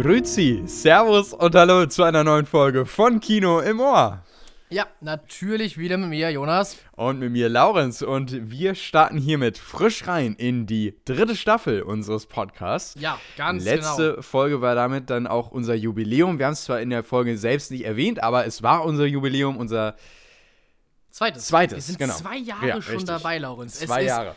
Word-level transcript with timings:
Grüezi, 0.00 0.62
Servus 0.64 1.34
und 1.34 1.54
Hallo 1.54 1.84
zu 1.84 2.04
einer 2.04 2.24
neuen 2.24 2.46
Folge 2.46 2.86
von 2.86 3.20
Kino 3.20 3.60
im 3.60 3.80
Ohr. 3.80 4.24
Ja, 4.70 4.86
natürlich 5.02 5.76
wieder 5.76 5.98
mit 5.98 6.08
mir, 6.08 6.30
Jonas. 6.30 6.78
Und 6.96 7.18
mit 7.18 7.30
mir, 7.30 7.50
Laurenz. 7.50 8.00
Und 8.00 8.50
wir 8.50 8.74
starten 8.74 9.18
hiermit 9.18 9.58
frisch 9.58 10.08
rein 10.08 10.36
in 10.36 10.64
die 10.64 10.96
dritte 11.04 11.36
Staffel 11.36 11.82
unseres 11.82 12.24
Podcasts. 12.24 12.98
Ja, 12.98 13.18
ganz 13.36 13.62
Letzte 13.62 14.12
genau. 14.12 14.22
Folge 14.22 14.62
war 14.62 14.74
damit 14.74 15.10
dann 15.10 15.26
auch 15.26 15.50
unser 15.50 15.74
Jubiläum. 15.74 16.38
Wir 16.38 16.46
haben 16.46 16.54
es 16.54 16.64
zwar 16.64 16.80
in 16.80 16.88
der 16.88 17.04
Folge 17.04 17.36
selbst 17.36 17.70
nicht 17.70 17.84
erwähnt, 17.84 18.22
aber 18.22 18.46
es 18.46 18.62
war 18.62 18.86
unser 18.86 19.04
Jubiläum, 19.04 19.58
unser 19.58 19.96
Zweites. 21.10 21.46
Zweites, 21.46 21.76
Wir 21.76 21.82
sind 21.82 21.98
genau. 21.98 22.14
zwei 22.14 22.38
Jahre 22.38 22.68
Ja, 22.68 22.80
schon 22.80 22.94
richtig. 22.94 23.06
dabei, 23.06 23.36
Laurens. 23.36 23.78
zwei 23.78 24.04
Jahre. 24.04 24.34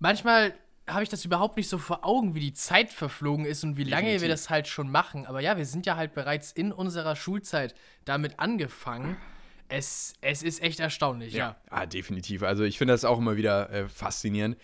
Manchmal 0.00 0.52
habe 0.88 1.02
ich 1.02 1.08
das 1.08 1.24
überhaupt 1.24 1.56
nicht 1.56 1.68
so 1.68 1.78
vor 1.78 2.04
Augen, 2.04 2.34
wie 2.34 2.40
die 2.40 2.52
Zeit 2.52 2.92
verflogen 2.92 3.44
ist 3.44 3.64
und 3.64 3.76
wie 3.76 3.84
lange 3.84 4.06
wir 4.06 4.12
Definitiv. 4.14 4.34
das 4.34 4.50
halt 4.50 4.68
schon 4.68 4.90
machen. 4.90 5.26
Aber 5.26 5.40
ja, 5.40 5.56
wir 5.56 5.66
sind 5.66 5.86
ja 5.86 5.96
halt 5.96 6.14
bereits 6.14 6.52
in 6.52 6.72
unserer 6.72 7.16
Schulzeit 7.16 7.74
damit 8.04 8.40
angefangen. 8.40 9.16
Es, 9.68 10.14
es 10.22 10.42
ist 10.42 10.62
echt 10.62 10.80
erstaunlich, 10.80 11.34
ja. 11.34 11.56
Ah, 11.70 11.86
definitiv. 11.86 12.42
Also 12.42 12.64
ich 12.64 12.78
finde 12.78 12.94
das 12.94 13.04
auch 13.04 13.18
immer 13.18 13.36
wieder 13.36 13.70
äh, 13.70 13.88
faszinierend. 13.88 14.56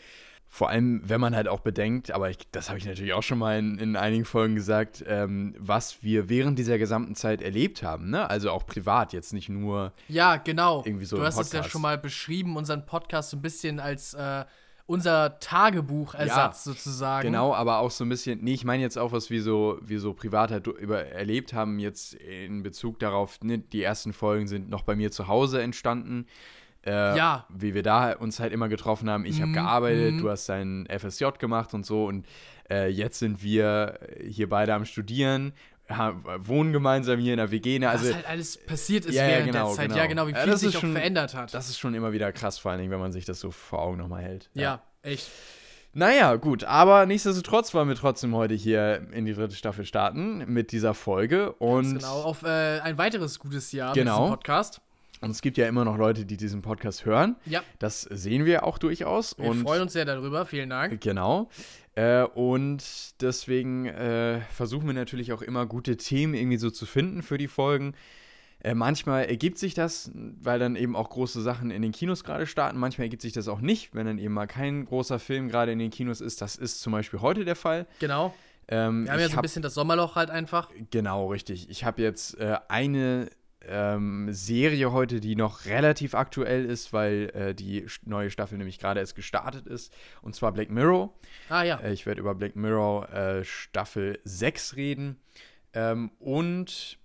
Vor 0.49 0.69
allem, 0.69 1.03
wenn 1.05 1.21
man 1.21 1.35
halt 1.35 1.49
auch 1.49 1.61
bedenkt, 1.61 2.13
aber 2.13 2.31
ich, 2.31 2.39
das 2.53 2.69
habe 2.69 2.79
ich 2.79 2.87
natürlich 2.87 3.13
auch 3.13 3.25
schon 3.25 3.39
mal 3.39 3.59
in, 3.59 3.77
in 3.79 3.97
einigen 3.97 4.25
Folgen 4.25 4.55
gesagt, 4.55 5.05
ähm, 5.07 5.55
was 5.59 6.05
wir 6.05 6.29
während 6.29 6.59
dieser 6.61 6.79
gesamten 6.79 7.17
Zeit 7.17 7.43
erlebt 7.43 7.83
haben. 7.83 8.09
Ne? 8.09 8.31
Also 8.31 8.53
auch 8.53 8.65
privat, 8.65 9.13
jetzt 9.13 9.33
nicht 9.33 9.49
nur. 9.49 9.93
Ja, 10.09 10.37
genau. 10.37 10.85
Irgendwie 10.87 11.07
so 11.07 11.17
du 11.17 11.25
hast 11.25 11.41
es 11.41 11.51
ja 11.51 11.59
Podcast. 11.59 11.73
schon 11.73 11.83
mal 11.83 11.99
beschrieben, 11.99 12.57
unseren 12.57 12.87
Podcast 12.87 13.31
so 13.31 13.37
ein 13.37 13.43
bisschen 13.43 13.81
als 13.81 14.15
äh, 14.15 14.45
unser 14.87 15.39
Tagebuchersatz 15.39 16.65
sozusagen. 16.65 17.27
Genau, 17.27 17.55
aber 17.55 17.79
auch 17.79 17.91
so 17.91 18.05
ein 18.05 18.09
bisschen, 18.09 18.41
nee, 18.43 18.53
ich 18.55 18.65
meine 18.65 18.83
jetzt 18.83 18.99
auch, 18.99 19.13
was 19.13 19.31
wir 19.31 19.43
so, 19.43 19.79
wir 19.83 19.99
so 20.01 20.13
privat 20.13 20.51
halt 20.51 20.67
über, 20.67 21.05
erlebt 21.07 21.53
haben, 21.53 21.79
jetzt 21.79 22.15
in 22.15 22.63
Bezug 22.63 22.99
darauf, 22.99 23.41
ne, 23.43 23.59
die 23.59 23.83
ersten 23.83 24.13
Folgen 24.13 24.47
sind 24.47 24.69
noch 24.69 24.83
bei 24.83 24.95
mir 24.95 25.11
zu 25.11 25.27
Hause 25.29 25.63
entstanden. 25.63 26.27
Äh, 26.85 27.17
Ja. 27.17 27.47
Wie 27.49 27.73
wir 27.75 27.83
da 27.83 28.13
uns 28.13 28.41
halt 28.41 28.53
immer 28.53 28.69
getroffen 28.69 29.09
haben. 29.09 29.25
Ich 29.25 29.41
habe 29.41 29.53
gearbeitet, 29.53 30.21
du 30.21 30.29
hast 30.29 30.49
dein 30.51 30.87
FSJ 30.87 31.27
gemacht 31.39 31.73
und 31.73 31.87
so 31.87 32.05
und 32.07 32.27
äh, 32.71 32.89
jetzt 32.89 33.19
sind 33.19 33.43
wir 33.43 33.99
hier 34.23 34.49
beide 34.49 34.75
am 34.75 34.85
Studieren, 34.85 35.53
wohnen 35.89 36.73
gemeinsam 36.73 37.19
hier 37.21 37.33
in 37.35 37.39
der 37.39 37.51
WG. 37.51 37.79
Ne? 37.79 37.89
Also, 37.91 38.07
was 38.09 38.15
halt 38.15 38.27
alles 38.29 38.57
passiert 38.57 39.05
ist 39.05 39.15
Ja, 39.15 39.23
ja, 39.25 39.29
während 39.29 39.53
genau, 39.53 39.67
der 39.69 39.77
Zeit. 39.77 39.87
genau. 39.89 39.99
Ja, 40.01 40.07
genau, 40.07 40.27
wie 40.27 40.33
Ja, 40.33 40.39
viel 40.41 40.51
das 40.53 40.61
sich 40.61 40.71
ist 40.71 40.77
auch 40.77 40.81
schon- 40.81 40.93
verändert 40.93 41.35
hat. 41.35 41.53
das 41.53 41.69
ist 41.69 41.79
schon 41.79 41.95
immer 41.95 42.13
wieder 42.13 42.33
krass, 42.33 42.59
vor 42.59 42.71
allen 42.71 42.81
Dingen, 42.81 42.91
wenn 42.91 43.01
man 43.01 43.13
sich 43.13 43.25
das 43.25 43.39
so 43.41 43.51
vor 43.51 43.81
Augen 43.81 43.99
nochmal 43.99 44.23
hält. 44.23 44.49
ja, 44.55 44.81
echt. 45.03 45.29
Naja, 45.97 46.35
gut, 46.35 46.65
aber 46.65 47.07
nichtsdestotrotz 47.07 47.73
wollen 47.73 47.87
wir 47.89 47.95
trotzdem 47.95 48.35
heute 48.35 48.55
hier 48.55 49.07
in 49.13 49.27
die 49.27 49.33
dritte 49.33 49.55
Staffel 49.55 49.85
starten 49.85 50.39
mit 50.53 50.73
dieser 50.73 50.93
Folge. 50.93 51.53
Und, 51.53 51.99
Genau, 51.99 52.23
auf 52.23 52.43
äh, 52.43 52.81
ein 52.81 52.99
weiteres 52.99 53.39
gutes 53.39 53.71
Jahr 53.71 53.95
Genau. 53.95 54.13
mit 54.15 54.23
diesem 54.25 54.31
Podcast. 54.35 54.81
und 55.21 55.31
es 55.31 55.41
gibt 55.41 55.57
ja 55.57 55.69
immer 55.69 55.85
noch 55.85 55.97
Leute, 55.97 56.25
die 56.25 56.37
diesen 56.37 56.63
Podcast 56.63 57.05
hören. 57.05 57.37
Ja, 57.47 57.63
Das 57.79 58.03
sehen 58.03 58.45
wir 58.45 58.65
auch 58.65 58.79
durchaus. 58.79 59.39
wir 59.39 59.47
und 59.49 59.63
freuen 59.63 59.83
uns 59.83 59.93
sehr 59.93 60.05
darüber. 60.05 60.47
Vielen 60.47 60.71
Dank. 60.71 61.01
Genau. 61.01 61.49
Äh, 61.97 62.25
und 62.25 62.85
deswegen 63.21 63.87
äh, 63.87 64.41
versuchen 64.51 64.87
wir 64.87 64.95
natürlich 64.95 65.33
auch 65.33 65.43
immer 65.43 65.67
gute 65.67 65.97
Themen 65.97 66.35
irgendwie 66.35 66.57
so 66.57 66.71
zu 66.71 66.87
finden 66.87 67.23
für 67.23 67.39
die 67.39 67.49
Folgen. 67.49 67.95
Äh, 68.65 68.75
manchmal 68.75 69.27
ergibt 69.27 69.59
sich 69.59 69.75
das, 69.75 70.11
weil 70.15 70.59
dann 70.59 70.75
eben 70.75 70.97
auch 70.97 71.11
große 71.11 71.43
Sachen 71.43 71.71
in 71.71 71.83
den 71.83 71.93
Kinos 71.93 72.25
gerade 72.25 72.47
starten. 72.47 72.79
Manchmal 72.79 73.05
ergibt 73.05 73.23
sich 73.23 73.35
das 73.35 73.47
auch 73.47 73.61
nicht, 73.61 73.95
wenn 73.95 74.07
dann 74.07 74.19
eben 74.19 74.33
mal 74.33 74.47
kein 74.47 74.87
großer 74.87 75.19
Film 75.19 75.49
gerade 75.49 75.73
in 75.73 75.79
den 75.79 75.91
Kinos 75.91 76.21
ist. 76.21 76.41
Das 76.41 76.57
ist 76.57 76.81
zum 76.81 76.93
Beispiel 76.93 77.21
heute 77.21 77.45
der 77.45 77.57
Fall. 77.57 77.87
Genau. 78.01 78.35
Ähm, 78.69 79.05
Wir 79.05 79.13
haben 79.13 79.21
ja 79.21 79.29
so 79.29 79.37
ein 79.37 79.43
bisschen 79.43 79.63
das 79.63 79.75
Sommerloch 79.75 80.17
halt 80.17 80.31
einfach. 80.31 80.71
Genau, 80.91 81.29
richtig. 81.29 81.69
Ich 81.69 81.85
habe 81.85 82.01
jetzt 82.01 82.41
äh, 82.41 82.57
eine 82.69 83.29
ähm, 83.69 84.29
Serie 84.33 84.93
heute, 84.93 85.21
die 85.21 85.37
noch 85.37 85.67
relativ 85.67 86.15
aktuell 86.15 86.65
ist, 86.65 86.93
weil 86.93 87.31
äh, 87.35 87.55
die 87.55 87.87
neue 88.05 88.31
Staffel 88.31 88.59
nämlich 88.59 88.79
gerade 88.79 89.01
erst 89.01 89.17
gestartet 89.17 89.67
ist. 89.67 89.93
Und 90.23 90.35
zwar 90.35 90.53
Black 90.53 90.71
Mirror. 90.71 91.13
Ah 91.49 91.63
ja. 91.63 91.79
Äh, 91.79 91.93
ich 91.93 92.07
werde 92.07 92.21
über 92.21 92.35
Black 92.35 92.57
Mirror 92.57 93.13
äh, 93.13 93.45
Staffel 93.45 94.19
6 94.25 94.77
reden. 94.77 95.17
Ähm, 95.73 96.11
und 96.19 96.99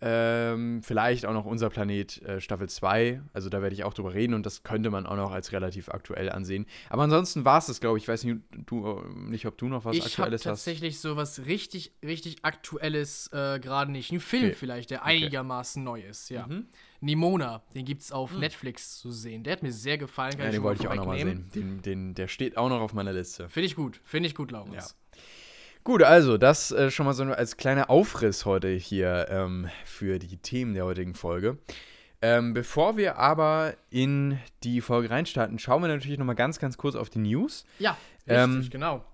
ähm, 0.00 0.82
vielleicht 0.82 1.24
auch 1.26 1.32
noch 1.32 1.44
Unser 1.44 1.70
Planet 1.70 2.20
äh, 2.22 2.40
Staffel 2.40 2.68
2. 2.68 3.22
Also 3.32 3.48
da 3.48 3.62
werde 3.62 3.74
ich 3.74 3.84
auch 3.84 3.94
drüber 3.94 4.12
reden 4.12 4.34
und 4.34 4.44
das 4.44 4.62
könnte 4.62 4.90
man 4.90 5.06
auch 5.06 5.16
noch 5.16 5.32
als 5.32 5.52
relativ 5.52 5.88
aktuell 5.88 6.30
ansehen. 6.30 6.66
Aber 6.90 7.02
ansonsten 7.04 7.44
war 7.44 7.58
es 7.58 7.66
das, 7.66 7.80
glaube 7.80 7.98
ich. 7.98 8.04
Ich 8.04 8.08
weiß 8.08 8.24
nicht, 8.24 8.38
du, 8.66 8.86
äh, 8.86 9.18
nicht, 9.30 9.46
ob 9.46 9.56
du 9.56 9.68
noch 9.68 9.84
was 9.84 9.96
ich 9.96 10.02
habe 10.02 10.10
Aktuelles 10.10 10.40
hast. 10.42 10.64
tatsächlich 10.64 11.00
so 11.00 11.16
was 11.16 11.46
richtig, 11.46 11.94
richtig 12.04 12.44
Aktuelles 12.44 13.28
äh, 13.32 13.58
gerade 13.60 13.90
nicht. 13.92 14.12
Ein 14.12 14.20
Film 14.20 14.44
Okay. 14.46 14.54
vielleicht, 14.54 14.90
der 14.90 15.04
einigermaßen 15.04 15.82
neu 15.82 16.02
ist, 16.02 16.28
ja. 16.28 16.46
Mhm. 16.46 16.66
Nimona, 17.00 17.62
den 17.74 17.84
gibt 17.84 18.02
es 18.02 18.12
auf 18.12 18.36
Netflix 18.36 18.98
zu 18.98 19.10
sehen. 19.10 19.42
Der 19.44 19.54
hat 19.54 19.62
mir 19.62 19.72
sehr 19.72 19.96
gefallen. 19.98 20.32
Kann 20.32 20.40
Ja, 20.40 20.46
ich 20.48 20.52
den 20.56 20.62
wollte 20.62 20.82
ich 20.82 20.88
auch 20.88 20.94
noch 20.94 21.06
mal 21.06 21.18
sehen. 21.18 21.48
Den, 21.54 21.82
den, 21.82 22.14
der 22.14 22.28
steht 22.28 22.56
auch 22.56 22.68
noch 22.68 22.80
auf 22.80 22.94
meiner 22.94 23.12
Liste. 23.12 23.48
Finde 23.48 23.66
ich 23.66 23.74
gut. 23.76 24.00
Finde 24.04 24.26
ich 24.28 24.34
gut, 24.34 24.50
Laurens. 24.50 24.74
Ja. 24.74 25.20
Gut, 25.84 26.02
also 26.02 26.38
das 26.38 26.70
äh, 26.72 26.90
schon 26.90 27.04
mal 27.04 27.12
so 27.12 27.24
als 27.24 27.58
kleiner 27.58 27.90
Aufriss 27.90 28.46
heute 28.46 28.68
hier 28.68 29.26
ähm, 29.28 29.68
für 29.84 30.18
die 30.18 30.38
Themen 30.38 30.72
der 30.74 30.86
heutigen 30.86 31.14
Folge. 31.14 31.58
Ähm, 32.22 32.54
bevor 32.54 32.96
wir 32.96 33.18
aber 33.18 33.74
in 33.90 34.38
die 34.62 34.80
Folge 34.80 35.10
reinstarten, 35.10 35.58
schauen 35.58 35.82
wir 35.82 35.88
natürlich 35.88 36.18
noch 36.18 36.24
mal 36.24 36.32
ganz, 36.32 36.58
ganz 36.58 36.78
kurz 36.78 36.94
auf 36.94 37.10
die 37.10 37.18
News. 37.18 37.66
Ja, 37.78 37.98
richtig, 38.26 38.34
Ähm, 38.38 38.68
genau. 38.70 39.04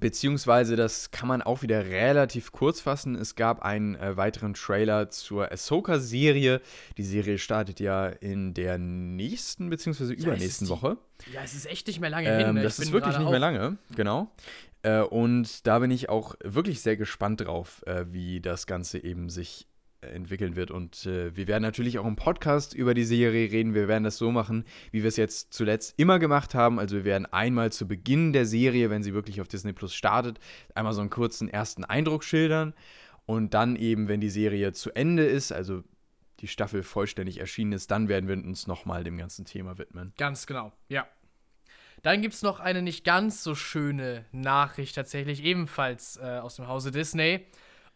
Beziehungsweise, 0.00 0.74
das 0.74 1.12
kann 1.12 1.28
man 1.28 1.42
auch 1.42 1.62
wieder 1.62 1.84
relativ 1.86 2.50
kurz 2.50 2.80
fassen. 2.80 3.14
Es 3.14 3.36
gab 3.36 3.62
einen 3.62 3.94
äh, 3.94 4.16
weiteren 4.16 4.54
Trailer 4.54 5.10
zur 5.10 5.52
Ahsoka-Serie. 5.52 6.60
Die 6.98 7.04
Serie 7.04 7.38
startet 7.38 7.78
ja 7.78 8.08
in 8.08 8.52
der 8.52 8.78
nächsten, 8.78 9.70
beziehungsweise 9.70 10.12
übernächsten 10.12 10.66
die- 10.66 10.72
Woche. 10.72 10.96
Ja, 11.32 11.42
es 11.44 11.54
ist 11.54 11.66
echt 11.66 11.86
nicht 11.86 12.00
mehr 12.00 12.10
lange 12.10 12.36
hin. 12.36 12.48
Ähm, 12.48 12.54
ne? 12.56 12.62
das 12.64 12.80
ist 12.80 12.90
wirklich 12.90 13.16
nicht 13.16 13.28
mehr 13.30 13.36
auch- 13.36 13.40
lange, 13.40 13.76
genau. 13.94 14.28
Äh, 14.82 15.00
und 15.00 15.66
da 15.66 15.78
bin 15.78 15.90
ich 15.90 16.08
auch 16.08 16.34
wirklich 16.42 16.80
sehr 16.80 16.96
gespannt 16.96 17.42
drauf, 17.42 17.82
äh, 17.86 18.06
wie 18.10 18.40
das 18.40 18.66
Ganze 18.66 19.02
eben 19.02 19.28
sich 19.28 19.66
äh, 20.00 20.08
entwickeln 20.08 20.56
wird. 20.56 20.70
Und 20.70 21.06
äh, 21.06 21.36
wir 21.36 21.48
werden 21.48 21.62
natürlich 21.62 21.98
auch 21.98 22.06
im 22.06 22.16
Podcast 22.16 22.74
über 22.74 22.94
die 22.94 23.04
Serie 23.04 23.50
reden. 23.50 23.74
Wir 23.74 23.88
werden 23.88 24.04
das 24.04 24.16
so 24.18 24.30
machen, 24.30 24.64
wie 24.90 25.02
wir 25.02 25.08
es 25.08 25.16
jetzt 25.16 25.52
zuletzt 25.52 25.94
immer 25.96 26.18
gemacht 26.18 26.54
haben. 26.54 26.78
Also 26.78 26.96
wir 26.96 27.04
werden 27.04 27.26
einmal 27.26 27.72
zu 27.72 27.88
Beginn 27.88 28.32
der 28.32 28.46
Serie, 28.46 28.90
wenn 28.90 29.02
sie 29.02 29.14
wirklich 29.14 29.40
auf 29.40 29.48
Disney 29.48 29.72
Plus 29.72 29.94
startet, 29.94 30.38
einmal 30.74 30.92
so 30.92 31.00
einen 31.00 31.10
kurzen 31.10 31.48
ersten 31.48 31.84
Eindruck 31.84 32.24
schildern. 32.24 32.74
Und 33.24 33.54
dann 33.54 33.76
eben, 33.76 34.08
wenn 34.08 34.20
die 34.20 34.30
Serie 34.30 34.72
zu 34.72 34.94
Ende 34.94 35.24
ist, 35.24 35.52
also 35.52 35.82
die 36.40 36.48
Staffel 36.48 36.82
vollständig 36.82 37.40
erschienen 37.40 37.72
ist, 37.72 37.90
dann 37.90 38.08
werden 38.08 38.28
wir 38.28 38.36
uns 38.36 38.66
nochmal 38.66 39.02
dem 39.04 39.16
ganzen 39.16 39.44
Thema 39.44 39.78
widmen. 39.78 40.12
Ganz 40.16 40.46
genau, 40.46 40.72
ja. 40.88 41.06
Dann 42.02 42.22
gibt 42.22 42.34
es 42.34 42.42
noch 42.42 42.60
eine 42.60 42.82
nicht 42.82 43.04
ganz 43.04 43.42
so 43.42 43.54
schöne 43.54 44.24
Nachricht 44.32 44.94
tatsächlich, 44.94 45.42
ebenfalls 45.42 46.18
äh, 46.18 46.38
aus 46.38 46.56
dem 46.56 46.68
Hause 46.68 46.90
Disney. 46.90 47.46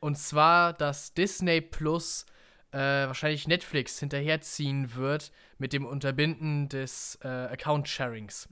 Und 0.00 0.16
zwar, 0.16 0.72
dass 0.72 1.14
Disney 1.14 1.60
Plus 1.60 2.26
äh, 2.72 2.78
wahrscheinlich 2.78 3.46
Netflix 3.46 3.98
hinterherziehen 3.98 4.94
wird 4.94 5.32
mit 5.58 5.72
dem 5.72 5.84
Unterbinden 5.84 6.68
des 6.68 7.18
äh, 7.22 7.28
Account-Sharings. 7.28 8.48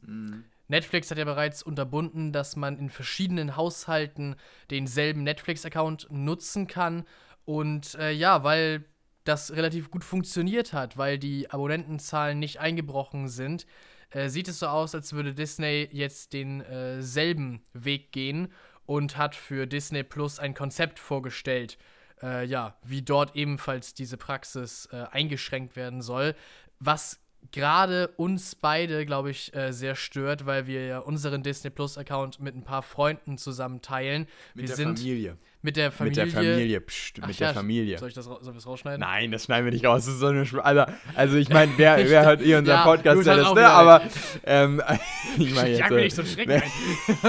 Netflix 0.68 1.10
hat 1.10 1.18
ja 1.18 1.24
bereits 1.24 1.62
unterbunden, 1.62 2.32
dass 2.32 2.56
man 2.56 2.78
in 2.78 2.90
verschiedenen 2.90 3.56
Haushalten 3.56 4.36
denselben 4.70 5.22
Netflix-Account 5.22 6.08
nutzen 6.10 6.66
kann. 6.66 7.04
Und 7.44 7.94
äh, 7.94 8.10
ja, 8.10 8.44
weil 8.44 8.84
das 9.24 9.52
relativ 9.52 9.90
gut 9.90 10.04
funktioniert 10.04 10.72
hat, 10.72 10.96
weil 10.96 11.18
die 11.18 11.50
Abonnentenzahlen 11.50 12.38
nicht 12.38 12.60
eingebrochen 12.60 13.28
sind, 13.28 13.66
äh, 14.10 14.28
sieht 14.28 14.48
es 14.48 14.58
so 14.60 14.66
aus, 14.66 14.94
als 14.94 15.12
würde 15.12 15.34
Disney 15.34 15.88
jetzt 15.92 16.32
denselben 16.32 17.62
äh, 17.74 17.84
Weg 17.84 18.12
gehen 18.12 18.48
und 18.86 19.16
hat 19.16 19.34
für 19.34 19.66
Disney 19.66 20.02
Plus 20.02 20.38
ein 20.38 20.54
Konzept 20.54 20.98
vorgestellt, 20.98 21.76
äh, 22.22 22.44
ja, 22.46 22.76
wie 22.82 23.02
dort 23.02 23.36
ebenfalls 23.36 23.94
diese 23.94 24.16
Praxis 24.16 24.88
äh, 24.92 25.04
eingeschränkt 25.10 25.76
werden 25.76 26.00
soll, 26.00 26.34
was 26.80 27.20
gerade 27.52 28.08
uns 28.16 28.54
beide, 28.54 29.06
glaube 29.06 29.30
ich, 29.30 29.54
äh, 29.54 29.72
sehr 29.72 29.94
stört, 29.94 30.46
weil 30.46 30.66
wir 30.66 30.86
ja 30.86 30.98
unseren 30.98 31.42
Disney 31.42 31.70
Plus 31.70 31.98
Account 31.98 32.40
mit 32.40 32.54
ein 32.54 32.64
paar 32.64 32.82
Freunden 32.82 33.38
zusammen 33.38 33.82
teilen. 33.82 34.26
wir 34.54 34.68
sind 34.68 34.98
Familie. 34.98 35.36
Mit 35.60 35.76
der 35.76 35.90
Familie. 35.90 36.24
Mit 36.24 36.34
der 36.34 36.42
Familie, 36.42 36.80
Psst, 36.80 37.18
Ach 37.20 37.26
mit 37.26 37.38
ja, 37.38 37.46
der 37.48 37.54
Familie. 37.54 37.98
Soll 37.98 38.08
ich 38.08 38.14
das 38.14 38.24
sollen 38.26 38.42
wir 38.54 38.62
rausschneiden? 38.64 39.00
Nein, 39.00 39.32
das 39.32 39.44
schneiden 39.44 39.64
wir 39.64 39.72
nicht 39.72 39.84
raus. 39.84 40.04
Das 40.04 40.14
ist 40.14 40.20
so 40.20 40.26
eine 40.28 40.46
Sch 40.46 40.54
Alter, 40.54 40.92
also 41.14 41.36
ich 41.36 41.48
meine, 41.48 41.72
wer, 41.76 41.96
wer 42.08 42.24
hört 42.26 42.40
eh 42.42 42.54
unseren 42.56 42.76
Ja, 42.76 42.84
Podcast, 42.84 43.26
der 43.26 43.36
das, 43.36 43.54
ne? 43.54 43.68
Aber 43.68 44.02
ähm, 44.44 44.80
ich 45.38 45.54
meine 45.54 45.70
jetzt. 45.70 45.78
Jag 45.80 45.90
mir 45.90 46.00
nicht 46.02 46.14
so 46.16 46.24
Schrecken 46.24 46.62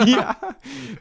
ja, 0.06 0.38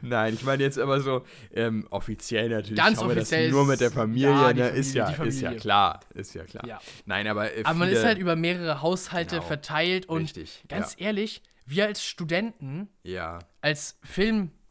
nein, 0.01 0.33
ich 0.33 0.43
meine 0.43 0.63
jetzt 0.63 0.77
immer 0.77 0.99
so 1.01 1.23
ähm, 1.53 1.85
offiziell 1.89 2.49
natürlich. 2.49 2.77
Ganz 2.77 2.99
offiziell 2.99 3.45
das 3.45 3.51
nur 3.51 3.61
ist- 3.63 3.67
mit 3.69 3.81
der 3.81 3.91
Familie, 3.91 4.29
ja, 4.29 4.53
ne? 4.53 4.69
ist 4.69 4.95
Familie, 4.97 5.15
ja, 5.17 5.23
die 5.23 5.29
ist 5.29 5.41
ja 5.41 5.53
klar, 5.53 5.99
ist 6.15 6.33
ja 6.35 6.43
klar. 6.43 6.65
Ja. 6.67 6.79
Nein, 7.05 7.27
aber 7.27 7.55
äh, 7.55 7.63
Aber 7.63 7.77
man 7.79 7.89
ist 7.89 8.03
halt 8.03 8.17
über 8.17 8.35
mehrere 8.35 8.81
Haushalte 8.81 9.35
Genau. 9.35 9.47
verteilt 9.47 10.07
und 10.07 10.23
Richtig, 10.23 10.63
ganz 10.67 10.95
ja. 10.97 11.07
ehrlich, 11.07 11.41
wir 11.65 11.85
als 11.85 12.03
Studenten, 12.03 12.89
ja, 13.03 13.39
als 13.61 13.97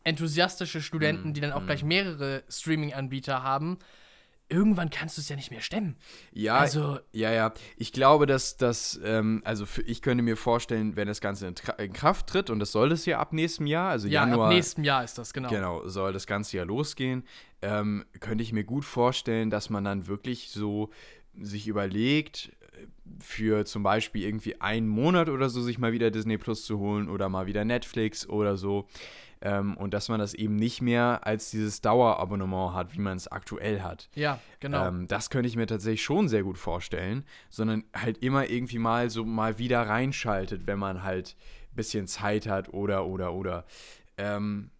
enthusiastische 0.04 0.80
Studenten, 0.80 1.30
Mm, 1.30 1.34
die 1.34 1.40
dann 1.40 1.52
auch 1.52 1.64
gleich 1.66 1.84
mehrere 1.84 2.42
Streaming-Anbieter 2.48 3.42
haben, 3.42 3.78
irgendwann 4.48 4.88
kannst 4.88 5.18
du 5.18 5.20
es 5.20 5.28
ja 5.28 5.36
nicht 5.36 5.50
mehr 5.50 5.60
stemmen. 5.60 5.96
Ja, 6.32 6.56
Also, 6.56 6.98
ja, 7.12 7.32
ja. 7.32 7.52
Ich 7.76 7.92
glaube, 7.92 8.26
dass 8.26 8.56
das, 8.56 8.98
ähm, 9.04 9.42
also 9.44 9.66
für, 9.66 9.82
ich 9.82 10.00
könnte 10.00 10.22
mir 10.22 10.36
vorstellen, 10.36 10.96
wenn 10.96 11.06
das 11.06 11.20
Ganze 11.20 11.46
in, 11.48 11.54
in 11.78 11.92
Kraft 11.92 12.28
tritt, 12.28 12.48
und 12.48 12.58
das 12.58 12.72
soll 12.72 12.92
es 12.92 13.04
ja 13.04 13.18
ab 13.18 13.32
nächstem 13.32 13.66
Jahr, 13.66 13.90
also 13.90 14.08
ja, 14.08 14.24
Januar. 14.26 14.46
ab 14.48 14.54
nächstem 14.54 14.84
Jahr 14.84 15.04
ist 15.04 15.18
das, 15.18 15.34
genau. 15.34 15.50
Genau, 15.50 15.86
soll 15.86 16.12
das 16.12 16.26
ganze 16.26 16.56
Jahr 16.56 16.66
losgehen. 16.66 17.24
Ähm, 17.60 18.06
könnte 18.20 18.42
ich 18.42 18.52
mir 18.52 18.64
gut 18.64 18.84
vorstellen, 18.86 19.50
dass 19.50 19.68
man 19.68 19.84
dann 19.84 20.06
wirklich 20.06 20.48
so 20.50 20.90
sich 21.38 21.68
überlegt, 21.68 22.52
für 23.20 23.64
zum 23.64 23.82
Beispiel 23.82 24.24
irgendwie 24.24 24.60
einen 24.60 24.88
Monat 24.88 25.28
oder 25.28 25.48
so 25.48 25.60
sich 25.62 25.78
mal 25.78 25.92
wieder 25.92 26.10
Disney 26.10 26.38
Plus 26.38 26.64
zu 26.64 26.78
holen 26.78 27.08
oder 27.08 27.28
mal 27.28 27.46
wieder 27.46 27.64
Netflix 27.64 28.28
oder 28.28 28.56
so. 28.56 28.86
Ähm, 29.40 29.76
und 29.76 29.94
dass 29.94 30.08
man 30.08 30.18
das 30.18 30.34
eben 30.34 30.56
nicht 30.56 30.82
mehr 30.82 31.20
als 31.24 31.50
dieses 31.50 31.80
Dauerabonnement 31.80 32.74
hat, 32.74 32.94
wie 32.94 33.00
man 33.00 33.16
es 33.16 33.28
aktuell 33.28 33.82
hat. 33.82 34.08
Ja, 34.14 34.40
genau. 34.58 34.88
Ähm, 34.88 35.06
das 35.06 35.30
könnte 35.30 35.48
ich 35.48 35.56
mir 35.56 35.66
tatsächlich 35.66 36.02
schon 36.02 36.28
sehr 36.28 36.42
gut 36.42 36.58
vorstellen, 36.58 37.24
sondern 37.48 37.84
halt 37.94 38.18
immer 38.18 38.48
irgendwie 38.50 38.78
mal 38.78 39.10
so 39.10 39.24
mal 39.24 39.58
wieder 39.58 39.82
reinschaltet, 39.82 40.66
wenn 40.66 40.78
man 40.78 41.04
halt 41.04 41.36
ein 41.72 41.76
bisschen 41.76 42.08
Zeit 42.08 42.48
hat 42.48 42.72
oder, 42.72 43.06
oder, 43.06 43.32
oder. 43.32 43.64
Ähm, 44.16 44.70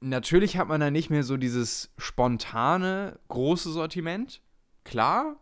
natürlich 0.00 0.56
hat 0.56 0.68
man 0.68 0.80
dann 0.80 0.92
nicht 0.92 1.10
mehr 1.10 1.22
so 1.22 1.36
dieses 1.36 1.92
spontane, 1.96 3.18
große 3.28 3.70
Sortiment, 3.70 4.42
klar. 4.84 5.36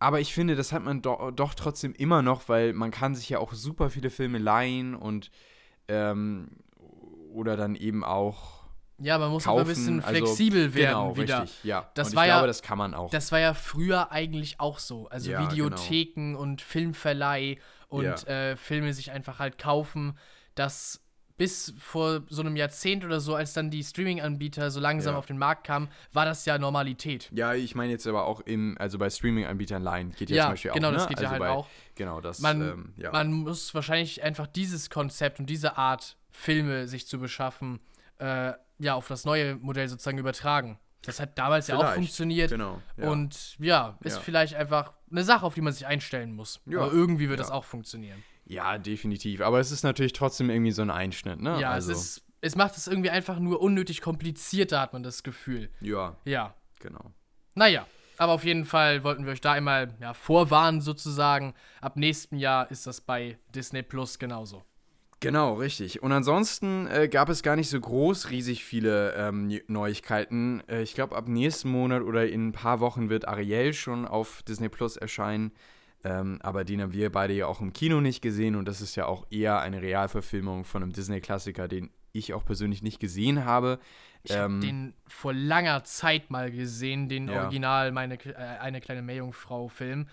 Aber 0.00 0.18
ich 0.18 0.34
finde, 0.34 0.56
das 0.56 0.72
hat 0.72 0.82
man 0.82 1.02
do 1.02 1.30
doch 1.30 1.54
trotzdem 1.54 1.92
immer 1.94 2.22
noch, 2.22 2.48
weil 2.48 2.72
man 2.72 2.90
kann 2.90 3.14
sich 3.14 3.28
ja 3.28 3.38
auch 3.38 3.52
super 3.52 3.90
viele 3.90 4.10
Filme 4.10 4.38
leihen 4.38 4.94
und 4.94 5.30
ähm, 5.88 6.48
oder 7.32 7.56
dann 7.56 7.74
eben 7.74 8.04
auch 8.04 8.60
ja, 8.98 9.16
man 9.18 9.30
muss 9.30 9.44
kaufen. 9.44 9.60
aber 9.60 9.68
ein 9.68 9.74
bisschen 9.74 10.02
also, 10.04 10.26
flexibel 10.26 10.74
werden 10.74 10.88
genau, 10.88 11.16
wieder. 11.16 11.42
Richtig, 11.44 11.64
ja. 11.64 11.90
Das 11.94 12.10
und 12.10 12.16
war 12.16 12.24
ich 12.24 12.28
ja- 12.28 12.34
glaube, 12.36 12.46
das 12.48 12.62
kann 12.62 12.76
man 12.78 12.94
auch. 12.94 13.10
Das 13.10 13.32
war 13.32 13.40
ja 13.40 13.54
früher 13.54 14.12
eigentlich 14.12 14.60
auch 14.60 14.78
so. 14.78 15.08
Also 15.08 15.30
Ja, 15.30 15.38
genau. 15.40 15.50
Videotheken 15.52 16.34
und 16.36 16.60
Filmverleih 16.60 17.56
und 17.88 18.04
Ja. 18.04 18.50
äh, 18.50 18.56
Filme 18.56 18.92
sich 18.92 19.10
einfach 19.10 19.38
halt 19.38 19.56
kaufen. 19.58 20.18
Das 20.54 21.02
bis 21.38 21.72
vor 21.78 22.20
so 22.28 22.42
einem 22.42 22.54
Jahrzehnt 22.54 23.02
oder 23.02 23.18
so, 23.18 23.34
als 23.34 23.54
dann 23.54 23.70
die 23.70 23.82
Streaming-Anbieter 23.82 24.70
so 24.70 24.78
langsam 24.78 25.14
Ja. 25.14 25.18
auf 25.18 25.24
den 25.24 25.38
Markt 25.38 25.66
kamen, 25.66 25.88
war 26.12 26.26
das 26.26 26.44
ja 26.44 26.58
Normalität. 26.58 27.30
ja, 27.32 27.54
ich 27.54 27.74
meine 27.74 27.92
jetzt 27.92 28.06
aber 28.06 28.26
auch 28.26 28.40
im, 28.42 28.76
also 28.78 28.98
bei 28.98 29.08
Streaming-Anbietern 29.08 29.82
leihen 29.82 30.12
geht 30.12 30.28
ja, 30.28 30.36
Ja, 30.36 30.42
zum 30.44 30.52
Beispiel 30.52 30.70
genau, 30.72 30.88
auch. 30.88 30.92
das 30.92 31.02
ne? 31.04 31.08
geht 31.08 31.16
also 31.20 31.24
ja 31.24 31.30
halt 31.30 31.40
bei, 31.40 31.48
auch. 31.48 31.66
Genau, 31.94 32.20
das, 32.20 32.40
Man, 32.40 32.60
ähm, 32.60 32.92
ja. 32.98 33.10
man 33.12 33.32
muss 33.32 33.74
wahrscheinlich 33.74 34.22
einfach 34.22 34.46
dieses 34.48 34.90
Konzept 34.90 35.40
und 35.40 35.46
diese 35.46 35.78
Art, 35.78 36.18
Filme 36.40 36.88
sich 36.88 37.06
zu 37.06 37.18
beschaffen, 37.18 37.80
äh, 38.18 38.52
ja, 38.78 38.94
auf 38.94 39.08
das 39.08 39.24
neue 39.24 39.56
Modell 39.56 39.88
sozusagen 39.88 40.18
übertragen. 40.18 40.78
Das 41.04 41.20
hat 41.20 41.38
damals 41.38 41.66
ja 41.66 41.76
auch 41.76 41.80
Vielleicht, 41.80 41.94
funktioniert. 41.96 42.50
genau. 42.50 42.80
Ja. 42.96 43.08
Und 43.10 43.58
ja, 43.58 43.98
ist 44.02 44.16
Ja. 44.16 44.20
vielleicht 44.22 44.54
einfach 44.54 44.92
eine 45.10 45.22
Sache, 45.24 45.44
auf 45.46 45.54
die 45.54 45.60
man 45.62 45.72
sich 45.72 45.86
einstellen 45.86 46.34
muss. 46.34 46.60
Ja, 46.66 46.80
Aber 46.80 46.92
irgendwie 46.92 47.28
wird 47.28 47.40
das 47.40 47.50
auch 47.50 47.64
funktionieren. 47.64 48.22
ja, 48.46 48.78
definitiv. 48.78 49.40
Aber 49.42 49.60
es 49.60 49.70
ist 49.70 49.82
natürlich 49.82 50.12
trotzdem 50.12 50.50
irgendwie 50.50 50.72
so 50.72 50.82
ein 50.82 50.90
Einschnitt, 50.90 51.40
ne? 51.40 51.60
Ja, 51.60 51.70
also, 51.70 51.92
es 51.92 51.98
ist, 52.16 52.22
es 52.42 52.56
macht 52.56 52.76
es 52.76 52.86
irgendwie 52.86 53.10
einfach 53.10 53.38
nur 53.38 53.60
unnötig 53.60 54.00
komplizierter, 54.00 54.80
hat 54.80 54.92
man 54.92 55.02
das 55.02 55.22
Gefühl. 55.22 55.70
Ja, 55.80 56.16
Ja. 56.24 56.54
genau. 56.80 57.12
Naja, 57.54 57.86
aber 58.18 58.32
auf 58.32 58.44
jeden 58.44 58.64
Fall 58.66 59.02
wollten 59.04 59.24
wir 59.24 59.32
euch 59.32 59.40
da 59.40 59.52
einmal 59.52 59.94
ja, 60.00 60.12
vorwarnen 60.14 60.80
sozusagen. 60.82 61.54
Ab 61.80 61.96
nächstem 61.96 62.38
Jahr 62.38 62.70
ist 62.70 62.86
das 62.86 63.00
bei 63.00 63.38
Disney 63.54 63.82
Plus 63.82 64.18
genauso. 64.18 64.64
Genau, 65.22 65.54
richtig. 65.54 66.02
Und 66.02 66.12
ansonsten 66.12 66.86
äh, 66.86 67.06
gab 67.06 67.28
es 67.28 67.42
gar 67.42 67.54
nicht 67.54 67.68
so 67.68 67.78
groß 67.78 68.30
riesig 68.30 68.64
viele 68.64 69.12
ähm, 69.14 69.48
Neu- 69.48 69.60
Neuigkeiten. 69.66 70.62
Äh, 70.66 70.80
ich 70.82 70.94
glaube, 70.94 71.14
ab 71.14 71.28
nächsten 71.28 71.70
Monat 71.70 72.02
oder 72.02 72.26
in 72.26 72.48
ein 72.48 72.52
paar 72.52 72.80
Wochen 72.80 73.10
wird 73.10 73.28
Ariel 73.28 73.74
schon 73.74 74.06
auf 74.08 74.42
Disney 74.44 74.70
Plus 74.70 74.96
erscheinen. 74.96 75.52
Ähm, 76.04 76.38
aber 76.42 76.64
den 76.64 76.80
haben 76.80 76.94
wir 76.94 77.12
beide 77.12 77.34
ja 77.34 77.46
auch 77.46 77.60
im 77.60 77.74
Kino 77.74 78.00
nicht 78.00 78.22
gesehen 78.22 78.56
und 78.56 78.66
das 78.66 78.80
ist 78.80 78.96
ja 78.96 79.04
auch 79.04 79.26
eher 79.30 79.60
eine 79.60 79.82
Realverfilmung 79.82 80.64
von 80.64 80.82
einem 80.82 80.94
Disney-Klassiker, 80.94 81.68
den 81.68 81.90
ich 82.12 82.32
auch 82.32 82.42
persönlich 82.46 82.82
nicht 82.82 82.98
gesehen 82.98 83.44
habe. 83.44 83.78
Ich 84.22 84.32
habe 84.32 84.44
Ähm, 84.54 84.60
den 84.62 84.94
vor 85.06 85.34
langer 85.34 85.84
Zeit 85.84 86.30
mal 86.30 86.50
gesehen, 86.50 87.10
den 87.10 87.28
Ja. 87.28 87.42
Original 87.42 87.92
meine, 87.92 88.14
äh, 88.14 88.34
Eine 88.34 88.80
kleine 88.80 89.02
Meerjungfrau-Film. 89.02 90.06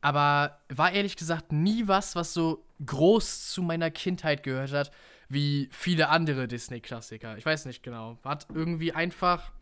Aber 0.00 0.58
war 0.70 0.92
ehrlich 0.92 1.16
gesagt 1.16 1.52
nie 1.52 1.86
was, 1.86 2.16
was 2.16 2.32
so 2.32 2.63
groß 2.84 3.50
zu 3.50 3.62
meiner 3.62 3.90
Kindheit 3.90 4.42
gehört 4.42 4.72
hat, 4.72 4.90
wie 5.28 5.68
viele 5.72 6.08
andere 6.08 6.48
Disney-Klassiker. 6.48 7.36
Ich 7.36 7.46
weiß 7.46 7.66
nicht 7.66 7.82
genau. 7.82 8.18
Hat 8.24 8.46
irgendwie 8.54 8.92
einfach 8.92 9.52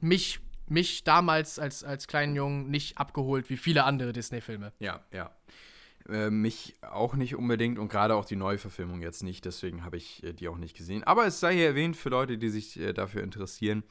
mich, 0.00 0.40
mich 0.66 1.04
damals 1.04 1.58
als, 1.58 1.84
als 1.84 2.06
kleinen 2.06 2.36
Jungen 2.36 2.70
nicht 2.70 2.98
abgeholt 2.98 3.50
wie 3.50 3.56
viele 3.56 3.84
andere 3.84 4.12
Disney-Filme. 4.12 4.72
Ja, 4.78 5.00
ja. 5.12 5.30
Äh, 6.08 6.30
mich 6.30 6.76
auch 6.80 7.14
nicht 7.14 7.36
unbedingt 7.36 7.78
und 7.78 7.88
gerade 7.88 8.14
auch 8.14 8.24
die 8.24 8.36
Neuverfilmung 8.36 9.02
jetzt 9.02 9.22
nicht, 9.22 9.44
deswegen 9.44 9.84
habe 9.84 9.98
ich 9.98 10.24
äh, 10.24 10.32
die 10.32 10.48
auch 10.48 10.56
nicht 10.56 10.76
gesehen. 10.76 11.04
Aber 11.04 11.26
es 11.26 11.40
sei 11.40 11.54
hier 11.54 11.66
erwähnt 11.66 11.96
für 11.96 12.08
Leute, 12.08 12.38
die 12.38 12.48
sich 12.48 12.78
äh, 12.80 12.92
dafür 12.92 13.22
interessieren. 13.22 13.84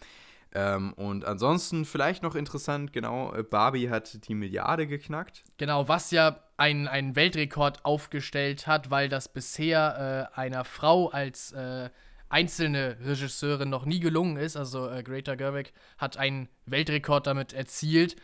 Ähm, 0.52 0.94
und 0.94 1.26
ansonsten 1.26 1.86
vielleicht 1.86 2.24
noch 2.24 2.34
interessant, 2.34 2.92
genau, 2.94 3.34
äh, 3.36 3.44
Barbie 3.44 3.90
hat 3.90 4.28
die 4.28 4.34
Milliarde 4.34 4.88
geknackt. 4.88 5.44
Genau, 5.58 5.88
was 5.88 6.10
ja 6.10 6.44
einen, 6.60 6.88
einen 6.88 7.16
Weltrekord 7.16 7.86
aufgestellt 7.86 8.68
hat, 8.68 8.92
weil 8.92 9.10
das 9.10 9.30
bisher 9.30 10.30
äh, 10.36 10.40
einer 10.40 10.66
Frau 10.66 11.10
als 11.10 11.52
äh, 11.54 11.90
einzelne 12.30 12.98
Regisseurin 13.04 13.70
noch 13.70 13.86
nie 13.86 14.00
gelungen 14.00 14.38
ist. 14.38 14.56
Also 14.56 14.90
äh, 14.90 15.04
Greta 15.04 15.36
Gerwig 15.36 15.74
hat 15.98 16.18
einen 16.18 16.50
Weltrekord 16.66 17.28
damit 17.28 17.54
erzielt. 17.54 18.16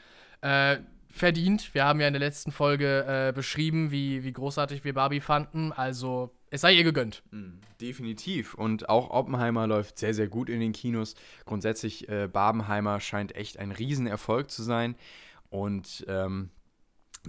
Äh, 0.41 0.77
verdient. 1.09 1.73
Wir 1.73 1.85
haben 1.85 1.99
ja 2.01 2.07
in 2.07 2.13
der 2.13 2.19
letzten 2.19 2.51
Folge 2.51 3.05
äh, 3.07 3.31
beschrieben, 3.31 3.91
wie, 3.91 4.23
wie 4.23 4.33
großartig 4.33 4.83
wir 4.83 4.93
Barbie 4.93 5.21
fanden. 5.21 5.71
Also 5.71 6.31
es 6.49 6.61
sei 6.61 6.73
ihr 6.73 6.83
gegönnt. 6.83 7.23
Mhm, 7.31 7.61
definitiv. 7.81 8.53
Und 8.53 8.89
auch 8.89 9.09
Oppenheimer 9.09 9.65
läuft 9.65 9.97
sehr, 9.97 10.13
sehr 10.13 10.27
gut 10.27 10.49
in 10.49 10.59
den 10.59 10.73
Kinos. 10.73 11.15
Grundsätzlich, 11.45 12.09
äh, 12.09 12.27
Barbenheimer 12.27 12.99
scheint 12.99 13.35
echt 13.35 13.59
ein 13.59 13.71
Riesenerfolg 13.71 14.51
zu 14.51 14.61
sein. 14.61 14.95
Und 15.49 16.05
ähm, 16.09 16.49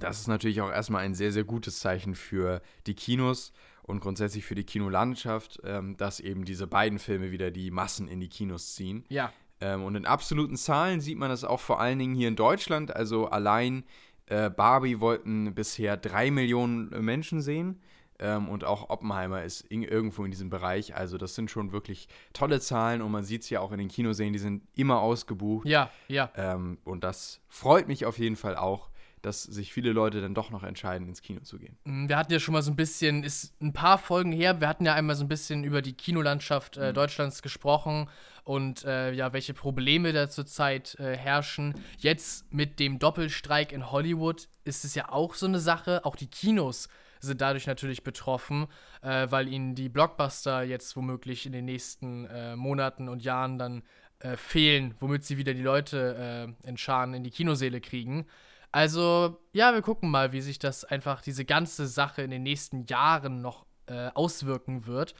das 0.00 0.20
ist 0.20 0.28
natürlich 0.28 0.60
auch 0.60 0.70
erstmal 0.70 1.04
ein 1.04 1.14
sehr, 1.14 1.32
sehr 1.32 1.44
gutes 1.44 1.78
Zeichen 1.78 2.14
für 2.14 2.60
die 2.86 2.94
Kinos 2.94 3.52
und 3.82 4.00
grundsätzlich 4.00 4.44
für 4.44 4.54
die 4.54 4.64
Kinolandschaft, 4.64 5.60
ähm, 5.64 5.96
dass 5.96 6.20
eben 6.20 6.44
diese 6.44 6.66
beiden 6.66 6.98
Filme 6.98 7.30
wieder 7.30 7.50
die 7.50 7.70
Massen 7.70 8.08
in 8.08 8.20
die 8.20 8.28
Kinos 8.28 8.74
ziehen. 8.74 9.04
Ja, 9.08 9.32
Ähm, 9.60 9.84
und 9.84 9.94
in 9.94 10.04
absoluten 10.04 10.56
Zahlen 10.56 11.00
sieht 11.00 11.16
man 11.16 11.30
das 11.30 11.42
auch 11.44 11.60
vor 11.60 11.80
allen 11.80 11.98
Dingen 11.98 12.14
hier 12.14 12.28
in 12.28 12.36
Deutschland. 12.36 12.94
Also 12.94 13.26
allein 13.28 13.84
äh, 14.26 14.50
Barbie 14.50 15.00
wollten 15.00 15.54
bisher 15.54 15.96
drei 15.96 16.30
Millionen 16.30 16.92
äh, 16.92 17.00
Menschen 17.00 17.40
sehen. 17.40 17.80
Ähm, 18.18 18.48
und 18.48 18.64
auch 18.64 18.88
Oppenheimer 18.90 19.44
ist 19.44 19.60
in, 19.60 19.82
irgendwo 19.82 20.24
in 20.24 20.30
diesem 20.30 20.50
Bereich. 20.50 20.94
Also 20.94 21.16
das 21.18 21.34
sind 21.34 21.50
schon 21.50 21.72
wirklich 21.72 22.08
tolle 22.32 22.60
Zahlen. 22.60 23.02
Und 23.02 23.12
man 23.12 23.24
sieht 23.24 23.42
es 23.42 23.50
ja 23.50 23.60
auch 23.60 23.72
in 23.72 23.78
den 23.78 23.88
Kinoseen, 23.88 24.32
die 24.32 24.38
sind 24.38 24.62
immer 24.74 25.00
ausgebucht. 25.00 25.66
ja, 25.66 25.90
ja. 26.08 26.30
Ähm, 26.34 26.78
und 26.84 27.04
das 27.04 27.40
freut 27.48 27.88
mich 27.88 28.04
auf 28.04 28.18
jeden 28.18 28.36
Fall 28.36 28.56
auch, 28.56 28.90
dass 29.26 29.42
sich 29.42 29.72
viele 29.72 29.90
Leute 29.90 30.20
dann 30.20 30.34
doch 30.34 30.50
noch 30.50 30.62
entscheiden, 30.62 31.08
ins 31.08 31.20
Kino 31.20 31.40
zu 31.40 31.58
gehen. 31.58 31.76
Mm, 31.82 32.08
Wir 32.08 32.16
hatten 32.16 32.32
ja 32.32 32.38
schon 32.38 32.52
mal 32.52 32.62
so 32.62 32.70
ein 32.70 32.76
bisschen, 32.76 33.24
ist 33.24 33.60
ein 33.60 33.72
paar 33.72 33.98
Folgen 33.98 34.30
her, 34.30 34.60
wir 34.60 34.68
hatten 34.68 34.86
ja 34.86 34.94
einmal 34.94 35.16
so 35.16 35.24
ein 35.24 35.28
bisschen 35.28 35.64
über 35.64 35.82
die 35.82 35.94
Kinolandschaft 35.94 36.76
äh, 36.76 36.92
Deutschlands 36.92 37.42
gesprochen 37.42 38.08
und 38.44 38.84
äh, 38.84 39.12
ja, 39.12 39.32
welche 39.32 39.52
Probleme 39.52 40.12
da 40.12 40.30
zurzeit 40.30 40.94
äh, 41.00 41.16
herrschen. 41.16 41.74
Jetzt 41.98 42.52
mit 42.52 42.78
dem 42.78 43.00
Doppelstreik 43.00 43.72
in 43.72 43.90
Hollywood 43.90 44.48
ist 44.62 44.84
es 44.84 44.94
ja 44.94 45.08
auch 45.10 45.34
so 45.34 45.46
eine 45.46 45.58
Sache. 45.58 46.04
Auch 46.04 46.14
die 46.14 46.28
Kinos 46.28 46.88
sind 47.18 47.40
dadurch 47.40 47.66
natürlich 47.66 48.04
betroffen, 48.04 48.68
äh, 49.02 49.26
weil 49.28 49.48
ihnen 49.48 49.74
die 49.74 49.88
Blockbuster 49.88 50.62
jetzt 50.62 50.94
womöglich 50.96 51.46
in 51.46 51.52
den 51.52 51.64
nächsten 51.64 52.26
äh, 52.26 52.54
Monaten 52.54 53.08
und 53.08 53.24
Jahren 53.24 53.58
dann 53.58 53.82
äh, 54.20 54.36
fehlen, 54.36 54.94
womit 55.00 55.24
sie 55.24 55.36
wieder 55.36 55.52
die 55.52 55.62
Leute 55.62 56.54
in 56.62 56.76
Scharen 56.76 57.12
in 57.12 57.24
die 57.24 57.32
Kinoseele 57.32 57.80
kriegen. 57.80 58.26
Also, 58.72 59.38
ja, 59.52 59.72
wir 59.72 59.82
gucken 59.82 60.10
mal, 60.10 60.32
wie 60.32 60.40
sich 60.40 60.58
das 60.58 60.84
einfach, 60.84 61.22
diese 61.22 61.44
ganze 61.44 61.86
Sache 61.86 62.22
in 62.22 62.30
den 62.30 62.42
nächsten 62.42 62.84
Jahren 62.86 63.40
noch 63.40 63.64
äh, 63.86 64.08
auswirken 64.14 64.86
wird. 64.86 65.14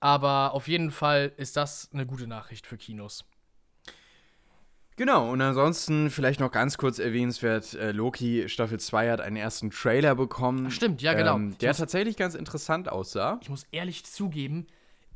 Aber 0.00 0.52
auf 0.54 0.68
jeden 0.68 0.90
Fall 0.90 1.32
ist 1.36 1.56
das 1.56 1.88
eine 1.92 2.06
gute 2.06 2.26
Nachricht 2.26 2.66
für 2.66 2.76
Kinos. 2.76 3.24
Genau, 4.96 5.30
und 5.30 5.42
ansonsten 5.42 6.08
vielleicht 6.10 6.40
noch 6.40 6.50
ganz 6.50 6.78
kurz 6.78 6.98
erwähnenswert, 6.98 7.74
äh, 7.74 7.92
Loki 7.92 8.48
Staffel 8.48 8.80
2 8.80 9.10
hat 9.10 9.20
einen 9.20 9.36
ersten 9.36 9.70
Trailer 9.70 10.14
bekommen. 10.14 10.66
Ach, 10.68 10.72
stimmt, 10.72 11.02
ja, 11.02 11.12
genau. 11.12 11.36
Ähm, 11.36 11.56
der 11.58 11.70
muss- 11.70 11.76
tatsächlich 11.78 12.16
ganz 12.16 12.34
interessant 12.34 12.88
aussah. 12.88 13.38
Ich 13.42 13.50
muss 13.50 13.66
ehrlich 13.72 14.04
zugeben, 14.06 14.66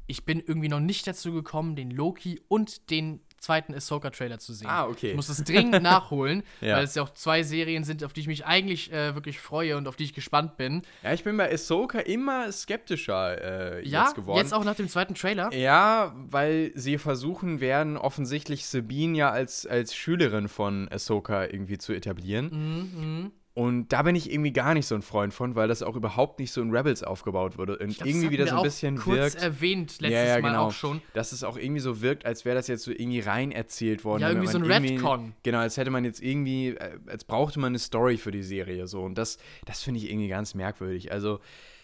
ich 0.07 0.27
bin 0.27 0.39
irgendwie 0.41 0.69
noch 0.69 0.81
nicht 0.81 1.07
dazu 1.07 1.33
gekommen, 1.33 1.77
den 1.77 1.91
Loki 1.91 2.43
und 2.49 2.91
den 2.91 3.21
zweiten 3.41 3.75
Ahsoka-Trailer 3.75 4.39
zu 4.39 4.53
sehen. 4.53 4.69
Ah, 4.69 4.87
okay. 4.87 5.11
Ich 5.11 5.17
muss 5.17 5.27
das 5.29 5.43
dringend 5.43 5.83
nachholen, 5.83 6.43
Ja. 6.61 6.77
weil 6.77 6.85
es 6.85 6.95
ja 6.95 7.03
auch 7.03 7.11
zwei 7.15 7.43
Serien 7.43 7.85
sind, 7.85 8.05
auf 8.05 8.13
die 8.13 8.21
ich 8.21 8.27
mich 8.27 8.47
eigentlich 8.47 8.93
äh, 8.93 9.15
wirklich 9.15 9.41
freue 9.41 9.77
und 9.77 9.89
auf 9.89 9.97
die 9.97 10.05
ich 10.05 10.13
gespannt 10.15 10.57
bin. 10.57 10.83
Ja, 11.03 11.13
ich 11.13 11.25
bin 11.25 11.37
bei 11.37 11.51
Ahsoka 11.53 11.99
immer 12.01 12.53
skeptischer 12.53 13.79
äh, 13.79 13.89
Ja, 13.89 14.05
jetzt 14.05 14.15
geworden. 14.15 14.39
jetzt 14.39 14.53
auch 14.55 14.65
nach 14.65 14.75
dem 14.77 14.89
zweiten 14.89 15.15
Trailer. 15.15 15.53
Ja, 15.55 16.15
weil 16.17 16.71
sie 16.75 16.99
versuchen 16.99 17.61
werden, 17.61 17.97
offensichtlich 17.97 18.67
Sabine 18.67 19.17
ja 19.17 19.31
als, 19.31 19.67
als 19.67 19.95
Schülerin 19.95 20.49
von 20.49 20.89
Ahsoka 20.91 21.45
irgendwie 21.45 21.79
zu 21.79 21.93
etablieren. 21.93 22.51
Mhm, 22.53 23.33
Und 23.53 23.89
da 23.89 24.03
bin 24.03 24.15
ich 24.15 24.31
irgendwie 24.31 24.53
gar 24.53 24.75
nicht 24.75 24.87
so 24.87 24.95
ein 24.95 25.03
Freund 25.03 25.35
von, 25.35 25.57
weil 25.57 25.67
das 25.67 25.83
auch 25.83 25.97
überhaupt 25.97 26.39
nicht 26.39 26.53
so 26.53 26.63
in 26.63 26.71
Rebels 26.71 27.03
aufgebaut 27.03 27.59
wurde. 27.59 27.79
Und 27.79 27.97
glaub, 27.97 28.07
irgendwie 28.07 28.31
wieder 28.31 28.47
so 28.47 28.59
ein 28.59 28.63
bisschen 28.63 28.97
kurz 28.97 29.35
wirkt. 29.35 29.43
erwähnt 29.43 30.01
letztes 30.01 30.11
ja, 30.11 30.37
ja, 30.37 30.41
Mal 30.41 30.51
genau. 30.51 30.67
auch 30.67 30.73
schon. 30.73 31.03
Dass 31.15 31.33
es 31.33 31.43
auch 31.43 31.57
irgendwie 31.57 31.81
so 31.81 32.01
wirkt, 32.01 32.25
als 32.25 32.45
wäre 32.45 32.55
das 32.55 32.69
jetzt 32.69 32.85
so 32.85 32.93
irgendwie 32.93 33.19
rein 33.19 33.51
erzählt 33.51 34.05
worden. 34.05 34.23
Ja, 34.23 34.29
irgendwie 34.29 34.47
so 34.47 34.59
ein 34.59 34.65
Retcon. 34.65 35.35
Genau, 35.43 35.59
als 35.59 35.77
hätte 35.77 35.91
man 35.91 36.05
jetzt 36.05 36.23
irgendwie, 36.23 36.69
äh, 36.69 36.99
als 37.09 37.25
brauchte 37.25 37.59
man 37.59 37.73
eine 37.73 37.81
Story 37.81 38.19
für 38.19 38.31
die 38.31 38.45
Serie 38.45 38.87
so. 38.87 39.03
Und 39.03 39.19
das, 39.19 39.39
das 39.67 39.83
finde 39.83 39.99
ich 39.99 40.11
irgendwie 40.11 40.29
ganz 40.29 40.55
merkwürdig. 40.55 41.11
Also, 41.11 41.41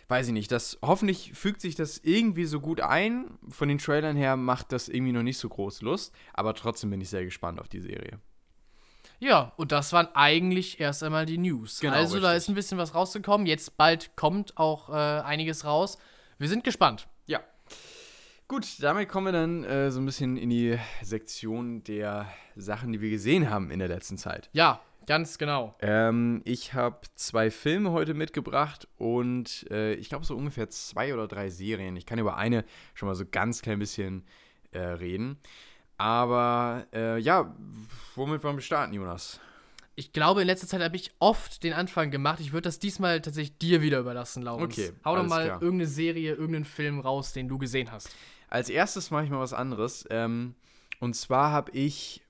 weiß 0.06 0.28
ich 0.28 0.32
nicht, 0.32 0.52
das, 0.52 0.78
hoffentlich 0.82 1.32
fügt 1.34 1.60
sich 1.60 1.74
das 1.74 1.98
irgendwie 1.98 2.44
so 2.44 2.60
gut 2.60 2.80
ein. 2.80 3.26
Von 3.48 3.68
den 3.68 3.78
Trailern 3.78 4.14
her 4.14 4.36
macht 4.36 4.70
das 4.70 4.88
irgendwie 4.88 5.12
noch 5.12 5.24
nicht 5.24 5.38
so 5.38 5.48
groß 5.48 5.82
Lust. 5.82 6.14
Aber 6.32 6.54
trotzdem 6.54 6.90
bin 6.90 7.00
ich 7.00 7.08
sehr 7.08 7.24
gespannt 7.24 7.60
auf 7.60 7.68
die 7.68 7.80
Serie. 7.80 8.20
Ja, 9.18 9.52
und 9.56 9.72
das 9.72 9.92
waren 9.92 10.08
eigentlich 10.14 10.78
erst 10.80 11.02
einmal 11.02 11.26
die 11.26 11.38
News. 11.38 11.80
Genau, 11.80 11.94
also 11.94 12.20
da 12.20 12.28
richtig. 12.28 12.44
ist 12.44 12.48
ein 12.48 12.54
bisschen 12.54 12.78
was 12.78 12.94
rausgekommen. 12.94 13.46
Jetzt 13.46 13.76
bald 13.76 14.14
kommt 14.16 14.56
auch 14.58 14.90
äh, 14.90 14.92
einiges 14.92 15.64
raus. 15.64 15.98
Wir 16.38 16.48
sind 16.48 16.64
gespannt. 16.64 17.08
Ja. 17.26 17.40
Gut, 18.48 18.82
damit 18.82 19.08
kommen 19.08 19.26
wir 19.26 19.32
dann 19.32 19.64
äh, 19.64 19.90
so 19.90 20.00
ein 20.00 20.06
bisschen 20.06 20.36
in 20.36 20.50
die 20.50 20.78
Sektion 21.02 21.82
der 21.84 22.26
Sachen, 22.54 22.92
die 22.92 23.00
wir 23.00 23.10
gesehen 23.10 23.50
haben 23.50 23.70
in 23.70 23.78
der 23.78 23.88
letzten 23.88 24.18
Zeit. 24.18 24.50
Ja, 24.52 24.80
ganz 25.06 25.38
genau. 25.38 25.74
Ähm, 25.80 26.42
ich 26.44 26.74
habe 26.74 27.00
zwei 27.14 27.50
Filme 27.50 27.92
heute 27.92 28.12
mitgebracht 28.12 28.86
und 28.98 29.66
äh, 29.70 29.94
ich 29.94 30.10
glaube 30.10 30.26
so 30.26 30.36
ungefähr 30.36 30.68
zwei 30.68 31.14
oder 31.14 31.26
drei 31.26 31.48
Serien. 31.48 31.96
Ich 31.96 32.06
kann 32.06 32.18
über 32.18 32.36
eine 32.36 32.64
schon 32.94 33.08
mal 33.08 33.14
so 33.14 33.24
ganz 33.28 33.62
klein 33.62 33.78
bisschen 33.78 34.24
äh, 34.72 34.78
reden. 34.78 35.38
Aber 35.98 36.86
äh, 36.92 37.18
ja, 37.18 37.54
womit 38.14 38.42
wollen 38.44 38.56
wir 38.56 38.62
starten, 38.62 38.92
Jonas? 38.92 39.40
Ich 39.98 40.12
glaube, 40.12 40.42
in 40.42 40.46
letzter 40.46 40.66
Zeit 40.66 40.82
habe 40.82 40.94
ich 40.94 41.10
oft 41.20 41.62
den 41.62 41.72
Anfang 41.72 42.10
gemacht. 42.10 42.38
Ich 42.40 42.52
würde 42.52 42.68
das 42.68 42.78
diesmal 42.78 43.22
tatsächlich 43.22 43.56
dir 43.56 43.80
wieder 43.80 43.98
überlassen, 43.98 44.42
Laurens. 44.42 44.76
Okay, 44.76 44.92
Hau 45.06 45.16
doch 45.16 45.26
mal 45.26 45.46
klar. 45.46 45.62
irgendeine 45.62 45.88
Serie, 45.88 46.32
irgendeinen 46.32 46.66
Film 46.66 47.00
raus, 47.00 47.32
den 47.32 47.48
du 47.48 47.56
gesehen 47.56 47.90
hast. 47.90 48.10
Als 48.48 48.68
erstes 48.68 49.10
mache 49.10 49.24
ich 49.24 49.30
mal 49.30 49.40
was 49.40 49.54
anderes. 49.54 50.06
Ähm, 50.10 50.54
und 51.00 51.16
zwar 51.16 51.50
habe 51.50 51.70
ich, 51.72 52.22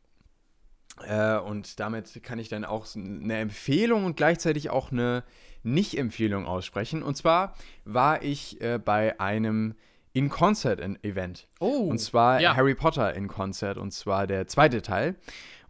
äh, 1.02 1.38
und 1.38 1.80
damit 1.80 2.22
kann 2.22 2.38
ich 2.38 2.48
dann 2.48 2.64
auch 2.64 2.86
eine 2.94 3.36
Empfehlung 3.38 4.04
und 4.04 4.16
gleichzeitig 4.16 4.70
auch 4.70 4.92
eine 4.92 5.24
Nicht-Empfehlung 5.64 6.46
aussprechen. 6.46 7.02
Und 7.02 7.16
zwar 7.16 7.56
war 7.84 8.22
ich 8.22 8.60
äh, 8.60 8.78
bei 8.78 9.18
einem 9.18 9.74
In-Concert-Event. 10.16 11.46
Oh, 11.60 11.88
Und 11.88 11.98
zwar 11.98 12.40
ja. 12.40 12.56
Harry 12.56 12.74
Potter 12.74 13.14
in 13.14 13.28
Konzert 13.28 13.76
und 13.76 13.92
zwar 13.92 14.26
der 14.26 14.46
zweite 14.46 14.80
Teil. 14.80 15.16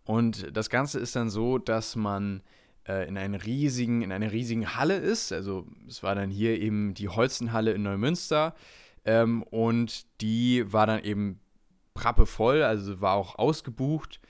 Und 0.05 0.57
das 0.57 0.71
Ganze 0.71 1.01
ist 1.01 1.17
dann 1.17 1.31
so, 1.31 1.59
dass 1.59 1.97
man 1.97 2.43
äh, 2.87 3.09
in, 3.09 3.19
einen 3.19 3.35
riesigen, 3.35 4.03
in 4.03 4.13
einer 4.13 4.31
riesigen 4.31 4.77
Halle 4.77 4.99
ist. 4.99 5.33
Also 5.33 5.67
es 5.89 6.05
war 6.05 6.15
dann 6.15 6.31
hier 6.31 6.61
eben 6.61 6.95
die 6.95 7.09
Holzenhalle 7.09 7.73
in 7.73 7.83
Neumünster. 7.83 8.55
Ähm, 9.05 9.43
und 9.43 10.07
die 10.21 10.73
war 10.73 10.87
dann 10.87 11.03
eben 11.03 11.41
prappevoll, 11.95 12.63
also 12.63 13.01
war 13.01 13.15
auch 13.15 13.35
ausgebucht. 13.41 14.21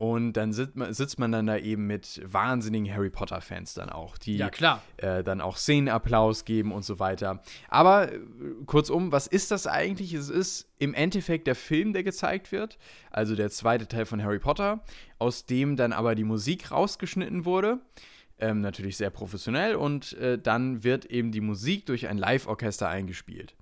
Und 0.00 0.32
dann 0.32 0.54
sitzt 0.54 0.76
man, 0.76 0.94
sitzt 0.94 1.18
man 1.18 1.30
dann 1.30 1.46
da 1.46 1.58
eben 1.58 1.86
mit 1.86 2.22
wahnsinnigen 2.24 2.90
Harry 2.90 3.10
Potter-Fans 3.10 3.74
dann 3.74 3.90
auch, 3.90 4.16
die 4.16 4.38
Ja, 4.38 4.48
äh, 5.18 5.22
dann 5.22 5.42
auch 5.42 5.58
Szenenapplaus 5.58 6.46
geben 6.46 6.72
und 6.72 6.86
so 6.86 6.98
weiter. 6.98 7.42
Aber 7.68 8.10
äh, 8.10 8.18
kurzum, 8.64 9.12
was 9.12 9.26
ist 9.26 9.50
das 9.50 9.66
eigentlich? 9.66 10.14
Es 10.14 10.30
ist 10.30 10.70
im 10.78 10.94
Endeffekt 10.94 11.46
der 11.46 11.54
Film, 11.54 11.92
der 11.92 12.02
gezeigt 12.02 12.50
wird, 12.50 12.78
also 13.10 13.36
der 13.36 13.50
zweite 13.50 13.88
Teil 13.88 14.06
von 14.06 14.24
Harry 14.24 14.38
Potter, 14.38 14.82
aus 15.18 15.44
dem 15.44 15.76
dann 15.76 15.92
aber 15.92 16.14
die 16.14 16.24
Musik 16.24 16.70
rausgeschnitten 16.70 17.44
wurde. 17.44 17.78
Ähm, 18.38 18.62
natürlich 18.62 18.96
sehr 18.96 19.10
professionell 19.10 19.74
und 19.74 20.14
äh, 20.14 20.38
dann 20.38 20.82
wird 20.82 21.04
eben 21.04 21.30
die 21.30 21.42
Musik 21.42 21.84
durch 21.84 22.08
ein 22.08 22.16
Live-Orchester 22.16 22.88
eingespielt. 22.88 23.54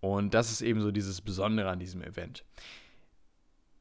Und 0.00 0.32
das 0.32 0.50
ist 0.50 0.62
eben 0.62 0.80
so 0.80 0.92
dieses 0.92 1.20
Besondere 1.20 1.68
an 1.68 1.78
diesem 1.78 2.00
Event. 2.00 2.42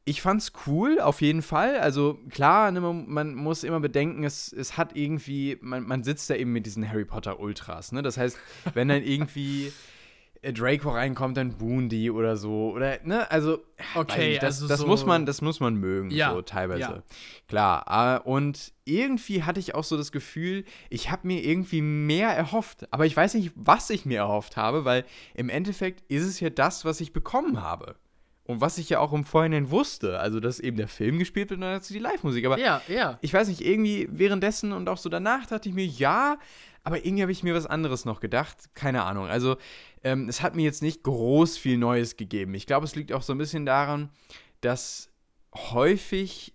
Ich 0.08 0.22
fand's 0.22 0.54
cool, 0.66 1.02
auf 1.02 1.20
jeden 1.20 1.42
Fall. 1.42 1.80
Also 1.80 2.18
klar, 2.30 2.72
ne, 2.72 2.80
man, 2.80 3.36
muss 3.36 3.66
immer 3.66 3.82
bedenken, 3.82 4.24
es, 4.24 4.54
es 4.54 4.78
hat 4.78 4.96
irgendwie, 4.96 5.58
man, 5.60 5.86
man 5.86 6.02
sitzt 6.06 6.30
da 6.30 6.36
eben 6.36 6.54
mit 6.54 6.66
diesen 6.66 6.90
Harry 6.90 7.04
Potter 7.04 7.42
Ultras, 7.42 7.92
ne? 7.92 8.02
Das 8.02 8.18
heißt, 8.18 8.38
wenn 8.74 8.88
dann 8.88 9.04
irgendwie 9.04 9.74
Draco 10.42 10.92
reinkommt, 10.92 11.36
dann 11.36 11.58
buhen 11.58 11.90
die 11.90 12.10
oder 12.10 12.38
so. 12.38 12.72
Oder, 12.72 13.00
ne, 13.04 13.30
also, 13.30 13.60
Okay, 13.96 14.30
nicht, 14.30 14.44
das, 14.44 14.56
also 14.62 14.68
das 14.70 14.80
so- 14.80 14.88
muss 14.88 15.06
man, 15.06 15.26
das 15.26 15.42
muss 15.42 15.60
man 15.60 15.76
mögen, 15.76 16.10
Ja, 16.12 16.32
so 16.34 16.42
teilweise. 16.42 16.80
ja. 16.80 17.04
Klar. 17.50 18.22
Äh, 18.24 18.30
und 18.30 18.72
irgendwie 18.86 19.44
hatte 19.44 19.60
ich 19.60 19.76
auch 19.76 19.84
so 19.84 19.98
das 19.98 20.14
Gefühl, 20.14 20.64
ich 20.90 21.12
habe 21.12 21.28
mir 21.28 21.44
irgendwie 21.44 21.82
mehr 21.82 22.30
erhofft. 22.30 22.88
Aber 22.94 23.06
ich 23.06 23.18
weiß 23.18 23.34
nicht, 23.34 23.52
was 23.56 23.90
ich 23.90 24.06
mir 24.06 24.20
erhofft 24.20 24.56
habe, 24.56 24.86
weil 24.86 25.04
im 25.34 25.50
Endeffekt 25.50 26.10
ist 26.10 26.24
es 26.24 26.40
ja 26.40 26.50
das, 26.50 26.86
was 26.86 27.02
ich 27.02 27.12
bekommen 27.12 27.62
habe. 27.62 27.96
Und 28.48 28.62
was 28.62 28.78
ich 28.78 28.90
ja 28.90 29.00
auch 29.00 29.14
im 29.14 29.26
Vorhinein 29.26 29.70
wusste. 29.70 30.20
Also, 30.20 30.40
dass 30.40 30.60
eben 30.60 30.78
der 30.78 30.88
Film 30.88 31.20
gespielt 31.20 31.50
wird 31.50 31.58
und 31.58 31.62
dann 31.62 31.74
dazu 31.74 31.94
die 31.94 32.00
Live-Musik. 32.00 32.46
Aber 32.46 32.58
Ja, 32.58 32.82
ja. 32.88 33.20
ich 33.22 33.34
weiß 33.34 33.50
nicht, 33.50 33.62
irgendwie 33.62 34.08
währenddessen 34.10 34.72
und 34.72 34.88
auch 34.88 34.98
so 34.98 35.10
danach 35.10 35.46
dachte 35.46 35.68
ich 35.68 35.76
mir, 35.76 35.86
ja, 35.86 36.38
aber 36.84 37.06
irgendwie 37.06 37.24
habe 37.24 37.32
ich 37.34 37.44
mir 37.44 37.54
was 37.54 37.66
anderes 37.66 38.06
noch 38.06 38.22
gedacht. 38.22 38.70
Keine 38.74 39.04
Ahnung. 39.04 39.28
Also, 39.28 39.58
ähm, 40.04 40.30
es 40.30 40.42
hat 40.42 40.56
mir 40.56 40.64
jetzt 40.64 40.82
nicht 40.82 41.04
groß 41.04 41.58
viel 41.58 41.78
Neues 41.78 42.16
gegeben. 42.16 42.54
Ich 42.54 42.66
glaube, 42.66 42.86
es 42.86 42.96
liegt 42.96 43.12
auch 43.12 43.22
so 43.22 43.34
ein 43.34 43.38
bisschen 43.38 43.66
daran, 43.66 44.10
dass 44.62 45.10
häufig, 45.54 46.54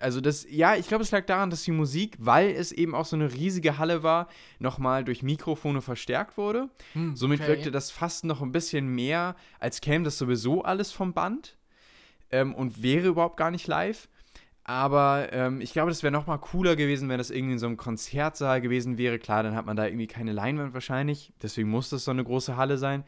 also 0.00 0.20
das, 0.20 0.46
ja, 0.48 0.76
ich 0.76 0.88
glaube, 0.88 1.02
es 1.02 1.10
lag 1.10 1.26
daran, 1.26 1.50
dass 1.50 1.62
die 1.62 1.72
Musik, 1.72 2.16
weil 2.18 2.50
es 2.50 2.72
eben 2.72 2.94
auch 2.94 3.04
so 3.04 3.16
eine 3.16 3.32
riesige 3.32 3.78
Halle 3.78 4.02
war, 4.02 4.28
nochmal 4.58 5.04
durch 5.04 5.22
Mikrofone 5.22 5.82
verstärkt 5.82 6.36
wurde. 6.36 6.68
Hm, 6.92 7.16
Somit 7.16 7.40
okay. 7.40 7.48
wirkte 7.48 7.70
das 7.70 7.90
fast 7.90 8.24
noch 8.24 8.42
ein 8.42 8.52
bisschen 8.52 8.88
mehr, 8.88 9.36
als 9.58 9.80
käme 9.80 10.04
das 10.04 10.18
sowieso 10.18 10.62
alles 10.62 10.92
vom 10.92 11.12
Band 11.12 11.56
ähm, 12.30 12.54
und 12.54 12.82
wäre 12.82 13.08
überhaupt 13.08 13.36
gar 13.36 13.50
nicht 13.50 13.66
live. 13.66 14.08
Aber 14.64 15.32
ähm, 15.32 15.62
ich 15.62 15.72
glaube, 15.72 15.90
das 15.90 16.02
wäre 16.02 16.12
noch 16.12 16.26
mal 16.26 16.36
cooler 16.36 16.76
gewesen, 16.76 17.08
wenn 17.08 17.16
das 17.16 17.30
irgendwie 17.30 17.54
in 17.54 17.58
so 17.58 17.66
einem 17.66 17.78
Konzertsaal 17.78 18.60
gewesen 18.60 18.98
wäre. 18.98 19.18
Klar, 19.18 19.42
dann 19.42 19.54
hat 19.54 19.64
man 19.64 19.78
da 19.78 19.86
irgendwie 19.86 20.06
keine 20.06 20.32
Leinwand 20.32 20.74
wahrscheinlich. 20.74 21.32
Deswegen 21.42 21.70
muss 21.70 21.88
das 21.88 22.04
so 22.04 22.10
eine 22.10 22.22
große 22.22 22.58
Halle 22.58 22.76
sein. 22.76 23.04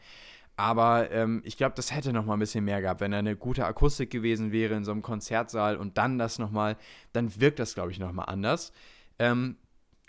Aber 0.61 1.09
ähm, 1.09 1.41
ich 1.43 1.57
glaube, 1.57 1.73
das 1.75 1.91
hätte 1.91 2.13
noch 2.13 2.23
mal 2.23 2.33
ein 2.33 2.39
bisschen 2.39 2.63
mehr 2.63 2.81
gehabt, 2.81 3.01
wenn 3.01 3.09
da 3.09 3.17
eine 3.17 3.35
gute 3.35 3.65
Akustik 3.65 4.11
gewesen 4.11 4.51
wäre 4.51 4.75
in 4.75 4.83
so 4.83 4.91
einem 4.91 5.01
Konzertsaal 5.01 5.75
und 5.75 5.97
dann 5.97 6.19
das 6.19 6.37
noch 6.37 6.51
mal, 6.51 6.77
dann 7.13 7.41
wirkt 7.41 7.57
das, 7.57 7.73
glaube 7.73 7.89
ich, 7.89 7.97
noch 7.97 8.11
mal 8.11 8.25
anders. 8.25 8.71
Ähm, 9.17 9.57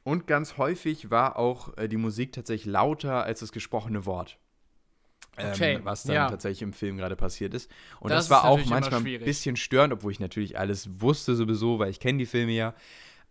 und 0.04 0.26
ganz 0.26 0.58
häufig 0.58 1.10
war 1.10 1.38
auch 1.38 1.74
äh, 1.78 1.88
die 1.88 1.96
Musik 1.96 2.32
tatsächlich 2.32 2.70
lauter 2.70 3.24
als 3.24 3.40
das 3.40 3.50
gesprochene 3.50 4.04
Wort. 4.04 4.36
Ähm, 5.38 5.52
Okay, 5.54 5.80
was 5.84 6.02
dann 6.02 6.16
ja. 6.16 6.28
tatsächlich 6.28 6.60
im 6.60 6.74
Film 6.74 6.98
gerade 6.98 7.16
passiert 7.16 7.54
ist. 7.54 7.70
Und 8.00 8.10
Das 8.10 8.28
das, 8.28 8.30
war 8.30 8.44
auch 8.44 8.62
manchmal 8.66 9.00
ein 9.06 9.24
bisschen 9.24 9.56
störend, 9.56 9.94
obwohl 9.94 10.12
ich 10.12 10.20
natürlich 10.20 10.58
alles 10.58 11.00
wusste 11.00 11.34
sowieso, 11.34 11.78
weil 11.78 11.88
ich 11.88 11.98
kenne 11.98 12.18
die 12.18 12.26
Filme 12.26 12.52
ja. 12.52 12.74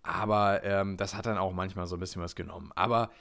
Aber 0.02 0.64
ähm, 0.64 0.98
das 0.98 1.14
hat 1.14 1.28
dann 1.28 1.38
auch 1.38 1.54
manchmal 1.54 1.86
so 1.86 1.98
ein 1.98 2.00
bisschen 2.00 2.24
was 2.24 2.36
genommen. 2.36 2.72
Aber 2.74 3.12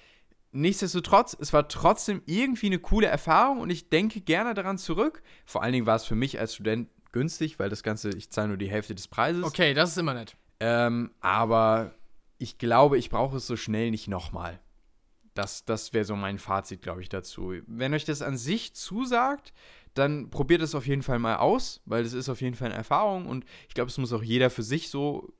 nichtsdestotrotz, 0.52 1.36
es 1.38 1.52
war 1.52 1.68
trotzdem 1.68 2.22
irgendwie 2.26 2.66
eine 2.66 2.78
coole 2.78 3.06
Erfahrung 3.06 3.60
und 3.60 3.70
ich 3.70 3.88
denke 3.88 4.20
gerne 4.20 4.54
daran 4.54 4.78
zurück. 4.78 5.22
Vor 5.44 5.62
allen 5.62 5.72
Dingen 5.72 5.86
war 5.86 5.96
es 5.96 6.04
für 6.04 6.14
mich 6.14 6.38
als 6.38 6.54
Student 6.54 6.88
günstig, 7.12 7.58
weil 7.58 7.68
das 7.68 7.82
Ganze, 7.82 8.10
ich 8.10 8.30
zahle 8.30 8.48
nur 8.48 8.56
die 8.56 8.70
Hälfte 8.70 8.94
des 8.94 9.08
Preises. 9.08 9.44
Okay, 9.44 9.74
das 9.74 9.90
ist 9.90 9.98
immer 9.98 10.14
nett. 10.14 10.36
Ähm, 10.60 11.10
aber 11.20 11.94
ich 12.38 12.58
glaube, 12.58 12.98
ich 12.98 13.10
brauche 13.10 13.36
es 13.36 13.46
so 13.46 13.56
schnell 13.56 13.90
nicht 13.90 14.08
nochmal. 14.08 14.60
Das, 15.34 15.64
das 15.64 15.92
wäre 15.92 16.04
so 16.04 16.16
mein 16.16 16.38
Fazit, 16.38 16.82
glaube 16.82 17.02
ich, 17.02 17.08
dazu. 17.08 17.54
Wenn 17.66 17.94
euch 17.94 18.04
das 18.04 18.22
an 18.22 18.36
sich 18.36 18.74
zusagt, 18.74 19.52
dann 19.94 20.30
probiert 20.30 20.62
es 20.62 20.74
auf 20.74 20.86
jeden 20.86 21.02
Fall 21.02 21.18
mal 21.18 21.36
aus, 21.36 21.80
weil 21.84 22.02
das 22.02 22.12
ist 22.12 22.28
auf 22.28 22.40
jeden 22.40 22.56
Fall 22.56 22.66
eine 22.66 22.76
Erfahrung 22.76 23.26
und 23.26 23.44
ich 23.68 23.74
glaube, 23.74 23.90
es 23.90 23.98
muss 23.98 24.12
auch 24.12 24.22
jeder 24.22 24.50
für 24.50 24.62
sich 24.62 24.88
so 24.88 25.32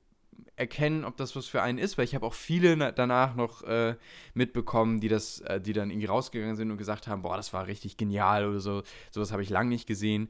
erkennen, 0.55 1.05
ob 1.05 1.17
das 1.17 1.35
was 1.35 1.47
für 1.47 1.61
einen 1.61 1.77
ist, 1.77 1.97
weil 1.97 2.05
ich 2.05 2.15
habe 2.15 2.25
auch 2.25 2.33
viele 2.33 2.77
na- 2.77 2.91
danach 2.91 3.35
noch 3.35 3.63
äh, 3.63 3.95
mitbekommen, 4.33 4.99
die 4.99 5.07
das, 5.07 5.39
äh, 5.41 5.59
die 5.59 5.73
dann 5.73 5.89
irgendwie 5.89 6.07
rausgegangen 6.07 6.55
sind 6.55 6.71
und 6.71 6.77
gesagt 6.77 7.07
haben, 7.07 7.21
boah, 7.23 7.37
das 7.37 7.51
war 7.53 7.67
richtig 7.67 7.97
genial 7.97 8.47
oder 8.47 8.59
so. 8.59 8.83
Sowas 9.09 9.31
habe 9.31 9.41
ich 9.41 9.49
lange 9.49 9.69
nicht 9.69 9.87
gesehen. 9.87 10.29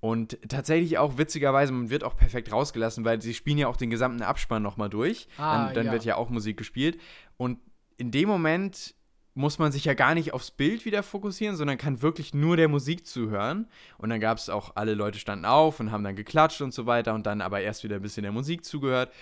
Und 0.00 0.38
tatsächlich 0.48 0.98
auch 0.98 1.18
witzigerweise, 1.18 1.72
man 1.72 1.90
wird 1.90 2.04
auch 2.04 2.16
perfekt 2.16 2.52
rausgelassen, 2.52 3.04
weil 3.04 3.20
sie 3.20 3.34
spielen 3.34 3.58
ja 3.58 3.66
auch 3.68 3.76
den 3.76 3.90
gesamten 3.90 4.22
Abspann 4.22 4.62
nochmal 4.62 4.90
durch. 4.90 5.26
Ah, 5.38 5.66
dann 5.66 5.74
dann 5.74 5.86
ja. 5.86 5.92
wird 5.92 6.04
ja 6.04 6.16
auch 6.16 6.30
Musik 6.30 6.56
gespielt. 6.56 7.00
Und 7.36 7.58
in 7.96 8.12
dem 8.12 8.28
Moment 8.28 8.94
muss 9.38 9.60
man 9.60 9.70
sich 9.70 9.84
ja 9.84 9.94
gar 9.94 10.16
nicht 10.16 10.34
aufs 10.34 10.50
Bild 10.50 10.84
wieder 10.84 11.04
fokussieren, 11.04 11.54
sondern 11.54 11.78
kann 11.78 12.02
wirklich 12.02 12.34
nur 12.34 12.56
der 12.56 12.66
Musik 12.66 13.06
zuhören. 13.06 13.68
Und 13.96 14.10
dann 14.10 14.18
gab 14.18 14.36
es 14.36 14.48
auch, 14.48 14.72
alle 14.74 14.94
Leute 14.94 15.20
standen 15.20 15.44
auf 15.44 15.78
und 15.78 15.92
haben 15.92 16.02
dann 16.02 16.16
geklatscht 16.16 16.60
und 16.60 16.74
so 16.74 16.86
weiter 16.86 17.14
und 17.14 17.24
dann 17.24 17.40
aber 17.40 17.60
erst 17.60 17.84
wieder 17.84 17.96
ein 17.96 18.02
bisschen 18.02 18.24
der 18.24 18.32
Musik 18.32 18.64
zugehört. 18.64 19.12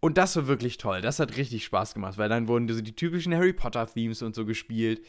Und 0.00 0.16
das 0.16 0.34
war 0.34 0.46
wirklich 0.46 0.78
toll. 0.78 1.02
Das 1.02 1.20
hat 1.20 1.36
richtig 1.36 1.62
Spaß 1.64 1.92
gemacht, 1.92 2.16
weil 2.16 2.30
dann 2.30 2.48
wurden 2.48 2.68
so 2.68 2.80
die 2.80 2.96
typischen 2.96 3.34
Harry 3.34 3.52
Potter-Themes 3.52 4.22
und 4.22 4.34
so 4.34 4.46
gespielt. 4.46 5.04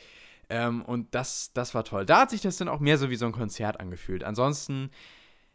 Ähm, 0.49 0.81
und 0.81 1.15
das, 1.15 1.53
das 1.53 1.73
war 1.73 1.85
toll. 1.85 2.05
Da 2.05 2.19
hat 2.19 2.31
sich 2.31 2.41
das 2.41 2.57
dann 2.57 2.67
auch 2.67 2.81
mehr 2.81 2.97
so 2.97 3.09
wie 3.09 3.15
so 3.15 3.25
ein 3.25 3.31
Konzert 3.31 3.79
angefühlt. 3.79 4.25
Ansonsten, 4.25 4.91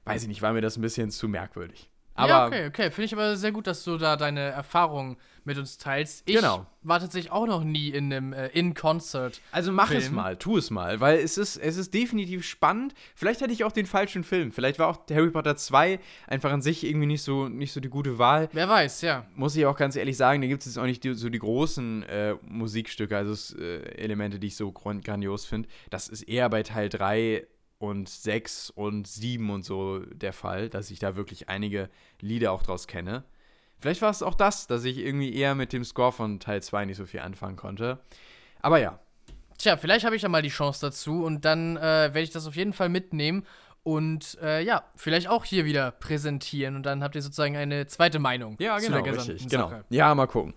weiß 0.06 0.22
ich 0.22 0.28
nicht, 0.28 0.40
war 0.40 0.54
mir 0.54 0.62
das 0.62 0.78
ein 0.78 0.82
bisschen 0.82 1.10
zu 1.10 1.28
merkwürdig. 1.28 1.90
Aber 2.16 2.28
ja, 2.28 2.46
okay, 2.46 2.66
okay. 2.66 2.90
Finde 2.90 3.04
ich 3.06 3.12
aber 3.12 3.37
sehr 3.37 3.52
gut, 3.52 3.66
dass 3.66 3.85
du 3.85 3.96
da 3.99 4.16
deine 4.16 4.40
Erfahrungen 4.40 5.16
mit 5.44 5.58
uns 5.58 5.78
teilst. 5.78 6.28
Ich 6.28 6.35
Genau. 6.35 6.66
war 6.82 6.99
tatsächlich 6.99 7.30
auch 7.30 7.46
noch 7.46 7.62
nie 7.62 7.90
in 7.90 8.12
einem 8.12 8.32
äh, 8.32 8.49
In-Concert. 8.49 9.40
Also 9.52 9.70
mach 9.70 9.90
es 9.92 10.04
Film. 10.04 10.16
mal, 10.16 10.37
tu 10.37 10.56
es 10.56 10.70
mal, 10.70 10.99
weil 10.99 11.18
es 11.20 11.38
ist, 11.38 11.56
es 11.56 11.76
ist 11.76 11.94
definitiv 11.94 12.44
spannend. 12.44 12.94
Vielleicht 13.14 13.42
hatte 13.42 13.52
ich 13.52 13.62
auch 13.62 13.70
den 13.70 13.87
falschen 13.87 14.25
Film. 14.25 14.50
Vielleicht 14.50 14.80
war 14.80 14.88
auch 14.88 14.99
Harry 15.08 15.30
Potter 15.30 15.54
2 15.56 16.00
einfach 16.26 16.50
an 16.50 16.62
sich 16.62 16.82
irgendwie 16.85 17.06
nicht 17.06 17.23
so, 17.23 17.49
nicht 17.49 17.73
so 17.73 17.78
die 17.78 17.88
gute 17.90 18.18
Wahl. 18.18 18.49
Wer 18.52 18.68
weiß, 18.68 19.02
ja. 19.02 19.25
Muss 19.37 19.54
ich 19.54 19.66
auch 19.66 19.76
ganz 19.76 19.94
ehrlich 19.94 20.16
sagen, 20.16 20.40
da 20.42 20.49
gibt 20.49 20.62
es 20.62 20.66
jetzt 20.75 20.78
auch 20.78 20.87
nicht 20.87 21.04
die, 21.04 21.14
so 21.14 21.28
die 21.28 21.38
großen 21.38 22.02
äh, 22.04 22.35
Musikstücke, 22.42 23.16
also 23.16 23.56
äh, 23.56 23.82
Elemente, 23.99 24.40
die 24.40 24.49
ich 24.49 24.56
so 24.56 24.73
gran- 24.73 25.00
grandios 25.00 25.46
finde. 25.46 25.68
Das 25.90 26.08
ist 26.08 26.23
eher 26.23 26.49
bei 26.49 26.64
Teil 26.64 26.88
3 26.88 27.46
und 27.78 28.09
6 28.09 28.71
und 28.71 29.06
7 29.06 29.50
und 29.50 29.64
so 29.64 30.00
der 30.00 30.33
Fall, 30.33 30.68
dass 30.68 30.90
ich 30.90 30.99
da 30.99 31.16
wirklich 31.16 31.49
einige 31.49 31.90
Lieder 32.21 32.52
auch 32.52 32.62
draus 32.62 32.87
kenne. 32.87 33.25
Vielleicht 33.78 34.02
war 34.02 34.11
es 34.11 34.23
auch 34.23 34.35
das, 34.35 34.66
dass 34.66 34.85
ich 34.85 34.99
irgendwie 34.99 35.35
eher 35.35 35.54
mit 35.54 35.73
dem 35.73 35.85
Score 35.85 36.12
von 36.12 36.40
Teil 36.40 36.62
2 36.62 36.87
nicht 36.87 36.97
so 36.97 37.04
viel 37.06 37.21
anfangen 37.21 37.56
konnte. 37.56 38.00
Aber 38.62 38.78
ja, 38.78 38.99
Tja, 39.59 39.76
vielleicht 39.76 40.04
habe 40.04 40.16
ich 40.16 40.23
ja 40.23 40.28
mal 40.28 40.42
die 40.42 40.49
Chance 40.50 40.80
dazu 40.87 41.25
und 41.25 41.45
dann 41.45 41.76
äh, 41.76 41.80
werde 41.80 42.21
ich 42.21 42.30
das 42.30 42.47
auf 42.47 42.56
jeden 42.56 42.73
Fall 42.73 42.88
mitnehmen 42.88 43.47
und 43.83 44.37
äh, 44.42 44.62
ja, 44.62 44.85
vielleicht 44.97 45.28
auch 45.28 45.45
hier 45.45 45.64
wieder 45.64 45.92
präsentieren 45.92 46.76
und 46.76 46.83
dann 46.85 47.02
habt 47.02 47.14
ihr 47.14 47.23
sozusagen 47.23 47.56
eine 47.56 47.87
zweite 47.87 48.18
Meinung 48.18 48.56
Ja, 48.59 48.76
zu 48.78 48.87
genau, 48.87 49.02
der 49.02 49.12
gesamten 49.12 49.33
richtig. 49.33 49.50
Genau. 49.50 49.71
Sache. 49.71 49.85
Ja, 49.88 50.14
mal 50.14 50.26
gucken. 50.26 50.54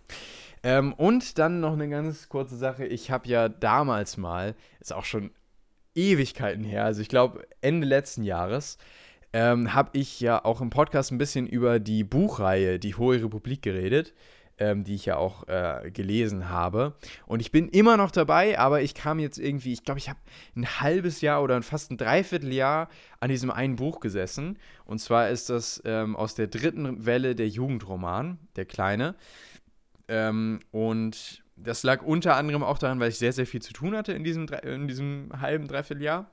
Ähm, 0.64 0.94
und 0.94 1.38
dann 1.38 1.62
noch 1.62 1.74
eine 1.74 1.88
ganz 1.88 2.28
kurze 2.28 2.58
Sache. 2.58 2.86
Ich 2.86 3.12
habe 3.12 3.30
ja 3.30 3.48
damals 3.48 4.18
mal, 4.18 4.56
ist 4.82 4.92
auch 4.92 5.06
schon 5.06 5.32
Ewigkeiten 6.00 6.64
her, 6.64 6.86
also 6.86 7.02
ich 7.02 7.10
glaube 7.10 7.46
Ende 7.62 7.88
letzten 7.88 8.24
Jahres, 8.24 8.78
ähm, 9.34 9.74
habe 9.74 9.92
ich 9.94 10.20
ja 10.20 10.44
auch 10.44 10.62
im 10.62 10.70
Podcast 10.70 11.12
ein 11.12 11.18
bisschen 11.18 11.46
über 11.46 11.80
die 11.80 12.04
Buchreihe 12.04 12.80
Die 12.80 12.96
Hohe 12.96 13.22
Republik 13.22 13.62
geredet, 13.62 14.14
ähm, 14.58 14.84
die 14.84 14.96
ich 14.96 15.06
ja 15.06 15.18
auch 15.18 15.48
äh, 15.48 15.92
gelesen 15.92 16.50
habe. 16.50 16.96
Und 17.28 17.40
ich 17.40 17.52
bin 17.52 17.70
immer 17.70 17.96
noch 17.96 18.12
dabei, 18.12 18.58
aber 18.58 18.82
ich 18.82 18.94
kam 18.94 19.20
jetzt 19.20 19.38
irgendwie, 19.38 19.74
ich 19.74 19.84
glaube, 19.84 20.00
ich 20.00 20.10
habe 20.10 20.20
ein 20.56 20.82
halbes 20.82 21.22
Jahr 21.22 21.44
oder 21.44 21.62
fast 21.62 21.92
ein 21.92 21.98
Dreivierteljahr 21.98 22.90
an 23.20 23.30
diesem 23.30 23.52
einen 23.52 23.76
Buch 23.76 24.00
gesessen. 24.00 24.58
Und 24.86 25.00
zwar 25.00 25.30
ist 25.30 25.50
das 25.50 25.82
ähm, 25.86 26.16
aus 26.16 26.36
der 26.36 26.48
dritten 26.48 27.06
Welle 27.06 27.36
der 27.36 27.48
Jugendroman, 27.48 28.40
der 28.56 28.66
kleine. 28.66 29.16
Ähm, 30.08 30.60
und 30.72 31.44
das 31.62 31.84
lag 31.84 32.02
unter 32.02 32.36
anderem 32.36 32.64
auch 32.64 32.78
daran, 32.78 33.00
weil 33.00 33.10
ich 33.10 33.18
sehr, 33.18 33.34
sehr 33.34 33.46
viel 33.46 33.62
zu 33.62 33.74
tun 33.74 33.96
hatte 33.96 34.14
in 34.14 34.24
diesem, 34.24 34.48
in 34.64 34.88
diesem 34.88 35.30
halben, 35.40 35.68
Dreivierteljahr. 35.68 36.32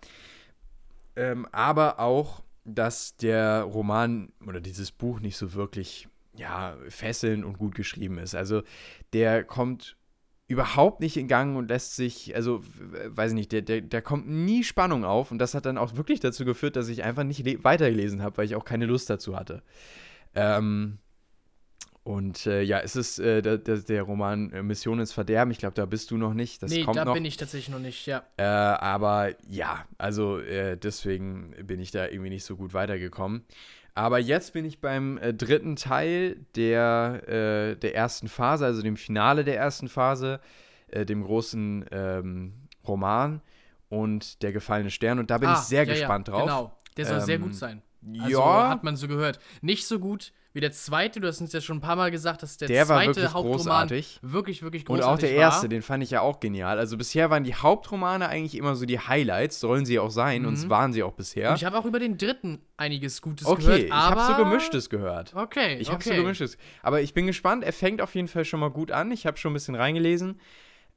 Ähm, 1.17 1.47
aber 1.53 1.99
auch, 2.01 2.43
dass 2.65 3.17
der 3.17 3.63
Roman 3.63 4.33
oder 4.47 4.61
dieses 4.61 4.93
Buch 4.93 5.21
nicht 5.21 5.37
so 5.37 5.55
wirklich 5.55 6.09
ja, 6.37 6.77
fesselnd 6.89 7.45
und 7.45 7.59
gut 7.59 7.75
geschrieben 7.75 8.19
ist. 8.19 8.35
Also 8.35 8.63
der 9.13 9.45
kommt 9.45 9.97
überhaupt 10.49 11.01
nicht 11.01 11.17
in 11.17 11.27
Gang 11.27 11.57
und 11.57 11.69
lässt 11.69 11.97
sich, 11.97 12.37
also 12.37 12.63
weiß 13.07 13.33
ich 13.33 13.35
nicht, 13.35 13.53
der, 13.53 13.63
der, 13.63 13.81
der 13.81 14.03
kommt 14.03 14.29
nie 14.29 14.63
Spannung 14.63 15.05
auf 15.05 15.31
und 15.33 15.39
das 15.39 15.55
hat 15.55 15.67
dann 15.67 15.79
auch 15.79 15.97
wirklich 15.97 16.21
dazu 16.21 16.45
geführt, 16.45 16.77
dass 16.77 16.89
ich 16.89 17.03
einfach 17.03 17.25
nicht 17.25 17.45
le- 17.45 17.65
weitergelesen 17.65 18.23
habe, 18.23 18.37
weil 18.37 18.45
ich 18.47 18.55
auch 18.55 18.65
keine 18.65 18.87
Lust 18.87 19.11
dazu 19.11 19.37
hatte. 19.37 19.63
Ähm, 20.35 20.99
und 22.07 22.47
äh, 22.47 22.63
ja, 22.63 22.79
es 22.79 22.95
ist 22.95 23.19
äh, 23.19 23.43
der, 23.43 23.59
der, 23.59 24.03
Roman 24.05 24.53
äh, 24.53 24.63
Mission 24.63 25.01
ins 25.01 25.13
Verderben. 25.13 25.51
Ich 25.51 25.59
glaube, 25.59 25.75
da 25.75 25.87
bist 25.87 26.13
du 26.13 26.17
noch 26.17 26.35
nicht. 26.35 26.63
Das 26.63 26.71
nee, 26.71 26.85
kommt 26.85 26.97
da 26.97 27.05
noch. 27.05 27.15
bin 27.15 27.25
ich 27.25 27.37
tatsächlich 27.37 27.69
noch 27.69 27.81
nicht, 27.81 28.07
ja. 28.07 28.23
Äh, 28.37 28.45
aber 28.45 29.31
ja, 29.49 29.85
also 29.99 30.39
äh, 30.39 30.77
deswegen 30.77 31.53
bin 31.65 31.81
ich 31.81 31.91
da 31.91 32.07
irgendwie 32.07 32.31
nicht 32.31 32.45
so 32.45 32.55
gut 32.55 32.75
weitergekommen. 32.75 33.45
Aber 33.95 34.21
jetzt 34.21 34.53
bin 34.53 34.65
ich 34.65 34.81
beim 34.81 35.19
äh, 35.19 35.35
dritten 35.35 35.75
Teil 35.75 36.37
der, 36.55 37.75
der 37.75 37.95
ersten 37.97 38.29
Phase, 38.29 38.67
also 38.67 38.83
dem 38.83 38.97
Finale 38.97 39.43
der 39.43 39.57
ersten 39.57 39.89
Phase, 39.89 40.39
dem 40.95 41.25
großen 41.25 41.87
ähm, 41.91 42.53
Roman 42.87 43.41
und 43.89 44.45
der 44.45 44.53
gefallene 44.53 44.91
Stern. 44.91 45.19
Und 45.19 45.33
da 45.33 45.39
bin 45.39 45.49
Ah, 45.49 45.55
ich 45.55 45.67
sehr 45.67 45.83
ja, 45.83 45.93
gespannt 45.93 46.29
ja, 46.29 46.35
drauf. 46.35 46.45
Genau, 46.45 46.73
der 46.97 47.07
soll 47.07 47.21
sehr 47.23 47.35
Ähm, 47.35 47.43
gut 47.43 47.57
sein. 47.57 47.83
Also 48.21 48.39
ja, 48.39 48.69
hat 48.69 48.85
man 48.85 48.97
so 48.97 49.09
gehört. 49.09 49.39
Nicht 49.63 49.87
so 49.87 49.99
gut 49.99 50.33
wie 50.53 50.61
der 50.61 50.73
zweite, 50.73 51.21
du 51.21 51.29
hast 51.29 51.43
uns 51.43 51.53
ja 51.53 51.61
schon 51.61 51.77
ein 51.79 51.81
paar 51.83 51.97
Mal 51.97 52.11
gesagt, 52.11 52.43
dass 52.43 52.57
der, 52.57 52.69
Der 52.69 52.89
war 52.89 52.97
zweite 52.97 53.17
wirklich 53.17 53.35
Hauptroman 53.35 53.59
großartig. 53.59 54.21
wirklich, 54.23 54.63
wirklich 54.63 54.89
und 54.89 54.97
großartig 54.97 55.13
auch 55.13 55.19
der 55.29 55.37
war. 55.37 55.43
erste, 55.53 55.69
den 55.69 55.83
fand 55.83 56.03
ich 56.03 56.11
ja 56.11 56.23
auch 56.23 56.41
genial. 56.41 56.79
Also 56.79 56.97
bisher 56.97 57.29
waren 57.29 57.45
die 57.45 57.55
Hauptromane 57.55 58.27
eigentlich 58.29 58.55
immer 58.57 58.75
so 58.75 58.87
die 58.87 58.99
Highlights, 58.99 59.61
sollen 59.61 59.85
sie 59.85 59.99
auch 59.99 60.11
sein, 60.11 60.47
und 60.47 60.55
es 60.55 60.71
waren 60.71 60.95
sie 60.95 61.03
auch 61.03 61.13
bisher. 61.13 61.51
Und 61.51 61.57
ich 61.57 61.67
habe 61.67 61.77
auch 61.77 61.85
über 61.85 61.99
den 61.99 62.17
dritten 62.17 62.63
einiges 62.79 63.21
Gutes 63.21 63.47
Okay, 63.47 63.63
gehört, 63.65 63.79
ich 63.81 63.93
aber... 63.93 64.23
habe 64.23 64.33
so 64.35 64.45
gemischtes 64.45 64.89
gehört. 64.89 65.35
Okay, 65.35 65.77
Ich 65.79 65.89
habe 65.89 65.97
okay. 65.99 66.17
so 66.17 66.23
gemischtes. 66.23 66.57
Aber 66.83 67.03
ich 67.03 67.13
bin 67.13 67.27
gespannt. 67.27 67.63
Er 67.63 67.75
fängt 67.75 68.01
auf 68.01 68.15
jeden 68.15 68.29
Fall 68.29 68.47
schon 68.47 68.61
mal 68.61 68.71
gut 68.71 68.93
an. 68.93 69.11
Ich 69.13 69.27
habe 69.27 69.37
schon 69.37 69.51
ein 69.51 69.55
bisschen 69.55 69.75
reingelesen. 69.75 70.41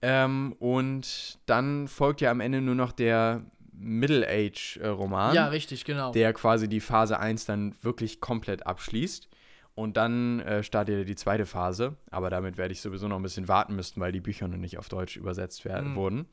Ähm, 0.02 0.56
und 0.60 1.38
dann 1.48 1.90
folgt 1.90 2.22
ja 2.22 2.32
am 2.32 2.40
Ende 2.40 2.62
nur 2.62 2.76
noch 2.76 2.94
der 2.94 3.44
Middle-Age-Roman, 3.80 5.34
Ja, 5.36 5.48
richtig, 5.48 5.86
genau. 5.86 6.12
der 6.12 6.34
quasi 6.34 6.68
die 6.68 6.80
Phase 6.80 7.20
1 7.20 7.46
dann 7.46 7.76
wirklich 7.82 8.20
komplett 8.22 8.66
abschließt. 8.68 9.30
Und 9.76 9.96
dann 9.96 10.42
äh, 10.42 10.62
startet 10.64 10.98
ja 10.98 11.04
die 11.06 11.16
zweite 11.16 11.46
Phase. 11.46 11.96
Aber 12.12 12.30
damit 12.30 12.58
werde 12.58 12.74
ich 12.74 12.82
sowieso 12.82 13.08
noch 13.08 13.16
ein 13.16 13.24
bisschen 13.24 13.48
warten 13.48 13.76
müssen, 13.76 14.00
weil 14.02 14.12
die 14.12 14.20
Bücher 14.20 14.48
noch 14.48 14.58
nicht 14.58 14.78
auf 14.78 14.90
Deutsch 14.90 15.16
übersetzt 15.16 15.64
werden, 15.64 15.92
Mhm. 15.92 15.96
wurden. 15.96 16.26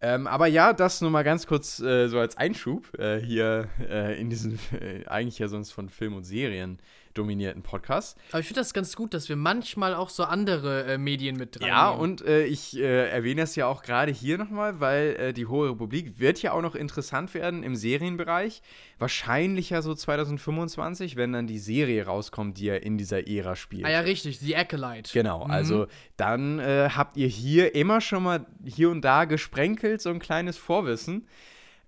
Ähm, 0.00 0.26
aber 0.26 0.48
ja, 0.48 0.72
das 0.72 1.00
nur 1.00 1.10
mal 1.10 1.22
ganz 1.22 1.46
kurz 1.46 1.78
äh, 1.80 2.08
so 2.08 2.18
als 2.18 2.36
Einschub 2.36 2.98
äh, 2.98 3.20
hier 3.20 3.68
äh, 3.80 4.20
in 4.20 4.28
diesem 4.28 4.58
äh, 4.80 5.06
eigentlich 5.06 5.38
ja 5.38 5.46
sonst 5.48 5.70
von 5.70 5.88
Film 5.88 6.14
und 6.14 6.24
Serien 6.24 6.78
dominierten 7.14 7.62
Podcast. 7.62 8.18
aber 8.30 8.40
ich 8.40 8.46
finde 8.46 8.60
das 8.60 8.74
ganz 8.74 8.94
gut, 8.96 9.14
dass 9.14 9.28
wir 9.28 9.36
manchmal 9.36 9.94
auch 9.94 10.10
so 10.10 10.24
andere 10.24 10.84
äh, 10.84 10.98
Medien 10.98 11.36
mit 11.36 11.58
dran 11.60 11.68
Ja, 11.68 11.88
und 11.90 12.22
äh, 12.26 12.44
ich 12.44 12.76
äh, 12.78 13.08
erwähne 13.08 13.42
das 13.42 13.56
ja 13.56 13.66
auch 13.66 13.82
gerade 13.82 14.12
hier 14.12 14.36
nochmal, 14.38 14.80
weil 14.80 15.16
äh, 15.16 15.32
die 15.32 15.46
Hohe 15.46 15.70
Republik 15.70 16.18
wird 16.18 16.42
ja 16.42 16.52
auch 16.52 16.62
noch 16.62 16.74
interessant 16.74 17.32
werden 17.34 17.62
im 17.62 17.76
Serienbereich. 17.76 18.62
Wahrscheinlich 18.98 19.70
ja 19.70 19.82
so 19.82 19.94
2025, 19.94 21.16
wenn 21.16 21.32
dann 21.32 21.46
die 21.46 21.58
Serie 21.58 22.06
rauskommt, 22.06 22.58
die 22.58 22.66
ja 22.66 22.76
in 22.76 22.98
dieser 22.98 23.26
Ära 23.28 23.56
spielt. 23.56 23.84
Ah 23.84 23.90
ja, 23.90 24.00
richtig, 24.00 24.38
The 24.40 24.56
Acolyte. 24.56 25.10
Genau, 25.12 25.44
Mhm. 25.44 25.50
also 25.50 25.86
dann 26.16 26.58
äh, 26.58 26.90
habt 26.94 27.16
ihr 27.16 27.28
hier 27.28 27.74
immer 27.74 28.00
schon 28.00 28.22
mal 28.22 28.46
hier 28.64 28.90
und 28.90 29.02
da 29.02 29.24
gesprenkelt 29.24 30.00
so 30.00 30.10
ein 30.10 30.18
kleines 30.18 30.56
Vorwissen 30.56 31.26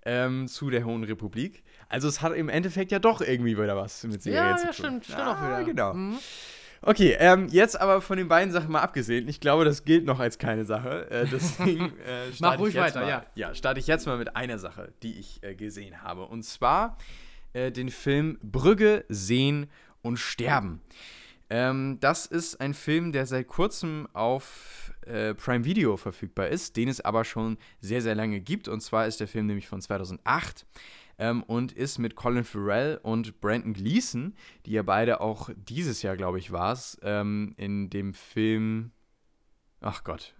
ähm, 0.05 0.47
zu 0.49 0.71
der 0.71 0.85
Hohen 0.85 1.05
Republik. 1.05 1.65
Also 1.89 2.09
es 2.09 2.23
hat 2.23 2.35
im 2.35 2.49
Endeffekt 2.49 2.91
ja 2.93 2.99
doch 2.99 3.21
irgendwie 3.21 3.57
wieder 3.57 3.77
was 3.77 4.03
mit 4.05 4.23
Serien 4.23 4.45
Ja, 4.45 4.57
zu 4.57 4.67
ja, 4.67 4.73
tun. 4.73 4.85
stimmt, 4.85 5.05
stimmt 5.05 5.21
ah, 5.21 5.33
auch 5.33 5.43
wieder. 5.43 5.65
Genau. 5.65 5.95
Mhm. 5.95 6.19
Okay, 6.83 7.17
ähm, 7.19 7.49
jetzt 7.49 7.81
aber 7.81 8.01
von 8.01 8.19
den 8.19 8.29
beiden 8.29 8.53
Sachen 8.53 8.71
mal 8.71 8.81
abgesehen. 8.81 9.29
Ich 9.29 9.41
glaube, 9.41 9.65
das 9.65 9.85
gilt 9.85 10.05
noch 10.05 10.21
als 10.21 10.39
keine 10.39 10.65
Sache. 10.65 11.11
Äh, 11.11 11.27
deswegen 11.33 11.87
äh, 12.07 12.31
Mach 12.39 12.59
ruhig 12.59 12.75
weiter, 12.77 13.01
mal, 13.01 13.09
ja. 13.09 13.27
Ja, 13.35 13.55
starte 13.55 13.81
ich 13.81 13.87
jetzt 13.87 14.07
mal 14.07 14.19
mit 14.19 14.37
einer 14.37 14.59
Sache, 14.59 14.93
die 15.03 15.19
ich 15.19 15.43
äh, 15.43 15.55
gesehen 15.55 16.03
habe. 16.03 16.27
Und 16.27 16.45
zwar 16.45 16.97
äh, 17.55 17.73
den 17.73 17.89
Film 17.89 18.39
Brügge, 18.43 19.05
Sehen 19.09 19.69
und 20.03 20.19
Sterben. 20.19 20.81
Ähm, 21.49 21.99
das 22.01 22.27
ist 22.27 22.61
ein 22.61 22.75
Film, 22.75 23.13
der 23.13 23.27
seit 23.27 23.47
kurzem 23.47 24.09
auf 24.13 24.93
äh, 25.07 25.35
Prime 25.35 25.65
Video 25.65 25.97
verfügbar 25.97 26.49
ist, 26.49 26.77
den 26.77 26.89
es 26.89 27.01
aber 27.01 27.25
schon 27.25 27.57
sehr, 27.81 28.03
sehr 28.03 28.15
lange 28.15 28.41
gibt. 28.41 28.69
Und 28.69 28.81
zwar 28.81 29.07
ist 29.07 29.21
der 29.21 29.29
Film 29.29 29.47
nämlich 29.47 29.69
von 29.69 29.81
2008 29.81 30.67
ähm, 31.19 31.43
und 31.43 31.73
ist 31.73 31.99
mit 31.99 32.15
Colin 32.15 32.45
Farrell 32.45 33.01
und 33.03 33.41
Brandon 33.41 33.73
Gleeson, 33.73 34.35
die 34.67 34.73
ja 34.73 34.83
beide 34.83 35.21
auch 35.21 35.51
dieses 35.57 36.03
Jahr, 36.03 36.17
glaube 36.17 36.39
ich, 36.39 36.53
war 36.53 36.73
es, 36.73 36.99
ähm, 37.03 37.55
in 37.57 37.91
dem 37.91 38.15
Film, 38.15 38.93
ach 39.81 40.05
Gott, 40.05 40.35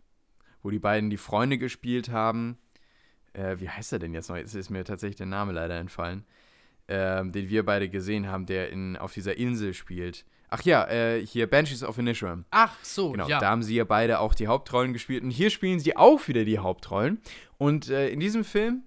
wo 0.63 0.71
die 0.71 0.79
beiden 0.79 1.11
die 1.11 1.17
Freunde 1.17 1.59
gespielt 1.59 2.11
haben. 2.11 2.59
Äh, 3.33 3.57
wie 3.61 3.69
heißt 3.69 3.93
er 3.93 3.99
denn 3.99 4.15
jetzt 4.15 4.29
noch? 4.29 4.37
Jetzt 4.37 4.55
ist 4.55 4.71
mir 4.71 4.85
tatsächlich 4.85 5.17
der 5.17 5.27
Name 5.27 5.53
leider 5.53 5.79
entfallen. 5.79 6.25
Ähm, 6.89 7.33
den 7.33 7.49
wir 7.51 7.67
beide 7.67 7.89
gesehen 7.89 8.29
haben, 8.29 8.47
der 8.47 8.71
in, 8.71 8.97
auf 8.97 9.13
dieser 9.13 9.37
Insel 9.37 9.75
spielt. 9.75 10.25
Ach 10.49 10.63
ja, 10.63 10.87
äh, 10.89 11.27
hier 11.27 11.49
Banshees 11.49 11.83
of 11.83 11.99
Inisherin. 11.99 12.45
Ach 12.53 12.77
so, 12.83 13.11
Genau, 13.11 13.27
ja. 13.27 13.41
da 13.41 13.51
haben 13.51 13.65
sie 13.65 13.75
ja 13.75 13.83
beide 13.83 14.21
auch 14.21 14.35
die 14.35 14.47
Hauptrollen 14.47 14.93
gespielt. 14.93 15.25
Und 15.25 15.31
hier 15.31 15.51
spielen 15.51 15.81
sie 15.81 15.97
auch 15.97 16.29
wieder 16.29 16.45
die 16.45 16.61
Hauptrollen. 16.61 17.21
Und 17.59 17.91
äh, 17.91 18.09
in 18.11 18.21
diesem 18.21 18.45
Film, 18.45 18.85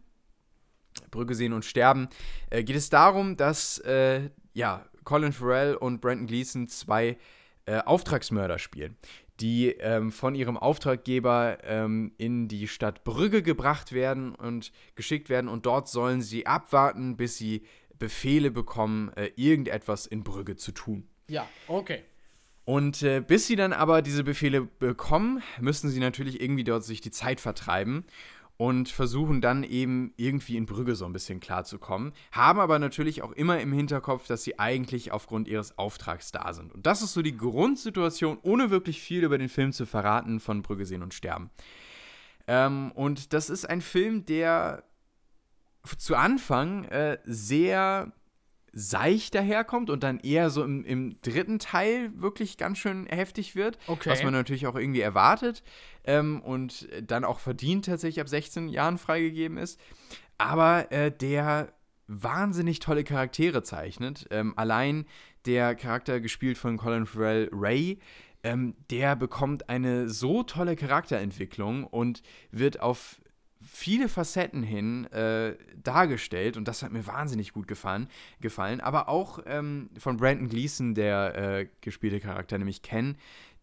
Brücke 1.11 1.35
sehen 1.35 1.53
und 1.53 1.65
sterben, 1.65 2.09
äh, 2.49 2.63
geht 2.63 2.75
es 2.75 2.89
darum, 2.89 3.37
dass 3.37 3.79
äh, 3.79 4.29
ja, 4.53 4.85
Colin 5.03 5.33
Farrell 5.33 5.75
und 5.75 6.01
Brandon 6.01 6.27
Gleeson 6.27 6.67
zwei 6.67 7.17
äh, 7.65 7.77
Auftragsmörder 7.79 8.59
spielen, 8.59 8.97
die 9.39 9.69
ähm, 9.69 10.11
von 10.11 10.35
ihrem 10.35 10.57
Auftraggeber 10.57 11.57
ähm, 11.63 12.11
in 12.17 12.47
die 12.47 12.67
Stadt 12.67 13.03
Brügge 13.03 13.41
gebracht 13.41 13.91
werden 13.91 14.35
und 14.35 14.71
geschickt 14.95 15.29
werden 15.29 15.47
und 15.47 15.65
dort 15.65 15.87
sollen 15.87 16.21
sie 16.21 16.45
abwarten, 16.45 17.15
bis 17.15 17.37
sie 17.37 17.63
Befehle 17.97 18.51
bekommen, 18.51 19.11
äh, 19.15 19.31
irgendetwas 19.35 20.05
in 20.05 20.23
Brügge 20.23 20.55
zu 20.55 20.71
tun. 20.71 21.07
Ja, 21.27 21.47
okay. 21.67 22.03
Und 22.65 23.01
äh, 23.01 23.19
bis 23.19 23.47
sie 23.47 23.55
dann 23.55 23.73
aber 23.73 24.01
diese 24.01 24.23
Befehle 24.23 24.61
bekommen, 24.61 25.41
müssen 25.59 25.89
sie 25.89 25.99
natürlich 25.99 26.39
irgendwie 26.39 26.63
dort 26.63 26.83
sich 26.83 27.01
die 27.01 27.11
Zeit 27.11 27.41
vertreiben 27.41 28.05
und 28.59 28.89
versuchen 28.89 29.39
dann 29.39 29.63
eben 29.63 30.13
irgendwie 30.17 30.57
in 30.57 30.65
Brügge 30.65 30.93
so 30.93 31.05
ein 31.05 31.13
bisschen 31.13 31.39
klarzukommen, 31.39 32.11
haben 32.33 32.59
aber 32.59 32.77
natürlich 32.77 33.21
auch 33.21 33.31
immer 33.31 33.61
im 33.61 33.71
Hinterkopf, 33.71 34.27
dass 34.27 34.43
sie 34.43 34.59
eigentlich 34.59 35.13
aufgrund 35.13 35.47
ihres 35.47 35.77
Auftrags 35.77 36.33
da 36.33 36.51
sind. 36.53 36.73
Und 36.73 36.85
das 36.85 37.01
ist 37.01 37.13
so 37.13 37.21
die 37.21 37.37
Grundsituation, 37.37 38.37
ohne 38.41 38.69
wirklich 38.69 38.99
viel 39.01 39.23
über 39.23 39.37
den 39.37 39.47
Film 39.47 39.71
zu 39.71 39.85
verraten, 39.85 40.41
von 40.41 40.61
Brügge 40.61 40.85
sehen 40.85 41.03
und 41.03 41.13
sterben. 41.13 41.51
Ähm, 42.47 42.91
und 42.95 43.31
das 43.31 43.49
ist 43.49 43.63
ein 43.63 43.79
Film, 43.79 44.25
der 44.25 44.83
zu 45.97 46.17
Anfang 46.17 46.83
äh, 46.83 47.17
sehr 47.23 48.11
seicht 48.73 49.35
daherkommt 49.35 49.89
und 49.89 50.03
dann 50.03 50.19
eher 50.19 50.49
so 50.49 50.63
im, 50.63 50.83
im, 50.85 51.21
dritten 51.21 51.59
Teil 51.59 52.11
wirklich 52.15 52.57
ganz 52.57 52.77
schön 52.77 53.05
heftig 53.07 53.55
wird. 53.55 53.77
Okay. 53.87 54.09
Was 54.09 54.23
man 54.23 54.33
natürlich 54.33 54.67
auch 54.67 54.75
irgendwie 54.75 55.01
erwartet 55.01 55.63
ähm, 56.03 56.41
und 56.41 56.87
dann 57.01 57.23
auch 57.23 57.39
verdient 57.39 57.85
tatsächlich 57.85 58.21
ab 58.21 58.29
16 58.29 58.69
Jahren 58.69 58.97
freigegeben 58.97 59.57
ist. 59.57 59.79
Aber 60.37 60.91
äh, 60.91 61.11
der 61.11 61.73
wahnsinnig 62.09 62.79
tolle 62.79 63.03
Charaktere 63.03 63.63
zeichnet. 63.63 64.27
Ähm, 64.31 64.53
allein 64.57 65.05
der 65.45 65.75
Charakter 65.75 66.19
gespielt 66.19 66.57
von 66.57 66.77
Colin 66.77 67.05
Farrell 67.05 67.49
Ray, 67.51 67.99
ähm, 68.43 68.75
der 68.89 69.15
bekommt 69.15 69.69
eine 69.69 70.09
so 70.09 70.43
tolle 70.43 70.75
Charakterentwicklung 70.75 71.85
und 71.85 72.21
wird 72.51 72.79
auf 72.81 73.21
viele 73.71 74.09
Facetten 74.09 74.63
hin 74.63 75.05
äh, 75.11 75.55
dargestellt 75.81 76.57
und 76.57 76.67
das 76.67 76.81
hat 76.81 76.91
mir 76.91 77.05
wahnsinnig 77.05 77.53
gut 77.53 77.67
gefallen. 77.67 78.09
gefallen. 78.41 78.81
Aber 78.81 79.09
auch 79.09 79.39
ähm, 79.45 79.89
von 79.97 80.17
Brandon 80.17 80.49
Gleason, 80.49 80.95
der 80.95 81.35
äh, 81.35 81.67
gespielte 81.81 82.19
Charakter, 82.19 82.57
nämlich 82.57 82.81
Ken, 82.81 83.15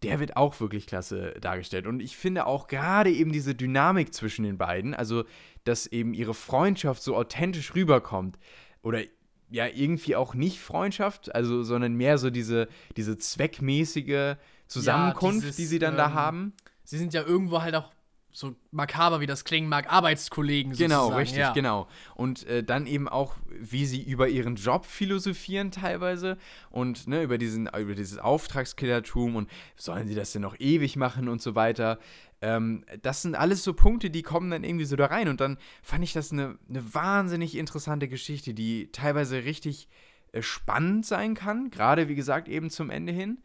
der 0.03 0.21
wird 0.21 0.37
auch 0.37 0.61
wirklich 0.61 0.87
klasse 0.87 1.35
dargestellt. 1.41 1.87
Und 1.87 2.01
ich 2.01 2.17
finde 2.17 2.47
auch 2.47 2.69
gerade 2.69 3.11
eben 3.11 3.33
diese 3.33 3.55
Dynamik 3.55 4.15
zwischen 4.15 4.45
den 4.45 4.59
beiden, 4.59 4.95
also 4.95 5.25
dass 5.65 5.87
eben 5.87 6.15
ihre 6.15 6.35
Freundschaft 6.35 7.03
so 7.03 7.17
authentisch 7.17 7.75
rüberkommt 7.75 8.39
oder 8.83 9.03
ja 9.51 9.67
irgendwie 9.67 10.17
auch 10.17 10.35
nicht 10.35 10.61
Freundschaft, 10.61 11.35
also 11.35 11.63
sondern 11.63 11.95
mehr 11.95 12.19
so 12.19 12.31
diese, 12.31 12.69
diese 12.97 13.19
zweckmäßige 13.19 14.37
Zusammenkunft, 14.69 15.37
ja, 15.37 15.41
dieses, 15.41 15.57
die 15.57 15.67
sie 15.67 15.79
dann 15.79 15.95
ähm, 15.95 15.99
da 15.99 16.13
haben. 16.13 16.53
Sie 16.85 16.99
sind 16.99 17.13
ja 17.15 17.23
irgendwo 17.23 17.63
halt 17.63 17.75
auch 17.75 17.93
so 18.37 18.55
makaber 18.71 19.21
wie 19.21 19.27
das 19.27 19.45
klingen 19.45 19.67
mag, 19.67 19.91
Arbeitskollegen 19.91 20.75
sozusagen. 20.75 21.09
Genau, 21.09 21.17
richtig, 21.17 21.39
ja. 21.39 21.53
genau. 21.55 21.89
Und 22.15 22.47
äh, 22.47 22.63
dann 22.63 22.87
eben 22.87 23.09
auch, 23.09 23.35
wie 23.49 23.87
sie 23.87 24.03
über 24.03 24.29
ihren 24.29 24.57
Job 24.57 24.85
philosophieren 24.85 25.71
teilweise 25.71 26.37
und 26.71 27.09
ne, 27.09 27.23
über, 27.23 27.39
diesen, 27.39 27.67
über 27.67 27.95
dieses 27.95 28.19
Auftragskillertum 28.19 29.37
und 29.37 29.51
sollen 29.75 30.07
sie 30.07 30.15
das 30.15 30.33
denn 30.33 30.43
noch 30.43 30.61
ewig 30.61 30.97
machen 30.97 31.31
und 31.31 31.41
so 31.41 31.55
weiter. 31.55 31.99
Ähm, 32.43 32.85
das 33.01 33.23
sind 33.23 33.37
alles 33.37 33.65
so 33.65 33.73
Punkte, 33.73 34.11
die 34.11 34.23
kommen 34.23 34.51
dann 34.51 34.65
irgendwie 34.65 34.85
so 34.85 34.97
da 34.97 35.07
rein. 35.07 35.29
Und 35.29 35.41
dann 35.41 35.57
fand 35.83 36.05
ich 36.05 36.13
das 36.13 36.31
eine, 36.31 36.59
eine 36.69 36.95
wahnsinnig 36.95 37.57
interessante 37.57 38.07
Geschichte, 38.07 38.53
die 38.53 38.93
teilweise 38.93 39.45
richtig 39.45 39.89
äh, 40.33 40.43
spannend 40.43 41.07
sein 41.07 41.35
kann, 41.35 41.71
gerade 41.71 42.07
wie 42.09 42.15
gesagt 42.15 42.49
eben 42.49 42.69
zum 42.69 42.91
Ende 42.91 43.15
hin. 43.15 43.39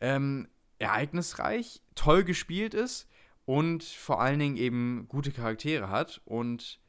Ähm, 0.00 0.48
ereignisreich, 0.80 1.82
toll 1.94 2.24
gespielt 2.24 2.74
ist 2.74 3.08
und 3.46 3.84
vor 3.84 4.20
allen 4.20 4.38
Dingen 4.38 4.56
eben 4.56 5.06
gute 5.08 5.30
Charaktere 5.30 5.90
hat. 5.90 6.20
Und 6.24 6.80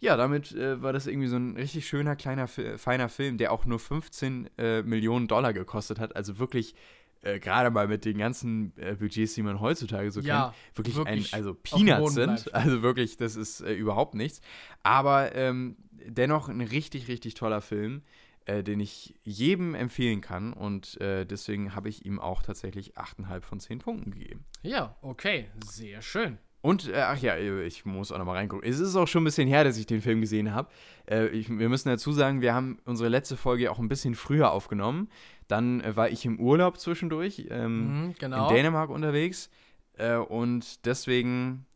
ja, 0.00 0.16
damit 0.16 0.52
äh, 0.52 0.82
war 0.82 0.92
das 0.92 1.06
irgendwie 1.06 1.28
so 1.28 1.36
ein 1.36 1.56
richtig 1.56 1.86
schöner, 1.86 2.16
kleiner, 2.16 2.46
feiner 2.46 3.08
Film, 3.08 3.38
der 3.38 3.52
auch 3.52 3.64
nur 3.64 3.78
15 3.78 4.50
äh, 4.58 4.82
Millionen 4.82 5.28
Dollar 5.28 5.52
gekostet 5.52 5.98
hat. 5.98 6.14
Also 6.14 6.38
wirklich, 6.38 6.74
äh, 7.22 7.40
gerade 7.40 7.70
mal 7.70 7.88
mit 7.88 8.04
den 8.04 8.18
ganzen 8.18 8.72
äh, 8.76 8.94
Budgets, 8.94 9.34
die 9.34 9.42
man 9.42 9.60
heutzutage 9.60 10.10
so 10.10 10.20
ja, 10.20 10.54
kennt, 10.66 10.76
wirklich, 10.76 10.96
wirklich 10.96 11.32
ein, 11.32 11.38
also 11.38 11.54
Peanuts 11.54 12.14
sind. 12.14 12.54
Also 12.54 12.82
wirklich, 12.82 13.16
das 13.16 13.34
ist 13.34 13.60
äh, 13.60 13.72
überhaupt 13.72 14.14
nichts. 14.14 14.40
Aber 14.82 15.34
ähm, 15.34 15.76
dennoch 16.06 16.48
ein 16.48 16.60
richtig, 16.60 17.08
richtig 17.08 17.34
toller 17.34 17.60
Film 17.60 18.02
äh, 18.46 18.62
den 18.62 18.80
ich 18.80 19.14
jedem 19.22 19.74
empfehlen 19.74 20.20
kann. 20.20 20.52
Und 20.52 21.00
äh, 21.00 21.24
deswegen 21.24 21.74
habe 21.74 21.88
ich 21.88 22.04
ihm 22.04 22.18
auch 22.20 22.42
tatsächlich 22.42 22.96
8,5 22.96 23.40
von 23.40 23.60
10 23.60 23.78
Punkten 23.78 24.10
gegeben. 24.10 24.44
Ja, 24.62 24.96
okay, 25.02 25.48
sehr 25.64 26.02
schön. 26.02 26.38
Und, 26.60 26.88
äh, 26.88 26.96
ach 26.96 27.18
ja, 27.18 27.36
ich 27.36 27.84
muss 27.84 28.10
auch 28.10 28.16
noch 28.16 28.24
mal 28.24 28.32
reingucken. 28.32 28.66
Es 28.66 28.80
ist 28.80 28.96
auch 28.96 29.06
schon 29.06 29.22
ein 29.22 29.26
bisschen 29.26 29.46
her, 29.46 29.64
dass 29.64 29.76
ich 29.76 29.84
den 29.84 30.00
Film 30.00 30.22
gesehen 30.22 30.54
habe. 30.54 30.70
Äh, 31.04 31.28
wir 31.32 31.68
müssen 31.68 31.90
dazu 31.90 32.10
sagen, 32.12 32.40
wir 32.40 32.54
haben 32.54 32.78
unsere 32.86 33.10
letzte 33.10 33.36
Folge 33.36 33.70
auch 33.70 33.78
ein 33.78 33.88
bisschen 33.88 34.14
früher 34.14 34.50
aufgenommen. 34.50 35.10
Dann 35.46 35.82
äh, 35.82 35.94
war 35.94 36.08
ich 36.08 36.24
im 36.24 36.40
Urlaub 36.40 36.78
zwischendurch, 36.78 37.48
ähm, 37.50 38.06
mhm, 38.06 38.14
genau. 38.18 38.48
in 38.48 38.54
Dänemark 38.54 38.88
unterwegs. 38.88 39.50
Äh, 39.98 40.16
und 40.16 40.86
deswegen 40.86 41.66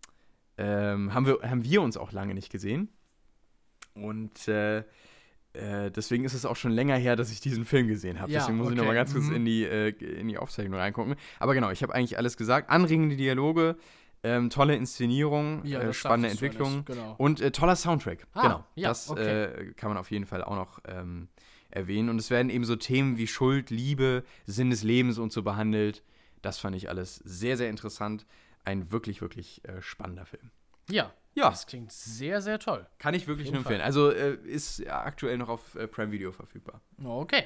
ähm, 0.56 1.12
haben, 1.12 1.26
wir, 1.26 1.38
haben 1.42 1.64
wir 1.64 1.82
uns 1.82 1.98
auch 1.98 2.12
lange 2.12 2.32
nicht 2.32 2.50
gesehen. 2.50 2.88
Und 3.94 4.48
äh, 5.54 5.90
deswegen 5.90 6.24
ist 6.24 6.34
es 6.34 6.44
auch 6.44 6.56
schon 6.56 6.72
länger 6.72 6.96
her, 6.96 7.16
dass 7.16 7.32
ich 7.32 7.40
diesen 7.40 7.64
Film 7.64 7.88
gesehen 7.88 8.20
habe. 8.20 8.30
Ja, 8.30 8.40
deswegen 8.40 8.58
muss 8.58 8.66
okay. 8.66 8.74
ich 8.74 8.78
noch 8.78 8.86
mal 8.86 8.94
ganz 8.94 9.12
kurz 9.12 9.26
mhm. 9.26 9.36
in, 9.36 9.44
die, 9.44 9.64
äh, 9.64 9.88
in 9.90 10.28
die 10.28 10.38
Aufzeichnung 10.38 10.78
reingucken. 10.78 11.16
Aber 11.40 11.54
genau, 11.54 11.70
ich 11.70 11.82
habe 11.82 11.94
eigentlich 11.94 12.18
alles 12.18 12.36
gesagt. 12.36 12.70
Anregende 12.70 13.16
Dialoge, 13.16 13.76
ähm, 14.22 14.50
tolle 14.50 14.76
Inszenierung, 14.76 15.64
ja, 15.64 15.80
äh, 15.80 15.92
spannende 15.92 16.28
Entwicklung 16.30 16.84
genau. 16.84 17.14
und 17.18 17.40
äh, 17.40 17.50
toller 17.50 17.76
Soundtrack. 17.76 18.26
Ah, 18.34 18.42
genau, 18.42 18.64
ja, 18.74 18.88
das 18.88 19.10
okay. 19.10 19.44
Äh, 19.44 19.72
kann 19.74 19.90
man 19.90 19.96
auf 19.96 20.10
jeden 20.10 20.26
Fall 20.26 20.44
auch 20.44 20.56
noch 20.56 20.80
ähm, 20.86 21.28
erwähnen. 21.70 22.08
Und 22.08 22.18
es 22.18 22.30
werden 22.30 22.50
eben 22.50 22.64
so 22.64 22.76
Themen 22.76 23.16
wie 23.16 23.26
Schuld, 23.26 23.70
Liebe, 23.70 24.24
Sinn 24.46 24.70
des 24.70 24.82
Lebens 24.82 25.18
und 25.18 25.32
so 25.32 25.42
behandelt. 25.42 26.02
Das 26.42 26.58
fand 26.58 26.76
ich 26.76 26.88
alles 26.88 27.16
sehr, 27.24 27.56
sehr 27.56 27.70
interessant. 27.70 28.26
Ein 28.64 28.92
wirklich, 28.92 29.22
wirklich 29.22 29.62
spannender 29.80 30.26
Film. 30.26 30.50
Ja, 30.90 31.12
ja. 31.38 31.50
Das 31.50 31.66
klingt 31.66 31.92
sehr, 31.92 32.40
sehr 32.42 32.58
toll. 32.58 32.86
Kann 32.98 33.14
ich 33.14 33.26
wirklich 33.26 33.50
nur 33.50 33.58
empfehlen. 33.58 33.80
Also 33.80 34.10
äh, 34.10 34.34
ist 34.44 34.86
aktuell 34.88 35.38
noch 35.38 35.48
auf 35.48 35.74
äh, 35.74 35.86
Prime 35.86 36.12
Video 36.12 36.32
verfügbar. 36.32 36.80
Okay. 37.02 37.44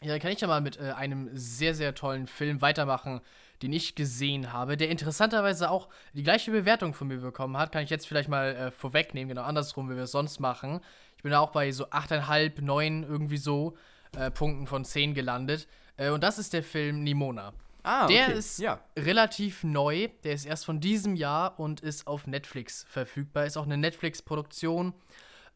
Ja, 0.00 0.10
dann 0.10 0.20
kann 0.20 0.32
ich 0.32 0.40
ja 0.40 0.48
mal 0.48 0.60
mit 0.60 0.78
äh, 0.78 0.92
einem 0.92 1.30
sehr, 1.32 1.74
sehr 1.74 1.94
tollen 1.94 2.26
Film 2.26 2.60
weitermachen, 2.60 3.20
den 3.62 3.72
ich 3.72 3.94
gesehen 3.94 4.52
habe, 4.52 4.76
der 4.76 4.90
interessanterweise 4.90 5.70
auch 5.70 5.88
die 6.12 6.22
gleiche 6.22 6.50
Bewertung 6.50 6.92
von 6.92 7.08
mir 7.08 7.18
bekommen 7.18 7.56
hat. 7.56 7.72
Kann 7.72 7.82
ich 7.82 7.90
jetzt 7.90 8.06
vielleicht 8.06 8.28
mal 8.28 8.54
äh, 8.54 8.70
vorwegnehmen, 8.70 9.30
genau 9.30 9.42
andersrum, 9.42 9.90
wie 9.90 9.96
wir 9.96 10.02
es 10.02 10.12
sonst 10.12 10.40
machen. 10.40 10.80
Ich 11.16 11.22
bin 11.22 11.32
da 11.32 11.40
auch 11.40 11.52
bei 11.52 11.72
so 11.72 11.86
8,5, 11.86 12.60
9 12.60 13.02
irgendwie 13.04 13.38
so 13.38 13.78
äh, 14.14 14.30
Punkten 14.30 14.66
von 14.66 14.84
10 14.84 15.14
gelandet. 15.14 15.66
Äh, 15.96 16.10
und 16.10 16.22
das 16.22 16.38
ist 16.38 16.52
der 16.52 16.62
Film 16.62 17.02
Nimona. 17.02 17.54
Ah, 17.84 18.04
okay. 18.04 18.14
Der 18.14 18.32
ist 18.32 18.58
ja. 18.58 18.80
relativ 18.98 19.62
neu. 19.62 20.08
Der 20.24 20.32
ist 20.32 20.46
erst 20.46 20.64
von 20.64 20.80
diesem 20.80 21.14
Jahr 21.14 21.60
und 21.60 21.80
ist 21.80 22.06
auf 22.06 22.26
Netflix 22.26 22.84
verfügbar. 22.88 23.44
Ist 23.44 23.56
auch 23.56 23.66
eine 23.66 23.76
Netflix-Produktion. 23.76 24.94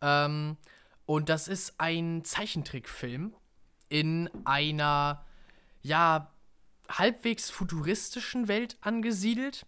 Ähm, 0.02 0.56
und 1.06 1.28
das 1.30 1.48
ist 1.48 1.74
ein 1.78 2.22
Zeichentrickfilm 2.24 3.34
in 3.88 4.28
einer, 4.44 5.24
ja, 5.82 6.30
halbwegs 6.90 7.50
futuristischen 7.50 8.46
Welt 8.46 8.76
angesiedelt. 8.82 9.66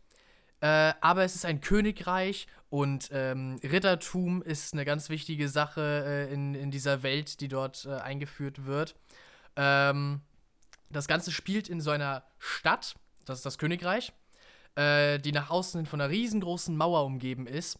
Äh, 0.60 0.92
aber 1.00 1.24
es 1.24 1.34
ist 1.34 1.46
ein 1.46 1.62
Königreich 1.62 2.46
und 2.68 3.08
ähm, 3.12 3.58
Rittertum 3.62 4.42
ist 4.42 4.74
eine 4.74 4.84
ganz 4.84 5.08
wichtige 5.08 5.48
Sache 5.48 6.04
äh, 6.06 6.32
in, 6.32 6.54
in 6.54 6.70
dieser 6.70 7.02
Welt, 7.02 7.40
die 7.40 7.48
dort 7.48 7.86
äh, 7.86 7.94
eingeführt 7.94 8.66
wird. 8.66 8.94
Ähm, 9.56 10.20
das 10.90 11.08
Ganze 11.08 11.32
spielt 11.32 11.68
in 11.68 11.80
so 11.80 11.90
einer 11.90 12.24
Stadt, 12.38 12.96
das 13.24 13.38
ist 13.38 13.46
das 13.46 13.58
Königreich, 13.58 14.12
äh, 14.74 15.18
die 15.18 15.32
nach 15.32 15.50
außen 15.50 15.78
hin 15.78 15.86
von 15.86 16.00
einer 16.00 16.10
riesengroßen 16.10 16.76
Mauer 16.76 17.04
umgeben 17.04 17.46
ist. 17.46 17.78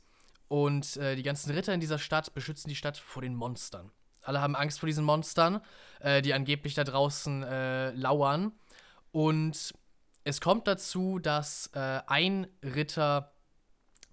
Und 0.49 0.96
äh, 0.96 1.14
die 1.14 1.23
ganzen 1.23 1.53
Ritter 1.53 1.73
in 1.73 1.81
dieser 1.81 1.99
Stadt 1.99 2.35
beschützen 2.35 2.68
die 2.68 2.75
Stadt 2.75 2.96
vor 2.96 3.23
den 3.23 3.37
Monstern. 3.37 3.92
Alle 4.23 4.40
haben 4.40 4.57
Angst 4.57 4.81
vor 4.81 4.87
diesen 4.87 5.05
Monstern, 5.05 5.61
äh, 6.01 6.23
die 6.23 6.35
angeblich 6.35 6.75
da 6.75 6.85
draußen 6.85 7.42
äh, 7.42 7.90
lauern. 7.92 8.53
Und 9.12 9.73
es 10.25 10.40
kommt 10.40 10.66
dazu, 10.66 11.18
dass 11.18 11.70
äh, 11.75 12.01
ein 12.07 12.46
Ritter 12.62 13.33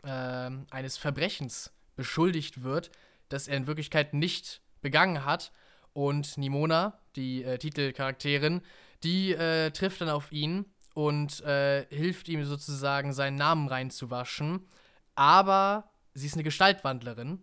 ähm, 0.04 0.68
eines 0.70 0.98
Verbrechens 0.98 1.74
beschuldigt 1.96 2.64
wird, 2.64 2.92
das 3.30 3.48
er 3.48 3.58
in 3.58 3.68
Wirklichkeit 3.68 4.14
nicht 4.14 4.62
begangen 4.82 5.26
hat. 5.26 5.52
Und 5.94 6.38
Nimona, 6.38 7.00
die 7.16 7.44
äh, 7.44 7.58
Titelcharakterin, 7.58 8.62
die 9.04 9.34
äh, 9.34 9.72
trifft 9.72 10.02
dann 10.02 10.10
auf 10.10 10.32
ihn 10.32 10.66
und 10.94 11.42
äh, 11.42 11.86
hilft 11.90 12.28
ihm 12.28 12.44
sozusagen 12.44 13.14
seinen 13.14 13.36
Namen 13.36 13.68
reinzuwaschen. 13.68 14.68
Aber 15.16 15.92
sie 16.14 16.28
ist 16.28 16.34
eine 16.34 16.44
Gestaltwandlerin 16.44 17.40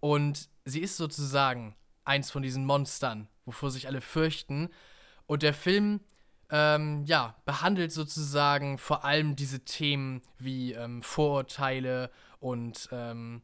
und 0.00 0.48
sie 0.64 0.80
ist 0.80 0.96
sozusagen 0.96 1.76
eins 2.04 2.30
von 2.30 2.42
diesen 2.42 2.64
Monstern, 2.64 3.28
wovor 3.44 3.70
sich 3.70 3.86
alle 3.86 4.00
fürchten. 4.00 4.70
Und 5.26 5.42
der 5.42 5.54
Film 5.54 6.00
ähm, 6.50 7.04
ja, 7.06 7.34
behandelt 7.46 7.92
sozusagen 7.92 8.78
vor 8.78 9.04
allem 9.04 9.36
diese 9.36 9.64
Themen 9.64 10.20
wie 10.38 10.72
ähm, 10.74 11.02
Vorurteile 11.02 12.10
und 12.40 12.88
ähm, 12.92 13.42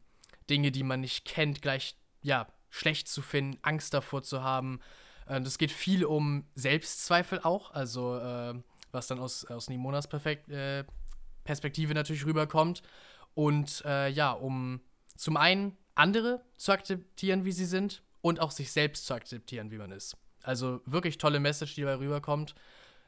Dinge, 0.49 0.71
die 0.71 0.83
man 0.83 1.01
nicht 1.01 1.25
kennt, 1.25 1.61
gleich 1.61 1.95
ja, 2.21 2.47
schlecht 2.69 3.07
zu 3.07 3.21
finden, 3.21 3.57
Angst 3.63 3.93
davor 3.93 4.21
zu 4.21 4.43
haben. 4.43 4.79
Äh, 5.29 5.41
das 5.41 5.57
geht 5.57 5.71
viel 5.71 6.03
um 6.03 6.43
Selbstzweifel 6.55 7.39
auch, 7.43 7.71
also 7.71 8.17
äh, 8.17 8.55
was 8.91 9.07
dann 9.07 9.19
aus, 9.19 9.45
aus 9.45 9.69
Nimonas 9.69 10.07
Perfekt, 10.07 10.49
äh, 10.49 10.83
Perspektive 11.45 11.93
natürlich 11.93 12.25
rüberkommt. 12.25 12.81
Und 13.35 13.83
äh, 13.85 14.09
ja, 14.09 14.31
um 14.31 14.81
zum 15.15 15.37
einen 15.37 15.77
andere 15.95 16.43
zu 16.57 16.71
akzeptieren, 16.71 17.45
wie 17.45 17.51
sie 17.51 17.65
sind, 17.65 18.03
und 18.21 18.39
auch 18.39 18.51
sich 18.51 18.71
selbst 18.71 19.05
zu 19.05 19.13
akzeptieren, 19.13 19.71
wie 19.71 19.77
man 19.77 19.91
ist. 19.91 20.17
Also 20.43 20.81
wirklich 20.85 21.17
tolle 21.17 21.39
Message, 21.39 21.75
die 21.75 21.81
dabei 21.81 21.99
rüberkommt. 21.99 22.55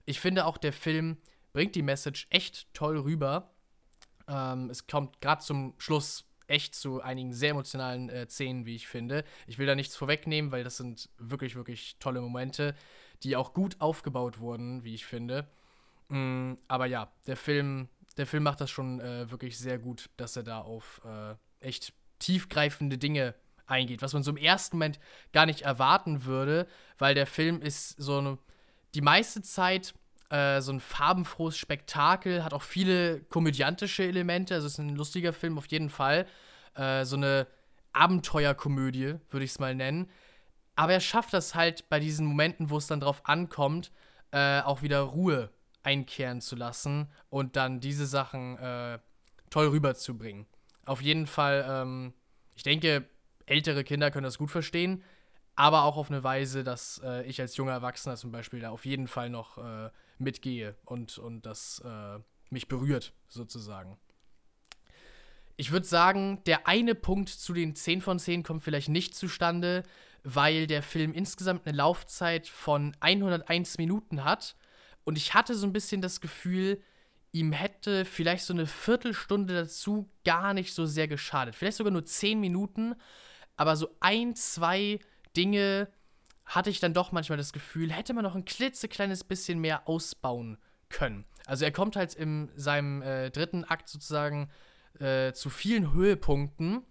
Ich 0.05 0.19
finde 0.19 0.45
auch, 0.45 0.57
der 0.57 0.73
Film 0.73 1.17
bringt 1.53 1.75
die 1.75 1.81
Message 1.81 2.27
echt 2.29 2.73
toll 2.73 2.97
rüber. 2.97 3.51
Ähm, 4.27 4.69
es 4.69 4.87
kommt 4.87 5.19
gerade 5.21 5.41
zum 5.41 5.73
Schluss 5.77 6.25
echt 6.51 6.75
zu 6.75 7.01
einigen 7.01 7.33
sehr 7.33 7.51
emotionalen 7.51 8.09
äh, 8.09 8.27
Szenen, 8.27 8.65
wie 8.65 8.75
ich 8.75 8.87
finde. 8.87 9.23
Ich 9.47 9.57
will 9.57 9.65
da 9.65 9.75
nichts 9.75 9.95
vorwegnehmen, 9.95 10.51
weil 10.51 10.63
das 10.63 10.77
sind 10.77 11.09
wirklich, 11.17 11.55
wirklich 11.55 11.95
tolle 11.99 12.21
Momente, 12.21 12.75
die 13.23 13.35
auch 13.35 13.53
gut 13.53 13.79
aufgebaut 13.79 14.39
wurden, 14.39 14.83
wie 14.83 14.93
ich 14.93 15.05
finde. 15.05 15.47
Mm, 16.09 16.53
aber 16.67 16.85
ja, 16.85 17.11
der 17.25 17.37
Film, 17.37 17.87
der 18.17 18.27
Film 18.27 18.43
macht 18.43 18.61
das 18.61 18.69
schon 18.69 18.99
äh, 18.99 19.31
wirklich 19.31 19.57
sehr 19.57 19.79
gut, 19.79 20.09
dass 20.17 20.35
er 20.35 20.43
da 20.43 20.59
auf 20.59 21.01
äh, 21.05 21.35
echt 21.65 21.93
tiefgreifende 22.19 22.97
Dinge 22.97 23.33
eingeht, 23.65 24.01
was 24.01 24.13
man 24.13 24.23
so 24.23 24.31
im 24.31 24.37
ersten 24.37 24.77
Moment 24.77 24.99
gar 25.31 25.45
nicht 25.45 25.61
erwarten 25.61 26.25
würde, 26.25 26.67
weil 26.97 27.15
der 27.15 27.25
Film 27.25 27.61
ist 27.61 27.89
so 27.97 28.17
eine, 28.17 28.37
die 28.93 29.01
meiste 29.01 29.41
Zeit 29.41 29.93
äh, 30.31 30.61
so 30.61 30.71
ein 30.71 30.79
farbenfrohes 30.79 31.57
Spektakel, 31.57 32.43
hat 32.43 32.53
auch 32.53 32.63
viele 32.63 33.21
komödiantische 33.23 34.03
Elemente, 34.03 34.55
also 34.55 34.67
es 34.67 34.73
ist 34.73 34.79
ein 34.79 34.95
lustiger 34.95 35.33
Film 35.33 35.57
auf 35.57 35.67
jeden 35.67 35.89
Fall, 35.89 36.25
äh, 36.75 37.03
so 37.03 37.17
eine 37.17 37.47
Abenteuerkomödie, 37.93 39.15
würde 39.29 39.43
ich 39.43 39.51
es 39.51 39.59
mal 39.59 39.75
nennen. 39.75 40.09
Aber 40.75 40.93
er 40.93 41.01
schafft 41.01 41.33
das 41.33 41.53
halt 41.53 41.89
bei 41.89 41.99
diesen 41.99 42.25
Momenten, 42.25 42.69
wo 42.69 42.77
es 42.77 42.87
dann 42.87 43.01
drauf 43.01 43.21
ankommt, 43.25 43.91
äh, 44.31 44.61
auch 44.61 44.81
wieder 44.81 45.01
Ruhe 45.01 45.49
einkehren 45.83 46.39
zu 46.39 46.55
lassen 46.55 47.09
und 47.29 47.55
dann 47.57 47.81
diese 47.81 48.05
Sachen 48.05 48.57
äh, 48.57 48.99
toll 49.49 49.67
rüberzubringen. 49.67 50.45
Auf 50.85 51.01
jeden 51.01 51.27
Fall, 51.27 51.65
ähm, 51.67 52.13
ich 52.55 52.63
denke, 52.63 53.05
ältere 53.45 53.83
Kinder 53.83 54.11
können 54.11 54.23
das 54.23 54.37
gut 54.37 54.51
verstehen, 54.51 55.03
aber 55.61 55.83
auch 55.83 55.95
auf 55.95 56.09
eine 56.09 56.23
Weise, 56.23 56.63
dass 56.63 56.99
äh, 57.03 57.21
ich 57.27 57.39
als 57.39 57.55
junger 57.55 57.73
Erwachsener 57.73 58.15
zum 58.15 58.31
Beispiel 58.31 58.61
da 58.61 58.71
auf 58.71 58.83
jeden 58.83 59.07
Fall 59.07 59.29
noch 59.29 59.59
äh, 59.59 59.91
mitgehe 60.17 60.73
und, 60.85 61.19
und 61.19 61.45
das 61.45 61.83
äh, 61.85 62.17
mich 62.49 62.67
berührt, 62.67 63.13
sozusagen. 63.27 63.99
Ich 65.57 65.71
würde 65.71 65.85
sagen, 65.85 66.41
der 66.47 66.67
eine 66.67 66.95
Punkt 66.95 67.29
zu 67.29 67.53
den 67.53 67.75
10 67.75 68.01
von 68.01 68.17
10 68.17 68.41
kommt 68.41 68.63
vielleicht 68.63 68.89
nicht 68.89 69.13
zustande, 69.13 69.83
weil 70.23 70.65
der 70.65 70.81
Film 70.81 71.13
insgesamt 71.13 71.67
eine 71.67 71.77
Laufzeit 71.77 72.47
von 72.47 72.97
101 72.99 73.77
Minuten 73.77 74.23
hat. 74.23 74.55
Und 75.03 75.15
ich 75.15 75.35
hatte 75.35 75.53
so 75.53 75.67
ein 75.67 75.73
bisschen 75.73 76.01
das 76.01 76.21
Gefühl, 76.21 76.81
ihm 77.33 77.51
hätte 77.51 78.05
vielleicht 78.05 78.45
so 78.45 78.53
eine 78.53 78.65
Viertelstunde 78.65 79.53
dazu 79.53 80.09
gar 80.25 80.55
nicht 80.55 80.73
so 80.73 80.87
sehr 80.87 81.07
geschadet. 81.07 81.55
Vielleicht 81.55 81.77
sogar 81.77 81.93
nur 81.93 82.03
10 82.03 82.39
Minuten, 82.39 82.95
aber 83.57 83.75
so 83.75 83.89
ein, 83.99 84.35
zwei 84.35 84.99
Dinge 85.35 85.87
hatte 86.45 86.69
ich 86.69 86.79
dann 86.79 86.93
doch 86.93 87.11
manchmal 87.11 87.37
das 87.37 87.53
Gefühl, 87.53 87.91
hätte 87.91 88.13
man 88.13 88.23
noch 88.23 88.35
ein 88.35 88.45
klitzekleines 88.45 89.23
bisschen 89.23 89.59
mehr 89.59 89.87
ausbauen 89.87 90.57
können. 90.89 91.25
Also 91.45 91.65
er 91.65 91.71
kommt 91.71 91.95
halt 91.95 92.13
in 92.13 92.51
seinem 92.55 93.01
äh, 93.01 93.29
dritten 93.31 93.63
Akt 93.63 93.87
sozusagen 93.89 94.49
äh, 94.99 95.33
zu 95.33 95.49
vielen 95.49 95.93
Höhepunkten 95.93 96.83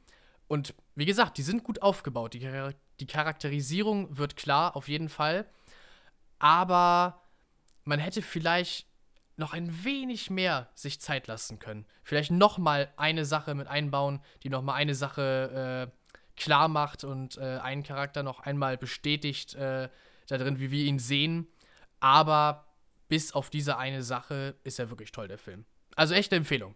und 0.49 0.75
wie 0.97 1.07
gesagt, 1.07 1.39
die 1.39 1.43
sind 1.43 1.63
gut 1.63 1.81
aufgebaut. 1.83 2.35
Die, 2.35 2.51
die 2.99 3.07
Charakterisierung 3.07 4.19
wird 4.19 4.37
klar, 4.37 4.75
auf 4.77 4.89
jeden 4.89 5.09
Fall. 5.09 5.47
Aber 6.39 7.23
man 7.85 8.01
hätte 8.01 8.21
vielleicht 8.21 8.87
noch 9.37 9.53
ein 9.53 9.85
wenig 9.85 10.29
mehr 10.29 10.69
sich 10.75 11.01
Zeit 11.01 11.27
lassen 11.27 11.59
können. 11.59 11.87
Vielleicht 12.03 12.31
noch 12.31 12.59
mal 12.59 12.93
eine 12.97 13.25
Sache 13.25 13.55
mit 13.55 13.69
einbauen, 13.69 14.21
die 14.43 14.51
noch 14.51 14.63
mal 14.63 14.75
eine 14.75 14.95
Sache 14.95 15.89
äh, 15.89 16.00
klar 16.37 16.69
macht 16.69 17.05
und 17.05 17.37
äh, 17.37 17.59
einen 17.59 17.83
Charakter 17.83 18.23
noch 18.23 18.41
einmal 18.41 18.77
bestätigt 18.77 19.55
äh, 19.55 19.89
da 20.29 20.39
drin, 20.39 20.61
wie 20.61 20.71
wir 20.71 20.85
ihn 20.85 20.99
sehen. 20.99 21.47
Aber 22.01 22.67
bis 23.09 23.33
auf 23.33 23.51
diese 23.51 23.77
eine 23.77 24.03
Sache 24.03 24.57
ist 24.65 24.79
er 24.79 24.91
wirklich 24.91 25.13
toll, 25.13 25.29
der 25.29 25.39
Film. 25.39 25.65
Also 25.97 26.15
echte 26.15 26.37
Empfehlung. 26.37 26.75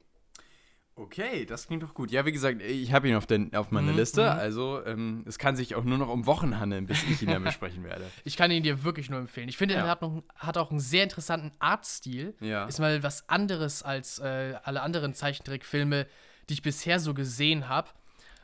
Okay, 0.96 1.44
das 1.44 1.66
klingt 1.66 1.82
doch 1.82 1.92
gut. 1.92 2.12
Ja, 2.12 2.24
wie 2.24 2.30
gesagt, 2.30 2.62
ich 2.62 2.92
habe 2.92 3.08
ihn 3.08 3.16
auf, 3.16 3.26
den, 3.26 3.52
auf 3.54 3.72
meiner 3.72 3.90
mhm. 3.90 3.98
Liste. 3.98 4.22
Mhm. 4.22 4.38
Also 4.38 4.84
ähm, 4.86 5.24
es 5.26 5.38
kann 5.38 5.56
sich 5.56 5.74
auch 5.74 5.82
nur 5.82 5.98
noch 5.98 6.08
um 6.08 6.24
Wochen 6.26 6.60
handeln, 6.60 6.86
bis 6.86 7.02
ich 7.02 7.20
ihn 7.20 7.30
dann 7.30 7.42
besprechen 7.42 7.82
werde. 7.84 8.04
Ich 8.22 8.36
kann 8.36 8.52
ihn 8.52 8.62
dir 8.62 8.84
wirklich 8.84 9.10
nur 9.10 9.18
empfehlen. 9.18 9.48
Ich 9.48 9.56
finde, 9.56 9.74
ja. 9.74 9.80
er 9.80 9.88
hat, 9.88 10.02
noch, 10.02 10.22
hat 10.36 10.56
auch 10.56 10.70
einen 10.70 10.78
sehr 10.78 11.02
interessanten 11.02 11.50
Artstil. 11.58 12.34
Ja. 12.40 12.66
Ist 12.66 12.78
mal 12.78 13.02
was 13.02 13.28
anderes 13.28 13.82
als 13.82 14.20
äh, 14.20 14.54
alle 14.62 14.82
anderen 14.82 15.14
Zeichentrickfilme, 15.14 16.06
die 16.48 16.54
ich 16.54 16.62
bisher 16.62 17.00
so 17.00 17.12
gesehen 17.12 17.68
habe. 17.68 17.88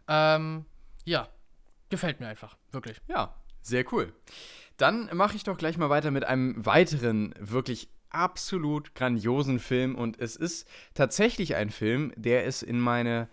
Ähm, 0.09 0.65
ja, 1.05 1.29
gefällt 1.89 2.21
mir 2.21 2.29
einfach, 2.29 2.57
wirklich. 2.73 3.01
Ja, 3.09 3.35
sehr 3.63 3.85
cool. 3.93 4.13
Dann 4.77 5.11
mache 5.13 5.37
ich 5.37 5.45
doch 5.45 5.59
gleich 5.59 5.77
mal 5.77 5.91
weiter 5.91 6.11
mit 6.11 6.25
einem 6.25 6.65
weiteren 6.65 7.35
wirklich 7.39 7.89
absolut 8.09 8.95
grandiosen 8.95 9.59
Film 9.59 9.95
und 9.95 10.19
es 10.21 10.37
ist 10.37 10.67
tatsächlich 10.95 11.55
ein 11.55 11.71
Film, 11.71 12.13
der 12.17 12.47
es 12.47 12.63
in 12.63 12.81
meine 12.81 13.29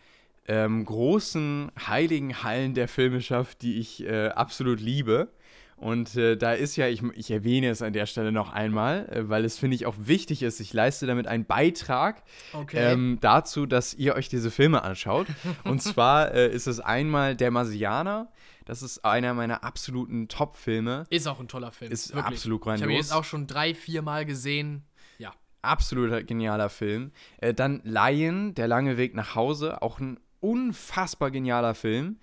ähm, 0.48 0.86
großen 0.86 1.72
heiligen 1.88 2.44
Hallen 2.44 2.74
der 2.74 2.88
Filme 2.88 3.22
schafft, 3.22 3.62
die 3.62 3.80
ich 3.80 4.04
äh, 4.04 4.30
absolut 4.30 4.80
liebe. 4.80 5.30
Und 5.78 6.16
äh, 6.16 6.36
da 6.36 6.54
ist 6.54 6.76
ja, 6.76 6.88
ich, 6.88 7.04
ich, 7.14 7.30
erwähne 7.30 7.70
es 7.70 7.84
an 7.84 7.94
der 7.94 8.08
Stelle 8.08 8.32
noch 8.32 8.52
einmal, 8.52 9.08
äh, 9.10 9.30
weil 9.30 9.46
es 9.46 9.60
finde 9.60 9.76
ich 9.76 9.86
auch 9.86 9.94
wichtig 9.98 10.42
ist, 10.42 10.60
ich 10.60 10.74
leiste 10.74 11.06
damit 11.06 11.28
einen 11.28 11.46
Beitrag 11.46 12.24
okay. 12.54 12.94
ähm, 12.94 13.20
dazu, 13.22 13.68
dass 13.68 13.94
ihr 13.94 14.16
euch 14.16 14.28
diese 14.28 14.50
Filme 14.50 14.84
anschaut. 14.84 15.28
Und 15.64 15.82
zwar 15.84 16.34
äh, 16.34 16.52
ist 16.52 16.66
es 16.66 16.80
einmal 16.80 17.36
Der 17.36 17.52
Marsianer. 17.52 18.32
Das 18.66 18.82
ist 18.82 19.06
einer 19.06 19.36
meiner 19.36 19.64
absoluten 19.64 20.28
Top-Filme. 20.28 21.06
Ist 21.12 21.28
auch 21.28 21.40
ein 21.40 21.48
toller 21.48 21.72
Film. 21.72 21.92
Ist 21.92 22.14
Wirklich. 22.14 22.26
absolut 22.26 22.62
grandios. 22.62 22.80
Ich 22.80 22.84
habe 22.84 22.94
ihn 22.94 22.98
jetzt 22.98 23.14
auch 23.14 23.24
schon 23.24 23.46
drei, 23.46 23.76
vier 23.76 24.02
Mal 24.02 24.26
gesehen. 24.26 24.84
Ja. 25.20 25.32
Absolut 25.62 26.26
genialer 26.26 26.70
Film. 26.70 27.12
Äh, 27.38 27.54
dann 27.54 27.82
Lion, 27.84 28.56
Der 28.56 28.68
lange 28.68 28.98
Weg 28.98 29.14
nach 29.14 29.36
Hause. 29.36 29.82
Auch 29.84 30.00
ein 30.00 30.20
unfassbar 30.40 31.30
genialer 31.30 31.76
Film. 31.76 32.20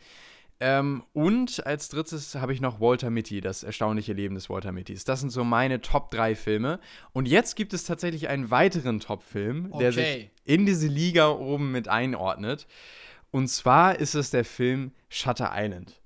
Ähm, 0.67 1.03
und 1.13 1.67
als 1.67 1.91
drittes 1.91 2.37
habe 2.37 2.55
ich 2.55 2.63
noch 2.63 2.81
Walter 2.81 3.11
Mitty, 3.11 3.43
das 3.43 3.63
erstaunliche 3.63 4.15
Leben 4.15 4.35
des 4.35 4.49
Walter 4.49 4.73
Mittys. 4.73 5.05
Das 5.05 5.21
sind 5.21 5.29
so 5.29 5.45
meine 5.45 5.83
Top 5.83 6.11
3 6.11 6.35
Filme. 6.35 6.81
Und 7.13 7.29
jetzt 7.29 7.55
gibt 7.55 7.75
es 7.75 7.85
tatsächlich 7.85 8.29
einen 8.29 8.51
weiteren 8.51 8.99
Top-Film, 8.99 9.69
okay. 9.73 9.79
der 9.79 9.93
sich 9.93 10.31
in 10.47 10.65
diese 10.65 10.87
Liga 10.87 11.29
oben 11.29 11.71
mit 11.71 11.89
einordnet. 11.89 12.67
Und 13.31 13.49
zwar 13.49 13.99
ist 13.99 14.15
es 14.15 14.31
der 14.31 14.47
Film 14.47 14.93
Shutter 15.11 15.53
Island. 15.55 16.01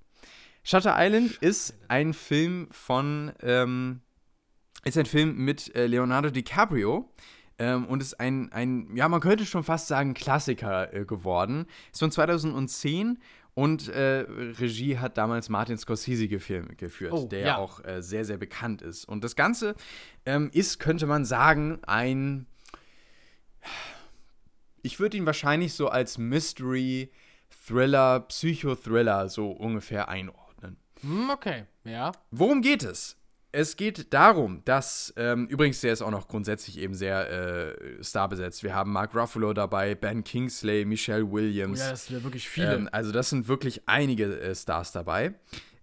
Shutter 0.65 0.97
Island 0.99 1.35
Shutter 1.35 1.47
ist 1.47 1.71
Island. 1.71 1.91
ein 1.91 2.15
Film 2.15 2.69
von, 2.73 3.33
ähm, 3.43 4.01
ist 4.83 4.99
ein 4.99 5.07
Film 5.07 5.37
mit 5.37 5.73
äh, 5.77 5.87
Leonardo 5.87 6.31
DiCaprio. 6.31 7.09
Ähm, 7.61 7.87
und 7.87 8.03
ist 8.03 8.19
ein, 8.19 8.53
ein, 8.53 8.95
ja, 8.97 9.09
man 9.09 9.21
könnte 9.21 9.45
schon 9.45 9.65
fast 9.65 9.89
sagen, 9.89 10.15
Klassiker 10.15 10.95
äh, 10.95 11.05
geworden. 11.05 11.67
Ist 11.93 12.01
von 12.01 12.11
2010 12.11 13.19
und 13.59 13.89
äh, 13.89 14.25
Regie 14.61 14.99
hat 14.99 15.19
damals 15.19 15.49
Martin 15.49 15.77
Scorsese 15.79 16.29
geführt, 16.29 16.69
oh, 17.11 17.27
der 17.27 17.41
ja 17.41 17.57
auch 17.57 17.85
äh, 17.85 18.01
sehr, 18.03 18.25
sehr 18.25 18.37
bekannt 18.37 18.83
ist. 18.83 19.05
Und 19.05 19.25
das 19.25 19.35
Ganze 19.35 19.75
ähm, 20.25 20.49
ist, 20.53 20.79
könnte 20.79 21.07
man 21.07 21.25
sagen, 21.25 21.81
ein. 21.85 22.47
Ich 24.83 25.01
würde 25.01 25.17
ihn 25.17 25.27
wahrscheinlich 25.27 25.75
so 25.75 25.89
als 25.89 26.19
Mystery, 26.19 27.11
Thriller, 27.67 28.21
Psychothriller 28.21 29.29
so 29.29 29.51
ungefähr 29.51 30.09
einordnen. 30.09 30.77
Hm, 31.01 31.29
okay, 31.31 31.65
ja. 31.83 32.13
Worum 32.31 32.63
geht 32.63 32.85
es? 32.85 33.17
Es 33.53 33.77
geht 33.77 34.13
darum, 34.13 34.63
dass, 34.65 35.13
ähm, 35.17 35.47
übrigens, 35.47 35.81
der 35.81 35.93
ist 35.93 36.03
auch 36.03 36.11
noch 36.11 36.29
grundsätzlich 36.29 36.79
eben 36.79 36.95
sehr 36.95 37.31
äh, 37.31 38.05
starbesetzt. 38.05 38.63
Wir 38.63 38.75
haben 38.75 38.93
Mark 38.93 39.15
Ruffalo 39.15 39.53
dabei, 39.53 39.95
Ben 39.95 40.23
Kingsley, 40.23 40.85
Michelle 40.85 41.31
Williams. 41.31 41.81
Oh 41.81 41.85
ja, 41.85 41.91
das 41.91 42.07
sind 42.07 42.17
ja 42.19 42.25
wirklich 42.25 42.49
viele. 42.49 42.75
Ähm, 42.75 42.89
also, 42.93 43.11
das 43.11 43.31
sind 43.31 43.49
wirklich 43.49 43.83
einige 43.87 44.39
äh, 44.41 44.55
Stars 44.55 44.93
dabei. 44.93 45.35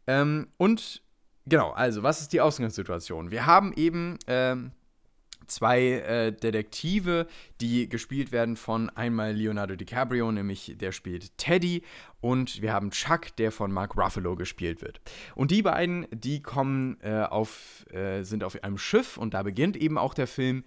Ähm, 0.06 0.48
und 0.58 1.02
genau, 1.48 1.72
also, 1.72 2.04
was 2.04 2.22
ist 2.22 2.34
die 2.34 2.42
Ausgangssituation? 2.42 3.32
Wir 3.32 3.46
haben 3.48 3.74
eben 3.74 4.20
ähm, 4.28 4.72
zwei 5.48 5.82
äh, 5.82 6.32
Detektive, 6.32 7.28
die 7.62 7.90
gespielt 7.90 8.32
werden 8.32 8.56
von 8.56 8.90
einmal 8.90 9.34
Leonardo 9.34 9.76
DiCaprio, 9.76 10.32
nämlich 10.32 10.76
der 10.78 10.92
spielt 10.92 11.38
Teddy, 11.38 11.84
und 12.22 12.62
wir 12.64 12.74
haben 12.74 12.90
Chuck, 12.90 13.36
der 13.38 13.52
von 13.52 13.72
Mark 13.72 13.96
Ruffalo 13.96 14.36
gespielt 14.36 14.82
wird. 14.82 15.00
Und 15.36 15.52
die 15.52 15.62
beiden, 15.62 16.08
die 16.12 16.42
kommen 16.42 16.98
äh, 17.02 17.22
auf, 17.22 17.86
äh, 17.92 18.24
sind 18.24 18.44
auf 18.44 18.64
einem 18.64 18.80
Schiff 18.80 19.18
und 19.18 19.36
da 19.36 19.44
beginnt 19.44 19.78
eben 19.78 20.00
auch 20.00 20.16
der 20.16 20.26
Film 20.26 20.64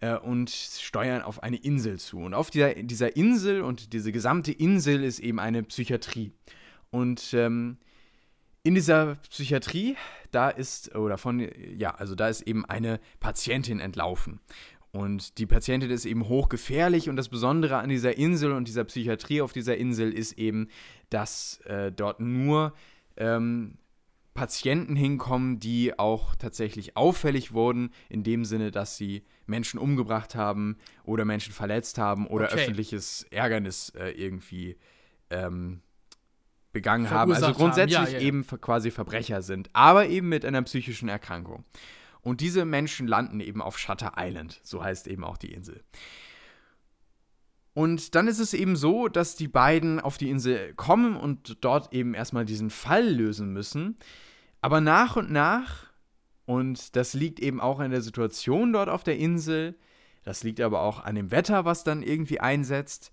äh, 0.00 0.16
und 0.16 0.50
steuern 0.50 1.20
auf 1.20 1.42
eine 1.42 1.56
Insel 1.56 1.98
zu. 1.98 2.18
Und 2.18 2.32
auf 2.32 2.50
dieser, 2.50 2.74
dieser 2.74 3.14
Insel 3.14 3.60
und 3.60 3.92
diese 3.92 4.10
gesamte 4.10 4.52
Insel 4.52 5.04
ist 5.04 5.18
eben 5.18 5.38
eine 5.38 5.62
Psychiatrie. 5.64 6.32
Und 6.90 7.34
ähm, 7.34 7.76
in 8.66 8.74
dieser 8.74 9.14
Psychiatrie, 9.30 9.96
da 10.32 10.50
ist, 10.50 10.92
oder 10.96 11.18
von, 11.18 11.48
ja, 11.78 11.94
also 11.94 12.16
da 12.16 12.28
ist 12.28 12.42
eben 12.42 12.64
eine 12.64 12.98
Patientin 13.20 13.78
entlaufen. 13.78 14.40
Und 14.90 15.38
die 15.38 15.46
Patientin 15.46 15.88
ist 15.88 16.04
eben 16.04 16.26
hochgefährlich 16.28 17.08
und 17.08 17.14
das 17.14 17.28
Besondere 17.28 17.76
an 17.76 17.90
dieser 17.90 18.18
Insel 18.18 18.50
und 18.50 18.66
dieser 18.66 18.82
Psychiatrie 18.82 19.40
auf 19.40 19.52
dieser 19.52 19.76
Insel 19.76 20.12
ist 20.12 20.32
eben, 20.32 20.68
dass 21.10 21.60
äh, 21.66 21.92
dort 21.92 22.18
nur 22.18 22.72
ähm, 23.16 23.78
Patienten 24.34 24.96
hinkommen, 24.96 25.60
die 25.60 25.96
auch 25.96 26.34
tatsächlich 26.34 26.96
auffällig 26.96 27.52
wurden, 27.52 27.90
in 28.08 28.24
dem 28.24 28.44
Sinne, 28.44 28.72
dass 28.72 28.96
sie 28.96 29.22
Menschen 29.46 29.78
umgebracht 29.78 30.34
haben 30.34 30.76
oder 31.04 31.24
Menschen 31.24 31.52
verletzt 31.52 31.98
haben 31.98 32.26
oder 32.26 32.46
okay. 32.46 32.56
öffentliches 32.56 33.26
Ärgernis 33.30 33.90
äh, 33.90 34.10
irgendwie 34.10 34.76
ähm, 35.30 35.82
begangen 36.76 37.08
haben. 37.08 37.32
Also 37.32 37.52
grundsätzlich 37.54 37.96
haben. 37.96 38.06
Ja, 38.06 38.12
ja, 38.12 38.18
ja. 38.18 38.26
eben 38.26 38.46
quasi 38.46 38.90
Verbrecher 38.90 39.40
sind, 39.40 39.70
aber 39.72 40.08
eben 40.08 40.28
mit 40.28 40.44
einer 40.44 40.60
psychischen 40.62 41.08
Erkrankung. 41.08 41.64
Und 42.20 42.42
diese 42.42 42.66
Menschen 42.66 43.06
landen 43.06 43.40
eben 43.40 43.62
auf 43.62 43.78
Shutter 43.78 44.12
Island, 44.18 44.60
so 44.62 44.84
heißt 44.84 45.06
eben 45.06 45.24
auch 45.24 45.38
die 45.38 45.52
Insel. 45.52 45.82
Und 47.72 48.14
dann 48.14 48.28
ist 48.28 48.40
es 48.40 48.52
eben 48.52 48.76
so, 48.76 49.08
dass 49.08 49.36
die 49.36 49.48
beiden 49.48 50.00
auf 50.00 50.18
die 50.18 50.28
Insel 50.28 50.74
kommen 50.74 51.16
und 51.16 51.58
dort 51.64 51.94
eben 51.94 52.12
erstmal 52.12 52.44
diesen 52.44 52.68
Fall 52.68 53.08
lösen 53.08 53.52
müssen. 53.52 53.96
Aber 54.60 54.80
nach 54.80 55.16
und 55.16 55.30
nach, 55.30 55.86
und 56.44 56.94
das 56.96 57.14
liegt 57.14 57.40
eben 57.40 57.60
auch 57.60 57.80
an 57.80 57.90
der 57.90 58.02
Situation 58.02 58.72
dort 58.72 58.88
auf 58.88 59.02
der 59.02 59.16
Insel, 59.16 59.74
das 60.24 60.42
liegt 60.42 60.60
aber 60.60 60.80
auch 60.80 61.04
an 61.04 61.14
dem 61.14 61.30
Wetter, 61.30 61.64
was 61.64 61.84
dann 61.84 62.02
irgendwie 62.02 62.40
einsetzt, 62.40 63.12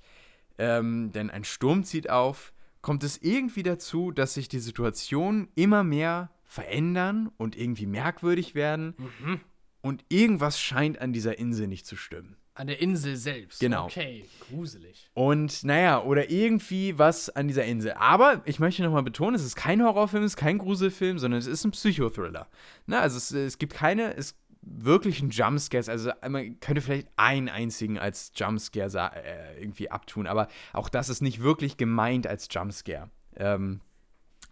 ähm, 0.57 1.11
denn 1.11 1.29
ein 1.29 1.43
Sturm 1.43 1.83
zieht 1.83 2.09
auf, 2.09 2.52
kommt 2.83 3.03
es 3.03 3.17
irgendwie 3.17 3.63
dazu, 3.63 4.11
dass 4.11 4.35
sich 4.35 4.47
die 4.47 4.59
Situationen 4.59 5.47
immer 5.55 5.83
mehr 5.83 6.29
verändern 6.43 7.31
und 7.37 7.57
irgendwie 7.57 7.87
merkwürdig 7.87 8.53
werden. 8.53 8.93
Mhm. 8.97 9.39
Und 9.81 10.05
irgendwas 10.09 10.59
scheint 10.59 10.99
an 10.99 11.11
dieser 11.11 11.39
Insel 11.39 11.67
nicht 11.67 11.87
zu 11.87 11.95
stimmen. 11.95 12.37
An 12.55 12.67
der 12.67 12.79
Insel 12.79 13.15
selbst. 13.15 13.59
Genau. 13.59 13.85
Okay, 13.85 14.25
gruselig. 14.47 15.09
Und 15.15 15.63
naja, 15.63 16.03
oder 16.03 16.29
irgendwie 16.29 16.99
was 16.99 17.31
an 17.31 17.47
dieser 17.47 17.65
Insel. 17.65 17.93
Aber 17.93 18.43
ich 18.45 18.59
möchte 18.59 18.83
nochmal 18.83 19.01
betonen, 19.01 19.35
es 19.35 19.43
ist 19.43 19.55
kein 19.55 19.81
Horrorfilm, 19.81 20.23
es 20.23 20.33
ist 20.33 20.37
kein 20.37 20.59
Gruselfilm, 20.59 21.17
sondern 21.17 21.39
es 21.39 21.47
ist 21.47 21.63
ein 21.65 21.71
Psychothriller. 21.71 22.47
Na, 22.85 22.99
also 22.99 23.17
es, 23.17 23.31
es 23.31 23.57
gibt 23.57 23.73
keine, 23.73 24.15
es 24.15 24.35
wirklichen 24.65 25.29
Jumpscares. 25.29 25.89
Also 25.89 26.11
man 26.27 26.59
könnte 26.59 26.81
vielleicht 26.81 27.07
einen 27.17 27.49
einzigen 27.49 27.97
als 27.97 28.31
Jumpscare 28.35 29.11
äh, 29.15 29.61
irgendwie 29.61 29.91
abtun, 29.91 30.27
aber 30.27 30.47
auch 30.71 30.89
das 30.89 31.09
ist 31.09 31.21
nicht 31.21 31.41
wirklich 31.41 31.77
gemeint 31.77 32.27
als 32.27 32.47
Jumpscare. 32.49 33.09
Ähm, 33.35 33.81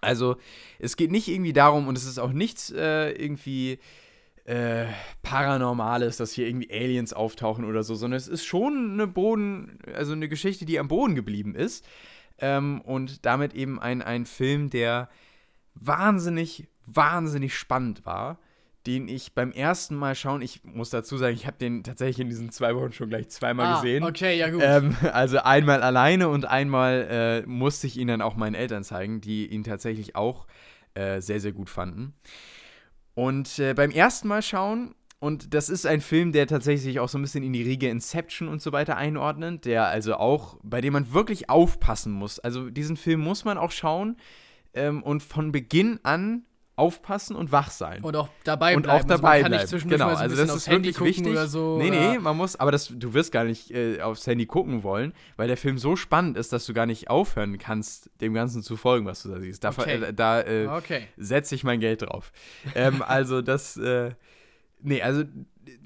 also 0.01 0.37
es 0.79 0.97
geht 0.97 1.11
nicht 1.11 1.27
irgendwie 1.27 1.53
darum 1.53 1.87
und 1.87 1.97
es 1.97 2.05
ist 2.05 2.19
auch 2.19 2.31
nichts 2.31 2.71
äh, 2.71 3.11
irgendwie 3.11 3.79
äh, 4.45 4.85
Paranormales, 5.21 6.17
dass 6.17 6.33
hier 6.33 6.47
irgendwie 6.47 6.71
Aliens 6.71 7.13
auftauchen 7.13 7.65
oder 7.65 7.83
so, 7.83 7.95
sondern 7.95 8.17
es 8.17 8.27
ist 8.27 8.43
schon 8.43 8.93
eine 8.93 9.07
Boden, 9.07 9.77
also 9.93 10.13
eine 10.13 10.27
Geschichte, 10.27 10.65
die 10.65 10.79
am 10.79 10.87
Boden 10.87 11.15
geblieben 11.15 11.55
ist. 11.55 11.85
Ähm, 12.39 12.81
und 12.81 13.25
damit 13.25 13.53
eben 13.53 13.79
ein, 13.79 14.01
ein 14.01 14.25
Film, 14.25 14.71
der 14.71 15.09
wahnsinnig, 15.75 16.67
wahnsinnig 16.87 17.55
spannend 17.55 18.05
war 18.05 18.39
den 18.87 19.07
ich 19.07 19.33
beim 19.33 19.51
ersten 19.51 19.95
Mal 19.95 20.15
schauen, 20.15 20.41
ich 20.41 20.63
muss 20.63 20.89
dazu 20.89 21.17
sagen, 21.17 21.35
ich 21.35 21.45
habe 21.45 21.57
den 21.57 21.83
tatsächlich 21.83 22.19
in 22.19 22.29
diesen 22.29 22.51
zwei 22.51 22.75
Wochen 22.75 22.91
schon 22.91 23.09
gleich 23.09 23.29
zweimal 23.29 23.67
ah, 23.67 23.75
gesehen. 23.75 24.03
Okay, 24.03 24.37
ja 24.37 24.49
gut. 24.49 24.61
Ähm, 24.63 24.95
also 25.13 25.39
einmal 25.39 25.83
alleine 25.83 26.29
und 26.29 26.45
einmal 26.45 27.07
äh, 27.45 27.47
musste 27.47 27.87
ich 27.87 27.97
ihn 27.97 28.07
dann 28.07 28.21
auch 28.21 28.35
meinen 28.35 28.55
Eltern 28.55 28.83
zeigen, 28.83 29.21
die 29.21 29.45
ihn 29.47 29.63
tatsächlich 29.63 30.15
auch 30.15 30.47
äh, 30.95 31.21
sehr, 31.21 31.39
sehr 31.39 31.51
gut 31.51 31.69
fanden. 31.69 32.13
Und 33.13 33.59
äh, 33.59 33.73
beim 33.73 33.91
ersten 33.91 34.27
Mal 34.27 34.41
schauen, 34.41 34.95
und 35.19 35.53
das 35.53 35.69
ist 35.69 35.85
ein 35.85 36.01
Film, 36.01 36.31
der 36.31 36.47
tatsächlich 36.47 36.99
auch 36.99 37.07
so 37.07 37.19
ein 37.19 37.21
bisschen 37.21 37.43
in 37.43 37.53
die 37.53 37.61
Riege 37.61 37.87
Inception 37.87 38.47
und 38.47 38.59
so 38.59 38.71
weiter 38.71 38.97
einordnet, 38.97 39.65
der 39.65 39.85
also 39.85 40.15
auch, 40.15 40.57
bei 40.63 40.81
dem 40.81 40.93
man 40.93 41.13
wirklich 41.13 41.47
aufpassen 41.47 42.11
muss. 42.11 42.39
Also 42.39 42.71
diesen 42.71 42.97
Film 42.97 43.19
muss 43.19 43.45
man 43.45 43.59
auch 43.59 43.69
schauen 43.69 44.17
ähm, 44.73 45.03
und 45.03 45.21
von 45.21 45.51
Beginn 45.51 45.99
an 46.01 46.45
aufpassen 46.81 47.35
und 47.35 47.51
wach 47.51 47.69
sein. 47.69 48.01
Und 48.01 48.15
auch 48.15 48.27
dabei 48.43 48.75
und 48.75 48.81
bleiben. 48.81 49.03
auch 49.03 49.07
dabei 49.07 49.43
also 49.43 49.77
man 49.77 49.87
bleiben. 49.87 49.89
genau, 49.89 50.07
also 50.07 50.35
das 50.35 50.55
ist 50.55 50.67
wirklich 50.67 50.99
wichtig. 50.99 51.27
Oder 51.27 51.45
so, 51.45 51.77
nee, 51.77 51.91
nee, 51.91 52.17
man 52.17 52.35
muss, 52.35 52.55
aber 52.55 52.71
das, 52.71 52.91
du 52.91 53.13
wirst 53.13 53.31
gar 53.31 53.43
nicht 53.43 53.69
äh, 53.69 54.01
aufs 54.01 54.25
Handy 54.25 54.47
gucken 54.47 54.81
wollen, 54.81 55.13
weil 55.37 55.47
der 55.47 55.57
Film 55.57 55.77
so 55.77 55.95
spannend 55.95 56.37
ist, 56.37 56.51
dass 56.51 56.65
du 56.65 56.73
gar 56.73 56.87
nicht 56.87 57.07
aufhören 57.11 57.59
kannst, 57.59 58.09
dem 58.19 58.33
Ganzen 58.33 58.63
zu 58.63 58.77
folgen, 58.77 59.05
was 59.05 59.21
du 59.21 59.29
da 59.29 59.39
siehst. 59.39 59.63
Da, 59.63 59.69
okay. 59.69 60.01
äh, 60.01 60.11
da 60.11 60.41
äh, 60.41 60.67
okay. 60.67 61.03
setze 61.17 61.53
ich 61.53 61.63
mein 61.63 61.79
Geld 61.79 62.01
drauf. 62.01 62.31
ähm, 62.73 63.03
also 63.07 63.43
das, 63.43 63.77
äh, 63.77 64.11
nee, 64.81 65.03
also 65.03 65.23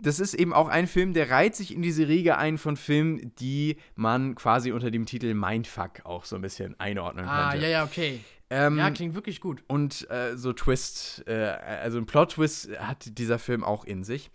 das 0.02 0.22
ist 0.22 0.34
eben 0.34 0.54
auch 0.54 0.70
ein 0.70 0.88
Film, 0.88 1.14
der 1.14 1.30
reiht 1.30 1.58
sich 1.58 1.76
in 1.76 1.82
diese 1.82 2.08
Riege 2.08 2.38
ein 2.38 2.58
von 2.58 2.78
Filmen, 2.78 3.36
die 3.36 3.76
man 3.96 4.36
quasi 4.36 4.72
unter 4.72 4.92
dem 4.92 5.06
Titel 5.06 5.34
Mindfuck 5.34 6.06
auch 6.06 6.24
so 6.24 6.38
ein 6.38 6.42
bisschen 6.42 6.80
einordnen 6.80 7.26
ah, 7.28 7.52
könnte. 7.52 7.66
Ah, 7.66 7.70
ja, 7.70 7.80
ja, 7.80 7.84
okay. 7.84 8.22
Ähm, 8.50 8.78
ja, 8.78 8.92
klingt 8.92 9.16
wirklich 9.16 9.42
gut. 9.42 9.64
Und 9.68 10.10
äh, 10.10 10.38
so 10.38 10.54
Twist, 10.54 11.24
äh, 11.28 11.34
also 11.34 11.98
ein 11.98 12.06
Plot-Twist 12.06 12.78
hat 12.80 13.18
dieser 13.18 13.40
Film 13.40 13.64
auch 13.64 13.86
in 13.86 14.04
sich. 14.04 14.30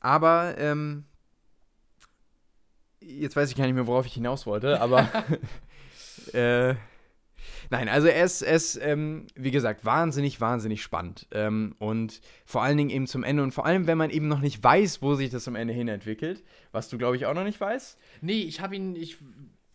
Aber, 0.00 0.56
ähm, 0.58 1.04
jetzt 3.00 3.36
weiß 3.36 3.50
ich 3.50 3.56
gar 3.56 3.66
nicht 3.66 3.74
mehr, 3.74 3.86
worauf 3.86 4.06
ich 4.06 4.14
hinaus 4.14 4.46
wollte, 4.46 4.80
aber, 4.80 5.08
äh, 6.32 6.74
nein, 7.70 7.88
also 7.88 8.08
er 8.08 8.24
ist, 8.24 8.42
er 8.42 8.56
ist 8.56 8.76
ähm, 8.82 9.28
wie 9.36 9.52
gesagt, 9.52 9.84
wahnsinnig, 9.84 10.40
wahnsinnig 10.40 10.82
spannend. 10.82 11.28
Ähm, 11.30 11.76
und 11.78 12.20
vor 12.44 12.62
allen 12.62 12.76
Dingen 12.76 12.90
eben 12.90 13.06
zum 13.06 13.22
Ende 13.22 13.44
und 13.44 13.52
vor 13.52 13.64
allem, 13.64 13.86
wenn 13.86 13.98
man 13.98 14.10
eben 14.10 14.26
noch 14.26 14.40
nicht 14.40 14.62
weiß, 14.62 15.02
wo 15.02 15.14
sich 15.14 15.30
das 15.30 15.46
am 15.46 15.54
Ende 15.54 15.72
hin 15.72 15.86
entwickelt, 15.86 16.42
was 16.72 16.88
du, 16.88 16.98
glaube 16.98 17.16
ich, 17.16 17.26
auch 17.26 17.34
noch 17.34 17.44
nicht 17.44 17.60
weißt. 17.60 17.96
Nee, 18.22 18.42
ich 18.42 18.60
habe 18.60 18.74
ihn, 18.74 18.96
ich 18.96 19.18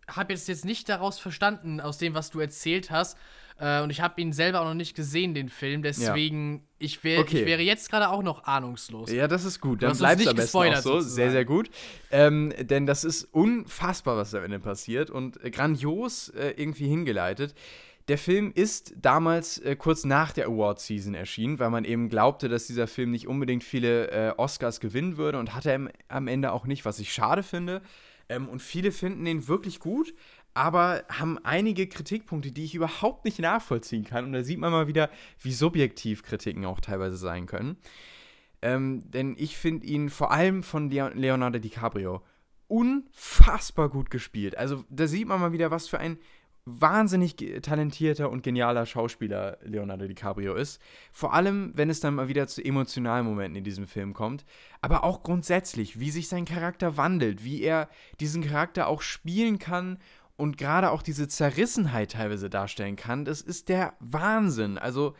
habe 0.09 0.33
jetzt, 0.33 0.47
jetzt 0.47 0.65
nicht 0.65 0.89
daraus 0.89 1.19
verstanden, 1.19 1.79
aus 1.79 1.97
dem, 1.97 2.13
was 2.13 2.29
du 2.31 2.39
erzählt 2.39 2.91
hast, 2.91 3.17
äh, 3.59 3.81
und 3.81 3.89
ich 3.89 4.01
habe 4.01 4.21
ihn 4.21 4.33
selber 4.33 4.61
auch 4.61 4.65
noch 4.65 4.73
nicht 4.73 4.95
gesehen, 4.95 5.33
den 5.33 5.49
Film. 5.49 5.81
Deswegen, 5.81 6.55
ja. 6.55 6.61
ich, 6.79 7.03
wär, 7.03 7.19
okay. 7.19 7.39
ich 7.39 7.45
wäre 7.45 7.61
jetzt 7.61 7.89
gerade 7.89 8.09
auch 8.09 8.21
noch 8.21 8.43
ahnungslos. 8.43 9.11
Ja, 9.11 9.27
das 9.27 9.45
ist 9.45 9.61
gut. 9.61 9.81
Dann 9.81 9.97
bleibt 9.97 10.21
es 10.21 10.27
am 10.27 10.35
besten 10.35 10.57
auch 10.57 10.75
so. 10.75 10.81
Sozusagen. 10.81 11.09
Sehr, 11.09 11.31
sehr 11.31 11.45
gut. 11.45 11.69
Ähm, 12.11 12.53
denn 12.59 12.85
das 12.85 13.03
ist 13.03 13.23
unfassbar, 13.31 14.17
was 14.17 14.31
da 14.31 14.39
am 14.39 14.45
Ende 14.45 14.59
passiert. 14.59 15.09
Und 15.09 15.43
äh, 15.43 15.49
grandios 15.49 16.29
äh, 16.29 16.53
irgendwie 16.55 16.87
hingeleitet. 16.87 17.55
Der 18.07 18.17
Film 18.17 18.53
ist 18.55 18.93
damals 19.01 19.57
äh, 19.57 19.75
kurz 19.75 20.05
nach 20.05 20.31
der 20.31 20.45
Award-Season 20.45 21.13
erschienen, 21.13 21.59
weil 21.59 21.69
man 21.69 21.83
eben 21.83 22.07
glaubte, 22.07 22.47
dass 22.47 22.67
dieser 22.67 22.87
Film 22.87 23.11
nicht 23.11 23.27
unbedingt 23.27 23.65
viele 23.65 24.11
äh, 24.11 24.33
Oscars 24.37 24.79
gewinnen 24.79 25.17
würde 25.17 25.39
und 25.39 25.53
hatte 25.53 25.71
er 25.71 25.89
am 26.07 26.27
Ende 26.27 26.53
auch 26.53 26.65
nicht, 26.65 26.85
was 26.85 26.99
ich 26.99 27.11
schade 27.11 27.43
finde. 27.43 27.81
Ähm, 28.29 28.47
und 28.47 28.61
viele 28.61 28.91
finden 28.91 29.25
ihn 29.25 29.47
wirklich 29.47 29.79
gut 29.79 30.13
aber 30.57 31.03
haben 31.09 31.37
einige 31.43 31.87
Kritikpunkte, 31.87 32.51
die 32.51 32.65
ich 32.65 32.73
überhaupt 32.73 33.25
nicht 33.25 33.37
nachvollziehen 33.37 34.03
kann. 34.03 34.25
Und 34.25 34.33
da 34.33 34.43
sieht 34.43 34.57
man 34.57 34.71
mal 34.71 34.87
wieder, 34.87 35.11
wie 35.39 35.53
subjektiv 35.53 36.23
Kritiken 36.23 36.65
auch 36.65 36.79
teilweise 36.79 37.15
sein 37.15 37.45
können. 37.45 37.77
Ähm, 38.63 39.03
denn 39.11 39.35
ich 39.37 39.55
finde 39.55 39.85
ihn 39.85 40.09
vor 40.09 40.31
allem 40.31 40.63
von 40.63 40.89
Leonardo 40.89 41.59
DiCaprio 41.59 42.23
unfassbar 42.67 43.89
gut 43.89 44.09
gespielt. 44.09 44.57
Also 44.57 44.83
da 44.89 45.05
sieht 45.05 45.27
man 45.27 45.39
mal 45.39 45.51
wieder, 45.51 45.69
was 45.69 45.87
für 45.87 45.99
ein 45.99 46.17
wahnsinnig 46.67 47.35
talentierter 47.61 48.29
und 48.29 48.43
genialer 48.43 48.85
Schauspieler 48.85 49.57
Leonardo 49.63 50.05
DiCaprio 50.05 50.53
ist. 50.53 50.81
Vor 51.13 51.33
allem, 51.33 51.71
wenn 51.75 51.89
es 51.89 52.01
dann 52.01 52.15
mal 52.15 52.27
wieder 52.27 52.47
zu 52.47 52.61
emotionalen 52.63 53.25
Momenten 53.25 53.55
in 53.55 53.63
diesem 53.63 53.87
Film 53.87 54.13
kommt. 54.13 54.43
Aber 54.81 55.05
auch 55.05 55.23
grundsätzlich, 55.23 55.99
wie 55.99 56.11
sich 56.11 56.27
sein 56.27 56.43
Charakter 56.43 56.97
wandelt, 56.97 57.45
wie 57.45 57.61
er 57.61 57.87
diesen 58.19 58.43
Charakter 58.43 58.87
auch 58.87 59.01
spielen 59.01 59.59
kann 59.59 59.97
und 60.37 60.57
gerade 60.57 60.91
auch 60.91 61.01
diese 61.01 61.27
Zerrissenheit 61.27 62.11
teilweise 62.11 62.49
darstellen 62.49 62.95
kann, 62.95 63.25
das 63.25 63.41
ist 63.41 63.69
der 63.69 63.93
Wahnsinn. 63.99 64.77
Also, 64.77 65.15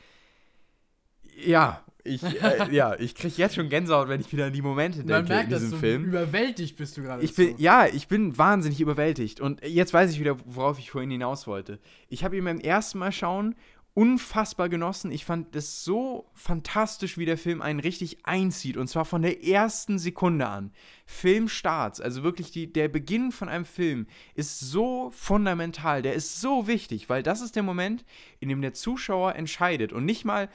ja, 1.44 1.84
ich, 2.08 2.24
äh, 2.24 2.68
ja, 2.72 2.96
ich 2.98 3.16
kriege 3.16 3.34
jetzt 3.38 3.56
schon 3.56 3.70
Gänsehaut, 3.70 4.08
wenn 4.08 4.22
ich 4.22 4.32
wieder 4.32 4.46
an 4.46 4.54
die 4.54 4.62
Momente 4.62 5.00
denke 5.00 5.14
Man 5.14 5.26
merkt, 5.26 5.52
in 5.52 5.60
diesem 5.60 5.72
dass 5.72 5.82
du 5.82 5.96
Überwältigt 5.96 6.78
bist 6.78 6.98
du 6.98 7.04
gerade. 7.04 7.24
Ich 7.24 7.36
bin, 7.36 7.58
so. 7.58 7.64
ja, 7.64 7.88
ich 7.88 8.08
bin 8.08 8.38
wahnsinnig 8.38 8.80
überwältigt. 8.80 9.42
Und 9.42 9.64
jetzt 9.66 9.94
weiß 9.94 10.12
ich 10.12 10.20
wieder, 10.20 10.38
worauf 10.46 10.80
ich 10.80 10.92
vorhin 10.92 11.12
hinaus 11.12 11.48
wollte. 11.48 11.80
Ich 12.10 12.24
habe 12.24 12.38
ihn 12.38 12.46
beim 12.46 12.60
ersten 12.60 13.00
Mal 13.00 13.12
schauen 13.12 13.56
unfassbar 13.98 14.70
genossen. 14.70 15.12
Ich 15.12 15.26
fand 15.26 15.56
es 15.56 15.84
so 15.84 16.30
fantastisch, 16.36 17.18
wie 17.18 17.26
der 17.26 17.36
Film 17.36 17.64
einen 17.64 17.80
richtig 17.80 18.28
einzieht. 18.28 18.78
Und 18.78 18.88
zwar 18.88 19.06
von 19.06 19.24
der 19.24 19.44
ersten 19.44 19.98
Sekunde 19.98 20.46
an. 20.48 20.72
Filmstarts, 21.08 22.00
also 22.00 22.22
wirklich 22.22 22.52
die, 22.52 22.72
der 22.72 22.90
Beginn 22.90 23.32
von 23.32 23.50
einem 23.50 23.66
Film, 23.66 24.06
ist 24.36 24.60
so 24.60 25.10
fundamental. 25.10 26.04
Der 26.04 26.14
ist 26.14 26.40
so 26.40 26.68
wichtig, 26.68 27.10
weil 27.10 27.24
das 27.24 27.42
ist 27.42 27.56
der 27.56 27.64
Moment, 27.64 28.06
in 28.40 28.50
dem 28.50 28.62
der 28.62 28.74
Zuschauer 28.74 29.34
entscheidet 29.34 29.92
und 29.92 30.06
nicht 30.06 30.26
mal 30.26 30.48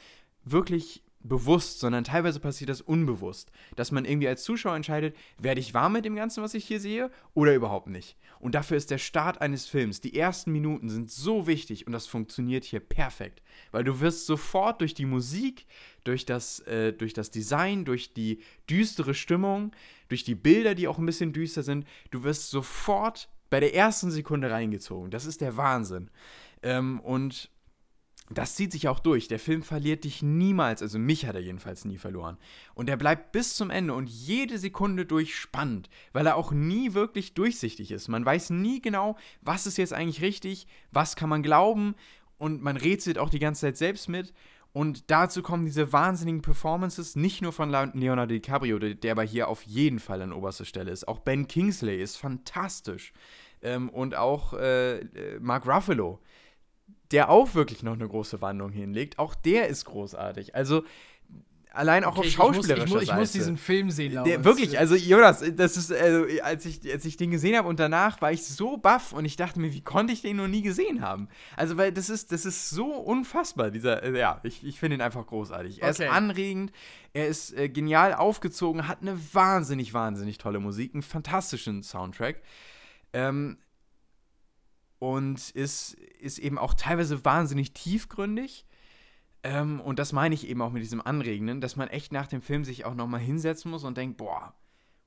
wirklich 0.45 1.03
bewusst, 1.19 1.81
sondern 1.81 2.05
teilweise 2.05 2.39
passiert 2.39 2.71
das 2.71 2.81
unbewusst, 2.81 3.51
dass 3.75 3.91
man 3.91 4.05
irgendwie 4.05 4.29
als 4.29 4.45
Zuschauer 4.45 4.77
entscheidet, 4.77 5.17
werde 5.39 5.61
ich 5.61 5.75
warm 5.75 5.95
mit 5.95 6.05
dem 6.05 6.15
Ganzen, 6.15 6.45
was 6.45 6.55
ich 6.55 6.65
hier 6.65 6.79
sehe, 6.79 7.11
oder 7.35 7.55
überhaupt 7.55 7.89
nicht. 7.89 8.17
Und 8.43 8.57
dafür 8.57 8.77
ist 8.77 8.91
der 8.91 8.99
Start 8.99 9.41
eines 9.41 9.67
Films, 9.67 10.01
die 10.01 10.19
ersten 10.19 10.51
Minuten 10.51 10.89
sind 10.89 11.13
so 11.13 11.47
wichtig 11.47 11.87
und 11.87 11.93
das 11.93 12.09
funktioniert 12.09 12.65
hier 12.65 12.81
perfekt, 12.81 13.41
weil 13.71 13.85
du 13.85 14.01
wirst 14.01 14.27
sofort 14.27 14.81
durch 14.81 14.95
die 14.95 15.07
Musik, 15.07 15.65
durch 16.03 16.27
das, 16.27 16.59
äh, 16.67 16.93
durch 16.93 17.15
das 17.15 17.31
Design, 17.31 17.85
durch 17.85 18.15
die 18.15 18.43
düstere 18.69 19.15
Stimmung, 19.15 19.71
durch 20.09 20.25
die 20.25 20.35
Bilder, 20.35 20.75
die 20.75 20.89
auch 20.89 20.99
ein 20.99 21.07
bisschen 21.07 21.33
düster 21.33 21.63
sind, 21.63 21.87
du 22.11 22.25
wirst 22.25 22.51
sofort 22.51 23.29
bei 23.49 23.61
der 23.61 23.77
ersten 23.77 24.11
Sekunde 24.11 24.51
reingezogen. 24.51 25.13
Das 25.13 25.25
ist 25.25 25.41
der 25.41 25.57
Wahnsinn. 25.57 26.11
Ähm, 26.65 26.99
und 26.99 27.49
das 28.39 28.55
zieht 28.55 28.73
sich 28.73 28.89
auch 28.89 29.01
durch. 29.01 29.29
Der 29.29 29.39
Film 29.39 29.63
verliert 29.63 30.05
dich 30.05 30.23
niemals, 30.23 30.83
also 30.83 30.99
mich 30.99 31.27
hat 31.27 31.35
er 31.35 31.43
jedenfalls 31.43 31.85
nie 31.85 31.99
verloren. 31.99 32.39
Und 32.75 32.89
er 32.89 32.97
bleibt 32.97 33.33
bis 33.33 33.55
zum 33.55 33.71
Ende 33.71 33.95
und 33.95 34.09
jede 34.09 34.59
Sekunde 34.59 35.07
durch 35.07 35.37
spannend, 35.37 35.91
weil 36.13 36.27
er 36.27 36.37
auch 36.37 36.53
nie 36.53 36.95
wirklich 36.95 37.35
durchsichtig 37.35 37.91
ist. 37.91 38.09
Man 38.09 38.25
weiß 38.25 38.51
nie 38.51 38.81
genau, 38.81 39.17
was 39.41 39.67
ist 39.67 39.79
jetzt 39.79 39.93
eigentlich 39.93 40.23
richtig, 40.23 40.67
was 40.91 41.17
kann 41.17 41.29
man 41.29 41.43
glauben 41.43 41.95
und 42.39 42.63
man 42.63 42.77
rätselt 42.77 43.19
auch 43.19 43.31
die 43.31 43.39
ganze 43.39 43.63
Zeit 43.63 43.77
selbst 43.77 44.09
mit. 44.09 44.33
Und 44.73 45.11
dazu 45.11 45.43
kommen 45.43 45.67
diese 45.67 45.93
wahnsinnigen 45.93 46.41
Performances, 46.41 47.15
nicht 47.15 47.43
nur 47.43 47.53
von 47.53 47.71
Leonardo 47.71 48.33
DiCaprio, 48.33 48.79
der 48.79 49.13
aber 49.13 49.23
hier 49.23 49.49
auf 49.49 49.63
jeden 49.65 49.99
Fall 49.99 50.23
an 50.23 50.33
oberster 50.33 50.65
Stelle 50.65 50.91
ist. 50.91 51.07
Auch 51.07 51.19
Ben 51.19 51.47
Kingsley 51.47 52.01
ist 52.01 52.17
fantastisch. 52.17 53.13
Ähm, 53.61 53.91
und 53.91 54.15
auch 54.15 54.55
äh, 54.55 55.01
äh 55.01 55.39
Mark 55.41 55.67
Ruffalo 55.67 56.21
der 57.13 57.29
auch 57.29 57.55
wirklich 57.55 57.83
noch 57.83 57.93
eine 57.93 58.09
große 58.09 58.41
Wandlung 58.41 58.71
hinlegt. 58.71 59.19
Auch 59.19 59.35
der 59.35 59.69
ist 59.69 59.85
großartig. 59.85 60.55
Also 60.55 60.83
allein 61.75 62.05
auch 62.05 62.17
okay, 62.17 62.29
auf 62.29 62.33
schauspielerischer 62.33 62.85
ich 62.85 62.93
muss, 62.93 63.03
ich 63.03 63.09
muss, 63.09 63.15
ich 63.15 63.19
muss 63.21 63.33
diesen 63.33 63.57
Film 63.57 63.91
sehen. 63.91 64.25
Der, 64.25 64.45
wirklich, 64.45 64.79
also 64.79 64.95
Jonas, 64.95 65.43
das 65.57 65.77
ist, 65.77 65.93
also, 65.93 66.27
als, 66.43 66.67
ich, 66.67 66.81
als 66.91 67.05
ich 67.05 67.17
den 67.17 67.31
gesehen 67.31 67.57
habe 67.57 67.69
und 67.69 67.81
danach 67.81 68.21
war 68.21 68.33
ich 68.33 68.45
so 68.45 68.77
baff 68.77 69.13
und 69.13 69.25
ich 69.25 69.37
dachte 69.37 69.61
mir, 69.61 69.73
wie 69.73 69.81
konnte 69.81 70.13
ich 70.13 70.23
den 70.23 70.37
noch 70.37 70.49
nie 70.49 70.63
gesehen 70.63 71.01
haben? 71.01 71.29
Also, 71.57 71.77
weil 71.77 71.93
das 71.93 72.11
ist, 72.11 72.33
das 72.33 72.45
ist 72.45 72.71
so 72.71 72.87
unfassbar, 72.87 73.71
dieser, 73.71 74.03
äh, 74.03 74.19
ja, 74.19 74.41
ich, 74.43 74.65
ich 74.65 74.79
finde 74.79 74.97
ihn 74.97 75.01
einfach 75.01 75.27
großartig. 75.27 75.83
Er 75.83 75.91
okay. 75.91 76.05
ist 76.05 76.11
anregend, 76.11 76.73
er 77.13 77.29
ist 77.29 77.57
äh, 77.57 77.69
genial 77.69 78.15
aufgezogen, 78.15 78.89
hat 78.89 79.03
eine 79.03 79.19
wahnsinnig, 79.33 79.95
wahnsinnig 79.95 80.39
tolle 80.39 80.61
Musik, 80.61 80.95
einen 80.95 81.03
fantastischen 81.03 81.83
Soundtrack. 81.83 82.43
Ähm, 83.15 83.59
und 85.03 85.51
ist, 85.51 85.95
ist 85.95 86.39
eben 86.39 86.59
auch 86.59 86.75
teilweise 86.75 87.25
wahnsinnig 87.25 87.73
tiefgründig. 87.73 88.65
Ähm, 89.43 89.81
und 89.81 89.99
das 89.99 90.13
meine 90.13 90.33
ich 90.33 90.47
eben 90.47 90.63
auch 90.63 90.71
mit 90.71 90.81
diesem 90.81 91.01
Anregenden, 91.05 91.61
dass 91.61 91.75
man 91.75 91.89
echt 91.89 92.13
nach 92.13 92.29
dem 92.29 92.41
Film 92.41 92.63
sich 92.63 92.85
auch 92.85 92.95
nochmal 92.95 93.19
hinsetzen 93.19 93.73
muss 93.73 93.83
und 93.83 93.97
denkt, 93.97 94.17
boah, 94.17 94.55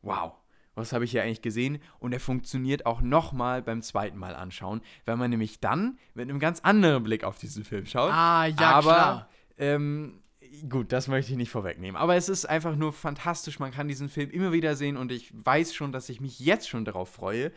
wow, 0.02 0.34
was 0.74 0.92
habe 0.92 1.06
ich 1.06 1.12
hier 1.12 1.24
eigentlich 1.24 1.42
gesehen? 1.42 1.80
Und 2.00 2.12
er 2.12 2.20
funktioniert 2.20 2.86
auch 2.86 3.00
nochmal 3.00 3.62
beim 3.62 3.82
zweiten 3.82 4.18
Mal 4.18 4.36
anschauen, 4.36 4.82
weil 5.06 5.16
man 5.16 5.30
nämlich 5.30 5.62
dann 5.62 5.98
mit 6.14 6.30
einem 6.30 6.40
ganz 6.40 6.60
anderen 6.60 7.02
Blick 7.02 7.24
auf 7.24 7.38
diesen 7.38 7.64
Film 7.64 7.86
schaut. 7.86 8.12
Ah, 8.12 8.48
ja, 8.48 8.72
Aber, 8.72 8.82
klar. 8.82 9.30
Ähm, 9.58 10.24
gut, 10.70 10.92
das 10.92 11.08
möchte 11.08 11.32
ich 11.32 11.38
nicht 11.38 11.52
vorwegnehmen. 11.52 11.96
Aber 11.96 12.18
es 12.18 12.28
ist 12.28 12.44
einfach 12.44 12.76
nur 12.76 12.92
fantastisch. 12.92 13.60
Man 13.60 13.72
kann 13.72 13.88
diesen 13.88 14.10
Film 14.10 14.30
immer 14.32 14.52
wieder 14.52 14.76
sehen 14.76 14.98
und 14.98 15.14
ich 15.14 15.32
weiß 15.34 15.74
schon, 15.74 15.94
dass 15.94 16.10
ich 16.10 16.20
mich 16.20 16.42
jetzt 16.42 16.68
schon 16.68 16.84
darauf 16.84 17.08
freue, 17.08 17.54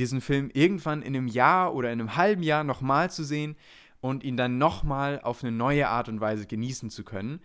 diesen 0.00 0.20
Film 0.20 0.50
irgendwann 0.52 1.02
in 1.02 1.14
einem 1.14 1.28
Jahr 1.28 1.74
oder 1.74 1.92
in 1.92 2.00
einem 2.00 2.16
halben 2.16 2.42
Jahr 2.42 2.64
nochmal 2.64 3.10
zu 3.10 3.22
sehen 3.24 3.56
und 4.00 4.24
ihn 4.24 4.36
dann 4.36 4.58
nochmal 4.58 5.20
auf 5.20 5.42
eine 5.42 5.52
neue 5.52 5.88
Art 5.88 6.08
und 6.08 6.20
Weise 6.20 6.46
genießen 6.46 6.90
zu 6.90 7.04
können 7.04 7.40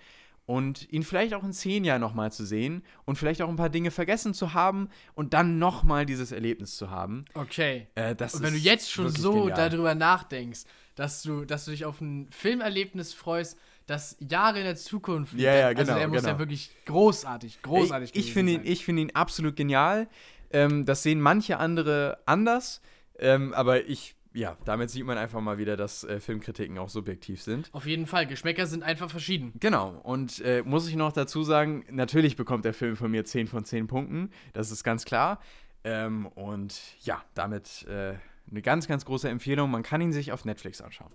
und 0.46 0.92
ihn 0.92 1.04
vielleicht 1.04 1.34
auch 1.34 1.44
in 1.44 1.54
zehn 1.54 1.84
Jahren 1.84 2.02
nochmal 2.02 2.32
zu 2.32 2.46
sehen 2.46 2.84
und 3.06 3.18
vielleicht 3.18 3.42
auch 3.42 3.50
ein 3.50 3.56
paar 3.56 3.70
Dinge 3.70 3.92
vergessen 3.92 4.34
zu 4.34 4.54
haben 4.54 4.90
und 5.16 5.34
dann 5.34 5.60
nochmal 5.60 6.06
dieses 6.06 6.32
Erlebnis 6.32 6.78
zu 6.78 6.90
haben. 6.90 7.26
Okay. 7.34 7.88
Äh, 7.96 8.12
und 8.12 8.42
wenn 8.42 8.54
du 8.54 8.60
jetzt 8.60 8.92
schon 8.92 9.10
so 9.10 9.46
genial. 9.46 9.70
darüber 9.70 9.96
nachdenkst, 9.96 10.62
dass 10.96 11.24
du, 11.24 11.46
dass 11.46 11.66
du 11.66 11.72
dich 11.72 11.86
auf 11.86 12.00
ein 12.00 12.28
Filmerlebnis 12.30 13.14
freust, 13.14 13.58
das 13.88 14.18
Jahre 14.20 14.60
in 14.60 14.66
der 14.66 14.76
Zukunft. 14.76 15.34
Ja, 15.36 15.54
ja, 15.54 15.74
genau. 15.74 15.82
Also 15.82 15.94
der 15.94 16.08
muss 16.08 16.22
genau. 16.22 16.34
ja 16.34 16.40
wirklich 16.40 16.72
großartig, 16.86 17.62
großartig 17.62 18.12
Ich, 18.14 18.28
ich 18.28 18.34
finde 18.34 18.54
ihn, 18.54 18.76
find 18.78 19.00
ihn 19.00 19.12
absolut 19.14 19.56
genial. 19.56 20.08
Ähm, 20.56 20.86
das 20.86 21.04
sehen 21.04 21.20
manche 21.20 21.58
andere 21.58 22.18
anders, 22.26 22.82
ähm, 23.20 23.54
aber 23.54 23.88
ich, 23.88 24.16
ja, 24.34 24.56
damit 24.64 24.90
sieht 24.90 25.06
man 25.06 25.18
einfach 25.18 25.42
mal 25.42 25.58
wieder, 25.58 25.76
dass 25.76 26.06
äh, 26.06 26.22
Filmkritiken 26.22 26.78
auch 26.78 26.88
subjektiv 26.88 27.42
sind. 27.42 27.70
Auf 27.74 27.86
jeden 27.86 28.08
Fall, 28.08 28.26
Geschmäcker 28.26 28.66
sind 28.66 28.82
einfach 28.82 29.10
verschieden. 29.10 29.52
Genau, 29.60 30.00
und 30.04 30.40
äh, 30.40 30.64
muss 30.64 30.88
ich 30.88 30.96
noch 30.96 31.12
dazu 31.12 31.44
sagen, 31.44 31.84
natürlich 31.92 32.38
bekommt 32.38 32.64
der 32.64 32.74
Film 32.74 32.96
von 32.96 33.12
mir 33.12 33.26
10 33.26 33.48
von 33.48 33.66
10 33.66 33.88
Punkten, 33.88 34.32
das 34.54 34.72
ist 34.72 34.86
ganz 34.86 35.04
klar. 35.04 35.42
Ähm, 35.84 36.26
und 36.28 36.82
ja, 37.02 37.22
damit 37.34 37.86
äh, 37.90 38.14
eine 38.50 38.62
ganz, 38.62 38.88
ganz 38.88 39.04
große 39.04 39.28
Empfehlung. 39.28 39.70
Man 39.70 39.84
kann 39.84 40.00
ihn 40.02 40.14
sich 40.14 40.32
auf 40.32 40.46
Netflix 40.46 40.82
anschauen. 40.82 41.12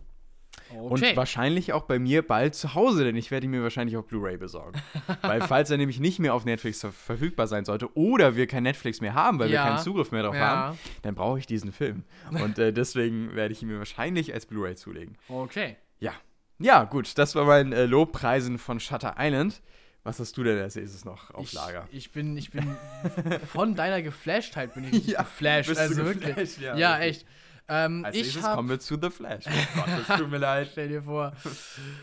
Okay. 0.72 1.10
Und 1.10 1.16
wahrscheinlich 1.16 1.72
auch 1.72 1.82
bei 1.82 1.98
mir 1.98 2.26
bald 2.26 2.54
zu 2.54 2.74
Hause, 2.74 3.04
denn 3.04 3.16
ich 3.16 3.30
werde 3.30 3.46
ihn 3.46 3.50
mir 3.50 3.62
wahrscheinlich 3.62 3.96
auf 3.96 4.06
Blu-ray 4.06 4.36
besorgen. 4.36 4.80
weil 5.22 5.40
falls 5.42 5.70
er 5.70 5.76
nämlich 5.76 6.00
nicht 6.00 6.18
mehr 6.18 6.34
auf 6.34 6.44
Netflix 6.44 6.80
verfügbar 6.80 7.46
sein 7.46 7.64
sollte 7.64 7.94
oder 7.96 8.36
wir 8.36 8.46
kein 8.46 8.62
Netflix 8.62 9.00
mehr 9.00 9.14
haben, 9.14 9.38
weil 9.38 9.50
ja. 9.50 9.64
wir 9.64 9.70
keinen 9.70 9.82
Zugriff 9.82 10.12
mehr 10.12 10.22
darauf 10.22 10.36
ja. 10.36 10.46
haben, 10.46 10.78
dann 11.02 11.14
brauche 11.14 11.38
ich 11.38 11.46
diesen 11.46 11.72
Film. 11.72 12.04
Und 12.30 12.58
äh, 12.58 12.72
deswegen 12.72 13.34
werde 13.34 13.52
ich 13.52 13.62
ihn 13.62 13.68
mir 13.68 13.78
wahrscheinlich 13.78 14.32
als 14.32 14.46
Blu-ray 14.46 14.76
zulegen. 14.76 15.16
Okay. 15.28 15.76
Ja. 15.98 16.12
Ja, 16.58 16.84
gut, 16.84 17.16
das 17.16 17.34
war 17.34 17.46
mein 17.46 17.72
äh, 17.72 17.86
Lobpreisen 17.86 18.58
von 18.58 18.80
Shutter 18.80 19.16
Island. 19.18 19.62
Was 20.02 20.18
hast 20.18 20.36
du 20.36 20.42
denn 20.42 20.58
als 20.58 20.76
nächstes 20.76 21.04
noch 21.04 21.30
auf 21.34 21.44
ich, 21.44 21.52
Lager? 21.52 21.86
Ich 21.90 22.10
bin, 22.10 22.36
ich 22.36 22.50
bin 22.50 22.76
von 23.52 23.74
deiner 23.74 24.00
Geflashtheit 24.00 24.74
bin 24.74 24.84
ich 24.84 25.08
ja, 25.08 25.22
geflasht. 25.22 25.76
Also 25.76 26.04
wirklich. 26.04 26.58
Ja, 26.58 26.76
ja 26.76 26.98
echt. 26.98 27.26
Ähm, 27.72 28.04
Als 28.04 28.16
ich 28.16 28.42
hab... 28.42 28.56
kommen 28.56 28.68
wir 28.68 28.80
zu 28.80 28.98
The 29.00 29.10
Flash. 29.10 29.44
Oh 29.46 29.76
Gott, 29.76 30.08
das 30.08 30.18
tut 30.18 30.28
mir 30.28 30.38
leid. 30.38 30.68
Stell 30.72 30.88
dir 30.88 31.02
vor. 31.02 31.32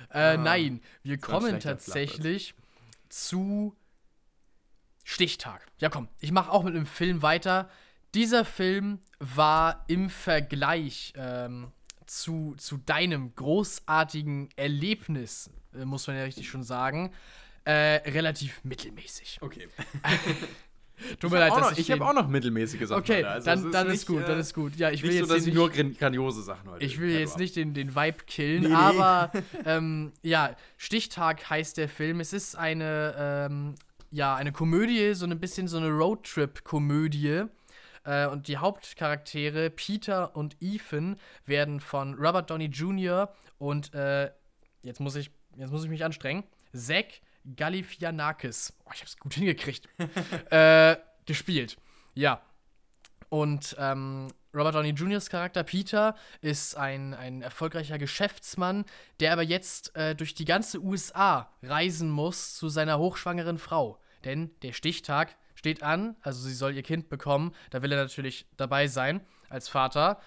Äh, 0.10 0.20
ah, 0.20 0.38
nein, 0.38 0.82
wir 1.04 1.18
kommen 1.18 1.60
tatsächlich 1.60 2.56
zu 3.10 3.76
Stichtag. 5.04 5.68
Ja, 5.80 5.90
komm, 5.90 6.08
ich 6.20 6.32
mache 6.32 6.52
auch 6.52 6.64
mit 6.64 6.74
einem 6.74 6.86
Film 6.86 7.22
weiter. 7.22 7.70
Dieser 8.16 8.46
Film 8.46 9.00
war 9.20 9.84
im 9.88 10.10
Vergleich 10.10 11.14
ähm, 11.18 11.72
zu, 12.06 12.56
zu 12.58 12.78
deinem 12.78 13.36
großartigen 13.36 14.50
Erlebnis, 14.56 15.52
äh, 15.76 15.84
muss 15.84 16.08
man 16.08 16.16
ja 16.16 16.24
richtig 16.24 16.50
schon 16.50 16.64
sagen, 16.64 17.12
äh, 17.66 18.10
relativ 18.10 18.64
mittelmäßig. 18.64 19.40
Okay. 19.42 19.68
Tut 21.20 21.32
mir 21.32 21.40
leid, 21.40 21.52
dass 21.52 21.60
noch, 21.60 21.72
ich. 21.74 21.80
Ich 21.80 21.92
habe 21.92 22.06
auch 22.06 22.14
noch 22.14 22.28
mittelmäßige 22.28 22.88
Sachen. 22.88 23.00
Okay, 23.00 23.24
also 23.24 23.46
dann, 23.46 23.66
ist, 23.66 23.74
dann 23.74 23.90
ist 23.90 24.08
gut, 24.08 24.24
äh, 24.24 24.26
dann 24.26 24.40
ist 24.40 24.54
gut. 24.54 24.76
Ja, 24.76 24.90
ich 24.90 25.04
will 25.04 25.10
nicht 25.10 25.20
jetzt 25.20 25.30
so, 25.30 25.36
dass 25.36 25.46
ich 25.46 25.54
nur 25.54 25.70
grandiose 25.70 26.42
Sachen 26.42 26.70
heute. 26.70 26.84
Ich 26.84 27.00
will 27.00 27.12
jetzt 27.12 27.38
nicht 27.38 27.56
den, 27.56 27.74
den 27.74 27.96
Vibe 27.96 28.18
killen, 28.26 28.64
nee, 28.64 28.70
nee. 28.70 28.74
aber 28.74 29.32
ähm, 29.66 30.12
ja, 30.24 30.56
Stichtag 30.78 31.50
heißt 31.50 31.78
der 31.78 31.90
Film. 31.90 32.20
Es 32.20 32.34
ist 32.34 32.56
eine, 32.56 33.16
ähm, 33.18 33.76
ja, 34.12 34.36
eine 34.36 34.52
Komödie, 34.52 35.14
so 35.14 35.26
ein 35.26 35.40
bisschen 35.40 35.68
so 35.68 35.78
eine 35.78 35.90
Roadtrip-Komödie. 35.90 37.44
Äh, 38.04 38.28
und 38.28 38.48
die 38.48 38.58
Hauptcharaktere, 38.58 39.70
Peter 39.70 40.36
und 40.36 40.56
Ethan, 40.62 41.18
werden 41.46 41.80
von 41.80 42.16
Robert 42.16 42.50
Downey 42.50 42.68
Jr. 42.68 43.34
und 43.60 43.94
äh, 43.94 44.32
jetzt 44.82 45.00
muss 45.00 45.16
ich, 45.16 45.30
jetzt 45.58 45.72
muss 45.72 45.84
ich 45.84 45.90
mich 45.90 46.06
anstrengen. 46.06 46.44
Zack 46.74 47.22
Galifianakis, 47.56 48.74
oh, 48.86 48.92
ich 48.94 49.02
hab's 49.02 49.18
gut 49.18 49.34
hingekriegt, 49.34 49.88
äh, 50.52 50.98
gespielt. 51.26 51.78
Ja. 52.14 52.42
Und 53.30 53.76
ähm, 53.78 54.30
Robert 54.54 54.76
Downey 54.76 54.90
Jr.'s 54.90 55.30
Charakter 55.30 55.64
Peter 55.64 56.16
ist 56.42 56.76
ein, 56.76 57.14
ein 57.14 57.42
erfolgreicher 57.42 57.98
Geschäftsmann, 57.98 58.86
der 59.20 59.34
aber 59.34 59.44
jetzt 59.44 59.96
äh, 59.96 60.16
durch 60.16 60.34
die 60.34 60.46
ganze 60.46 60.82
USA 60.82 61.52
reisen 61.62 62.10
muss 62.10 62.56
zu 62.56 62.70
seiner 62.70 62.98
hochschwangeren 62.98 63.58
Frau. 63.58 64.00
Denn 64.24 64.52
der 64.62 64.74
Stichtag 64.74 65.36
steht 65.56 65.84
an, 65.84 66.16
also 66.22 66.48
sie 66.48 66.54
soll 66.54 66.76
ihr 66.76 66.84
Kind 66.84 67.10
bekommen, 67.10 67.54
da 67.70 67.82
will 67.82 67.92
er 67.92 68.02
natürlich 68.02 68.48
dabei 68.58 68.88
sein 68.88 69.22
als 69.50 69.70
Vater. 69.70 70.20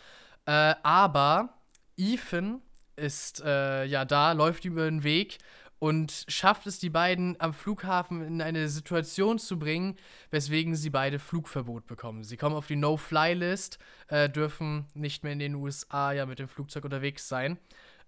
Äh, 0.47 0.75
aber 0.83 1.59
Ethan 1.97 2.63
ist 2.97 3.43
äh, 3.45 3.85
ja 3.85 4.05
da, 4.05 4.33
läuft 4.33 4.65
über 4.65 4.85
den 4.85 5.03
Weg 5.03 5.39
und 5.81 6.27
schafft 6.29 6.67
es, 6.67 6.79
die 6.79 6.91
beiden 6.91 7.41
am 7.41 7.55
Flughafen 7.55 8.21
in 8.21 8.43
eine 8.43 8.69
Situation 8.69 9.39
zu 9.39 9.59
bringen, 9.59 9.97
weswegen 10.31 10.77
sie 10.77 10.91
beide 10.91 11.19
Flugverbot 11.19 11.87
bekommen. 11.87 12.23
Sie 12.23 12.37
kommen 12.37 12.55
auf 12.55 12.67
die 12.67 12.77
No-Fly-List, 12.77 13.79
äh, 14.09 14.29
dürfen 14.29 14.87
nicht 14.93 15.25
mehr 15.25 15.33
in 15.33 15.39
den 15.39 15.55
USA 15.55 16.13
ja 16.13 16.27
mit 16.27 16.39
dem 16.39 16.49
Flugzeug 16.49 16.85
unterwegs 16.85 17.29
sein. 17.29 17.59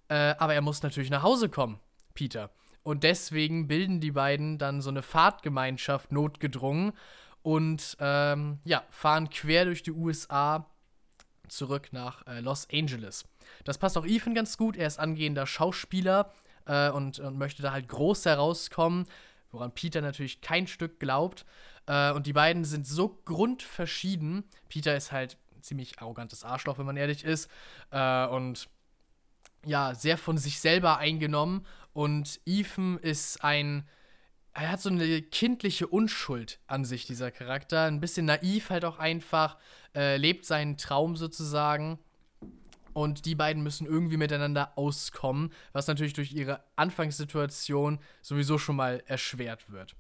Äh, 0.09 0.35
aber 0.39 0.53
er 0.53 0.61
muss 0.61 0.83
natürlich 0.83 1.09
nach 1.09 1.23
Hause 1.23 1.49
kommen, 1.49 1.81
Peter. 2.13 2.51
Und 2.83 3.05
deswegen 3.05 3.69
bilden 3.69 4.01
die 4.01 4.13
beiden 4.13 4.59
dann 4.59 4.83
so 4.83 4.91
eine 4.91 5.03
Fahrtgemeinschaft 5.03 6.13
notgedrungen 6.13 6.93
und 7.41 7.97
ähm, 8.01 8.59
ja, 8.65 8.85
fahren 8.91 9.31
quer 9.31 9.65
durch 9.65 9.83
die 9.83 9.93
USA 9.93 10.67
zurück 11.49 11.89
nach 11.93 12.27
äh, 12.27 12.41
Los 12.41 12.69
Angeles. 12.71 13.25
Das 13.65 13.79
passt 13.79 13.97
auch 13.97 14.05
Ethan 14.05 14.35
ganz 14.35 14.59
gut. 14.59 14.77
Er 14.77 14.87
ist 14.87 14.99
angehender 14.99 15.47
Schauspieler 15.47 16.35
äh, 16.67 16.91
und, 16.91 17.19
und, 17.19 17.39
möchte 17.39 17.63
da 17.63 17.73
halt 17.73 17.89
groß 17.89 18.25
herauskommen, 18.27 19.07
woran 19.51 19.73
Peter 19.73 20.01
natürlich 20.01 20.41
kein 20.41 20.67
Stück 20.67 21.01
glaubt. 21.01 21.45
Äh, 21.87 22.13
und 22.13 22.27
die 22.27 22.33
beiden 22.33 22.65
sind 22.65 22.87
so 22.87 23.21
grundverschieden. 23.25 24.45
Peter 24.69 24.97
ist 24.97 25.13
halt 25.13 25.37
ein 25.57 25.63
ziemlich 25.63 26.01
arrogantes 26.01 26.45
Arschloch, 26.45 26.79
wenn 26.79 26.87
man 26.87 26.97
ehrlich 26.97 27.25
ist. 27.25 27.51
Äh, 27.91 28.27
und 28.27 28.69
ja, 29.65 29.95
sehr 29.95 30.19
von 30.19 30.39
sich 30.39 30.61
selber 30.61 30.99
eingenommen. 30.99 31.67
Und 31.93 32.41
Ethan 32.47 32.99
ist 32.99 33.45
ein. 33.45 33.87
Er 34.55 34.73
hat 34.73 34.83
so 34.83 34.91
eine 34.91 35.23
kindliche 35.23 35.87
Unschuld 35.87 36.61
an 36.67 36.85
sich, 36.85 37.07
dieser 37.07 37.31
Charakter. 37.31 37.85
Ein 37.85 38.01
bisschen 38.01 38.27
naiv 38.27 38.69
halt 38.69 38.85
auch 38.85 38.99
einfach. 38.99 39.57
Äh, 39.95 40.19
lebt 40.19 40.45
seinen 40.45 40.77
Traum 40.77 41.17
sozusagen. 41.17 41.99
Und 42.93 43.25
die 43.27 43.35
beiden 43.35 43.63
müssen 43.63 43.87
irgendwie 43.87 44.17
miteinander 44.17 44.73
auskommen, 44.77 45.53
was 45.73 45.87
natürlich 45.87 46.13
durch 46.13 46.33
ihre 46.33 46.63
Anfangssituation 46.77 47.99
sowieso 48.21 48.59
schon 48.59 48.77
mal 48.77 49.03
erschwert 49.07 49.71
wird. 49.71 49.95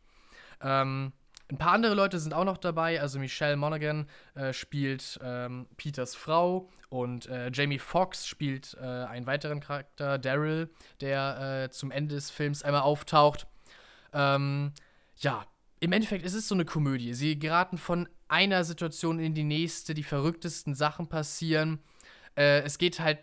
Ähm, 0.60 1.12
ein 1.52 1.58
paar 1.58 1.72
andere 1.72 1.94
Leute 1.94 2.18
sind 2.18 2.32
auch 2.32 2.44
noch 2.44 2.56
dabei. 2.56 3.00
Also 3.00 3.18
Michelle 3.18 3.56
Monaghan 3.56 4.06
äh, 4.34 4.52
spielt 4.52 5.20
ähm, 5.22 5.66
Peters 5.76 6.14
Frau 6.14 6.70
und 6.88 7.26
äh, 7.26 7.50
Jamie 7.52 7.78
Foxx 7.78 8.26
spielt 8.26 8.76
äh, 8.80 8.84
einen 8.84 9.26
weiteren 9.26 9.60
Charakter, 9.60 10.18
Daryl, 10.18 10.70
der 11.00 11.64
äh, 11.64 11.70
zum 11.70 11.90
Ende 11.90 12.14
des 12.14 12.30
Films 12.30 12.62
einmal 12.62 12.82
auftaucht. 12.82 13.46
Ähm, 14.14 14.72
ja, 15.16 15.44
im 15.80 15.92
Endeffekt 15.92 16.24
ist 16.24 16.34
es 16.34 16.48
so 16.48 16.54
eine 16.54 16.64
Komödie. 16.64 17.12
Sie 17.12 17.38
geraten 17.38 17.76
von 17.76 18.08
einer 18.28 18.64
Situation 18.64 19.18
in 19.18 19.34
die 19.34 19.44
nächste, 19.44 19.94
die 19.94 20.04
verrücktesten 20.04 20.74
Sachen 20.74 21.08
passieren. 21.08 21.80
Äh, 22.36 22.60
es 22.62 22.78
geht 22.78 23.00
halt 23.00 23.18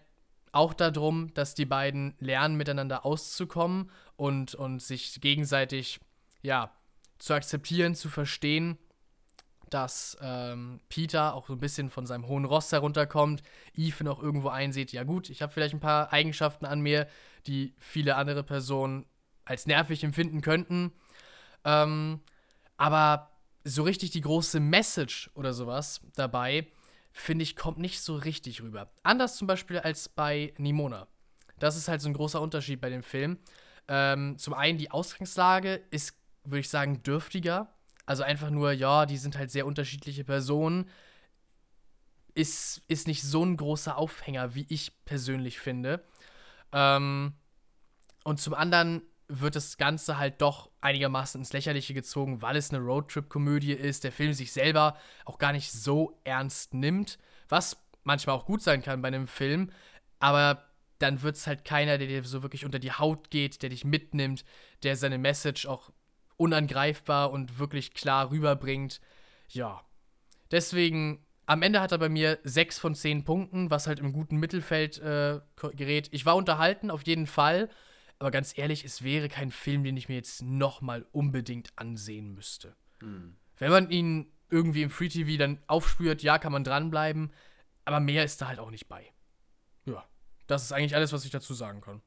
auch 0.51 0.73
darum, 0.73 1.33
dass 1.33 1.53
die 1.53 1.65
beiden 1.65 2.15
lernen, 2.19 2.55
miteinander 2.55 3.05
auszukommen 3.05 3.91
und, 4.15 4.55
und 4.55 4.81
sich 4.81 5.21
gegenseitig, 5.21 5.99
ja, 6.41 6.71
zu 7.19 7.33
akzeptieren, 7.33 7.95
zu 7.95 8.09
verstehen, 8.09 8.77
dass 9.69 10.17
ähm, 10.21 10.79
Peter 10.89 11.35
auch 11.35 11.47
so 11.47 11.53
ein 11.53 11.59
bisschen 11.59 11.89
von 11.89 12.05
seinem 12.05 12.27
hohen 12.27 12.45
Ross 12.45 12.71
herunterkommt, 12.71 13.43
Ethan 13.75 14.07
auch 14.07 14.21
irgendwo 14.21 14.49
einsieht, 14.49 14.91
ja 14.91 15.03
gut, 15.03 15.29
ich 15.29 15.41
habe 15.41 15.53
vielleicht 15.53 15.73
ein 15.73 15.79
paar 15.79 16.11
Eigenschaften 16.11 16.65
an 16.65 16.81
mir, 16.81 17.07
die 17.45 17.75
viele 17.77 18.15
andere 18.15 18.43
Personen 18.43 19.05
als 19.45 19.67
nervig 19.67 20.03
empfinden 20.03 20.41
könnten. 20.41 20.91
Ähm, 21.65 22.21
aber 22.77 23.31
so 23.63 23.83
richtig 23.83 24.11
die 24.11 24.21
große 24.21 24.59
Message 24.59 25.29
oder 25.35 25.53
sowas 25.53 26.01
dabei, 26.15 26.67
finde 27.11 27.43
ich, 27.43 27.55
kommt 27.55 27.79
nicht 27.79 28.01
so 28.01 28.15
richtig 28.15 28.61
rüber. 28.61 28.91
Anders 29.03 29.37
zum 29.37 29.47
Beispiel 29.47 29.79
als 29.79 30.09
bei 30.09 30.53
Nimona. 30.57 31.07
Das 31.59 31.75
ist 31.75 31.87
halt 31.87 32.01
so 32.01 32.09
ein 32.09 32.13
großer 32.13 32.41
Unterschied 32.41 32.79
bei 32.81 32.89
dem 32.89 33.03
Film. 33.03 33.37
Ähm, 33.87 34.37
zum 34.37 34.53
einen, 34.53 34.77
die 34.77 34.91
Ausgangslage 34.91 35.81
ist, 35.91 36.17
würde 36.43 36.59
ich 36.59 36.69
sagen, 36.69 37.03
dürftiger. 37.03 37.73
Also 38.05 38.23
einfach 38.23 38.49
nur, 38.49 38.71
ja, 38.71 39.05
die 39.05 39.17
sind 39.17 39.37
halt 39.37 39.51
sehr 39.51 39.65
unterschiedliche 39.65 40.23
Personen. 40.23 40.89
Ist, 42.33 42.81
ist 42.87 43.07
nicht 43.07 43.23
so 43.23 43.43
ein 43.43 43.57
großer 43.57 43.97
Aufhänger, 43.97 44.55
wie 44.55 44.65
ich 44.69 45.03
persönlich 45.05 45.59
finde. 45.59 46.03
Ähm, 46.71 47.33
und 48.23 48.39
zum 48.39 48.53
anderen 48.53 49.01
wird 49.29 49.55
das 49.55 49.77
Ganze 49.77 50.17
halt 50.17 50.41
doch 50.41 50.69
einigermaßen 50.81 51.39
ins 51.39 51.53
Lächerliche 51.53 51.93
gezogen, 51.93 52.41
weil 52.41 52.55
es 52.55 52.71
eine 52.71 52.83
Roadtrip-Komödie 52.83 53.73
ist, 53.73 54.03
der 54.03 54.11
Film 54.11 54.33
sich 54.33 54.51
selber 54.51 54.97
auch 55.23 55.37
gar 55.37 55.53
nicht 55.53 55.71
so 55.71 56.19
ernst 56.23 56.73
nimmt, 56.73 57.19
was 57.47 57.77
manchmal 58.03 58.35
auch 58.35 58.45
gut 58.45 58.61
sein 58.61 58.81
kann 58.81 59.01
bei 59.01 59.07
einem 59.07 59.27
Film, 59.27 59.71
aber 60.19 60.65
dann 60.97 61.21
wird 61.21 61.37
es 61.37 61.47
halt 61.47 61.63
keiner, 61.63 61.97
der 61.97 62.07
dir 62.07 62.23
so 62.23 62.43
wirklich 62.43 62.65
unter 62.65 62.79
die 62.79 62.91
Haut 62.91 63.29
geht, 63.29 63.61
der 63.61 63.69
dich 63.69 63.85
mitnimmt, 63.85 64.43
der 64.83 64.95
seine 64.95 65.17
Message 65.17 65.65
auch 65.65 65.91
unangreifbar 66.35 67.31
und 67.31 67.59
wirklich 67.59 67.93
klar 67.93 68.31
rüberbringt. 68.31 68.99
Ja. 69.49 69.81
Deswegen, 70.51 71.23
am 71.45 71.61
Ende 71.61 71.81
hat 71.81 71.91
er 71.91 71.97
bei 71.99 72.09
mir 72.09 72.39
6 72.43 72.79
von 72.79 72.95
10 72.95 73.23
Punkten, 73.23 73.69
was 73.69 73.87
halt 73.87 73.99
im 73.99 74.11
guten 74.11 74.37
Mittelfeld 74.37 74.97
äh, 74.99 75.39
gerät. 75.73 76.09
Ich 76.11 76.25
war 76.25 76.35
unterhalten, 76.35 76.91
auf 76.91 77.03
jeden 77.03 77.27
Fall. 77.27 77.69
Aber 78.19 78.31
ganz 78.31 78.57
ehrlich, 78.57 78.83
es 78.83 79.03
wäre 79.03 79.29
kein 79.29 79.49
Film, 79.49 79.83
den 79.83 79.95
ich 79.95 80.09
mir 80.09 80.15
jetzt 80.15 80.41
nochmal 80.41 81.05
unbedingt 81.11 81.71
ansehen 81.77 82.33
müsste. 82.33 82.75
Hm. 82.99 83.37
Wenn 83.57 83.71
man 83.71 83.89
ihn 83.89 84.31
irgendwie 84.49 84.83
im 84.83 84.89
Free 84.89 85.07
TV 85.07 85.37
dann 85.37 85.59
aufspürt, 85.67 86.21
ja, 86.21 86.37
kann 86.37 86.51
man 86.51 86.63
dranbleiben. 86.63 87.31
Aber 87.85 87.99
mehr 87.99 88.25
ist 88.25 88.41
da 88.41 88.47
halt 88.47 88.59
auch 88.59 88.71
nicht 88.71 88.87
bei. 88.87 89.11
Ja. 89.85 90.03
Das 90.47 90.63
ist 90.63 90.73
eigentlich 90.73 90.95
alles, 90.95 91.13
was 91.13 91.25
ich 91.25 91.31
dazu 91.31 91.53
sagen 91.53 91.81
kann. 91.81 92.01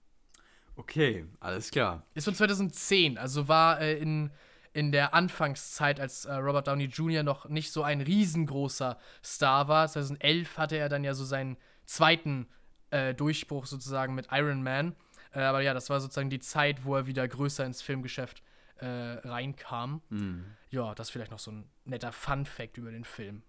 Okay, 0.77 1.27
alles 1.41 1.71
klar. 1.71 2.07
Ist 2.15 2.25
von 2.25 2.35
2010, 2.35 3.19
also 3.19 3.49
war 3.49 3.81
äh, 3.81 3.99
in, 3.99 4.31
in 4.73 4.91
der 4.91 5.15
Anfangszeit, 5.15 6.01
als 6.01 6.25
äh, 6.25 6.33
Robert 6.35 6.67
Downey 6.67 6.85
Jr. 6.85 7.23
noch 7.23 7.49
nicht 7.49 7.73
so 7.73 7.83
ein 7.83 8.01
riesengroßer 8.01 8.99
Star 9.23 9.69
war. 9.69 9.89
2011 9.89 10.59
hatte 10.59 10.77
er 10.77 10.89
dann 10.89 11.05
ja 11.05 11.15
so 11.15 11.25
seinen 11.25 11.57
zweiten 11.85 12.49
äh, 12.91 13.15
Durchbruch 13.15 13.67
sozusagen 13.67 14.15
mit 14.15 14.29
Iron 14.31 14.63
Man. 14.63 14.97
Äh, 15.33 15.41
aber 15.41 15.61
ja, 15.61 15.75
das 15.75 15.91
war 15.91 16.01
sozusagen 16.01 16.31
die 16.31 16.41
Zeit, 16.41 16.85
wo 16.85 16.97
er 16.97 17.07
wieder 17.07 17.27
größer 17.27 17.65
ins 17.65 17.83
Filmgeschäft 17.83 18.43
äh, 18.77 18.87
reinkam. 18.87 20.03
Mhm. 20.11 20.45
Ja, 20.71 20.95
das 20.95 21.09
ist 21.09 21.13
vielleicht 21.13 21.31
noch 21.31 21.39
so 21.39 21.51
ein 21.53 21.69
netter 21.85 22.13
Fun-Fact 22.13 22.79
über 22.79 22.91
den 22.91 23.05
Film. 23.05 23.43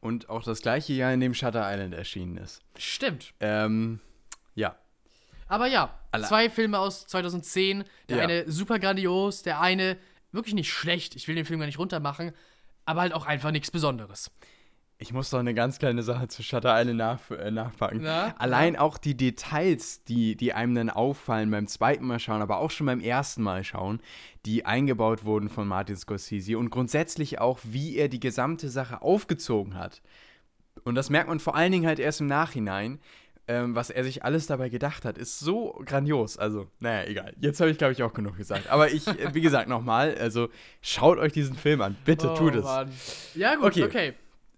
Und 0.00 0.28
auch 0.28 0.42
das 0.42 0.60
gleiche 0.60 0.92
Jahr, 0.92 1.12
in 1.12 1.20
dem 1.20 1.34
Shutter 1.34 1.70
Island 1.72 1.94
erschienen 1.94 2.36
ist. 2.36 2.62
Stimmt. 2.76 3.32
Ähm, 3.40 4.00
ja. 4.54 4.76
Aber 5.48 5.66
ja, 5.66 5.98
Alla. 6.10 6.26
zwei 6.26 6.50
Filme 6.50 6.78
aus 6.78 7.06
2010. 7.06 7.84
Der 8.08 8.18
ja. 8.18 8.22
eine 8.24 8.50
super 8.50 8.78
grandios, 8.78 9.42
der 9.42 9.60
eine 9.60 9.96
wirklich 10.32 10.54
nicht 10.54 10.72
schlecht. 10.72 11.16
Ich 11.16 11.28
will 11.28 11.34
den 11.34 11.44
Film 11.44 11.60
gar 11.60 11.66
nicht 11.66 11.78
runtermachen, 11.78 12.32
aber 12.84 13.02
halt 13.02 13.12
auch 13.12 13.26
einfach 13.26 13.50
nichts 13.50 13.70
Besonderes. 13.70 14.30
Ich 14.98 15.12
muss 15.12 15.28
doch 15.30 15.40
eine 15.40 15.54
ganz 15.54 15.78
kleine 15.78 16.02
Sache 16.02 16.28
zu 16.28 16.42
Shutter 16.42 16.80
Island 16.80 16.98
nach, 16.98 17.30
äh, 17.30 17.50
nachpacken. 17.50 18.00
Na? 18.02 18.34
Allein 18.38 18.76
auch 18.76 18.96
die 18.96 19.16
Details, 19.16 20.04
die, 20.04 20.36
die 20.36 20.52
einem 20.52 20.74
dann 20.74 20.88
auffallen 20.88 21.50
beim 21.50 21.66
zweiten 21.66 22.06
Mal 22.06 22.20
schauen, 22.20 22.42
aber 22.42 22.58
auch 22.58 22.70
schon 22.70 22.86
beim 22.86 23.00
ersten 23.00 23.42
Mal 23.42 23.64
schauen, 23.64 24.00
die 24.46 24.66
eingebaut 24.66 25.24
wurden 25.24 25.48
von 25.48 25.66
Martin 25.66 25.96
Scorsese 25.96 26.56
und 26.56 26.70
grundsätzlich 26.70 27.40
auch, 27.40 27.58
wie 27.64 27.96
er 27.96 28.08
die 28.08 28.20
gesamte 28.20 28.68
Sache 28.68 29.02
aufgezogen 29.02 29.74
hat. 29.74 30.00
Und 30.84 30.94
das 30.94 31.10
merkt 31.10 31.28
man 31.28 31.40
vor 31.40 31.56
allen 31.56 31.72
Dingen 31.72 31.86
halt 31.86 31.98
erst 31.98 32.20
im 32.20 32.26
Nachhinein, 32.28 33.00
ähm, 33.46 33.74
was 33.74 33.90
er 33.90 34.04
sich 34.04 34.24
alles 34.24 34.46
dabei 34.46 34.68
gedacht 34.68 35.04
hat, 35.04 35.18
ist 35.18 35.38
so 35.38 35.80
grandios. 35.84 36.38
Also, 36.38 36.68
naja, 36.80 37.08
egal. 37.08 37.34
Jetzt 37.40 37.60
habe 37.60 37.70
ich, 37.70 37.78
glaube 37.78 37.92
ich, 37.92 38.02
auch 38.02 38.14
genug 38.14 38.36
gesagt. 38.36 38.70
Aber 38.70 38.90
ich, 38.90 39.06
äh, 39.06 39.34
wie 39.34 39.42
gesagt, 39.42 39.68
nochmal, 39.68 40.16
also 40.18 40.48
schaut 40.80 41.18
euch 41.18 41.32
diesen 41.32 41.54
Film 41.56 41.82
an. 41.82 41.96
Bitte 42.04 42.30
oh, 42.30 42.36
tut 42.36 42.54
es. 42.54 42.64
Mann. 42.64 42.90
Ja, 43.34 43.56
gut, 43.56 43.66
okay. 43.66 43.84
okay. 43.84 44.14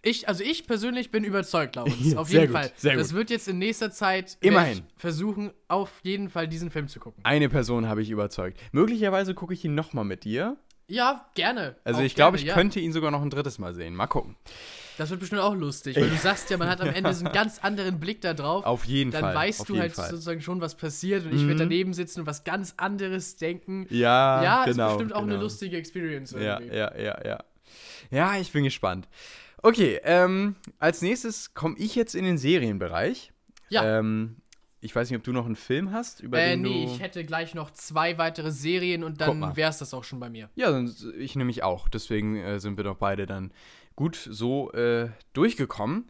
Ich, 0.06 0.28
also 0.28 0.44
ich 0.44 0.68
persönlich 0.68 1.10
bin 1.10 1.24
überzeugt, 1.24 1.72
glaube 1.72 1.90
ich. 1.90 2.16
Auf 2.16 2.30
jeden 2.30 2.46
gut, 2.46 2.56
Fall. 2.56 2.70
Sehr 2.76 2.96
das 2.96 3.12
wird 3.12 3.28
jetzt 3.28 3.48
in 3.48 3.58
nächster 3.58 3.90
Zeit 3.90 4.38
immerhin 4.40 4.84
versuchen, 4.96 5.50
auf 5.66 5.90
jeden 6.04 6.28
Fall 6.28 6.46
diesen 6.46 6.70
Film 6.70 6.86
zu 6.86 7.00
gucken. 7.00 7.20
Eine 7.24 7.48
Person 7.48 7.88
habe 7.88 8.02
ich 8.02 8.10
überzeugt. 8.10 8.60
Möglicherweise 8.70 9.34
gucke 9.34 9.52
ich 9.52 9.64
ihn 9.64 9.74
nochmal 9.74 10.04
mit 10.04 10.22
dir. 10.22 10.56
Ja, 10.86 11.26
gerne. 11.34 11.74
Also 11.82 12.02
ich 12.02 12.14
glaube, 12.14 12.36
ich 12.36 12.44
ja. 12.44 12.54
könnte 12.54 12.78
ihn 12.78 12.92
sogar 12.92 13.10
noch 13.10 13.20
ein 13.20 13.30
drittes 13.30 13.58
Mal 13.58 13.74
sehen. 13.74 13.96
Mal 13.96 14.06
gucken. 14.06 14.36
Das 14.96 15.10
wird 15.10 15.18
bestimmt 15.18 15.42
auch 15.42 15.54
lustig, 15.56 15.96
weil 15.96 16.08
du 16.08 16.16
sagst 16.16 16.48
ja, 16.50 16.56
man 16.56 16.68
hat 16.68 16.80
am 16.80 16.88
Ende 16.88 17.12
so 17.12 17.24
einen 17.24 17.34
ganz 17.34 17.58
anderen 17.58 17.98
Blick 17.98 18.20
da 18.20 18.32
drauf. 18.32 18.64
Auf 18.64 18.84
jeden 18.84 19.10
dann 19.10 19.22
Fall. 19.22 19.34
Dann 19.34 19.42
weißt 19.42 19.68
du 19.68 19.78
halt 19.78 19.92
Fall. 19.92 20.08
sozusagen 20.08 20.40
schon, 20.40 20.60
was 20.60 20.76
passiert 20.76 21.24
und 21.24 21.32
mhm. 21.32 21.38
ich 21.38 21.46
werde 21.48 21.64
daneben 21.64 21.92
sitzen 21.92 22.20
und 22.20 22.26
was 22.26 22.44
ganz 22.44 22.74
anderes 22.76 23.36
denken. 23.38 23.88
Ja, 23.90 24.42
ja 24.42 24.64
genau. 24.66 24.86
ist 24.86 24.92
bestimmt 24.92 25.14
auch 25.14 25.22
genau. 25.22 25.34
eine 25.34 25.42
lustige 25.42 25.76
Experience 25.76 26.32
irgendwie. 26.32 26.76
Ja, 26.76 26.96
ja, 26.96 26.96
ja, 26.96 27.26
ja. 27.26 27.44
Ja, 28.12 28.36
ich 28.38 28.52
bin 28.52 28.62
gespannt. 28.62 29.08
Okay, 29.66 30.00
ähm, 30.04 30.54
als 30.78 31.02
nächstes 31.02 31.52
komme 31.52 31.74
ich 31.76 31.96
jetzt 31.96 32.14
in 32.14 32.24
den 32.24 32.38
Serienbereich. 32.38 33.32
Ja. 33.68 33.98
Ähm, 33.98 34.36
ich 34.80 34.94
weiß 34.94 35.10
nicht, 35.10 35.18
ob 35.18 35.24
du 35.24 35.32
noch 35.32 35.44
einen 35.44 35.56
Film 35.56 35.90
hast, 35.90 36.20
über 36.20 36.38
äh, 36.38 36.50
den 36.50 36.62
nee, 36.62 36.84
du. 36.84 36.92
ich 36.92 37.00
hätte 37.00 37.24
gleich 37.24 37.52
noch 37.52 37.72
zwei 37.72 38.16
weitere 38.16 38.52
Serien 38.52 39.02
und 39.02 39.20
dann 39.20 39.56
wäre 39.56 39.68
es 39.68 39.78
das 39.78 39.92
auch 39.92 40.04
schon 40.04 40.20
bei 40.20 40.30
mir. 40.30 40.50
Ja, 40.54 40.84
ich 41.18 41.34
nämlich 41.34 41.64
auch. 41.64 41.88
Deswegen 41.88 42.36
äh, 42.36 42.60
sind 42.60 42.76
wir 42.76 42.84
doch 42.84 42.94
beide 42.94 43.26
dann 43.26 43.52
gut 43.96 44.14
so 44.14 44.70
äh, 44.70 45.08
durchgekommen. 45.32 46.06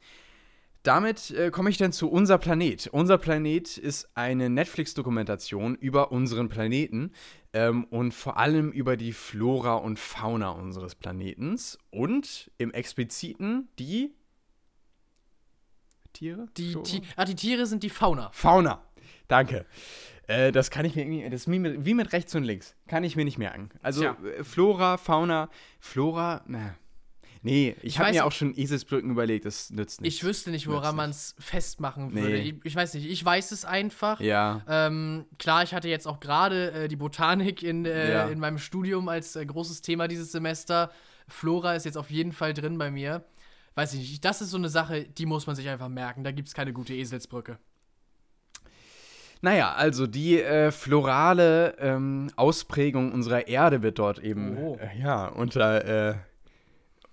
Damit 0.87 1.33
äh, 1.33 1.51
komme 1.51 1.69
ich 1.69 1.79
dann 1.79 1.91
zu 1.91 2.09
Unser 2.09 2.39
Planet. 2.39 2.87
Unser 2.93 3.19
Planet 3.19 3.77
ist 3.77 4.09
eine 4.15 4.49
Netflix-Dokumentation 4.49 5.75
über 5.75 6.13
unseren 6.13 6.49
Planeten 6.49 7.11
ähm, 7.53 7.85
und 7.85 8.15
vor 8.15 8.37
allem 8.37 8.71
über 8.71 8.97
die 8.97 9.13
Flora 9.13 9.75
und 9.75 9.99
Fauna 9.99 10.51
unseres 10.51 10.95
Planetens 10.95 11.77
und 11.91 12.53
im 12.59 12.73
Expliziten 12.73 13.69
die 13.81 14.15
Tiere? 16.13 16.47
Die, 16.57 16.77
Ti 16.85 17.03
ah, 17.17 17.25
die 17.25 17.35
Tiere 17.35 17.67
sind 17.67 17.83
die 17.83 17.91
Fauna. 17.91 18.31
Fauna. 18.33 18.81
Danke. 19.27 19.67
Äh, 20.29 20.53
das 20.53 20.71
kann 20.71 20.85
ich 20.85 20.95
mir 20.95 21.03
irgendwie, 21.03 21.25
das 21.25 21.43
ist 21.43 21.51
wie 21.51 21.59
mit, 21.59 21.85
wie 21.85 21.95
mit 21.95 22.13
rechts 22.13 22.33
und 22.37 22.45
links. 22.45 22.77
Kann 22.87 23.03
ich 23.03 23.17
mir 23.17 23.25
nicht 23.25 23.39
merken. 23.39 23.71
Also 23.83 24.05
äh, 24.05 24.45
Flora, 24.45 24.99
Fauna, 24.99 25.51
Flora, 25.81 26.45
na. 26.47 26.77
Nee, 27.47 27.75
ich, 27.79 27.85
Ich 27.95 27.99
habe 27.99 28.11
mir 28.13 28.25
auch 28.27 28.33
schon 28.33 28.55
Eselsbrücken 28.57 29.11
überlegt, 29.11 29.45
das 29.47 29.71
nützt 29.71 30.01
nichts. 30.01 30.17
Ich 30.19 30.25
wüsste 30.25 30.51
nicht, 30.51 30.67
woran 30.69 30.95
man 30.97 31.11
es 31.11 31.35
festmachen 31.39 32.09
Nee. 32.09 32.21
würde. 32.21 32.37
Ich, 32.39 32.55
ich 32.65 32.77
weiß 32.77 32.93
nicht, 32.95 33.09
ich 33.09 33.25
weiß 33.25 33.53
es 33.53 33.65
einfach. 33.65 34.21
Ja, 34.21 34.63
Ähm, 34.69 35.25
klar, 35.39 35.63
ich 35.63 35.73
hatte 35.75 35.89
jetzt 35.89 36.07
auch 36.07 36.21
gerade 36.21 36.73
äh, 36.73 36.89
die 36.89 36.97
Botanik 36.97 37.63
in, 37.63 37.85
äh, 37.87 38.13
Ja. 38.13 38.27
in 38.29 38.39
meinem 38.39 38.59
Studium 38.59 39.09
als 39.09 39.37
äh, 39.37 39.47
großes 39.47 39.81
Thema 39.81 40.09
dieses 40.09 40.31
Semester. 40.33 40.91
Flora 41.29 41.75
ist 41.75 41.85
jetzt 41.87 41.97
auf 41.99 42.11
jeden 42.11 42.33
Fall 42.33 42.53
drin 42.53 42.79
bei 42.79 42.91
mir. 42.91 43.25
Weiß 43.75 43.93
ich 43.95 44.01
nicht, 44.01 44.25
das 44.25 44.41
ist 44.41 44.51
so 44.51 44.57
eine 44.57 44.69
Sache, 44.69 45.05
die 45.05 45.27
muss 45.27 45.47
man 45.47 45.55
sich 45.57 45.69
einfach 45.69 45.89
merken. 45.89 46.25
Da 46.25 46.31
gibt 46.33 46.49
es 46.49 46.55
keine 46.55 46.73
gute 46.73 46.95
Eselsbrücke. 46.95 47.59
Naja, 49.43 49.75
also 49.75 50.07
die 50.07 50.41
äh, 50.41 50.71
florale 50.73 51.77
ähm, 51.79 52.31
Ausprägung 52.37 53.13
unserer 53.13 53.47
Erde 53.49 53.83
wird 53.83 53.99
dort 53.99 54.19
eben 54.19 54.57
Oh. 54.57 54.79
äh, 54.81 54.99
ja, 54.99 55.27
unter, 55.27 55.85
äh, 56.11 56.15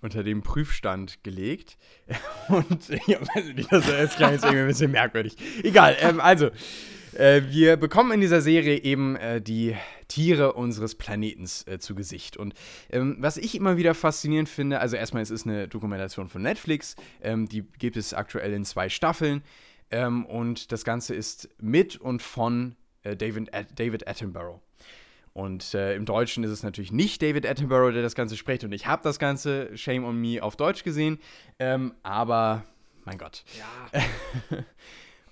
unter 0.03 0.23
dem 0.23 0.43
Prüfstand 0.43 1.23
gelegt. 1.23 1.77
Und 2.49 2.89
ja, 3.07 3.19
weiß 3.21 3.47
ich 3.47 3.55
nicht, 3.55 3.71
das 3.71 3.87
ist 3.87 4.19
jetzt 4.19 4.19
irgendwie 4.19 4.59
ein 4.59 4.67
bisschen 4.67 4.91
merkwürdig. 4.91 5.35
Egal, 5.63 5.95
ähm, 6.01 6.19
also, 6.19 6.51
äh, 7.13 7.41
wir 7.49 7.77
bekommen 7.77 8.11
in 8.11 8.21
dieser 8.21 8.41
Serie 8.41 8.83
eben 8.83 9.15
äh, 9.15 9.41
die 9.41 9.75
Tiere 10.07 10.53
unseres 10.53 10.95
Planetens 10.95 11.65
äh, 11.67 11.79
zu 11.79 11.95
Gesicht. 11.95 12.37
Und 12.37 12.53
ähm, 12.91 13.15
was 13.19 13.37
ich 13.37 13.55
immer 13.55 13.77
wieder 13.77 13.93
faszinierend 13.93 14.49
finde, 14.49 14.79
also 14.79 14.95
erstmal, 14.95 15.23
es 15.23 15.31
ist 15.31 15.47
eine 15.47 15.67
Dokumentation 15.67 16.27
von 16.27 16.41
Netflix, 16.41 16.95
ähm, 17.21 17.47
die 17.47 17.63
gibt 17.79 17.97
es 17.97 18.13
aktuell 18.13 18.53
in 18.53 18.65
zwei 18.65 18.89
Staffeln. 18.89 19.41
Ähm, 19.89 20.25
und 20.25 20.71
das 20.71 20.83
Ganze 20.83 21.15
ist 21.15 21.49
mit 21.61 21.97
und 21.97 22.21
von 22.21 22.75
äh, 23.03 23.15
David, 23.15 23.53
At 23.53 23.79
David 23.79 24.07
Attenborough. 24.07 24.59
Und 25.33 25.73
äh, 25.73 25.95
im 25.95 26.05
Deutschen 26.05 26.43
ist 26.43 26.51
es 26.51 26.61
natürlich 26.63 26.91
nicht 26.91 27.21
David 27.21 27.47
Attenborough, 27.47 27.91
der 27.91 28.03
das 28.03 28.13
Ganze 28.15 28.37
spricht. 28.37 28.63
Und 28.63 28.71
ich 28.71 28.85
habe 28.85 29.01
das 29.03 29.17
Ganze, 29.17 29.75
Shame 29.75 30.05
on 30.05 30.21
Me, 30.21 30.41
auf 30.41 30.55
Deutsch 30.55 30.83
gesehen. 30.83 31.19
Ähm, 31.57 31.93
aber, 32.03 32.63
mein 33.03 33.17
Gott. 33.17 33.43
Ja. 33.57 34.01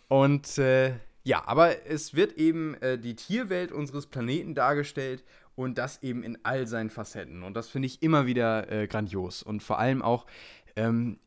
Und 0.08 0.58
äh, 0.58 0.94
ja, 1.24 1.44
aber 1.46 1.86
es 1.88 2.16
wird 2.16 2.34
eben 2.34 2.74
äh, 2.82 2.98
die 2.98 3.16
Tierwelt 3.16 3.72
unseres 3.72 4.08
Planeten 4.08 4.56
dargestellt 4.56 5.24
und 5.56 5.78
das 5.78 6.02
eben 6.02 6.24
in 6.24 6.38
all 6.44 6.66
seinen 6.68 6.90
Facetten. 6.90 7.44
Und 7.44 7.54
das 7.54 7.70
finde 7.70 7.86
ich 7.86 8.02
immer 8.02 8.26
wieder 8.26 8.72
äh, 8.72 8.88
grandios. 8.88 9.44
Und 9.44 9.62
vor 9.62 9.78
allem 9.78 10.02
auch, 10.02 10.26
ähm, 10.76 11.20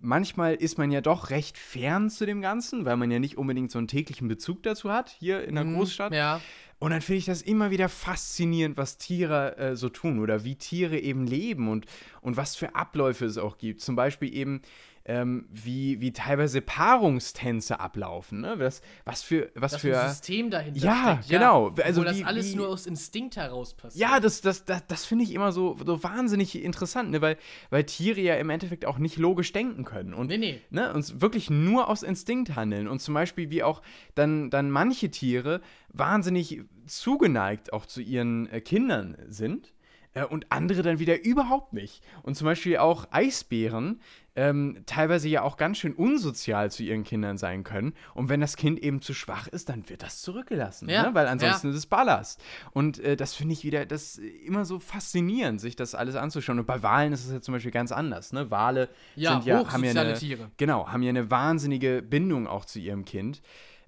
manchmal 0.00 0.54
ist 0.54 0.78
man 0.78 0.90
ja 0.90 1.00
doch 1.00 1.30
recht 1.30 1.58
fern 1.58 2.08
zu 2.10 2.24
dem 2.24 2.40
Ganzen, 2.40 2.84
weil 2.86 2.96
man 2.96 3.10
ja 3.10 3.18
nicht 3.18 3.36
unbedingt 3.36 3.70
so 3.70 3.78
einen 3.78 3.88
täglichen 3.88 4.28
Bezug 4.28 4.62
dazu 4.62 4.90
hat, 4.90 5.10
hier 5.10 5.44
in 5.44 5.54
der 5.56 5.64
Großstadt. 5.64 6.10
Mhm, 6.12 6.16
Ja. 6.16 6.40
Und 6.78 6.90
dann 6.90 7.00
finde 7.00 7.18
ich 7.18 7.24
das 7.24 7.42
immer 7.42 7.70
wieder 7.70 7.88
faszinierend, 7.88 8.76
was 8.76 8.98
Tiere 8.98 9.56
äh, 9.56 9.76
so 9.76 9.88
tun 9.88 10.18
oder 10.18 10.44
wie 10.44 10.56
Tiere 10.56 10.98
eben 10.98 11.26
leben 11.26 11.68
und, 11.68 11.86
und 12.20 12.36
was 12.36 12.56
für 12.56 12.74
Abläufe 12.74 13.24
es 13.24 13.38
auch 13.38 13.56
gibt. 13.58 13.80
Zum 13.80 13.96
Beispiel 13.96 14.34
eben, 14.34 14.60
ähm, 15.06 15.46
wie, 15.52 16.00
wie 16.00 16.12
teilweise 16.12 16.62
Paarungstänze 16.62 17.78
ablaufen. 17.78 18.40
Ne? 18.40 18.54
Was, 18.58 18.80
was 19.04 19.22
für. 19.22 19.50
Was 19.54 19.72
Das 19.72 19.80
für 19.82 20.08
System 20.08 20.50
dahinter 20.50 20.80
Ja, 20.80 21.18
steckt. 21.22 21.28
genau. 21.28 21.74
Also 21.84 22.02
das 22.04 22.16
wie- 22.18 22.24
alles 22.24 22.52
wie- 22.52 22.56
nur 22.56 22.68
aus 22.68 22.86
Instinkt 22.86 23.36
heraus 23.36 23.74
passiert. 23.74 24.00
ja, 24.00 24.18
das, 24.18 24.40
das, 24.40 24.64
das, 24.64 24.86
das 24.86 25.04
finde 25.04 25.24
ich 25.24 25.32
immer 25.34 25.52
so, 25.52 25.76
so 25.84 26.02
wahnsinnig 26.02 26.56
interessant, 26.62 27.10
ne? 27.10 27.20
weil, 27.20 27.36
weil 27.68 27.84
Tiere 27.84 28.20
ja 28.20 28.36
im 28.36 28.48
Endeffekt 28.48 28.86
auch 28.86 28.96
nicht 28.98 29.18
logisch 29.18 29.52
denken 29.52 29.84
können. 29.84 30.14
Und 30.14 30.28
Nee, 30.28 30.38
nee. 30.38 30.60
ne, 30.70 30.92
und 30.94 31.20
wirklich 31.20 31.50
nur 31.50 31.88
aus 31.88 32.02
Instinkt 32.02 32.56
handeln. 32.56 32.88
Und 32.88 33.00
zum 33.00 33.12
Beispiel 33.12 33.50
wie 33.50 33.62
auch 33.62 33.82
dann, 34.14 34.48
dann 34.48 34.70
manche 34.70 35.10
Tiere 35.10 35.60
wahnsinnig 35.92 36.62
zugeneigt 36.86 37.72
auch 37.74 37.84
zu 37.86 38.00
ihren 38.00 38.48
äh, 38.50 38.60
Kindern 38.62 39.16
sind 39.28 39.73
äh, 40.14 40.24
und 40.24 40.50
andere 40.50 40.82
dann 40.82 40.98
wieder 40.98 41.24
überhaupt 41.24 41.72
nicht. 41.72 42.02
Und 42.22 42.36
zum 42.36 42.46
Beispiel 42.46 42.78
auch 42.78 43.06
Eisbären 43.10 44.00
ähm, 44.36 44.82
teilweise 44.86 45.28
ja 45.28 45.42
auch 45.42 45.56
ganz 45.56 45.78
schön 45.78 45.94
unsozial 45.94 46.70
zu 46.70 46.82
ihren 46.82 47.04
Kindern 47.04 47.38
sein 47.38 47.62
können. 47.62 47.94
Und 48.14 48.28
wenn 48.28 48.40
das 48.40 48.56
Kind 48.56 48.80
eben 48.80 49.00
zu 49.00 49.14
schwach 49.14 49.46
ist, 49.46 49.68
dann 49.68 49.88
wird 49.88 50.02
das 50.02 50.22
zurückgelassen, 50.22 50.88
Ja, 50.88 51.04
ne? 51.04 51.14
weil 51.14 51.28
ansonsten 51.28 51.68
ja. 51.68 51.72
ist 51.72 51.78
es 51.78 51.86
Ballast. 51.86 52.42
Und 52.72 52.98
äh, 52.98 53.16
das 53.16 53.34
finde 53.34 53.52
ich 53.52 53.64
wieder, 53.64 53.86
das 53.86 54.18
immer 54.18 54.64
so 54.64 54.80
faszinierend, 54.80 55.60
sich 55.60 55.76
das 55.76 55.94
alles 55.94 56.16
anzuschauen. 56.16 56.58
Und 56.58 56.66
bei 56.66 56.82
Walen 56.82 57.12
ist 57.12 57.24
es 57.24 57.32
ja 57.32 57.40
zum 57.40 57.54
Beispiel 57.54 57.70
ganz 57.70 57.92
anders. 57.92 58.32
Ne? 58.32 58.50
Wale 58.50 58.88
Ja, 59.14 59.34
sind 59.34 59.46
ja, 59.46 59.72
haben 59.72 59.84
ja 59.84 59.90
eine, 59.92 60.14
Tiere. 60.14 60.50
Genau, 60.56 60.88
haben 60.88 61.02
ja 61.02 61.10
eine 61.10 61.30
wahnsinnige 61.30 62.02
Bindung 62.02 62.48
auch 62.48 62.64
zu 62.64 62.80
ihrem 62.80 63.04
Kind. 63.04 63.40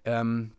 Ähm, 0.04 0.52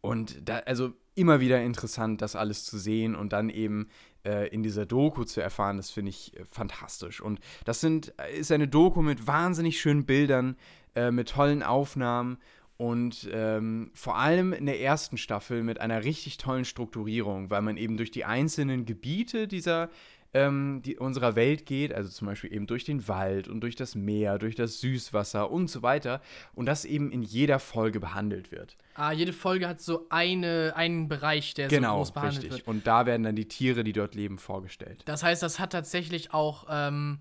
und 0.00 0.48
da, 0.48 0.58
also 0.58 0.92
immer 1.16 1.40
wieder 1.40 1.62
interessant, 1.62 2.22
das 2.22 2.36
alles 2.36 2.64
zu 2.64 2.78
sehen 2.78 3.14
und 3.14 3.32
dann 3.32 3.48
eben 3.50 3.88
äh, 4.24 4.48
in 4.48 4.62
dieser 4.62 4.86
Doku 4.86 5.24
zu 5.24 5.40
erfahren, 5.40 5.76
das 5.76 5.90
finde 5.90 6.10
ich 6.10 6.36
äh, 6.36 6.44
fantastisch. 6.44 7.20
Und 7.20 7.40
das 7.64 7.80
sind, 7.80 8.14
ist 8.36 8.52
eine 8.52 8.68
Doku 8.68 9.02
mit 9.02 9.26
wahnsinnig 9.26 9.80
schönen 9.80 10.06
Bildern, 10.06 10.56
äh, 10.94 11.10
mit 11.10 11.30
tollen 11.30 11.62
Aufnahmen 11.62 12.38
und 12.76 13.28
ähm, 13.32 13.90
vor 13.94 14.16
allem 14.16 14.52
in 14.52 14.66
der 14.66 14.80
ersten 14.80 15.16
Staffel 15.16 15.62
mit 15.62 15.80
einer 15.80 16.04
richtig 16.04 16.38
tollen 16.38 16.64
Strukturierung, 16.64 17.50
weil 17.50 17.62
man 17.62 17.76
eben 17.76 17.96
durch 17.96 18.10
die 18.10 18.24
einzelnen 18.24 18.84
Gebiete 18.84 19.46
dieser 19.46 19.90
ähm, 20.34 20.82
die 20.84 20.98
unserer 20.98 21.36
Welt 21.36 21.64
geht, 21.64 21.94
also 21.94 22.10
zum 22.10 22.26
Beispiel 22.26 22.52
eben 22.52 22.66
durch 22.66 22.84
den 22.84 23.06
Wald 23.08 23.48
und 23.48 23.60
durch 23.60 23.76
das 23.76 23.94
Meer, 23.94 24.38
durch 24.38 24.56
das 24.56 24.80
Süßwasser 24.80 25.50
und 25.50 25.68
so 25.68 25.82
weiter 25.82 26.20
und 26.54 26.66
das 26.66 26.84
eben 26.84 27.12
in 27.12 27.22
jeder 27.22 27.60
Folge 27.60 28.00
behandelt 28.00 28.50
wird. 28.50 28.76
Ah, 28.94 29.12
jede 29.12 29.32
Folge 29.32 29.68
hat 29.68 29.80
so 29.80 30.06
eine, 30.10 30.72
einen 30.74 31.08
Bereich, 31.08 31.54
der 31.54 31.70
so 31.70 31.76
genau, 31.76 31.98
groß 31.98 32.12
behandelt 32.12 32.44
richtig. 32.44 32.66
wird. 32.66 32.68
Und 32.68 32.86
da 32.86 33.06
werden 33.06 33.22
dann 33.22 33.36
die 33.36 33.46
Tiere, 33.46 33.84
die 33.84 33.92
dort 33.92 34.16
leben, 34.16 34.38
vorgestellt. 34.38 35.02
Das 35.04 35.22
heißt, 35.22 35.42
das 35.42 35.60
hat 35.60 35.70
tatsächlich 35.70 36.34
auch 36.34 36.66
ähm, 36.68 37.20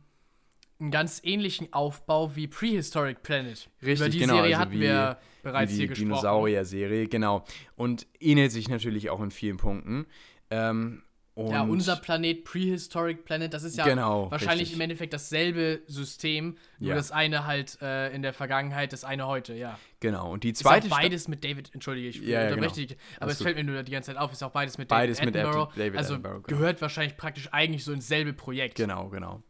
einen 0.79 0.89
ganz 0.89 1.21
ähnlichen 1.23 1.71
Aufbau 1.71 2.35
wie 2.35 2.47
Prehistoric 2.47 3.21
Planet. 3.21 3.69
Richtig, 3.81 3.99
Über 3.99 4.09
die 4.09 4.19
genau, 4.19 4.35
Serie 4.35 4.57
also 4.57 4.59
hatten 4.59 4.79
wir 4.79 5.17
bereits 5.43 5.71
wie 5.71 5.75
hier 5.75 5.83
die 5.83 5.89
gesprochen. 5.89 6.09
Dinosaurier-Serie, 6.09 7.07
genau. 7.07 7.45
Und 7.75 8.07
ähnelt 8.19 8.51
sich 8.51 8.69
natürlich 8.69 9.11
auch 9.11 9.21
in 9.21 9.29
vielen 9.29 9.57
Punkten. 9.57 10.07
Ähm, 10.49 11.03
und 11.35 11.49
Ja, 11.51 11.61
unser 11.63 11.95
Planet, 11.95 12.43
Prehistoric 12.43 13.25
Planet, 13.25 13.53
das 13.53 13.63
ist 13.63 13.75
ja 13.77 13.85
Genau, 13.85 14.29
wahrscheinlich 14.29 14.61
richtig. 14.61 14.75
im 14.75 14.81
Endeffekt 14.81 15.13
dasselbe 15.13 15.81
System, 15.87 16.57
nur 16.79 16.89
Ja. 16.91 16.95
das 16.95 17.11
eine 17.11 17.47
halt 17.47 17.79
äh, 17.81 18.13
in 18.13 18.21
der 18.21 18.33
Vergangenheit, 18.33 18.93
das 18.93 19.03
eine 19.03 19.25
heute, 19.25 19.53
ja. 19.55 19.79
Genau. 19.99 20.31
Und 20.31 20.43
die 20.43 20.51
Ist 20.51 20.59
zweite 20.59 20.85
auch 20.87 20.91
Sta- 20.91 21.01
beides 21.01 21.27
mit 21.27 21.43
David, 21.43 21.73
entschuldige, 21.73 22.07
ich 22.09 22.17
Ja, 22.21 22.43
ja, 22.43 22.55
genau. 22.55 22.67
dich, 22.69 22.95
aber 23.15 23.23
Alles 23.23 23.33
es 23.33 23.39
gut. 23.39 23.45
fällt 23.45 23.57
mir 23.57 23.63
nur 23.63 23.81
die 23.83 23.91
ganze 23.91 24.11
Zeit 24.11 24.17
auf, 24.21 24.31
ist 24.31 24.43
auch 24.43 24.51
beides 24.51 24.77
mit 24.77 24.89
Beides 24.89 25.17
David 25.17 25.33
mit 25.33 25.41
Attenborough. 25.43 25.73
David 25.75 25.97
also 25.97 26.13
Attenborough, 26.13 26.43
genau. 26.43 26.59
gehört 26.59 26.81
wahrscheinlich 26.81 27.17
praktisch 27.17 27.49
eigentlich 27.51 27.83
so 27.83 27.93
ins 27.93 28.07
selbe 28.07 28.33
Projekt. 28.33 28.75
Genau, 28.75 29.09
genau. 29.09 29.41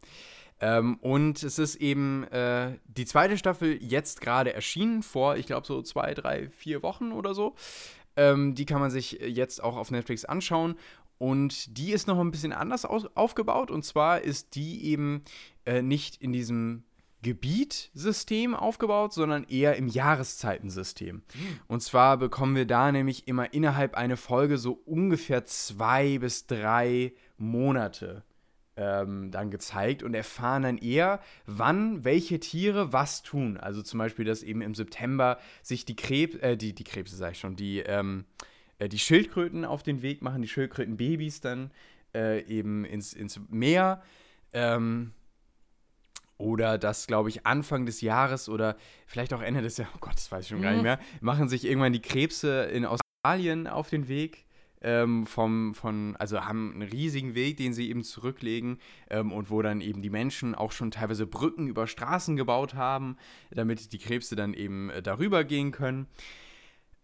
Ähm, 0.60 0.96
und 1.00 1.42
es 1.42 1.58
ist 1.58 1.76
eben 1.76 2.24
äh, 2.28 2.78
die 2.86 3.04
zweite 3.04 3.36
Staffel 3.36 3.76
jetzt 3.82 4.20
gerade 4.20 4.54
erschienen, 4.54 5.02
vor, 5.02 5.36
ich 5.36 5.46
glaube, 5.46 5.66
so 5.66 5.82
zwei, 5.82 6.14
drei, 6.14 6.48
vier 6.50 6.82
Wochen 6.82 7.12
oder 7.12 7.34
so. 7.34 7.56
Ähm, 8.16 8.54
die 8.54 8.64
kann 8.64 8.80
man 8.80 8.92
sich 8.92 9.18
jetzt 9.26 9.60
auch 9.62 9.76
auf 9.76 9.90
Netflix 9.90 10.24
anschauen. 10.24 10.76
Und 11.18 11.78
die 11.78 11.92
ist 11.92 12.06
noch 12.06 12.18
ein 12.18 12.30
bisschen 12.30 12.52
anders 12.52 12.84
aufgebaut. 12.84 13.70
Und 13.70 13.84
zwar 13.84 14.20
ist 14.20 14.54
die 14.54 14.84
eben 14.84 15.22
äh, 15.64 15.82
nicht 15.82 16.20
in 16.20 16.32
diesem 16.32 16.84
Gebietsystem 17.24 18.54
aufgebaut, 18.54 19.14
sondern 19.14 19.44
eher 19.44 19.76
im 19.76 19.88
Jahreszeitensystem. 19.88 21.22
Und 21.66 21.82
zwar 21.82 22.18
bekommen 22.18 22.54
wir 22.54 22.66
da 22.66 22.92
nämlich 22.92 23.26
immer 23.26 23.52
innerhalb 23.54 23.94
einer 23.94 24.18
Folge 24.18 24.58
so 24.58 24.72
ungefähr 24.84 25.46
zwei 25.46 26.18
bis 26.18 26.46
drei 26.46 27.14
Monate 27.38 28.22
ähm, 28.76 29.30
dann 29.30 29.50
gezeigt 29.50 30.02
und 30.02 30.14
erfahren 30.14 30.64
dann 30.64 30.78
eher, 30.78 31.20
wann 31.46 32.04
welche 32.04 32.40
Tiere 32.40 32.92
was 32.92 33.22
tun. 33.22 33.56
Also 33.56 33.82
zum 33.82 33.98
Beispiel, 33.98 34.24
dass 34.24 34.42
eben 34.42 34.60
im 34.60 34.74
September 34.74 35.38
sich 35.62 35.84
die 35.84 35.96
Krebs, 35.96 36.36
äh, 36.36 36.56
die, 36.56 36.74
die 36.74 36.84
Krebse, 36.84 37.16
sag 37.16 37.32
ich 37.32 37.38
schon, 37.38 37.56
die, 37.56 37.78
ähm, 37.80 38.24
äh, 38.78 38.88
die 38.88 38.98
Schildkröten 38.98 39.64
auf 39.64 39.82
den 39.82 40.02
Weg 40.02 40.22
machen, 40.22 40.42
die 40.42 40.48
Schildkrötenbabys 40.48 41.40
dann 41.40 41.70
äh, 42.14 42.44
eben 42.46 42.84
ins, 42.84 43.12
ins 43.12 43.40
Meer. 43.48 44.02
Ähm, 44.52 45.12
oder 46.36 46.78
dass, 46.78 47.06
glaube 47.06 47.28
ich, 47.28 47.46
Anfang 47.46 47.86
des 47.86 48.00
Jahres 48.00 48.48
oder 48.48 48.76
vielleicht 49.06 49.32
auch 49.32 49.40
Ende 49.42 49.62
des 49.62 49.76
Jahres, 49.76 49.94
oh 49.94 50.00
Gott, 50.00 50.14
das 50.14 50.30
weiß 50.32 50.44
ich 50.44 50.48
schon 50.50 50.62
gar 50.62 50.70
nicht 50.70 50.78
Mhm. 50.78 50.84
mehr, 50.84 50.98
machen 51.20 51.48
sich 51.48 51.64
irgendwann 51.64 51.92
die 51.92 52.02
Krebse 52.02 52.64
in 52.64 52.84
Australien 52.84 53.66
auf 53.66 53.88
den 53.88 54.08
Weg. 54.08 54.44
Ähm, 54.86 55.26
vom, 55.26 55.74
von, 55.74 56.14
also 56.16 56.44
haben 56.44 56.72
einen 56.74 56.82
riesigen 56.82 57.34
Weg, 57.34 57.56
den 57.56 57.72
sie 57.72 57.88
eben 57.88 58.04
zurücklegen 58.04 58.78
ähm, 59.08 59.32
und 59.32 59.48
wo 59.48 59.62
dann 59.62 59.80
eben 59.80 60.02
die 60.02 60.10
Menschen 60.10 60.54
auch 60.54 60.72
schon 60.72 60.90
teilweise 60.90 61.26
Brücken 61.26 61.68
über 61.68 61.86
Straßen 61.86 62.36
gebaut 62.36 62.74
haben, 62.74 63.16
damit 63.50 63.94
die 63.94 63.98
Krebse 63.98 64.36
dann 64.36 64.52
eben 64.52 64.90
äh, 64.90 65.00
darüber 65.00 65.42
gehen 65.44 65.70
können. 65.72 66.06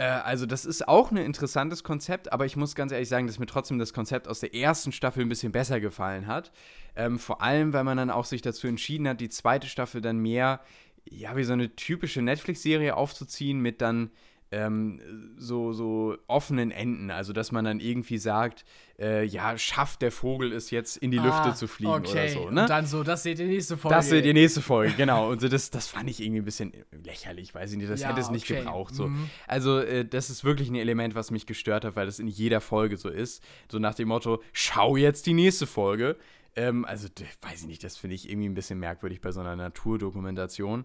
Äh, 0.01 0.05
also 0.05 0.47
das 0.47 0.65
ist 0.65 0.89
auch 0.89 1.11
ein 1.11 1.19
interessantes 1.19 1.85
Konzept, 1.85 2.33
aber 2.33 2.47
ich 2.47 2.57
muss 2.57 2.75
ganz 2.75 2.91
ehrlich 2.91 3.09
sagen, 3.09 3.27
dass 3.27 3.39
mir 3.39 3.47
trotzdem 3.47 3.79
das 3.79 3.93
Konzept 3.93 4.29
aus 4.29 4.41
der 4.41 4.55
ersten 4.55 4.93
Staffel 4.93 5.23
ein 5.23 5.29
bisschen 5.29 5.53
besser 5.53 5.79
gefallen 5.79 6.27
hat. 6.27 6.51
Ähm, 6.97 7.19
vor 7.19 7.43
allem, 7.43 7.75
weil 7.75 7.85
man 7.85 7.99
dann 7.99 8.11
auch 8.11 8.25
sich 8.25 8.41
dazu 8.41 8.67
entschieden 8.67 9.07
hat, 9.07 9.21
die 9.21 9.29
zweite 9.29 9.69
Staffel 9.69 10.01
dann 10.01 10.19
mehr, 10.19 10.61
ja, 11.05 11.37
wie 11.37 11.45
so 11.45 11.53
eine 11.53 11.77
typische 11.77 12.23
Netflix-Serie 12.23 12.97
aufzuziehen 12.97 13.61
mit 13.61 13.83
dann 13.83 14.11
ähm, 14.53 15.01
so, 15.37 15.73
so 15.73 16.17
offenen 16.27 16.71
Enden. 16.71 17.11
Also, 17.11 17.35
dass 17.35 17.53
man 17.53 17.67
dann 17.67 17.79
irgendwie 17.79 18.19
sagt, 18.19 18.65
äh, 19.01 19.25
ja, 19.25 19.57
schafft 19.57 20.03
der 20.03 20.13
Vogel 20.13 20.53
es 20.53 20.71
jetzt 20.71 20.99
in 20.99 21.11
die 21.11 21.19
Ah, 21.19 21.25
Lüfte 21.25 21.55
zu 21.59 21.67
fliegen 21.67 21.93
okay. 21.93 22.11
oder 22.11 22.29
so. 22.29 22.51
Ne? 22.51 22.61
Und 22.63 22.71
dann 22.71 22.85
so, 22.87 23.03
das 23.03 23.23
seht 23.23 23.39
ihr 23.39 23.47
nächste 23.47 23.79
Folge. 23.79 23.97
Das 23.97 24.11
wird 24.11 24.25
die 24.27 24.35
nächste 24.35 24.61
Folge, 24.61 24.93
genau. 24.95 25.29
Und 25.31 25.41
so 25.41 25.49
das, 25.49 25.71
das 25.71 25.89
fand 25.89 26.11
ich 26.11 26.21
irgendwie 26.21 26.43
ein 26.43 26.45
bisschen 26.45 26.73
lächerlich, 27.05 27.55
weiß 27.55 27.73
ich 27.73 27.79
nicht. 27.79 27.91
Das 27.91 28.01
Ja, 28.03 28.11
hätte 28.11 28.21
es 28.21 28.31
nicht 28.31 28.45
okay. 28.51 28.61
gebraucht. 28.61 28.95
So. 28.95 29.09
Mhm. 29.09 29.31
Also, 29.47 29.79
äh, 29.79 30.05
das 30.05 30.29
ist 30.29 30.45
wirklich 30.45 30.69
ein 30.69 30.75
Element, 30.75 31.15
was 31.15 31.31
mich 31.31 31.47
gestört 31.47 31.85
hat, 31.85 31.97
weil 31.97 32.07
das 32.07 32.19
in 32.19 32.29
jeder 32.29 32.61
Folge 32.61 32.99
so 32.99 33.09
ist. 33.09 33.43
So 33.73 33.79
nach 33.79 33.95
dem 33.95 34.09
Motto, 34.09 34.43
schau 34.53 34.97
jetzt 34.97 35.25
die 35.27 35.35
nächste 35.35 35.67
Folge. 35.67 36.17
Ähm, 36.55 36.85
also, 36.85 37.09
weiß 37.41 37.63
ich 37.63 37.67
nicht, 37.69 37.83
das 37.83 37.97
finde 37.97 38.17
ich 38.17 38.29
irgendwie 38.29 38.49
ein 38.49 38.55
bisschen 38.55 38.79
merkwürdig 38.79 39.21
bei 39.21 39.33
so 39.33 39.41
einer 39.41 39.57
Naturdokumentation. 39.57 40.85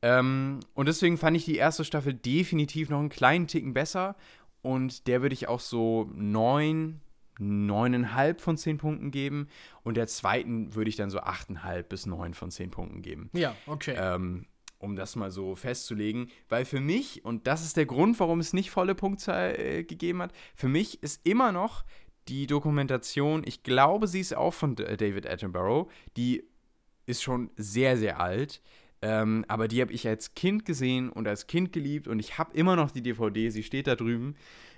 Ähm, 0.00 0.60
und 0.74 0.86
deswegen 0.88 1.16
fand 1.18 1.36
ich 1.36 1.44
die 1.44 1.56
erste 1.56 1.84
Staffel 1.84 2.14
definitiv 2.14 2.88
noch 2.88 2.98
einen 2.98 3.08
kleinen 3.08 3.46
Ticken 3.46 3.74
besser. 3.74 4.16
Und 4.62 5.06
der 5.06 5.22
würde 5.22 5.34
ich 5.34 5.48
auch 5.48 5.60
so 5.60 6.08
neun, 6.14 7.00
neuneinhalb 7.38 8.40
von 8.40 8.56
zehn 8.56 8.78
Punkten 8.78 9.10
geben. 9.10 9.48
Und 9.82 9.96
der 9.96 10.06
zweiten 10.06 10.74
würde 10.74 10.88
ich 10.88 10.96
dann 10.96 11.10
so 11.10 11.20
achteinhalb 11.20 11.88
bis 11.88 12.06
neun 12.06 12.34
von 12.34 12.50
zehn 12.50 12.70
Punkten 12.70 13.02
geben. 13.02 13.30
Ja, 13.32 13.54
okay. 13.66 13.94
Ähm, 13.98 14.46
um 14.78 14.96
das 14.96 15.14
mal 15.16 15.30
so 15.30 15.54
festzulegen. 15.54 16.28
Weil 16.48 16.64
für 16.64 16.80
mich, 16.80 17.24
und 17.24 17.46
das 17.46 17.64
ist 17.64 17.76
der 17.76 17.86
Grund, 17.86 18.18
warum 18.18 18.40
es 18.40 18.52
nicht 18.52 18.70
volle 18.70 18.94
Punktzahl 18.94 19.54
äh, 19.58 19.84
gegeben 19.84 20.20
hat, 20.20 20.32
für 20.54 20.68
mich 20.68 21.02
ist 21.02 21.24
immer 21.26 21.52
noch 21.52 21.84
die 22.28 22.46
Dokumentation, 22.46 23.42
ich 23.44 23.62
glaube, 23.62 24.06
sie 24.06 24.20
ist 24.20 24.34
auch 24.36 24.54
von 24.54 24.76
D- 24.76 24.96
David 24.96 25.28
Attenborough, 25.28 25.88
die 26.16 26.44
ist 27.06 27.22
schon 27.22 27.50
sehr, 27.56 27.96
sehr 27.96 28.20
alt. 28.20 28.60
Ähm, 29.04 29.44
aber 29.48 29.66
die 29.66 29.80
habe 29.80 29.92
ich 29.92 30.06
als 30.06 30.34
Kind 30.34 30.64
gesehen 30.64 31.10
und 31.10 31.26
als 31.26 31.48
Kind 31.48 31.72
geliebt 31.72 32.06
und 32.06 32.20
ich 32.20 32.38
habe 32.38 32.56
immer 32.56 32.76
noch 32.76 32.92
die 32.92 33.02
DVD, 33.02 33.50
sie 33.50 33.64
steht 33.64 33.88
da 33.88 33.96
drüben. 33.96 34.36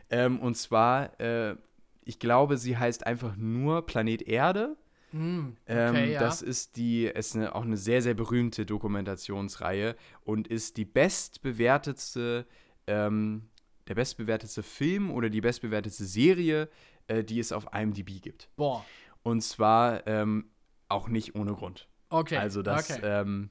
Ähm, 0.08 0.38
und 0.40 0.56
zwar, 0.56 1.18
äh, 1.20 1.56
ich 2.04 2.18
glaube, 2.18 2.56
sie 2.56 2.76
heißt 2.76 3.06
einfach 3.06 3.36
nur 3.36 3.86
Planet 3.86 4.22
Erde. 4.22 4.76
Ähm, 5.12 5.56
okay, 5.66 6.12
ja. 6.12 6.20
Das 6.20 6.42
ist 6.42 6.76
die, 6.76 7.04
ist 7.04 7.36
eine, 7.36 7.54
auch 7.54 7.62
eine 7.62 7.76
sehr, 7.76 8.02
sehr 8.02 8.14
berühmte 8.14 8.66
Dokumentationsreihe 8.66 9.94
und 10.24 10.48
ist 10.48 10.76
die 10.76 10.84
bestbewertetste, 10.84 12.46
ähm, 12.88 13.48
der 13.86 13.94
bestbewertetste 13.94 14.64
Film 14.64 15.12
oder 15.12 15.30
die 15.30 15.40
bestbewertetste 15.40 16.04
Serie, 16.04 16.68
äh, 17.06 17.22
die 17.22 17.38
es 17.38 17.52
auf 17.52 17.66
IMDb 17.72 18.20
gibt. 18.20 18.48
Boah, 18.56 18.84
Und 19.22 19.42
zwar 19.42 20.04
ähm, 20.08 20.50
auch 20.88 21.08
nicht 21.08 21.36
ohne 21.36 21.54
Grund. 21.54 21.88
okay. 22.10 22.38
Also 22.38 22.62
das 22.62 22.90
okay. 22.90 23.00
ähm, 23.04 23.50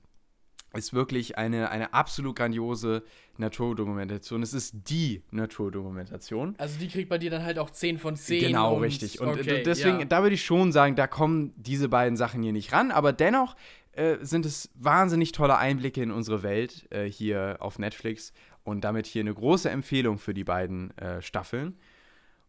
ist 0.73 0.93
wirklich 0.93 1.37
eine, 1.37 1.69
eine 1.69 1.93
absolut 1.93 2.35
grandiose 2.35 3.03
Naturdokumentation. 3.37 4.43
Es 4.43 4.53
ist 4.53 4.73
die 4.89 5.23
Naturdokumentation. 5.31 6.55
also 6.57 6.79
die 6.79 6.87
kriegt 6.87 7.09
bei 7.09 7.17
dir 7.17 7.31
dann 7.31 7.43
halt 7.43 7.57
auch 7.57 7.69
10 7.69 7.97
von 7.97 8.15
10. 8.15 8.47
Genau, 8.47 8.75
und, 8.75 8.83
richtig. 8.83 9.19
Und 9.19 9.29
okay, 9.29 9.61
äh, 9.61 9.63
deswegen, 9.63 9.99
ja. 9.99 10.05
da 10.05 10.21
würde 10.21 10.35
ich 10.35 10.45
schon 10.45 10.71
sagen, 10.71 10.95
da 10.95 11.07
kommen 11.07 11.53
diese 11.55 11.89
beiden 11.89 12.15
Sachen 12.15 12.43
hier 12.43 12.53
nicht 12.53 12.71
ran, 12.73 12.91
aber 12.91 13.11
dennoch 13.11 13.55
äh, 13.93 14.17
sind 14.21 14.45
es 14.45 14.69
wahnsinnig 14.75 15.31
tolle 15.31 15.57
Einblicke 15.57 16.01
in 16.01 16.11
unsere 16.11 16.43
Welt 16.43 16.91
äh, 16.91 17.05
hier 17.09 17.57
auf 17.59 17.79
Netflix 17.79 18.33
und 18.63 18.83
damit 18.83 19.07
hier 19.07 19.21
eine 19.21 19.33
große 19.33 19.69
Empfehlung 19.69 20.17
für 20.17 20.33
die 20.33 20.43
beiden 20.43 20.95
äh, 20.97 21.21
Staffeln. 21.21 21.77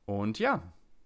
Und 0.06 0.38
ja, 0.38 0.62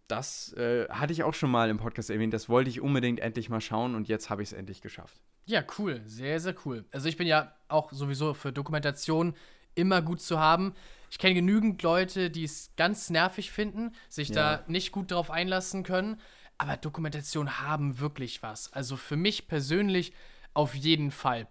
das 0.09 0.53
äh, 0.55 0.89
hatte 0.89 1.13
ich 1.13 1.23
auch 1.23 1.35
schon 1.35 1.51
mal 1.51 1.71
im 1.71 1.79
Podcast 1.79 2.11
erwähnt, 2.11 2.33
das 2.33 2.49
wollte 2.49 2.71
ich 2.71 2.81
unbedingt 2.81 3.21
endlich 3.21 3.49
mal 3.49 3.61
schauen 3.61 3.95
und 3.95 4.09
jetzt 4.09 4.31
habe 4.31 4.43
ich 4.43 4.51
es 4.51 4.53
endlich 4.53 4.81
geschafft. 4.81 5.21
Ja, 5.45 5.65
cool. 5.79 6.03
Sehr, 6.07 6.41
sehr 6.41 6.55
cool. 6.65 6.85
Also 6.91 7.09
ich 7.09 7.17
bin 7.17 7.27
ja 7.27 7.55
auch 7.69 7.93
sowieso 7.93 8.35
für 8.35 8.53
Dokumentation 8.53 9.35
immer 9.79 10.03
gut 10.03 10.21
zu 10.21 10.39
haben. 10.39 10.75
Ich 11.11 11.19
kenne 11.19 11.35
genügend 11.35 11.83
Leute, 11.83 12.31
die 12.31 12.45
es 12.45 12.71
ganz 12.77 13.09
nervig 13.09 13.51
finden, 13.51 13.93
sich 14.11 14.29
Ja. 14.29 14.35
da 14.59 14.65
nicht 14.67 14.93
gut 14.93 15.11
drauf 15.11 15.31
einlassen 15.31 15.83
können. 15.85 16.21
Aber 16.59 16.77
Dokumentationen 16.77 17.61
haben 17.61 18.01
wirklich 18.01 18.43
was. 18.43 18.73
Also 18.73 18.97
für 18.97 19.17
mich 19.17 19.49
persönlich 19.49 20.13
auf 20.55 20.75
jeden 20.75 21.11
Fall. 21.11 21.47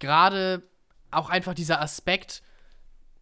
Gerade 0.00 0.62
auch 1.10 1.28
einfach 1.30 1.54
dieser 1.54 1.80
Aspekt, 1.80 2.42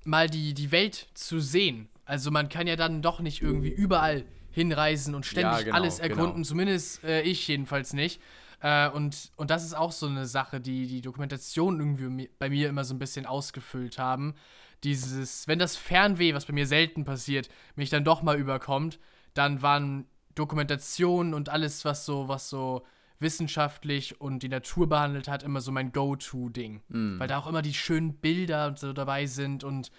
mal 0.05 0.29
die, 0.31 0.55
die 0.55 0.71
Welt 0.71 1.09
zu 1.15 1.41
sehen. 1.41 1.89
Also 2.05 2.31
man 2.31 2.49
kann 2.49 2.67
ja 2.67 2.77
dann 2.77 3.03
doch 3.03 3.21
nicht 3.21 3.43
irgendwie 3.43 3.71
überall 3.71 4.25
hinreisen 4.51 5.15
und 5.15 5.27
ständig 5.27 5.59
Ja, 5.59 5.63
genau, 5.63 5.77
alles 5.77 5.99
genau. 5.99 6.09
erkunden, 6.15 6.45
zumindest 6.45 7.05
äh, 7.05 7.23
ich 7.23 7.47
jedenfalls 7.49 7.93
nicht. 7.93 8.21
Äh, 8.61 8.89
und, 8.91 9.31
und 9.37 9.51
das 9.51 9.65
ist 9.65 9.75
auch 9.75 9.93
so 9.93 10.07
eine 10.07 10.27
Sache, 10.27 10.61
die 10.61 10.87
die 10.87 11.01
Dokumentation 11.01 11.79
irgendwie 11.79 12.31
bei 12.39 12.51
mir 12.51 12.69
immer 12.69 12.85
so 12.85 12.95
ein 12.95 12.99
bisschen 12.99 13.27
ausgefüllt 13.27 13.99
haben. 13.99 14.35
Dieses, 14.85 15.49
wenn 15.49 15.59
das 15.59 15.77
Fernweh, 15.77 16.35
was 16.35 16.47
bei 16.47 16.53
mir 16.53 16.67
selten 16.67 17.05
passiert, 17.05 17.49
mich 17.77 17.91
dann 17.91 18.05
doch 18.05 18.23
mal 18.23 18.39
überkommt, 18.39 18.99
dann 19.35 19.63
waren 19.63 20.07
Dokumentationen 20.35 21.35
und 21.35 21.49
alles, 21.49 21.85
was 21.85 22.05
so, 22.05 22.29
was 22.29 22.49
so 22.49 22.85
wissenschaftlich 23.21 24.21
und 24.21 24.45
die 24.45 24.49
Natur 24.49 24.89
behandelt 24.89 25.27
hat, 25.29 25.43
immer 25.43 25.61
so 25.61 25.73
mein 25.73 25.91
Go-To-Ding. 25.93 26.83
Weil 27.19 27.29
da 27.29 27.39
auch 27.39 27.49
immer 27.49 27.63
die 27.63 27.75
schönen 27.75 28.15
Bilder 28.15 28.69
und 28.69 28.79
so 28.79 28.93
dabei 28.93 29.27
sind 29.27 29.65
und 29.65 29.91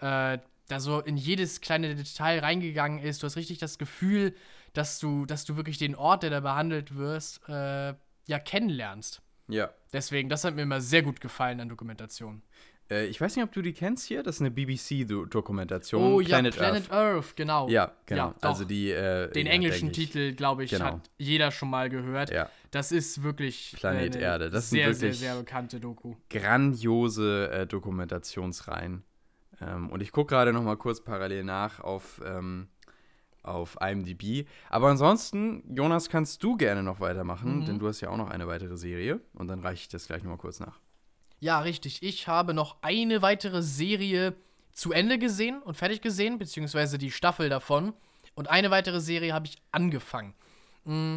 äh, 0.00 0.38
da 0.68 0.80
so 0.80 1.00
in 1.00 1.16
jedes 1.16 1.60
kleine 1.60 1.94
Detail 1.94 2.40
reingegangen 2.40 3.00
ist. 3.00 3.22
Du 3.22 3.26
hast 3.26 3.36
richtig 3.36 3.58
das 3.58 3.78
Gefühl, 3.78 4.34
dass 4.74 5.00
du, 5.00 5.26
dass 5.26 5.44
du 5.44 5.56
wirklich 5.56 5.78
den 5.78 5.96
Ort, 5.96 6.22
der 6.22 6.30
da 6.30 6.40
behandelt 6.40 6.96
wirst, 6.96 7.48
äh, 7.48 7.94
ja 8.28 8.38
kennenlernst. 8.38 9.20
Ja. 9.48 9.70
Deswegen, 9.92 10.28
das 10.28 10.44
hat 10.44 10.54
mir 10.54 10.62
immer 10.62 10.80
sehr 10.80 11.02
gut 11.02 11.20
gefallen 11.20 11.58
an 11.60 11.68
Dokumentation. 11.68 12.42
Äh, 12.90 13.06
ich 13.06 13.20
weiß 13.20 13.34
nicht, 13.36 13.44
ob 13.44 13.52
du 13.52 13.62
die 13.62 13.72
kennst 13.72 14.06
hier. 14.06 14.22
Das 14.22 14.36
ist 14.36 14.40
eine 14.42 14.50
BBC-Dokumentation. 14.50 16.02
Oh 16.12 16.20
ja, 16.20 16.40
Planet 16.50 16.90
Earth, 16.92 17.34
genau. 17.36 17.68
Ja, 17.68 17.92
genau. 18.06 18.28
Ja, 18.28 18.48
also 18.48 18.64
die. 18.64 18.90
Äh, 18.90 19.30
Den 19.32 19.46
ja, 19.46 19.52
englischen. 19.52 19.92
Titel, 19.92 20.34
glaube 20.34 20.64
ich, 20.64 20.70
Genau. 20.70 20.84
hat 20.84 21.10
jeder 21.18 21.50
schon 21.50 21.70
mal 21.70 21.88
gehört. 21.88 22.30
Ja. 22.30 22.50
Das 22.70 22.92
ist 22.92 23.22
wirklich 23.22 23.74
Planet 23.76 24.14
eine 24.16 24.24
Erde. 24.24 24.50
Das 24.50 24.68
sind 24.70 24.78
sehr, 24.78 24.94
sehr, 24.94 25.02
wirklich- 25.08 25.18
sehr 25.20 25.36
bekannte 25.36 25.80
Doku. 25.80 26.14
grandiose 26.30 27.50
äh, 27.50 27.66
Dokumentationsreihen. 27.66 29.04
Ähm, 29.60 29.88
und 29.90 30.02
ich 30.02 30.12
gucke 30.12 30.34
gerade 30.34 30.52
noch 30.52 30.62
mal 30.62 30.76
kurz 30.76 31.02
parallel 31.02 31.44
nach 31.44 31.80
auf, 31.80 32.20
ähm, 32.24 32.68
auf 33.42 33.76
IMDb. 33.80 34.46
Aber 34.68 34.88
ansonsten, 34.88 35.62
Jonas, 35.74 36.08
kannst 36.08 36.42
du 36.42 36.56
gerne 36.56 36.82
noch 36.82 37.00
weitermachen, 37.00 37.60
Mhm. 37.60 37.66
denn 37.66 37.78
du 37.78 37.88
hast 37.88 38.00
ja 38.00 38.10
auch 38.10 38.16
noch 38.16 38.30
eine 38.30 38.46
weitere 38.46 38.76
Serie. 38.76 39.20
Und 39.34 39.48
dann 39.48 39.60
reiche 39.60 39.82
ich 39.82 39.88
das 39.88 40.06
gleich 40.06 40.22
noch 40.22 40.30
mal 40.30 40.36
kurz 40.36 40.60
nach. 40.60 40.78
Ja, 41.40 41.60
richtig. 41.60 42.02
Ich 42.02 42.26
habe 42.28 42.52
noch 42.52 42.76
eine 42.82 43.22
weitere 43.22 43.62
Serie 43.62 44.34
zu 44.72 44.92
Ende 44.92 45.18
gesehen 45.18 45.62
und 45.62 45.76
fertig 45.76 46.00
gesehen, 46.00 46.38
beziehungsweise 46.38 46.98
die 46.98 47.10
Staffel 47.10 47.48
davon. 47.48 47.92
Und 48.34 48.48
eine 48.50 48.70
weitere 48.70 49.00
Serie 49.00 49.32
habe 49.34 49.46
ich 49.46 49.56
angefangen. 49.72 50.34
Mm, 50.84 51.16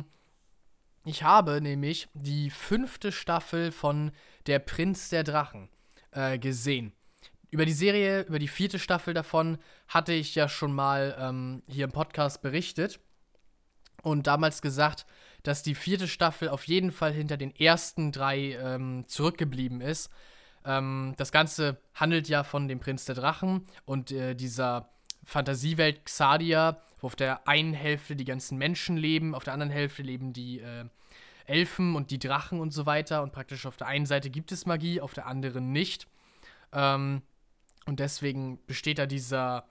Ich 1.04 1.24
habe 1.24 1.62
nämlich 1.62 2.08
die 2.14 2.52
fünfte 2.52 3.12
Staffel 3.12 3.72
von 3.72 4.12
Der 4.46 4.60
Prinz 4.60 5.10
der 5.10 5.24
Drachen 5.24 5.68
äh, 6.12 6.38
gesehen. 6.38 6.94
Über 7.52 7.66
die 7.66 7.74
Serie, 7.74 8.22
über 8.22 8.40
die 8.40 8.48
vierte 8.48 8.80
Staffel 8.80 9.14
davon 9.14 9.58
hatte 9.90 10.14
ich 10.14 10.36
ja 10.36 10.48
schon 10.48 10.74
mal 10.74 11.16
ähm, 11.20 11.64
hier 11.68 11.84
im 11.84 11.92
Podcast 11.92 12.42
berichtet 12.42 13.02
und 14.04 14.26
damals 14.26 14.62
gesagt, 14.62 15.06
dass 15.44 15.62
die 15.62 15.76
vierte 15.76 16.08
Staffel 16.08 16.48
auf 16.48 16.64
jeden 16.64 16.94
Fall 16.94 17.12
hinter 17.12 17.36
den 17.36 17.54
ersten 17.54 18.14
drei 18.14 18.54
ähm, 18.54 19.04
zurückgeblieben 19.06 19.82
ist. 19.82 20.10
Ähm, 20.64 21.14
das 21.18 21.34
Ganze 21.34 21.82
handelt 21.94 22.30
ja 22.30 22.46
von 22.46 22.70
dem 22.70 22.80
Prinz 22.80 23.04
der 23.04 23.16
Drachen 23.16 23.68
und 23.84 24.14
äh, 24.14 24.34
dieser 24.34 24.90
Fantasiewelt 25.26 26.06
Xadia, 26.06 26.82
wo 27.02 27.08
auf 27.08 27.18
der 27.18 27.50
einen 27.50 27.74
Hälfte 27.74 28.16
die 28.16 28.26
ganzen 28.26 28.58
Menschen 28.58 28.96
leben, 28.96 29.36
auf 29.36 29.44
der 29.44 29.54
anderen 29.54 29.74
Hälfte 29.74 30.04
leben 30.04 30.32
die 30.32 30.62
äh, 30.62 30.86
Elfen 31.46 31.96
und 31.96 32.12
die 32.12 32.20
Drachen 32.20 32.62
und 32.62 32.72
so 32.72 32.86
weiter. 32.86 33.24
Und 33.24 33.34
praktisch 33.34 33.66
auf 33.66 33.76
der 33.76 33.88
einen 33.88 34.06
Seite 34.06 34.30
gibt 34.30 34.54
es 34.54 34.66
Magie, 34.66 35.02
auf 35.02 35.14
der 35.14 35.28
anderen 35.28 35.74
nicht. 35.74 36.08
Ähm, 36.72 37.24
und 37.86 38.00
deswegen 38.00 38.60
besteht 38.66 39.00
da 39.00 39.06
dieser 39.06 39.66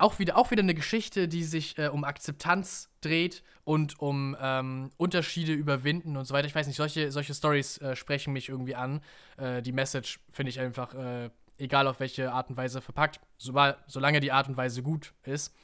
auch 0.00 0.18
wieder, 0.18 0.36
auch 0.36 0.50
wieder 0.50 0.62
eine 0.62 0.74
Geschichte, 0.74 1.28
die 1.28 1.44
sich 1.44 1.76
äh, 1.78 1.88
um 1.88 2.04
Akzeptanz 2.04 2.88
dreht 3.00 3.42
und 3.64 4.00
um 4.00 4.36
ähm, 4.40 4.90
Unterschiede 4.96 5.52
überwinden 5.52 6.16
und 6.16 6.24
so 6.24 6.34
weiter. 6.34 6.46
Ich 6.46 6.54
weiß 6.54 6.66
nicht, 6.66 6.76
solche, 6.76 7.12
solche 7.12 7.34
Stories 7.34 7.78
äh, 7.78 7.94
sprechen 7.94 8.32
mich 8.32 8.48
irgendwie 8.48 8.74
an. 8.74 9.02
Äh, 9.36 9.62
die 9.62 9.72
Message 9.72 10.20
finde 10.30 10.50
ich 10.50 10.58
einfach, 10.58 10.94
äh, 10.94 11.30
egal 11.58 11.86
auf 11.86 12.00
welche 12.00 12.32
Art 12.32 12.48
und 12.48 12.56
Weise 12.56 12.80
verpackt, 12.80 13.20
sobald, 13.36 13.76
solange 13.86 14.20
die 14.20 14.32
Art 14.32 14.48
und 14.48 14.56
Weise 14.56 14.82
gut 14.82 15.12
ist, 15.24 15.54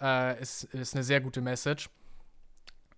äh, 0.00 0.40
ist, 0.40 0.64
ist 0.64 0.94
eine 0.94 1.02
sehr 1.02 1.20
gute 1.20 1.40
Message. 1.40 1.88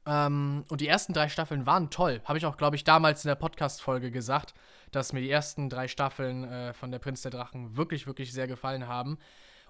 Ähm, 0.06 0.64
und 0.68 0.80
die 0.80 0.88
ersten 0.88 1.12
drei 1.12 1.28
Staffeln 1.28 1.66
waren 1.66 1.90
toll. 1.90 2.20
Habe 2.24 2.38
ich 2.38 2.46
auch, 2.46 2.56
glaube 2.56 2.74
ich, 2.74 2.84
damals 2.84 3.24
in 3.24 3.28
der 3.28 3.34
Podcast-Folge 3.36 4.10
gesagt, 4.10 4.54
dass 4.90 5.12
mir 5.12 5.20
die 5.20 5.30
ersten 5.30 5.68
drei 5.68 5.88
Staffeln 5.88 6.44
äh, 6.44 6.72
von 6.74 6.90
Der 6.90 6.98
Prinz 6.98 7.22
der 7.22 7.30
Drachen 7.30 7.76
wirklich, 7.76 8.06
wirklich 8.06 8.32
sehr 8.32 8.46
gefallen 8.46 8.86
haben. 8.86 9.18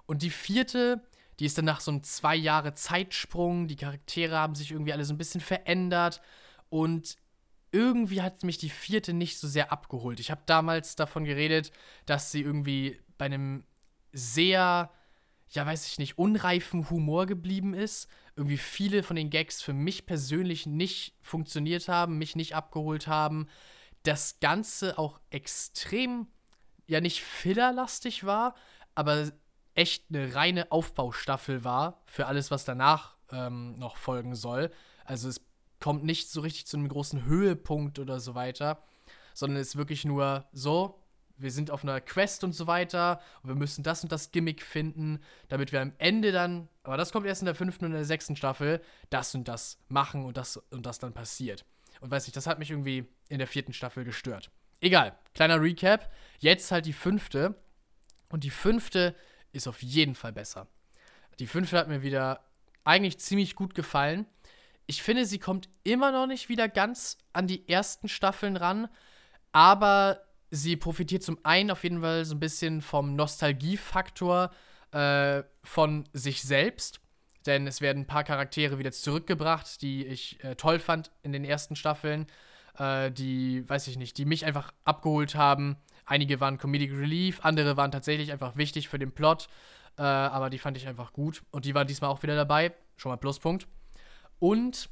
Und 0.05 0.21
die 0.23 0.29
vierte, 0.29 1.01
die 1.39 1.45
ist 1.45 1.57
dann 1.57 1.65
nach 1.65 1.81
so 1.81 1.91
einem 1.91 2.03
zwei 2.03 2.35
Jahre 2.35 2.73
Zeitsprung. 2.73 3.67
Die 3.67 3.75
Charaktere 3.75 4.37
haben 4.37 4.55
sich 4.55 4.71
irgendwie 4.71 4.93
alle 4.93 5.05
so 5.05 5.13
ein 5.13 5.17
bisschen 5.17 5.41
verändert. 5.41 6.21
Und 6.69 7.17
irgendwie 7.71 8.21
hat 8.21 8.43
mich 8.43 8.57
die 8.57 8.69
vierte 8.69 9.13
nicht 9.13 9.39
so 9.39 9.47
sehr 9.47 9.71
abgeholt. 9.71 10.19
Ich 10.19 10.31
habe 10.31 10.41
damals 10.45 10.95
davon 10.95 11.23
geredet, 11.23 11.71
dass 12.05 12.31
sie 12.31 12.41
irgendwie 12.41 12.99
bei 13.17 13.25
einem 13.25 13.63
sehr, 14.11 14.91
ja, 15.49 15.65
weiß 15.65 15.87
ich 15.87 15.97
nicht, 15.97 16.17
unreifen 16.17 16.89
Humor 16.89 17.25
geblieben 17.25 17.73
ist. 17.73 18.09
Irgendwie 18.35 18.57
viele 18.57 19.03
von 19.03 19.15
den 19.15 19.29
Gags 19.29 19.61
für 19.61 19.73
mich 19.73 20.05
persönlich 20.05 20.65
nicht 20.65 21.15
funktioniert 21.21 21.87
haben, 21.87 22.17
mich 22.17 22.35
nicht 22.35 22.55
abgeholt 22.55 23.07
haben. 23.07 23.47
Das 24.03 24.39
Ganze 24.39 24.97
auch 24.97 25.19
extrem, 25.29 26.27
ja, 26.87 27.01
nicht 27.01 27.21
fillerlastig 27.21 28.23
war, 28.23 28.55
aber 28.95 29.31
echt 29.75 30.05
eine 30.09 30.35
reine 30.35 30.71
Aufbaustaffel 30.71 31.63
war 31.63 32.01
für 32.05 32.27
alles, 32.27 32.51
was 32.51 32.65
danach 32.65 33.15
ähm, 33.31 33.77
noch 33.77 33.97
folgen 33.97 34.35
soll. 34.35 34.71
Also 35.05 35.29
es 35.29 35.41
kommt 35.79 36.03
nicht 36.03 36.29
so 36.29 36.41
richtig 36.41 36.67
zu 36.67 36.77
einem 36.77 36.89
großen 36.89 37.25
Höhepunkt 37.25 37.99
oder 37.99 38.19
so 38.19 38.35
weiter, 38.35 38.83
sondern 39.33 39.59
es 39.59 39.69
ist 39.69 39.75
wirklich 39.77 40.05
nur 40.05 40.45
so, 40.51 41.01
wir 41.37 41.51
sind 41.51 41.71
auf 41.71 41.83
einer 41.83 41.99
Quest 42.01 42.43
und 42.43 42.53
so 42.53 42.67
weiter 42.67 43.19
und 43.41 43.49
wir 43.49 43.55
müssen 43.55 43.83
das 43.83 44.03
und 44.03 44.11
das 44.11 44.31
Gimmick 44.31 44.61
finden, 44.61 45.19
damit 45.49 45.71
wir 45.71 45.81
am 45.81 45.93
Ende 45.97 46.31
dann, 46.31 46.67
aber 46.83 46.97
das 46.97 47.11
kommt 47.11 47.25
erst 47.25 47.41
in 47.41 47.47
der 47.47 47.55
fünften 47.55 47.85
und 47.85 47.91
der 47.91 48.05
sechsten 48.05 48.35
Staffel, 48.35 48.81
das 49.09 49.33
und 49.33 49.47
das 49.47 49.79
machen 49.89 50.25
und 50.25 50.37
das 50.37 50.57
und 50.57 50.85
das 50.85 50.99
dann 50.99 51.13
passiert. 51.13 51.65
Und 52.01 52.11
weiß 52.11 52.27
ich, 52.27 52.33
das 52.33 52.47
hat 52.47 52.59
mich 52.59 52.71
irgendwie 52.71 53.05
in 53.29 53.37
der 53.37 53.47
vierten 53.47 53.73
Staffel 53.73 54.03
gestört. 54.03 54.51
Egal, 54.81 55.15
kleiner 55.33 55.61
Recap. 55.61 56.11
Jetzt 56.39 56.71
halt 56.71 56.85
die 56.85 56.93
fünfte. 56.93 57.55
Und 58.29 58.43
die 58.43 58.49
fünfte 58.49 59.15
ist 59.53 59.67
auf 59.67 59.81
jeden 59.81 60.15
Fall 60.15 60.33
besser. 60.33 60.67
Die 61.39 61.47
fünfte 61.47 61.77
hat 61.77 61.87
mir 61.87 62.01
wieder 62.01 62.43
eigentlich 62.83 63.19
ziemlich 63.19 63.55
gut 63.55 63.75
gefallen. 63.75 64.25
Ich 64.87 65.03
finde, 65.03 65.25
sie 65.25 65.39
kommt 65.39 65.69
immer 65.83 66.11
noch 66.11 66.27
nicht 66.27 66.49
wieder 66.49 66.67
ganz 66.67 67.17
an 67.33 67.47
die 67.47 67.67
ersten 67.69 68.07
Staffeln 68.07 68.57
ran, 68.57 68.89
aber 69.51 70.23
sie 70.49 70.75
profitiert 70.75 71.23
zum 71.23 71.37
einen 71.43 71.71
auf 71.71 71.83
jeden 71.83 72.01
Fall 72.01 72.25
so 72.25 72.35
ein 72.35 72.39
bisschen 72.39 72.81
vom 72.81 73.15
Nostalgiefaktor 73.15 74.51
äh, 74.91 75.43
von 75.63 76.07
sich 76.13 76.41
selbst. 76.41 77.00
Denn 77.45 77.65
es 77.67 77.81
werden 77.81 78.03
ein 78.03 78.07
paar 78.07 78.23
Charaktere 78.23 78.77
wieder 78.77 78.91
zurückgebracht, 78.91 79.81
die 79.81 80.05
ich 80.05 80.43
äh, 80.43 80.55
toll 80.55 80.79
fand 80.79 81.11
in 81.23 81.31
den 81.31 81.43
ersten 81.43 81.75
Staffeln. 81.75 82.27
Äh, 82.77 83.11
die, 83.11 83.67
weiß 83.67 83.87
ich 83.87 83.97
nicht, 83.97 84.17
die 84.17 84.25
mich 84.25 84.45
einfach 84.45 84.73
abgeholt 84.85 85.35
haben. 85.35 85.77
Einige 86.05 86.39
waren 86.39 86.57
Comedic 86.57 86.91
Relief, 86.91 87.39
andere 87.43 87.77
waren 87.77 87.91
tatsächlich 87.91 88.31
einfach 88.31 88.55
wichtig 88.57 88.89
für 88.89 88.99
den 88.99 89.11
Plot. 89.11 89.47
Äh, 89.97 90.03
aber 90.03 90.49
die 90.49 90.59
fand 90.59 90.77
ich 90.77 90.87
einfach 90.87 91.13
gut. 91.13 91.43
Und 91.51 91.65
die 91.65 91.73
waren 91.73 91.87
diesmal 91.87 92.09
auch 92.09 92.23
wieder 92.23 92.35
dabei. 92.35 92.73
Schon 92.97 93.11
mal 93.11 93.17
Pluspunkt. 93.17 93.67
Und 94.39 94.89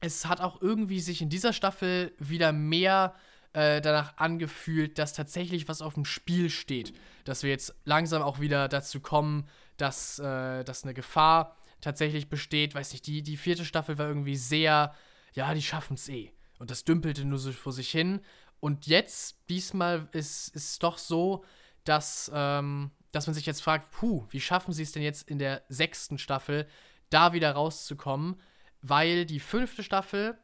es 0.00 0.26
hat 0.26 0.40
auch 0.40 0.60
irgendwie 0.60 1.00
sich 1.00 1.22
in 1.22 1.30
dieser 1.30 1.52
Staffel 1.52 2.12
wieder 2.18 2.52
mehr 2.52 3.14
äh, 3.54 3.80
danach 3.80 4.16
angefühlt, 4.16 4.98
dass 4.98 5.12
tatsächlich 5.12 5.68
was 5.68 5.80
auf 5.80 5.94
dem 5.94 6.04
Spiel 6.04 6.50
steht. 6.50 6.92
Dass 7.24 7.42
wir 7.42 7.50
jetzt 7.50 7.74
langsam 7.84 8.22
auch 8.22 8.40
wieder 8.40 8.68
dazu 8.68 9.00
kommen, 9.00 9.48
dass, 9.76 10.18
äh, 10.18 10.64
dass 10.64 10.84
eine 10.84 10.94
Gefahr 10.94 11.56
tatsächlich 11.80 12.28
besteht. 12.28 12.74
Weiß 12.74 12.92
nicht, 12.92 13.06
die, 13.06 13.22
die 13.22 13.36
vierte 13.36 13.64
Staffel 13.64 13.98
war 13.98 14.08
irgendwie 14.08 14.36
sehr, 14.36 14.94
ja, 15.32 15.54
die 15.54 15.62
schaffen 15.62 15.94
es 15.94 16.08
eh. 16.08 16.32
Und 16.58 16.70
das 16.70 16.84
dümpelte 16.84 17.24
nur 17.24 17.38
so 17.38 17.52
vor 17.52 17.72
sich 17.72 17.90
hin. 17.90 18.20
Und 18.60 18.86
jetzt, 18.86 19.38
diesmal 19.48 20.08
ist 20.12 20.54
es 20.56 20.78
doch 20.78 20.98
so, 20.98 21.44
dass, 21.84 22.30
ähm, 22.34 22.90
dass 23.12 23.26
man 23.26 23.34
sich 23.34 23.46
jetzt 23.46 23.62
fragt, 23.62 23.90
puh, 23.90 24.24
wie 24.30 24.40
schaffen 24.40 24.72
sie 24.72 24.82
es 24.82 24.92
denn 24.92 25.02
jetzt 25.02 25.28
in 25.28 25.38
der 25.38 25.62
sechsten 25.68 26.18
Staffel, 26.18 26.66
da 27.10 27.32
wieder 27.32 27.52
rauszukommen? 27.52 28.40
Weil 28.80 29.26
die 29.26 29.40
fünfte 29.40 29.82
Staffel, 29.82 30.38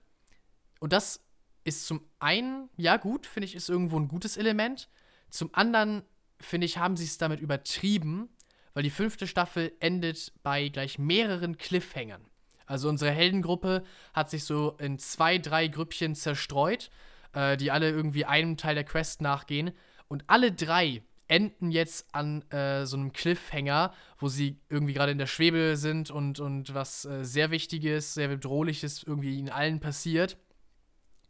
und 0.81 0.93
das 0.93 1.25
ist 1.65 1.87
zum 1.87 2.05
einen, 2.19 2.69
ja 2.77 2.97
gut, 2.97 3.27
finde 3.27 3.47
ich, 3.47 3.55
ist 3.55 3.69
irgendwo 3.69 3.99
ein 3.99 4.09
gutes 4.09 4.37
Element. 4.37 4.89
Zum 5.31 5.55
anderen, 5.55 6.03
finde 6.39 6.67
ich, 6.67 6.79
haben 6.79 6.97
sie 6.97 7.05
es 7.05 7.19
damit 7.19 7.41
übertrieben, 7.41 8.29
weil 8.75 8.83
die 8.83 8.91
fünfte 8.91 9.27
Staffel 9.27 9.73
endet 9.81 10.33
bei 10.43 10.69
gleich 10.69 10.99
mehreren 10.99 11.59
Cliffhängern. 11.59 12.25
Also 12.67 12.89
unsere 12.89 13.11
Heldengruppe 13.11 13.83
hat 14.15 14.31
sich 14.31 14.45
so 14.45 14.77
in 14.79 14.99
zwei, 14.99 15.39
drei 15.39 15.67
Grüppchen 15.67 16.15
zerstreut, 16.15 16.91
äh, 17.33 17.57
die 17.57 17.71
alle 17.71 17.91
irgendwie 17.91 18.25
einem 18.25 18.57
Teil 18.57 18.77
der 18.77 18.85
Quest 18.85 19.23
nachgehen. 19.23 19.73
Und 20.07 20.25
alle 20.29 20.53
drei 20.53 21.03
enden 21.27 21.71
jetzt 21.71 22.13
an 22.13 22.43
äh, 22.51 22.87
so 22.87 22.97
einem 22.97 23.13
Cliffhanger, 23.13 23.93
wo 24.19 24.29
sie 24.29 24.59
irgendwie 24.69 24.93
gerade 24.93 25.13
in 25.13 25.19
der 25.19 25.27
Schwebe 25.27 25.77
sind 25.77 26.11
und, 26.11 26.41
und 26.41 26.75
was 26.75 27.05
äh, 27.05 27.25
sehr 27.25 27.51
Wichtiges, 27.51 28.15
sehr 28.15 28.29
Bedrohliches 28.29 29.03
irgendwie 29.05 29.37
ihnen 29.37 29.49
allen 29.49 29.81
passiert. 29.81 30.37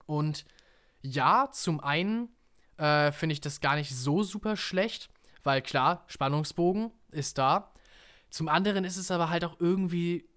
Und 0.06 0.44
ja, 1.02 1.50
zum 1.52 1.80
einen 1.80 2.30
äh, 2.78 3.12
finde 3.12 3.34
ich 3.34 3.40
das 3.40 3.60
gar 3.60 3.76
nicht 3.76 3.94
so 3.94 4.22
super 4.22 4.56
schlecht, 4.56 5.08
weil 5.42 5.62
klar, 5.62 6.04
Spannungsbogen 6.06 6.90
ist 7.10 7.38
da. 7.38 7.72
Zum 8.30 8.48
anderen 8.48 8.84
ist 8.84 8.96
es 8.96 9.10
aber 9.10 9.30
halt 9.30 9.44
auch 9.44 9.58
irgendwie 9.58 10.28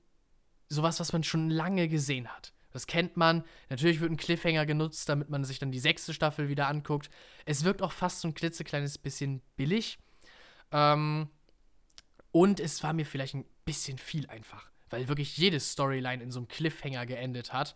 sowas, 0.69 0.99
was 0.99 1.13
man 1.13 1.23
schon 1.23 1.49
lange 1.49 1.87
gesehen 1.87 2.27
hat. 2.27 2.53
Das 2.71 2.87
kennt 2.87 3.15
man. 3.17 3.43
Natürlich 3.69 3.99
wird 3.99 4.11
ein 4.11 4.17
Cliffhanger 4.17 4.65
genutzt, 4.65 5.07
damit 5.07 5.29
man 5.29 5.43
sich 5.45 5.59
dann 5.59 5.71
die 5.71 5.79
sechste 5.79 6.13
Staffel 6.13 6.49
wieder 6.49 6.67
anguckt. 6.67 7.09
Es 7.45 7.63
wirkt 7.63 7.83
auch 7.83 7.91
fast 7.91 8.21
so 8.21 8.27
ein 8.27 8.33
klitzekleines 8.33 8.97
bisschen 8.97 9.41
billig. 9.55 9.99
Ähm, 10.71 11.29
und 12.31 12.59
es 12.59 12.81
war 12.81 12.93
mir 12.93 13.05
vielleicht 13.05 13.35
ein 13.35 13.45
bisschen 13.63 13.99
viel 13.99 14.27
einfach, 14.27 14.71
weil 14.89 15.07
wirklich 15.07 15.37
jede 15.37 15.59
Storyline 15.59 16.23
in 16.23 16.31
so 16.31 16.39
einem 16.39 16.47
Cliffhanger 16.47 17.05
geendet 17.05 17.53
hat. 17.53 17.75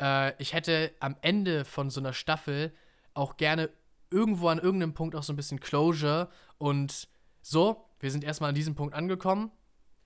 Äh, 0.00 0.40
ich 0.40 0.52
hätte 0.52 0.92
am 1.00 1.16
Ende 1.22 1.64
von 1.64 1.88
so 1.88 2.00
einer 2.00 2.12
Staffel 2.12 2.74
auch 3.14 3.38
gerne 3.38 3.70
irgendwo 4.14 4.48
an 4.48 4.58
irgendeinem 4.58 4.94
Punkt 4.94 5.14
auch 5.16 5.22
so 5.22 5.32
ein 5.32 5.36
bisschen 5.36 5.60
Closure 5.60 6.30
und 6.58 7.08
so, 7.42 7.84
wir 8.00 8.10
sind 8.10 8.24
erstmal 8.24 8.48
an 8.48 8.54
diesem 8.54 8.74
Punkt 8.74 8.94
angekommen. 8.94 9.50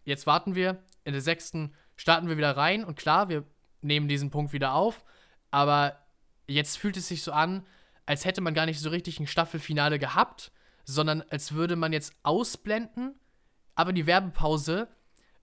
Jetzt 0.04 0.26
warten 0.26 0.54
wir. 0.54 0.82
In 1.04 1.12
der 1.12 1.22
sechsten 1.22 1.74
starten 1.96 2.28
wir 2.28 2.36
wieder 2.36 2.56
rein 2.56 2.84
und 2.84 2.96
klar, 2.98 3.28
wir 3.28 3.44
nehmen 3.80 4.08
diesen 4.08 4.30
Punkt 4.30 4.52
wieder 4.52 4.74
auf. 4.74 5.04
Aber 5.50 5.98
jetzt 6.46 6.78
fühlt 6.78 6.96
es 6.96 7.08
sich 7.08 7.22
so 7.22 7.32
an, 7.32 7.66
als 8.06 8.24
hätte 8.24 8.40
man 8.40 8.54
gar 8.54 8.66
nicht 8.66 8.80
so 8.80 8.88
richtig 8.88 9.20
ein 9.20 9.26
Staffelfinale 9.26 9.98
gehabt, 9.98 10.50
sondern 10.84 11.22
als 11.30 11.52
würde 11.52 11.76
man 11.76 11.92
jetzt 11.92 12.14
ausblenden, 12.22 13.14
aber 13.74 13.92
die 13.92 14.06
Werbepause 14.06 14.88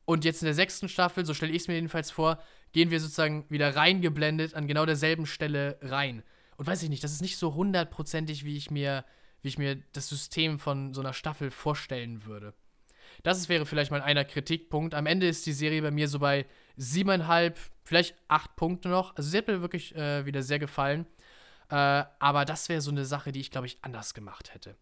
und 0.06 0.26
jetzt 0.26 0.42
in 0.42 0.48
der 0.48 0.56
sechsten 0.56 0.90
Staffel, 0.90 1.26
so 1.26 1.34
stelle 1.34 1.52
ich 1.52 1.64
es 1.64 1.68
mir 1.68 1.76
jedenfalls 1.76 2.12
vor, 2.12 2.40
gehen 2.72 2.92
wir 2.92 3.00
sozusagen 3.00 3.46
wieder 3.50 3.76
reingeblendet 3.76 4.54
an 4.54 4.68
genau 4.68 4.86
derselben 4.86 5.26
Stelle 5.26 5.78
rein. 5.82 6.24
Und 6.58 6.68
weiß 6.68 6.84
ich 6.84 6.90
nicht, 6.90 7.04
das 7.04 7.12
ist 7.12 7.22
nicht 7.22 7.38
so 7.38 7.54
hundertprozentig, 7.54 8.46
wie 8.46 8.58
ich 8.58 8.72
mir, 8.72 9.06
wie 9.42 9.50
ich 9.50 9.58
mir 9.58 9.76
das 9.94 10.10
System 10.10 10.60
von 10.60 10.94
so 10.94 11.02
einer 11.02 11.14
Staffel 11.14 11.52
vorstellen 11.52 12.26
würde. 12.26 12.54
Das 13.24 13.50
wäre 13.50 13.66
vielleicht 13.66 13.92
mal 13.92 14.02
einer 14.02 14.26
Kritikpunkt. 14.26 14.94
Am 14.94 15.06
Ende 15.06 15.28
ist 15.28 15.46
die 15.46 15.54
Serie 15.54 15.82
bei 15.82 15.92
mir 15.92 16.08
so 16.08 16.20
bei 16.20 16.46
siebeneinhalb, 16.76 17.58
vielleicht 17.84 18.16
acht 18.28 18.56
Punkte 18.56 18.90
noch. 18.90 19.16
Also 19.16 19.30
sie 19.30 19.38
hat 19.38 19.48
mir 19.48 19.62
wirklich 19.62 19.96
äh, 19.96 20.26
wieder 20.26 20.42
sehr 20.44 20.60
gefallen. 20.60 21.06
Äh, 21.70 22.04
aber 22.20 22.46
das 22.46 22.70
wäre 22.70 22.82
so 22.82 22.92
eine 22.92 23.06
Sache, 23.06 23.32
die 23.32 23.40
ich, 23.40 23.52
glaube 23.52 23.68
ich, 23.68 23.78
anders 23.82 24.14
gemacht 24.14 24.54
hätte. 24.54 24.76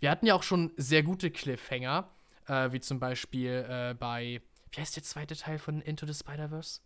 Wir 0.00 0.10
hatten 0.10 0.26
ja 0.26 0.34
auch 0.34 0.42
schon 0.42 0.72
sehr 0.76 1.02
gute 1.02 1.30
Cliffhanger, 1.30 2.08
äh, 2.46 2.70
wie 2.72 2.80
zum 2.80 3.00
Beispiel 3.00 3.66
äh, 3.68 3.94
bei, 3.94 4.40
wie 4.72 4.80
heißt 4.80 4.96
der 4.96 5.02
zweite 5.02 5.36
Teil 5.36 5.58
von 5.58 5.80
Into 5.80 6.06
the 6.06 6.14
Spider-Verse? 6.14 6.80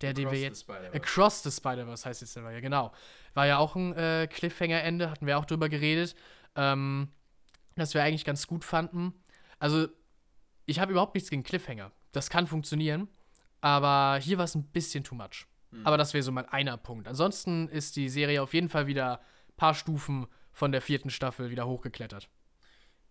Der, 0.00 0.12
den 0.12 0.30
wir 0.30 0.38
jetzt. 0.38 0.68
Across 0.68 1.42
the 1.42 1.50
Spider-Verse 1.50 2.08
heißt 2.08 2.20
jetzt 2.20 2.36
der 2.36 2.50
ja, 2.50 2.60
genau. 2.60 2.92
War 3.34 3.46
ja 3.46 3.58
auch 3.58 3.76
ein 3.76 3.94
äh, 3.94 4.28
Cliffhanger-Ende, 4.30 5.10
hatten 5.10 5.26
wir 5.26 5.38
auch 5.38 5.44
drüber 5.44 5.68
geredet. 5.68 6.14
Ähm, 6.54 7.08
das 7.76 7.94
wir 7.94 8.02
eigentlich 8.02 8.24
ganz 8.24 8.46
gut 8.46 8.64
fanden. 8.64 9.12
Also, 9.58 9.88
ich 10.64 10.80
habe 10.80 10.92
überhaupt 10.92 11.14
nichts 11.14 11.30
gegen 11.30 11.42
Cliffhanger. 11.42 11.92
Das 12.12 12.30
kann 12.30 12.46
funktionieren. 12.46 13.08
Aber 13.60 14.18
hier 14.20 14.38
war 14.38 14.44
es 14.44 14.54
ein 14.54 14.64
bisschen 14.64 15.04
too 15.04 15.14
much. 15.14 15.46
Mhm. 15.70 15.86
Aber 15.86 15.96
das 15.96 16.14
wäre 16.14 16.22
so 16.22 16.32
mal 16.32 16.46
einer 16.46 16.76
Punkt. 16.76 17.08
Ansonsten 17.08 17.68
ist 17.68 17.96
die 17.96 18.08
Serie 18.08 18.42
auf 18.42 18.54
jeden 18.54 18.68
Fall 18.68 18.86
wieder 18.86 19.20
ein 19.48 19.56
paar 19.56 19.74
Stufen 19.74 20.26
von 20.52 20.72
der 20.72 20.80
vierten 20.80 21.10
Staffel 21.10 21.50
wieder 21.50 21.66
hochgeklettert. 21.66 22.28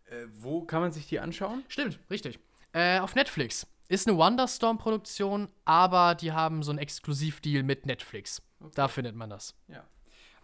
Äh, 0.06 0.26
wo 0.32 0.64
kann 0.64 0.82
man 0.82 0.92
sich 0.92 1.08
die 1.08 1.20
anschauen? 1.20 1.64
Stimmt, 1.68 2.00
richtig. 2.10 2.40
Äh, 2.74 3.00
auf 3.00 3.16
Netflix. 3.16 3.68
Ist 3.88 4.08
eine 4.08 4.18
Wonderstorm-Produktion, 4.18 5.48
aber 5.64 6.16
die 6.16 6.32
haben 6.32 6.64
so 6.64 6.72
einen 6.72 6.80
Exklusivdeal 6.80 7.64
mit 7.64 7.86
Netflix. 7.86 8.42
Okay. 8.60 8.72
Da 8.76 8.88
findet 8.88 9.16
man 9.16 9.30
das. 9.30 9.54
Ja. 9.68 9.84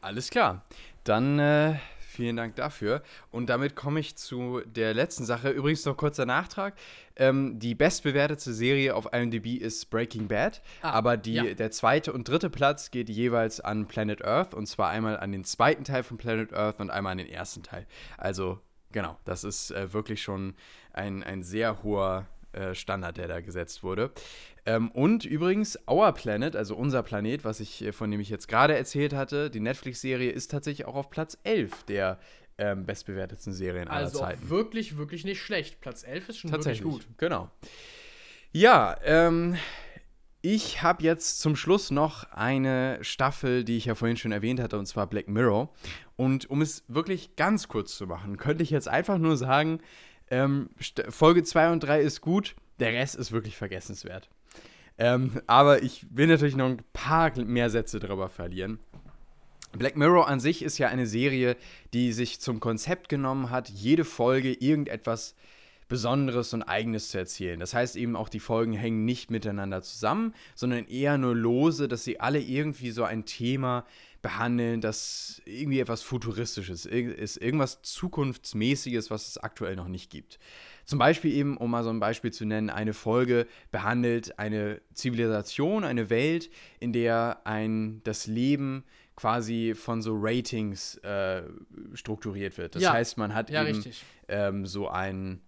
Alles 0.01 0.29
klar. 0.29 0.63
Dann 1.03 1.39
äh, 1.39 1.75
vielen 1.99 2.35
Dank 2.35 2.55
dafür. 2.55 3.01
Und 3.31 3.47
damit 3.49 3.75
komme 3.75 3.99
ich 3.99 4.15
zu 4.15 4.61
der 4.65 4.93
letzten 4.93 5.25
Sache. 5.25 5.49
Übrigens 5.49 5.85
noch 5.85 5.97
kurzer 5.97 6.25
Nachtrag. 6.25 6.75
Ähm, 7.15 7.57
die 7.57 7.73
bestbewertete 7.73 8.53
Serie 8.53 8.95
auf 8.95 9.11
IMDb 9.11 9.57
ist 9.59 9.89
Breaking 9.89 10.27
Bad, 10.27 10.61
ah, 10.81 10.91
aber 10.91 11.17
die, 11.17 11.33
ja. 11.33 11.53
der 11.53 11.71
zweite 11.71 12.13
und 12.13 12.27
dritte 12.27 12.49
Platz 12.49 12.91
geht 12.91 13.09
jeweils 13.09 13.59
an 13.59 13.87
Planet 13.87 14.23
Earth 14.23 14.53
und 14.53 14.67
zwar 14.67 14.89
einmal 14.89 15.17
an 15.19 15.31
den 15.31 15.43
zweiten 15.43 15.83
Teil 15.83 16.03
von 16.03 16.17
Planet 16.17 16.53
Earth 16.53 16.79
und 16.79 16.89
einmal 16.89 17.13
an 17.13 17.17
den 17.17 17.29
ersten 17.29 17.63
Teil. 17.63 17.87
Also 18.17 18.59
genau, 18.91 19.17
das 19.25 19.43
ist 19.43 19.71
äh, 19.71 19.93
wirklich 19.93 20.21
schon 20.21 20.55
ein, 20.93 21.23
ein 21.23 21.43
sehr 21.43 21.83
hoher 21.83 22.27
Standard, 22.73 23.17
der 23.17 23.27
da 23.27 23.41
gesetzt 23.41 23.83
wurde. 23.83 24.11
Ähm, 24.65 24.91
und 24.91 25.25
übrigens, 25.25 25.77
Our 25.89 26.11
Planet, 26.13 26.55
also 26.55 26.75
unser 26.75 27.03
Planet, 27.03 27.43
was 27.43 27.59
ich, 27.59 27.81
äh, 27.83 27.91
von 27.91 28.11
dem 28.11 28.19
ich 28.19 28.29
jetzt 28.29 28.47
gerade 28.47 28.75
erzählt 28.75 29.13
hatte, 29.13 29.49
die 29.49 29.59
Netflix-Serie 29.59 30.31
ist 30.31 30.51
tatsächlich 30.51 30.85
auch 30.87 30.95
auf 30.95 31.09
Platz 31.09 31.37
11 31.43 31.83
der 31.83 32.19
ähm, 32.57 32.85
bestbewertetsten 32.85 33.53
Serien 33.53 33.87
aller 33.87 34.05
Also 34.05 34.19
Zeiten. 34.19 34.49
wirklich, 34.49 34.97
wirklich 34.97 35.25
nicht 35.25 35.41
schlecht. 35.41 35.81
Platz 35.81 36.03
11 36.03 36.29
ist 36.29 36.37
schon 36.37 36.51
Tatsächlich 36.51 36.83
wirklich 36.83 37.07
gut. 37.07 37.17
Genau. 37.17 37.49
Ja, 38.51 38.97
ähm, 39.03 39.55
ich 40.43 40.81
habe 40.83 41.03
jetzt 41.03 41.39
zum 41.39 41.55
Schluss 41.55 41.91
noch 41.91 42.23
eine 42.31 42.99
Staffel, 43.01 43.63
die 43.63 43.77
ich 43.77 43.85
ja 43.85 43.95
vorhin 43.95 44.17
schon 44.17 44.31
erwähnt 44.31 44.59
hatte, 44.59 44.77
und 44.77 44.85
zwar 44.85 45.07
Black 45.07 45.27
Mirror. 45.27 45.73
Und 46.15 46.49
um 46.49 46.61
es 46.61 46.83
wirklich 46.87 47.35
ganz 47.35 47.67
kurz 47.67 47.95
zu 47.95 48.07
machen, 48.07 48.37
könnte 48.37 48.61
ich 48.63 48.69
jetzt 48.69 48.87
einfach 48.87 49.17
nur 49.17 49.37
sagen, 49.37 49.79
ähm, 50.31 50.69
Folge 51.09 51.43
2 51.43 51.71
und 51.71 51.81
3 51.81 52.01
ist 52.01 52.21
gut, 52.21 52.55
der 52.79 52.93
Rest 52.93 53.15
ist 53.15 53.31
wirklich 53.31 53.55
vergessenswert. 53.55 54.29
Ähm, 54.97 55.41
aber 55.45 55.83
ich 55.83 56.05
will 56.09 56.27
natürlich 56.27 56.55
noch 56.55 56.67
ein 56.67 56.81
paar 56.93 57.31
mehr 57.39 57.69
Sätze 57.69 57.99
darüber 57.99 58.29
verlieren. 58.29 58.79
Black 59.73 59.95
Mirror 59.95 60.27
an 60.27 60.39
sich 60.39 60.63
ist 60.63 60.77
ja 60.77 60.89
eine 60.89 61.05
Serie, 61.05 61.55
die 61.93 62.11
sich 62.11 62.39
zum 62.39 62.59
Konzept 62.59 63.07
genommen 63.07 63.49
hat, 63.49 63.69
jede 63.69 64.03
Folge 64.03 64.53
irgendetwas 64.53 65.35
Besonderes 65.87 66.53
und 66.53 66.63
Eigenes 66.63 67.09
zu 67.09 67.17
erzählen. 67.17 67.59
Das 67.59 67.73
heißt 67.73 67.97
eben 67.97 68.15
auch, 68.15 68.29
die 68.29 68.39
Folgen 68.39 68.73
hängen 68.73 69.03
nicht 69.03 69.29
miteinander 69.29 69.81
zusammen, 69.81 70.33
sondern 70.55 70.85
eher 70.85 71.17
nur 71.17 71.35
lose, 71.35 71.89
dass 71.89 72.05
sie 72.05 72.19
alle 72.19 72.39
irgendwie 72.39 72.91
so 72.91 73.03
ein 73.03 73.25
Thema 73.25 73.85
behandeln, 74.21 74.81
das 74.81 75.41
irgendwie 75.45 75.79
etwas 75.79 76.03
Futuristisches 76.03 76.85
ist, 76.85 77.37
irgendwas 77.37 77.81
Zukunftsmäßiges, 77.81 79.09
was 79.09 79.27
es 79.27 79.37
aktuell 79.37 79.75
noch 79.75 79.87
nicht 79.87 80.09
gibt. 80.09 80.39
Zum 80.85 80.99
Beispiel 80.99 81.33
eben, 81.33 81.57
um 81.57 81.71
mal 81.71 81.83
so 81.83 81.89
ein 81.89 81.99
Beispiel 81.99 82.31
zu 82.31 82.45
nennen, 82.45 82.69
eine 82.69 82.93
Folge 82.93 83.47
behandelt 83.71 84.37
eine 84.39 84.81
Zivilisation, 84.93 85.83
eine 85.83 86.09
Welt, 86.09 86.49
in 86.79 86.93
der 86.93 87.41
ein 87.45 88.01
das 88.03 88.27
Leben 88.27 88.83
quasi 89.15 89.73
von 89.75 90.01
so 90.01 90.13
Ratings 90.15 90.95
äh, 90.97 91.43
strukturiert 91.93 92.57
wird. 92.57 92.75
Das 92.75 92.83
Ja. 92.83 92.93
heißt, 92.93 93.17
man 93.17 93.33
hat 93.33 93.49
Ja, 93.49 93.67
eben 93.67 93.83
ähm, 94.27 94.65
so 94.65 94.87
einen 94.87 95.41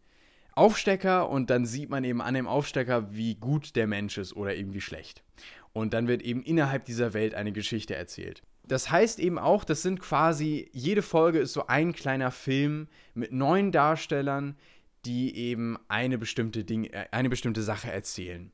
Aufstecker 0.55 1.29
und 1.29 1.49
dann 1.49 1.65
sieht 1.65 1.89
man 1.89 2.03
eben 2.03 2.21
an 2.21 2.35
dem 2.35 2.47
Aufstecker, 2.47 3.13
wie 3.15 3.35
gut 3.35 3.75
der 3.75 3.87
Mensch 3.87 4.17
ist 4.17 4.35
oder 4.35 4.55
eben 4.55 4.73
wie 4.73 4.81
schlecht. 4.81 5.23
Und 5.73 5.93
dann 5.93 6.07
wird 6.07 6.21
eben 6.21 6.43
innerhalb 6.43 6.85
dieser 6.85 7.13
Welt 7.15 7.33
eine 7.33 7.51
Geschichte 7.51 7.95
erzählt. 7.95 8.43
Das 8.65 8.89
heißt 8.89 9.19
eben 9.19 9.37
auch, 9.37 9.63
das 9.63 9.81
sind 9.81 9.99
quasi, 9.99 10.69
jede 10.71 11.01
Folge 11.01 11.39
ist 11.39 11.53
so 11.53 11.67
ein 11.67 11.93
kleiner 11.93 12.31
Film 12.31 12.87
mit 13.13 13.31
neun 13.33 13.71
Darstellern, 13.71 14.55
die 15.05 15.35
eben 15.35 15.77
eine 15.89 16.17
bestimmte 16.17 16.63
Ding, 16.63 16.85
äh, 16.85 17.07
eine 17.11 17.29
bestimmte 17.29 17.61
Sache 17.61 17.91
erzählen. 17.91 18.51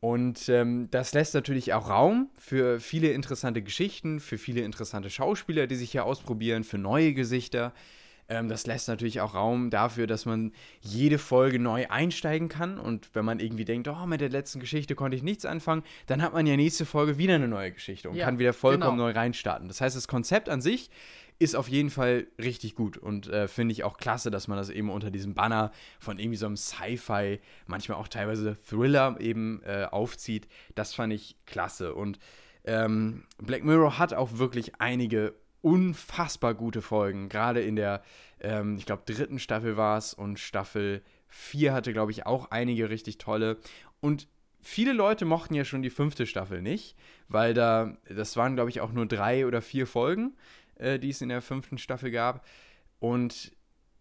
Und 0.00 0.48
ähm, 0.48 0.88
das 0.90 1.12
lässt 1.12 1.34
natürlich 1.34 1.72
auch 1.72 1.88
Raum 1.88 2.30
für 2.36 2.78
viele 2.78 3.08
interessante 3.08 3.62
Geschichten, 3.62 4.20
für 4.20 4.38
viele 4.38 4.60
interessante 4.60 5.10
Schauspieler, 5.10 5.66
die 5.66 5.74
sich 5.74 5.90
hier 5.90 6.04
ausprobieren, 6.04 6.62
für 6.62 6.78
neue 6.78 7.14
Gesichter. 7.14 7.72
Ähm, 8.28 8.48
das 8.48 8.66
lässt 8.66 8.88
natürlich 8.88 9.20
auch 9.20 9.34
Raum 9.34 9.70
dafür, 9.70 10.06
dass 10.06 10.26
man 10.26 10.52
jede 10.80 11.18
Folge 11.18 11.58
neu 11.58 11.86
einsteigen 11.88 12.48
kann. 12.48 12.78
Und 12.78 13.08
wenn 13.14 13.24
man 13.24 13.40
irgendwie 13.40 13.64
denkt, 13.64 13.88
oh, 13.88 14.06
mit 14.06 14.20
der 14.20 14.28
letzten 14.28 14.60
Geschichte 14.60 14.94
konnte 14.94 15.16
ich 15.16 15.22
nichts 15.22 15.46
anfangen, 15.46 15.82
dann 16.06 16.22
hat 16.22 16.32
man 16.34 16.46
ja 16.46 16.56
nächste 16.56 16.84
Folge 16.84 17.18
wieder 17.18 17.34
eine 17.34 17.48
neue 17.48 17.72
Geschichte 17.72 18.10
und 18.10 18.16
Ja, 18.16 18.26
kann 18.26 18.38
wieder 18.38 18.52
vollkommen 18.52 18.96
genau. 18.98 19.08
neu 19.08 19.12
reinstarten. 19.12 19.68
Das 19.68 19.80
heißt, 19.80 19.96
das 19.96 20.08
Konzept 20.08 20.48
an 20.48 20.60
sich 20.60 20.90
ist 21.40 21.54
auf 21.54 21.68
jeden 21.68 21.90
Fall 21.90 22.26
richtig 22.42 22.74
gut 22.74 22.96
und 22.98 23.28
äh, 23.28 23.46
finde 23.46 23.72
ich 23.72 23.84
auch 23.84 23.96
klasse, 23.96 24.30
dass 24.30 24.48
man 24.48 24.58
das 24.58 24.70
eben 24.70 24.90
unter 24.90 25.10
diesem 25.12 25.34
Banner 25.34 25.70
von 26.00 26.18
irgendwie 26.18 26.36
so 26.36 26.46
einem 26.46 26.56
Sci-Fi, 26.56 27.38
manchmal 27.66 27.96
auch 27.96 28.08
teilweise 28.08 28.56
Thriller 28.68 29.16
eben 29.20 29.62
äh, 29.62 29.86
aufzieht. 29.88 30.48
Das 30.74 30.94
fand 30.94 31.12
ich 31.12 31.36
klasse 31.46 31.94
und 31.94 32.18
ähm, 32.64 33.22
Black 33.38 33.64
Mirror 33.64 33.98
hat 33.98 34.14
auch 34.14 34.38
wirklich 34.38 34.80
einige 34.80 35.32
unfassbar 35.62 36.54
gute 36.54 36.82
Folgen, 36.82 37.28
gerade 37.28 37.60
in 37.60 37.76
der, 37.76 38.02
ähm, 38.40 38.76
ich 38.76 38.86
glaube, 38.86 39.02
dritten 39.06 39.38
Staffel 39.38 39.76
war 39.76 39.98
es 39.98 40.14
und 40.14 40.38
Staffel 40.38 41.02
4 41.28 41.72
hatte, 41.72 41.92
glaube 41.92 42.12
ich, 42.12 42.26
auch 42.26 42.50
einige 42.50 42.90
richtig 42.90 43.18
tolle 43.18 43.58
und 44.00 44.28
Viele 44.60 44.92
Leute 44.92 45.24
mochten 45.24 45.54
ja 45.54 45.64
schon 45.64 45.82
die 45.82 45.88
fünfte 45.88 46.26
Staffel 46.26 46.60
nicht, 46.60 46.96
weil 47.28 47.54
da, 47.54 47.96
das 48.08 48.36
waren, 48.36 48.56
glaube 48.56 48.70
ich, 48.70 48.80
auch 48.80 48.90
nur 48.92 49.06
drei 49.06 49.46
oder 49.46 49.62
vier 49.62 49.86
Folgen 49.86 50.34
äh, 50.78 50.98
die 50.98 51.10
es 51.10 51.20
in 51.20 51.28
der 51.28 51.42
fünften 51.42 51.78
Staffel 51.78 52.10
gab. 52.10 52.44
Und 53.00 53.52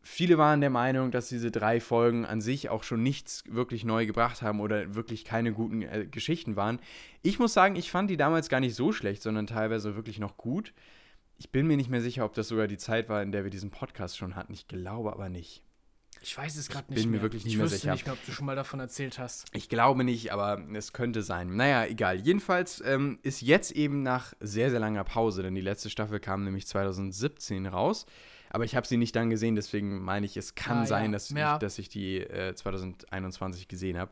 viele 0.01 0.37
waren 0.37 0.61
der 0.61 0.69
Meinung, 0.69 1.11
dass 1.11 1.29
diese 1.29 1.51
drei 1.51 1.79
Folgen 1.79 2.25
an 2.25 2.41
sich 2.41 2.69
auch 2.69 2.83
schon 2.83 3.03
nichts 3.03 3.43
wirklich 3.47 3.83
neu 3.83 4.05
gebracht 4.05 4.41
haben 4.41 4.59
oder 4.59 4.95
wirklich 4.95 5.25
keine 5.25 5.53
guten 5.53 5.81
äh, 5.81 6.07
Geschichten 6.09 6.55
waren. 6.55 6.79
Ich 7.21 7.39
muss 7.39 7.53
sagen, 7.53 7.75
ich 7.75 7.91
fand 7.91 8.09
die 8.09 8.17
damals 8.17 8.49
gar 8.49 8.59
nicht 8.59 8.75
so 8.75 8.91
schlecht, 8.91 9.21
sondern 9.21 9.47
teilweise 9.47 9.95
wirklich 9.95 10.19
noch 10.19 10.37
gut. 10.37 10.73
Ich 11.37 11.51
bin 11.51 11.67
mir 11.67 11.77
nicht 11.77 11.89
mehr 11.89 12.01
sicher, 12.01 12.25
ob 12.25 12.33
das 12.33 12.47
sogar 12.47 12.67
die 12.67 12.77
Zeit 12.77 13.09
war, 13.09 13.21
in 13.21 13.31
der 13.31 13.43
wir 13.43 13.51
diesen 13.51 13.69
Podcast 13.71 14.17
schon 14.17 14.35
hatten. 14.35 14.53
Ich 14.53 14.67
glaube 14.67 15.11
aber 15.13 15.29
nicht. 15.29 15.63
Ich 16.21 16.35
weiß 16.35 16.55
es 16.57 16.67
gerade 16.67 16.87
bin 16.87 16.95
nicht 16.95 17.05
mir 17.05 17.11
mehr. 17.13 17.21
wirklich 17.21 17.43
nicht 17.45 17.53
ich 17.53 17.59
mehr 17.59 17.67
sicher. 17.67 17.91
nicht 17.91 18.05
mehr, 18.05 18.13
ob 18.13 18.25
du 18.25 18.31
schon 18.31 18.47
mal 18.47 18.55
davon 18.55 18.79
erzählt 18.79 19.19
hast. 19.19 19.45
Ich 19.53 19.69
glaube 19.69 20.03
nicht, 20.03 20.31
aber 20.33 20.59
es 20.73 20.91
könnte 20.91 21.21
sein. 21.21 21.55
Naja, 21.55 21.85
egal. 21.85 22.19
Jedenfalls 22.19 22.81
ähm, 22.83 23.19
ist 23.21 23.41
jetzt 23.43 23.71
eben 23.71 24.01
nach 24.01 24.33
sehr, 24.39 24.71
sehr 24.71 24.79
langer 24.79 25.03
Pause, 25.03 25.43
denn 25.43 25.53
die 25.53 25.61
letzte 25.61 25.91
Staffel 25.91 26.19
kam 26.19 26.43
nämlich 26.43 26.65
2017 26.65 27.67
raus. 27.67 28.07
Aber 28.49 28.63
ich 28.65 28.75
habe 28.75 28.87
sie 28.87 28.97
nicht 28.97 29.15
dann 29.15 29.29
gesehen, 29.29 29.55
deswegen 29.55 30.01
meine 30.01 30.25
ich, 30.25 30.37
es 30.37 30.55
kann 30.55 30.77
Ah, 30.77 30.81
ja. 30.81 30.85
sein, 30.87 31.11
dass, 31.11 31.29
Ja. 31.29 31.53
ich, 31.53 31.59
dass 31.59 31.77
ich 31.77 31.89
die 31.89 32.17
äh, 32.17 32.55
2021 32.55 33.67
gesehen 33.67 33.97
habe. 33.99 34.11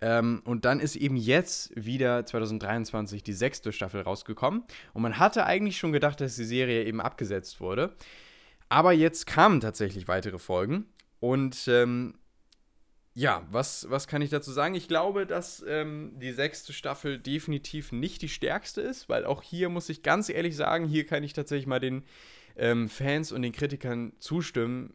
Ähm, 0.00 0.42
und 0.44 0.64
dann 0.64 0.80
ist 0.80 0.96
eben 0.96 1.16
jetzt 1.16 1.72
wieder 1.74 2.24
2023 2.24 3.22
die 3.22 3.32
sechste 3.32 3.72
Staffel 3.72 4.02
rausgekommen. 4.02 4.64
Und 4.92 5.02
man 5.02 5.18
hatte 5.18 5.44
eigentlich 5.44 5.78
schon 5.78 5.92
gedacht, 5.92 6.20
dass 6.20 6.36
die 6.36 6.44
Serie 6.44 6.84
eben 6.84 7.00
abgesetzt 7.00 7.60
wurde. 7.60 7.94
Aber 8.68 8.92
jetzt 8.92 9.26
kamen 9.26 9.60
tatsächlich 9.60 10.08
weitere 10.08 10.38
Folgen. 10.38 10.86
Und 11.20 11.66
ähm, 11.68 12.14
ja, 13.14 13.44
was, 13.50 13.90
was 13.90 14.06
kann 14.06 14.22
ich 14.22 14.30
dazu 14.30 14.52
sagen? 14.52 14.74
Ich 14.74 14.86
glaube, 14.86 15.26
dass 15.26 15.64
ähm, 15.66 16.12
die 16.20 16.30
sechste 16.30 16.72
Staffel 16.72 17.18
definitiv 17.18 17.90
nicht 17.90 18.22
die 18.22 18.28
stärkste 18.28 18.80
ist, 18.80 19.08
weil 19.08 19.24
auch 19.24 19.42
hier 19.42 19.68
muss 19.70 19.88
ich 19.88 20.04
ganz 20.04 20.28
ehrlich 20.28 20.54
sagen, 20.54 20.86
hier 20.86 21.04
kann 21.04 21.24
ich 21.24 21.32
tatsächlich 21.32 21.66
mal 21.66 21.80
den 21.80 22.04
ähm, 22.56 22.88
Fans 22.88 23.32
und 23.32 23.42
den 23.42 23.52
Kritikern 23.52 24.12
zustimmen. 24.20 24.94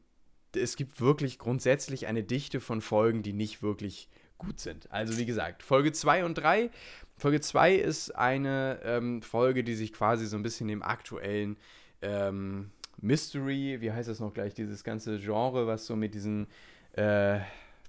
Es 0.56 0.78
gibt 0.78 1.02
wirklich 1.02 1.38
grundsätzlich 1.38 2.08
eine 2.08 2.24
Dichte 2.24 2.62
von 2.62 2.80
Folgen, 2.80 3.24
die 3.24 3.34
nicht 3.34 3.62
wirklich 3.62 4.08
gut 4.46 4.60
sind. 4.60 4.92
Also 4.92 5.18
wie 5.18 5.26
gesagt, 5.26 5.64
Folge 5.64 5.92
2 5.92 6.26
und 6.26 6.36
3. 6.36 6.70
Folge 7.18 7.42
2 7.42 7.76
ist 7.76 8.16
eine 8.16 8.80
ähm, 8.84 9.22
Folge, 9.22 9.64
die 9.64 9.76
sich 9.76 9.94
quasi 9.94 10.26
so 10.26 10.36
ein 10.36 10.44
bisschen 10.44 10.68
dem 10.68 10.84
aktuellen 10.84 11.58
ähm, 12.02 12.72
Mystery, 13.02 13.78
wie 13.82 13.92
heißt 13.92 14.10
das 14.10 14.20
noch 14.20 14.34
gleich, 14.34 14.54
dieses 14.54 14.84
ganze 14.84 15.20
Genre, 15.20 15.68
was 15.68 15.86
so 15.86 15.96
mit 15.96 16.14
diesen 16.14 16.48
äh, 16.94 17.40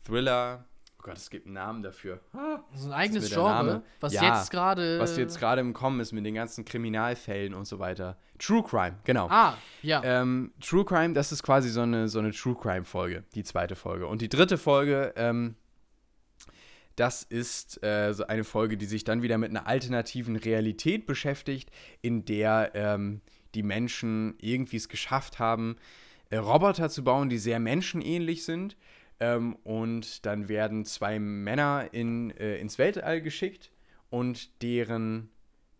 Thriller, 0.05 0.65
oh 0.99 1.03
Gott, 1.03 1.17
es 1.17 1.31
gibt 1.31 1.47
einen 1.47 1.55
Namen 1.55 1.83
dafür. 1.83 2.21
So 2.75 2.89
ein 2.89 2.93
eigenes 2.93 3.29
Genre, 3.31 3.49
Name. 3.49 3.83
was 4.01 4.13
Ja, 4.13 4.37
jetzt 4.37 4.51
gerade. 4.51 4.99
Was 4.99 5.17
jetzt 5.17 5.39
gerade 5.39 5.61
im 5.61 5.73
Kommen 5.73 6.01
ist 6.01 6.13
mit 6.13 6.25
den 6.25 6.35
ganzen 6.35 6.65
Kriminalfällen 6.65 7.55
und 7.55 7.67
so 7.67 7.79
weiter. 7.79 8.17
True 8.39 8.63
Crime, 8.63 8.97
genau. 9.05 9.29
Ah, 9.31 9.55
ja. 9.83 10.03
Ähm, 10.05 10.53
True 10.61 10.85
Crime, 10.85 11.15
das 11.15 11.33
ist 11.33 11.43
quasi 11.43 11.69
so 11.69 11.83
eine, 11.83 12.09
so 12.09 12.19
eine 12.19 12.33
True 12.33 12.57
Crime-Folge, 12.61 13.25
die 13.35 13.45
zweite 13.45 13.77
Folge. 13.77 14.07
Und 14.07 14.21
die 14.21 14.29
dritte 14.29 14.59
Folge, 14.59 15.13
ähm, 15.17 15.55
das 16.97 17.23
ist 17.23 17.83
äh, 17.83 18.13
so 18.13 18.27
eine 18.27 18.45
Folge, 18.45 18.77
die 18.77 18.87
sich 18.87 19.05
dann 19.05 19.23
wieder 19.23 19.39
mit 19.39 19.51
einer 19.51 19.67
alternativen 19.67 20.37
Realität 20.37 21.07
beschäftigt, 21.07 21.71
in 22.03 22.25
der 22.25 22.73
ähm, 22.75 23.21
die 23.55 23.63
Menschen 23.63 24.35
irgendwie 24.41 24.77
es 24.77 24.89
geschafft 24.89 25.39
haben, 25.39 25.77
äh, 26.31 26.37
Roboter 26.37 26.89
zu 26.89 27.05
bauen, 27.05 27.29
die 27.29 27.39
sehr 27.39 27.61
menschenähnlich 27.61 28.45
sind. 28.45 28.77
Ähm, 29.21 29.57
und 29.63 30.27
dann 30.27 30.49
werden 30.49 30.85
zwei 30.85 31.19
Männer 31.19 31.89
in, 31.93 32.31
äh, 32.33 32.57
ins 32.59 32.79
Weltall 32.79 33.23
geschickt 33.23 33.71
und 34.11 34.63
deren 34.63 35.31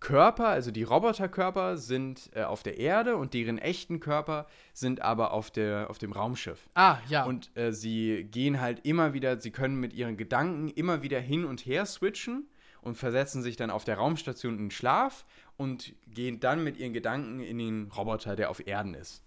Körper, 0.05 0.49
also 0.49 0.71
die 0.71 0.83
Roboterkörper, 0.83 1.79
sind 1.79 2.31
äh, 2.35 2.43
auf 2.43 2.63
der 2.63 2.77
Erde 2.79 3.17
und 3.17 3.33
deren 3.33 3.57
echten 3.57 4.01
Körper 4.01 4.47
sind 4.75 5.01
aber 5.01 5.33
auf, 5.33 5.51
der, 5.51 5.89
auf 5.89 5.97
dem 5.97 6.13
Raumschiff. 6.13 6.69
ah, 6.75 6.99
ja. 7.09 7.25
Und 7.25 7.51
äh, 7.57 7.73
sie 7.73 8.25
gehen 8.31 8.61
halt 8.61 8.85
immer 8.85 9.15
wieder, 9.15 9.41
sie 9.41 9.51
können 9.51 9.81
mit 9.81 9.95
ihren 9.95 10.19
Gedanken 10.19 10.69
immer 10.69 11.03
wieder 11.03 11.21
hin 11.21 11.47
und 11.47 11.65
her 11.65 11.87
switchen 11.87 12.47
und 12.83 12.99
versetzen 12.99 13.43
sich 13.43 13.57
dann 13.57 13.71
auf 13.71 13.85
der 13.85 13.97
Raumstation 13.97 14.59
in 14.59 14.71
Schlaf 14.71 15.25
und 15.57 15.95
gehen 16.07 16.39
dann 16.39 16.63
mit 16.63 16.77
ihren 16.77 16.93
Gedanken 16.93 17.41
in 17.41 17.57
den 17.57 17.91
Roboter, 17.91 18.37
der 18.37 18.51
auf 18.51 18.67
Erden 18.67 18.93
ist. 18.93 19.23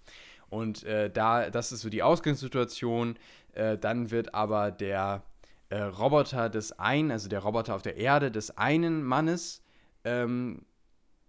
Und 0.50 0.84
äh, 0.84 1.10
da, 1.10 1.50
das 1.50 1.72
ist 1.72 1.82
so 1.82 1.90
die 1.90 2.04
Ausgangssituation. 2.04 3.18
Äh, 3.54 3.80
dann 3.80 4.12
wird 4.12 4.36
aber 4.36 4.70
der 4.70 5.24
äh, 5.70 5.82
Roboter 5.82 6.50
des 6.50 6.72
einen, 6.74 7.10
also 7.10 7.30
der 7.30 7.40
Roboter 7.40 7.74
auf 7.74 7.82
der 7.82 7.98
Erde 7.98 8.30
des 8.30 8.56
einen 8.60 9.04
Mannes, 9.04 9.64
ähm, 10.08 10.62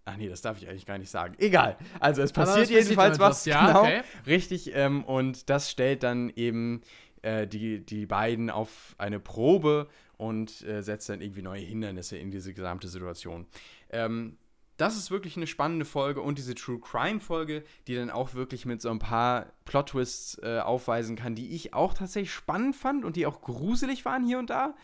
ach 0.05 0.17
nee, 0.17 0.29
das 0.29 0.41
darf 0.41 0.57
ich 0.57 0.67
eigentlich 0.67 0.85
gar 0.85 0.97
nicht 0.97 1.09
sagen. 1.09 1.35
Egal. 1.37 1.77
Also 1.99 2.21
es 2.21 2.31
passiert 2.31 2.69
jedenfalls 2.69 3.19
was. 3.19 3.29
was, 3.29 3.45
ja, 3.45 3.67
genau. 3.67 3.81
okay. 3.81 4.01
Richtig. 4.25 4.71
Ähm, 4.73 5.03
und 5.03 5.49
das 5.49 5.69
stellt 5.69 6.03
dann 6.03 6.31
eben 6.35 6.81
äh, 7.21 7.47
die, 7.47 7.85
die 7.85 8.05
beiden 8.05 8.49
auf 8.49 8.95
eine 8.97 9.19
Probe 9.19 9.87
und 10.17 10.61
äh, 10.63 10.81
setzt 10.81 11.09
dann 11.09 11.21
irgendwie 11.21 11.41
neue 11.41 11.61
Hindernisse 11.61 12.17
in 12.17 12.31
diese 12.31 12.53
gesamte 12.53 12.87
Situation. 12.87 13.45
Ähm, 13.89 14.37
das 14.77 14.95
ist 14.95 15.11
wirklich 15.11 15.35
eine 15.35 15.47
spannende 15.47 15.83
Folge 15.83 16.21
und 16.21 16.37
diese 16.37 16.55
True 16.55 16.79
Crime 16.79 17.19
Folge, 17.19 17.65
die 17.87 17.95
dann 17.95 18.09
auch 18.09 18.33
wirklich 18.33 18.65
mit 18.65 18.81
so 18.81 18.89
ein 18.89 18.99
paar 18.99 19.47
Plot 19.65 19.89
Twists 19.89 20.39
äh, 20.41 20.59
aufweisen 20.59 21.17
kann, 21.17 21.35
die 21.35 21.53
ich 21.53 21.73
auch 21.73 21.93
tatsächlich 21.93 22.31
spannend 22.31 22.77
fand 22.77 23.03
und 23.03 23.17
die 23.17 23.25
auch 23.25 23.41
gruselig 23.41 24.05
waren 24.05 24.25
hier 24.25 24.39
und 24.39 24.49
da. 24.49 24.75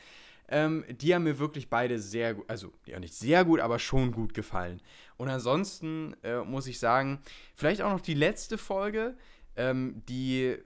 Ähm, 0.48 0.86
die 0.89 1.16
haben 1.16 1.24
mir 1.24 1.39
wirklich 1.39 1.70
beide 1.70 2.00
sehr 2.00 2.36
gut, 2.36 2.46
also 2.48 2.72
ja 2.86 3.00
nicht 3.00 3.14
sehr 3.14 3.46
gut, 3.46 3.60
aber 3.60 3.80
schon 3.80 4.12
gut 4.12 4.34
gefallen. 4.34 4.82
Und 5.18 5.30
ansonsten 5.30 6.16
äh, 6.24 6.41
muss 6.41 6.68
ich 6.68 6.80
sagen, 6.80 7.20
vielleicht 7.56 7.82
auch 7.82 7.91
noch 7.91 8.02
die 8.02 8.14
letzte 8.14 8.58
Folge, 8.58 9.16
ähm, 9.56 10.04
die 10.08 10.58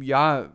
ja 0.00 0.52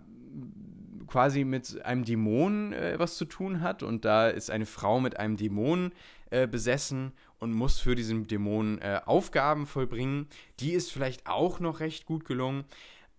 quasi 1.08 1.44
mit 1.44 1.84
einem 1.84 2.04
Dämon 2.04 2.74
äh, 2.74 3.00
was 3.00 3.18
zu 3.18 3.26
tun 3.26 3.62
hat. 3.62 3.84
Und 3.84 4.06
da 4.06 4.28
ist 4.28 4.52
eine 4.52 4.66
Frau 4.66 5.00
mit 5.00 5.18
einem 5.20 5.38
Dämon 5.38 5.92
äh, 6.30 6.48
besessen 6.48 7.14
und 7.40 7.54
muss 7.54 7.80
für 7.80 7.96
diesen 7.96 8.28
Dämon 8.28 8.80
äh, 8.80 9.02
Aufgaben 9.06 9.66
vollbringen. 9.66 10.28
Die 10.60 10.74
ist 10.74 10.92
vielleicht 10.92 11.28
auch 11.28 11.60
noch 11.60 11.80
recht 11.80 12.06
gut 12.06 12.26
gelungen, 12.26 12.66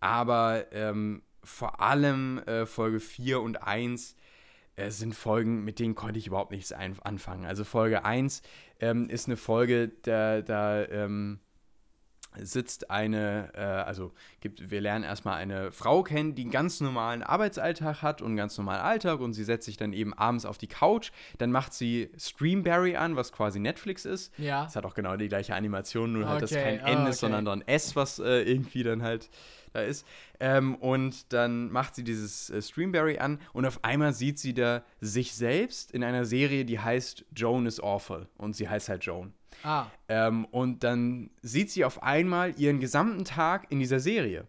aber 0.01 0.66
ähm, 0.72 1.22
vor 1.43 1.81
allem 1.81 2.39
äh, 2.41 2.66
Folge 2.66 3.01
4 3.01 3.41
und 3.41 3.62
1 3.62 4.14
äh, 4.79 4.91
sind 4.91 5.14
Folgen, 5.14 5.64
mit 5.64 5.79
denen 5.79 5.95
konnte 5.95 6.18
ich 6.18 6.26
überhaupt 6.26 6.53
nichts 6.53 6.72
anfangen. 6.72 7.45
Also 7.45 7.64
Folge 7.64 8.05
1 8.05 8.43
ähm, 8.81 9.09
ist 9.11 9.26
eine 9.26 9.37
Folge, 9.37 9.91
da, 10.03 10.41
da 10.43 10.85
ähm, 10.85 11.41
sitzt 12.37 12.91
eine, 12.91 13.51
äh, 13.55 13.61
also 13.61 14.12
gibt, 14.41 14.70
wir 14.70 14.81
lernen 14.81 15.05
erstmal 15.05 15.37
eine 15.37 15.72
Frau 15.72 16.03
kennen, 16.03 16.35
die 16.35 16.43
einen 16.43 16.51
ganz 16.51 16.81
normalen 16.81 17.22
Arbeitsalltag 17.22 18.03
hat 18.03 18.22
und 18.22 18.29
einen 18.29 18.37
ganz 18.37 18.57
normalen 18.57 18.81
Alltag 18.81 19.20
und 19.20 19.33
sie 19.33 19.45
setzt 19.45 19.66
sich 19.66 19.76
dann 19.76 19.93
eben 19.93 20.14
abends 20.14 20.45
auf 20.45 20.59
die 20.59 20.68
Couch. 20.68 21.11
Dann 21.39 21.51
macht 21.51 21.72
sie 21.72 22.11
Streamberry 22.16 22.97
an, 22.97 23.16
was 23.16 23.33
quasi 23.33 23.59
Netflix 23.59 24.05
ist. 24.05 24.33
Ja. 24.39 24.66
Es 24.66 24.76
hat 24.76 24.85
auch 24.85 24.95
genau 24.95 25.16
die 25.16 25.29
gleiche 25.29 25.55
Animation, 25.55 26.12
nur 26.12 26.22
Okay, 26.22 26.31
halt, 26.31 26.43
dass 26.43 26.53
kein 26.53 26.81
ah, 26.81 26.89
N 26.89 26.99
okay. 26.99 27.11
ist, 27.11 27.20
sondern 27.20 27.45
dann 27.45 27.62
S, 27.62 27.97
was 27.97 28.18
äh, 28.18 28.43
irgendwie 28.43 28.83
dann 28.83 29.03
halt 29.03 29.31
da 29.73 29.81
ist. 29.83 30.07
Ähm, 30.41 30.75
und 30.77 31.33
dann 31.33 31.71
macht 31.71 31.95
sie 31.95 32.05
dieses 32.05 32.51
äh, 32.51 32.62
Streamberry 32.62 33.19
an 33.19 33.39
und 33.53 33.66
auf 33.66 33.83
einmal 33.85 34.12
sieht 34.12 34.39
sie 34.39 34.55
da 34.55 34.83
sich 35.01 35.35
selbst 35.35 35.93
in 35.93 36.05
einer 36.05 36.25
Serie, 36.25 36.64
die 36.64 36.79
heißt 36.79 37.25
Joan 37.35 37.66
is 37.66 37.81
Awful 37.81 38.29
und 38.37 38.55
sie 38.57 38.69
heißt 38.69 38.89
halt 38.89 39.05
Joan. 39.05 39.33
Ah, 39.64 39.87
Ähm, 40.09 40.45
und 40.47 40.85
dann 40.85 41.31
sieht 41.43 41.71
sie 41.71 41.85
auf 41.85 42.03
einmal 42.03 42.55
ihren 42.61 42.79
gesamten 42.81 43.25
Tag 43.25 43.66
in 43.71 43.81
dieser 43.81 43.99
Serie 43.99 44.47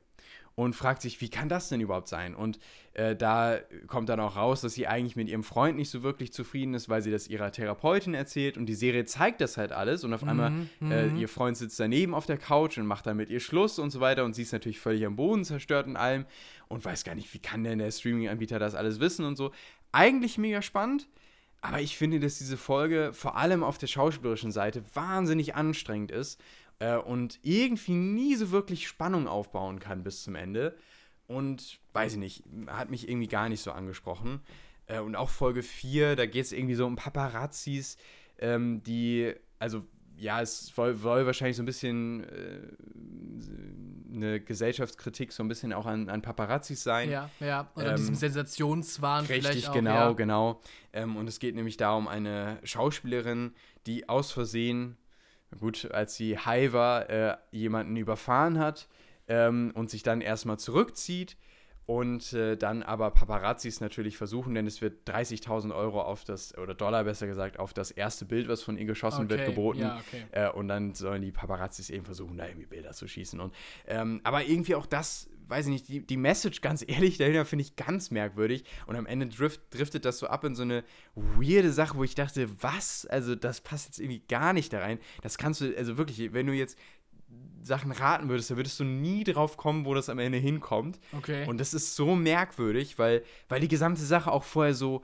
und 0.59 0.75
fragt 0.75 1.01
sich, 1.01 1.21
wie 1.21 1.29
kann 1.29 1.47
das 1.47 1.69
denn 1.69 1.79
überhaupt 1.79 2.09
sein? 2.09 2.35
Und 2.35 2.59
äh, 2.93 3.15
da 3.15 3.59
kommt 3.87 4.09
dann 4.09 4.19
auch 4.19 4.35
raus, 4.35 4.59
dass 4.59 4.73
sie 4.73 4.87
eigentlich 4.87 5.15
mit 5.15 5.29
ihrem 5.29 5.43
Freund 5.43 5.77
nicht 5.77 5.89
so 5.89 6.03
wirklich 6.03 6.33
zufrieden 6.33 6.73
ist, 6.73 6.89
weil 6.89 7.01
sie 7.01 7.11
das 7.11 7.29
ihrer 7.29 7.51
Therapeutin 7.53 8.13
erzählt 8.13 8.57
und 8.57 8.65
die 8.65 8.75
Serie 8.75 9.05
zeigt 9.05 9.39
das 9.39 9.55
halt 9.55 9.71
alles 9.71 10.03
und 10.03 10.13
auf 10.13 10.23
einmal 10.23 10.51
äh, 10.81 11.07
ihr 11.17 11.29
Freund 11.29 11.55
sitzt 11.55 11.79
daneben 11.79 12.13
auf 12.13 12.25
der 12.25 12.37
Couch 12.37 12.77
und 12.77 12.87
macht 12.87 13.05
dann 13.05 13.15
mit 13.15 13.29
ihr 13.29 13.39
Schluss 13.39 13.79
und 13.79 13.91
so 13.91 14.01
weiter 14.01 14.25
und 14.25 14.35
sie 14.35 14.41
ist 14.41 14.51
natürlich 14.51 14.81
völlig 14.81 15.05
am 15.05 15.15
Boden 15.15 15.45
zerstört 15.45 15.87
und 15.87 15.95
allem 15.95 16.25
und 16.67 16.83
weiß 16.83 17.05
gar 17.05 17.15
nicht, 17.15 17.33
wie 17.33 17.39
kann 17.39 17.63
denn 17.63 17.79
der 17.79 17.91
Streaming-Anbieter 17.91 18.59
das 18.59 18.75
alles 18.75 18.99
wissen 18.99 19.23
und 19.23 19.37
so. 19.37 19.51
Eigentlich 19.93 20.37
mega 20.37 20.61
spannend, 20.61 21.07
aber 21.61 21.79
ich 21.79 21.97
finde, 21.97 22.19
dass 22.19 22.37
diese 22.37 22.57
Folge 22.57 23.11
vor 23.13 23.37
allem 23.37 23.63
auf 23.63 23.77
der 23.77 23.87
schauspielerischen 23.87 24.51
Seite 24.51 24.83
wahnsinnig 24.93 25.55
anstrengend 25.55 26.11
ist 26.11 26.41
äh, 26.79 26.95
und 26.97 27.39
irgendwie 27.43 27.93
nie 27.93 28.35
so 28.35 28.51
wirklich 28.51 28.87
Spannung 28.87 29.27
aufbauen 29.27 29.79
kann 29.79 30.03
bis 30.03 30.23
zum 30.23 30.35
Ende. 30.35 30.75
Und 31.27 31.79
weiß 31.93 32.13
ich 32.13 32.17
nicht, 32.17 32.43
hat 32.67 32.89
mich 32.89 33.07
irgendwie 33.07 33.27
gar 33.27 33.49
nicht 33.49 33.61
so 33.61 33.71
angesprochen. 33.71 34.41
Äh, 34.87 34.99
und 34.99 35.15
auch 35.15 35.29
Folge 35.29 35.61
4, 35.61 36.15
da 36.15 36.25
geht 36.25 36.45
es 36.45 36.51
irgendwie 36.51 36.75
so 36.75 36.85
um 36.85 36.95
Paparazzis, 36.95 37.97
ähm, 38.39 38.81
die, 38.83 39.33
also 39.59 39.83
ja, 40.17 40.41
es 40.41 40.67
soll, 40.67 40.95
soll 40.95 41.25
wahrscheinlich 41.25 41.55
so 41.55 41.63
ein 41.63 41.65
bisschen 41.65 42.23
äh, 42.25 42.67
eine 44.13 44.39
Gesellschaftskritik 44.41 45.31
so 45.31 45.43
ein 45.43 45.47
bisschen 45.47 45.71
auch 45.71 45.85
an, 45.85 46.09
an 46.09 46.21
Paparazzis 46.21 46.83
sein. 46.83 47.09
ja, 47.09 47.29
ja. 47.39 47.71
Oder 47.75 47.91
Ähm, 47.91 47.95
diesem 47.95 48.15
Sensationswahn 48.15 49.25
Richtig, 49.25 49.47
vielleicht 49.47 49.69
auch. 49.69 49.73
genau, 49.73 49.91
ja. 49.91 50.11
genau. 50.13 50.61
Ähm, 50.93 51.15
und 51.15 51.27
es 51.27 51.39
geht 51.39 51.55
nämlich 51.55 51.77
darum, 51.77 52.07
eine 52.07 52.59
Schauspielerin, 52.63 53.53
die 53.85 54.09
aus 54.09 54.31
Versehen, 54.31 54.97
gut, 55.59 55.89
als 55.91 56.15
sie 56.15 56.37
high 56.37 56.73
war, 56.73 57.09
äh, 57.09 57.37
jemanden 57.51 57.95
überfahren 57.95 58.59
hat 58.59 58.87
ähm, 59.27 59.71
und 59.75 59.89
sich 59.89 60.03
dann 60.03 60.21
erstmal 60.21 60.59
zurückzieht 60.59 61.37
und 61.85 62.33
äh, 62.33 62.55
dann 62.55 62.83
aber 62.83 63.09
Paparazzis 63.09 63.81
natürlich 63.81 64.15
versuchen, 64.15 64.53
denn 64.53 64.67
es 64.67 64.79
wird 64.79 65.09
30.000 65.09 65.73
Euro 65.75 66.01
auf 66.03 66.23
das, 66.23 66.55
oder 66.55 66.75
Dollar 66.75 67.03
besser 67.03 67.25
gesagt, 67.25 67.57
auf 67.57 67.73
das 67.73 67.89
erste 67.89 68.25
Bild, 68.25 68.47
was 68.47 68.61
von 68.61 68.77
ihr 68.77 68.85
geschossen 68.85 69.27
wird, 69.29 69.41
Okay, 69.41 69.49
geboten. 69.49 69.79
ja, 69.79 69.99
okay. 70.07 70.25
Äh, 70.31 70.49
und 70.51 70.67
dann 70.67 70.93
sollen 70.93 71.23
die 71.23 71.31
Paparazzis 71.31 71.89
eben 71.89 72.05
versuchen, 72.05 72.37
da 72.37 72.45
irgendwie 72.45 72.67
Bilder 72.67 72.91
zu 72.91 73.07
schießen. 73.07 73.39
Und, 73.39 73.55
ähm, 73.87 74.21
aber 74.23 74.43
irgendwie 74.45 74.75
auch 74.75 74.85
das, 74.85 75.31
weiß 75.49 75.65
ich 75.65 75.71
nicht, 75.71 75.87
die, 75.87 76.05
die 76.05 76.17
Message, 76.17 76.61
ganz 76.61 76.83
ehrlich, 76.87 77.17
dahinter 77.17 77.45
finde 77.45 77.63
ich 77.63 77.75
ganz 77.75 78.11
merkwürdig. 78.11 78.63
Und 78.85 78.95
am 78.95 79.05
Ende 79.05 79.27
drift, 79.27 79.61
driftet 79.71 80.05
das 80.05 80.19
so 80.19 80.27
ab 80.27 80.43
in 80.43 80.55
so 80.55 80.63
eine 80.63 80.83
weirde 81.15 81.71
Sache, 81.71 81.97
wo 81.97 82.03
ich 82.03 82.15
dachte, 82.15 82.49
was? 82.61 83.05
Also, 83.05 83.35
das 83.35 83.61
passt 83.61 83.87
jetzt 83.87 83.99
irgendwie 83.99 84.23
gar 84.27 84.53
nicht 84.53 84.71
da 84.73 84.79
rein. 84.79 84.99
Das 85.21 85.37
kannst 85.37 85.61
du, 85.61 85.75
also 85.75 85.97
wirklich, 85.97 86.33
wenn 86.33 86.47
du 86.47 86.53
jetzt 86.53 86.77
Sachen 87.61 87.91
raten 87.91 88.29
würdest, 88.29 88.51
da 88.51 88.55
würdest 88.55 88.79
du 88.79 88.83
nie 88.83 89.23
drauf 89.23 89.57
kommen, 89.57 89.85
wo 89.85 89.93
das 89.93 90.09
am 90.09 90.19
Ende 90.19 90.37
hinkommt. 90.37 90.99
Okay. 91.11 91.45
Und 91.47 91.59
das 91.59 91.73
ist 91.73 91.95
so 91.95 92.15
merkwürdig, 92.15 92.97
weil, 92.97 93.23
weil 93.47 93.59
die 93.59 93.67
gesamte 93.67 94.01
Sache 94.01 94.31
auch 94.31 94.43
vorher 94.43 94.73
so 94.73 95.03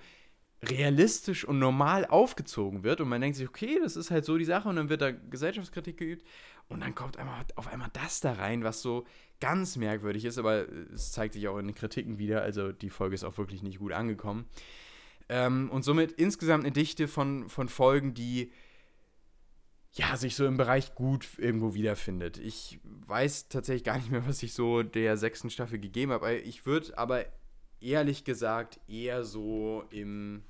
realistisch 0.63 1.45
und 1.45 1.59
normal 1.59 2.05
aufgezogen 2.05 2.83
wird 2.83 3.01
und 3.01 3.09
man 3.09 3.21
denkt 3.21 3.37
sich, 3.37 3.47
okay, 3.47 3.79
das 3.81 3.95
ist 3.95 4.09
halt 4.09 4.25
so 4.25 4.37
die 4.37 4.45
Sache 4.45 4.67
und 4.69 4.77
dann 4.77 4.89
wird 4.89 5.01
da 5.01 5.11
Gesellschaftskritik 5.11 5.97
geübt 5.97 6.25
und 6.69 6.81
dann 6.81 6.95
kommt 6.95 7.17
einmal, 7.17 7.45
auf 7.55 7.67
einmal 7.67 7.89
das 7.93 8.19
da 8.21 8.33
rein, 8.33 8.63
was 8.63 8.81
so 8.81 9.05
ganz 9.39 9.75
merkwürdig 9.75 10.25
ist, 10.25 10.37
aber 10.37 10.67
es 10.93 11.11
zeigt 11.11 11.33
sich 11.33 11.47
auch 11.47 11.57
in 11.57 11.67
den 11.67 11.75
Kritiken 11.75 12.17
wieder, 12.17 12.41
also 12.41 12.71
die 12.71 12.89
Folge 12.89 13.15
ist 13.15 13.23
auch 13.23 13.37
wirklich 13.37 13.63
nicht 13.63 13.79
gut 13.79 13.91
angekommen. 13.91 14.45
Ähm, 15.27 15.69
und 15.71 15.83
somit 15.83 16.13
insgesamt 16.13 16.63
eine 16.63 16.71
Dichte 16.71 17.07
von, 17.07 17.49
von 17.49 17.67
Folgen, 17.67 18.13
die 18.13 18.51
ja, 19.93 20.17
sich 20.17 20.35
so 20.35 20.45
im 20.45 20.57
Bereich 20.57 20.93
gut 20.93 21.27
irgendwo 21.37 21.73
wiederfindet. 21.73 22.37
Ich 22.37 22.79
weiß 22.83 23.47
tatsächlich 23.47 23.85
gar 23.85 23.97
nicht 23.97 24.11
mehr, 24.11 24.27
was 24.27 24.43
ich 24.43 24.53
so 24.53 24.83
der 24.83 25.15
sechsten 25.17 25.49
Staffel 25.49 25.79
gegeben 25.79 26.11
habe. 26.11 26.35
Ich 26.35 26.65
würde 26.65 26.97
aber 26.97 27.25
ehrlich 27.79 28.25
gesagt 28.25 28.79
eher 28.89 29.23
so 29.23 29.85
im 29.91 30.43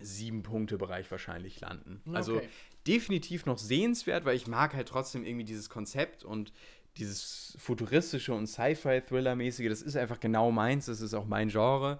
Sieben-Punkte-Bereich 0.00 1.10
wahrscheinlich 1.10 1.60
landen. 1.60 2.02
Also 2.12 2.36
Okay. 2.36 2.48
definitiv 2.86 3.46
noch 3.46 3.58
sehenswert, 3.58 4.24
weil 4.24 4.36
ich 4.36 4.46
mag 4.46 4.74
halt 4.74 4.88
trotzdem 4.88 5.24
irgendwie 5.24 5.44
dieses 5.44 5.68
Konzept 5.68 6.24
und 6.24 6.52
dieses 6.96 7.56
futuristische 7.58 8.34
und 8.34 8.46
Sci-Fi-Thriller-mäßige. 8.46 9.68
Das 9.68 9.82
ist 9.82 9.96
einfach 9.96 10.20
genau 10.20 10.50
meins, 10.50 10.86
das 10.86 11.00
ist 11.00 11.14
auch 11.14 11.26
mein 11.26 11.48
Genre. 11.48 11.98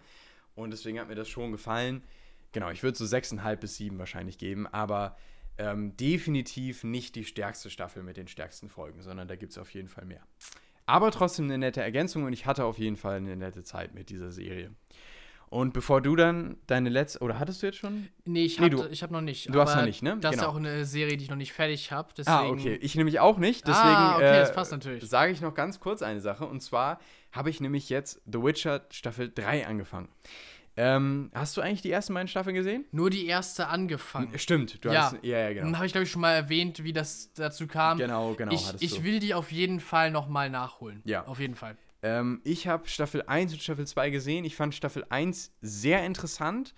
Und 0.54 0.70
deswegen 0.70 1.00
hat 1.00 1.08
mir 1.08 1.14
das 1.14 1.28
schon 1.28 1.52
gefallen. 1.52 2.02
Genau, 2.52 2.70
ich 2.70 2.82
würde 2.82 2.98
so 2.98 3.04
6,5 3.04 3.56
bis 3.56 3.76
7 3.76 3.98
wahrscheinlich 3.98 4.36
geben, 4.36 4.66
aber 4.66 5.16
ähm, 5.58 5.96
definitiv 5.96 6.84
nicht 6.84 7.14
die 7.14 7.24
stärkste 7.24 7.70
Staffel 7.70 8.02
mit 8.02 8.16
den 8.16 8.28
stärksten 8.28 8.68
Folgen, 8.68 9.02
sondern 9.02 9.28
da 9.28 9.36
gibt 9.36 9.52
es 9.52 9.58
auf 9.58 9.72
jeden 9.72 9.88
Fall 9.88 10.04
mehr. 10.04 10.22
Aber 10.84 11.10
trotzdem 11.10 11.46
eine 11.46 11.58
nette 11.58 11.80
Ergänzung 11.80 12.24
und 12.24 12.32
ich 12.32 12.44
hatte 12.44 12.64
auf 12.64 12.78
jeden 12.78 12.96
Fall 12.96 13.16
eine 13.16 13.36
nette 13.36 13.62
Zeit 13.62 13.94
mit 13.94 14.10
dieser 14.10 14.30
Serie. 14.30 14.74
Und 15.52 15.74
bevor 15.74 16.00
du 16.00 16.16
dann 16.16 16.56
deine 16.66 16.88
letzte, 16.88 17.18
oder 17.20 17.38
hattest 17.38 17.60
du 17.62 17.66
jetzt 17.66 17.76
schon? 17.76 18.08
Nee, 18.24 18.44
ich 18.46 18.58
Nee, 18.58 18.70
habe 18.70 18.88
hab 18.90 19.10
noch 19.10 19.20
nicht. 19.20 19.54
du 19.54 19.60
hast 19.60 19.76
noch 19.76 19.84
nicht, 19.84 20.02
ne? 20.02 20.16
Das 20.18 20.32
ist 20.34 20.40
Genau. 20.40 20.50
auch 20.52 20.56
eine 20.56 20.86
Serie, 20.86 21.18
die 21.18 21.24
ich 21.24 21.30
noch 21.30 21.36
nicht 21.36 21.52
fertig 21.52 21.92
habe. 21.92 22.08
Ah, 22.24 22.46
okay. 22.46 22.78
Ich 22.80 22.94
nämlich 22.94 23.20
auch 23.20 23.36
nicht. 23.36 23.66
Deswegen 23.68 23.86
Ah, 23.86 24.16
okay, 24.16 24.24
äh, 24.36 24.40
das 24.40 24.54
passt 24.54 24.72
natürlich. 24.72 25.04
sage 25.06 25.30
ich 25.30 25.42
noch 25.42 25.52
ganz 25.52 25.78
kurz 25.78 26.00
eine 26.00 26.22
Sache. 26.22 26.46
Und 26.46 26.62
zwar 26.62 27.00
habe 27.32 27.50
ich 27.50 27.60
nämlich 27.60 27.90
jetzt 27.90 28.22
The 28.24 28.42
Witcher 28.42 28.86
Staffel 28.88 29.30
3 29.30 29.66
angefangen. 29.66 30.08
Ähm, 30.74 31.30
hast 31.34 31.54
du 31.58 31.60
eigentlich 31.60 31.82
die 31.82 31.90
ersten 31.90 32.14
beiden 32.14 32.28
Staffeln 32.28 32.54
gesehen? 32.56 32.86
Nur 32.90 33.10
die 33.10 33.26
erste 33.26 33.66
angefangen. 33.68 34.32
Stimmt, 34.38 34.82
du 34.82 34.88
Ja. 34.88 35.02
hast. 35.12 35.16
Ja, 35.22 35.36
ja, 35.38 35.46
Dann 35.48 35.54
genau. 35.66 35.76
habe 35.76 35.84
ich, 35.86 35.92
glaube 35.92 36.04
ich, 36.04 36.10
schon 36.10 36.22
mal 36.22 36.32
erwähnt, 36.32 36.82
wie 36.82 36.94
das 36.94 37.30
dazu 37.34 37.66
kam. 37.66 37.98
Genau, 37.98 38.32
genau. 38.32 38.54
ich 38.54 38.72
ich 38.80 39.04
will 39.04 39.18
die 39.18 39.34
auf 39.34 39.52
jeden 39.52 39.80
Fall 39.80 40.10
noch 40.10 40.28
mal 40.28 40.48
nachholen. 40.48 41.02
Ja. 41.04 41.26
Auf 41.26 41.40
jeden 41.40 41.56
Fall. 41.56 41.76
Ähm, 42.02 42.40
ich 42.44 42.66
habe 42.66 42.88
Staffel 42.88 43.22
1 43.22 43.52
und 43.52 43.62
Staffel 43.62 43.86
2 43.86 44.10
gesehen. 44.10 44.44
Ich 44.44 44.56
fand 44.56 44.74
Staffel 44.74 45.04
1 45.08 45.52
sehr 45.60 46.04
interessant. 46.04 46.74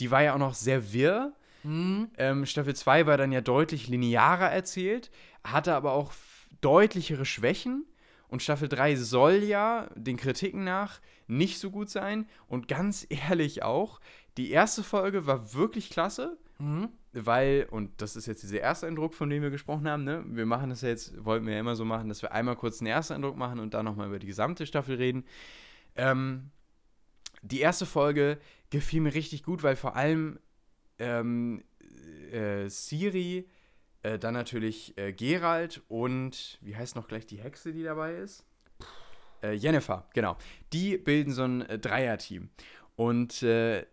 Die 0.00 0.10
war 0.10 0.22
ja 0.22 0.34
auch 0.34 0.38
noch 0.38 0.54
sehr 0.54 0.92
wirr. 0.92 1.32
Mhm. 1.64 2.10
Ähm, 2.16 2.46
Staffel 2.46 2.76
2 2.76 3.06
war 3.06 3.16
dann 3.16 3.32
ja 3.32 3.40
deutlich 3.40 3.88
linearer 3.88 4.50
erzählt, 4.50 5.10
hatte 5.42 5.74
aber 5.74 5.92
auch 5.92 6.12
deutlichere 6.60 7.24
Schwächen. 7.24 7.84
Und 8.28 8.42
Staffel 8.42 8.68
3 8.68 8.96
soll 8.96 9.42
ja 9.42 9.88
den 9.94 10.18
Kritiken 10.18 10.62
nach 10.64 11.00
nicht 11.26 11.58
so 11.58 11.70
gut 11.70 11.90
sein. 11.90 12.28
Und 12.46 12.68
ganz 12.68 13.06
ehrlich 13.10 13.62
auch, 13.62 14.00
die 14.36 14.50
erste 14.50 14.82
Folge 14.82 15.26
war 15.26 15.54
wirklich 15.54 15.90
klasse, 15.90 16.38
Mhm. 16.58 16.88
Weil, 17.12 17.66
und 17.70 18.00
das 18.00 18.16
ist 18.16 18.26
jetzt 18.26 18.42
dieser 18.42 18.60
erste 18.60 18.86
Eindruck, 18.86 19.14
von 19.14 19.30
dem 19.30 19.42
wir 19.42 19.50
gesprochen 19.50 19.88
haben, 19.88 20.04
ne? 20.04 20.24
Wir 20.26 20.46
machen 20.46 20.70
das 20.70 20.82
ja 20.82 20.88
jetzt, 20.88 21.24
wollten 21.24 21.46
wir 21.46 21.54
ja 21.54 21.60
immer 21.60 21.76
so 21.76 21.84
machen, 21.84 22.08
dass 22.08 22.22
wir 22.22 22.32
einmal 22.32 22.56
kurz 22.56 22.80
einen 22.80 22.88
ersten 22.88 23.14
Eindruck 23.14 23.36
machen 23.36 23.58
und 23.58 23.74
dann 23.74 23.84
nochmal 23.84 24.08
über 24.08 24.18
die 24.18 24.26
gesamte 24.26 24.66
Staffel 24.66 24.96
reden. 24.96 25.24
Ähm, 25.96 26.50
die 27.42 27.60
erste 27.60 27.86
Folge 27.86 28.38
gefiel 28.70 29.00
mir 29.00 29.14
richtig 29.14 29.42
gut, 29.42 29.62
weil 29.62 29.76
vor 29.76 29.96
allem 29.96 30.38
ähm, 30.98 31.62
äh, 32.32 32.68
Siri 32.68 33.48
Äh, 34.02 34.16
dann 34.16 34.32
natürlich 34.32 34.96
äh, 34.96 35.12
Gerald 35.12 35.82
und 35.88 36.58
wie 36.60 36.76
heißt 36.76 36.94
noch 36.94 37.08
gleich 37.08 37.26
die 37.26 37.38
Hexe, 37.38 37.72
die 37.72 37.82
dabei 37.82 38.14
ist? 38.14 38.44
Äh, 39.42 39.54
Jennifer, 39.54 40.06
genau. 40.14 40.36
Die 40.72 40.98
bilden 40.98 41.32
so 41.32 41.42
ein 41.42 41.62
äh, 41.62 41.80
Dreier-Team. 41.80 42.48
Und 42.94 43.42
äh, 43.42 43.86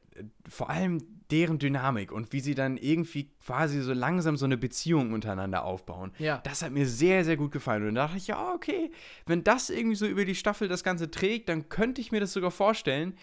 vor 0.47 0.69
allem 0.69 1.14
deren 1.31 1.60
Dynamik 1.60 2.11
und 2.11 2.34
wie 2.34 2.39
sie 2.39 2.56
dann 2.56 2.77
irgendwie 2.77 3.31
quasi 3.45 3.81
so 3.81 3.93
langsam 3.93 4.38
so 4.38 4.45
eine 4.45 4.57
Beziehung 4.57 5.14
untereinander 5.14 5.64
aufbauen. 5.64 6.11
Ja. 6.19 6.39
Das 6.43 6.61
hat 6.61 6.72
mir 6.72 6.88
sehr, 6.88 7.26
sehr 7.26 7.38
gut 7.38 7.52
gefallen. 7.52 7.88
Und 7.88 7.95
da 7.95 8.03
dachte 8.03 8.18
ich, 8.18 8.27
ja, 8.27 8.53
okay, 8.53 8.91
wenn 9.26 9.43
das 9.43 9.69
irgendwie 9.69 9.95
so 9.95 10.06
über 10.06 10.26
die 10.26 10.35
Staffel 10.35 10.68
das 10.68 10.84
Ganze 10.84 11.10
trägt, 11.10 11.49
dann 11.49 11.69
könnte 11.69 12.02
ich 12.02 12.11
mir 12.11 12.19
das 12.19 12.34
sogar 12.34 12.52
vorstellen. 12.52 13.15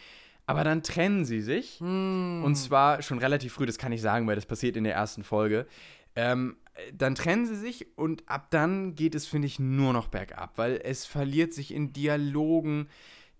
Aber 0.46 0.64
dann 0.64 0.82
trennen 0.82 1.24
sie 1.24 1.40
sich. 1.40 1.78
Hm. 1.78 2.42
Und 2.44 2.56
zwar 2.56 3.02
schon 3.02 3.18
relativ 3.18 3.52
früh, 3.52 3.66
das 3.66 3.78
kann 3.78 3.92
ich 3.92 4.02
sagen, 4.02 4.26
weil 4.26 4.34
das 4.34 4.46
passiert 4.46 4.76
in 4.76 4.84
der 4.84 4.94
ersten 4.94 5.22
Folge. 5.22 5.66
Ähm, 6.16 6.56
dann 6.92 7.14
trennen 7.14 7.46
sie 7.46 7.56
sich 7.56 7.96
und 7.96 8.28
ab 8.28 8.48
dann 8.50 8.94
geht 8.94 9.14
es, 9.14 9.26
finde 9.26 9.46
ich, 9.46 9.58
nur 9.58 9.92
noch 9.92 10.08
bergab, 10.08 10.56
weil 10.56 10.80
es 10.82 11.06
verliert 11.06 11.52
sich 11.52 11.72
in 11.72 11.92
Dialogen, 11.92 12.88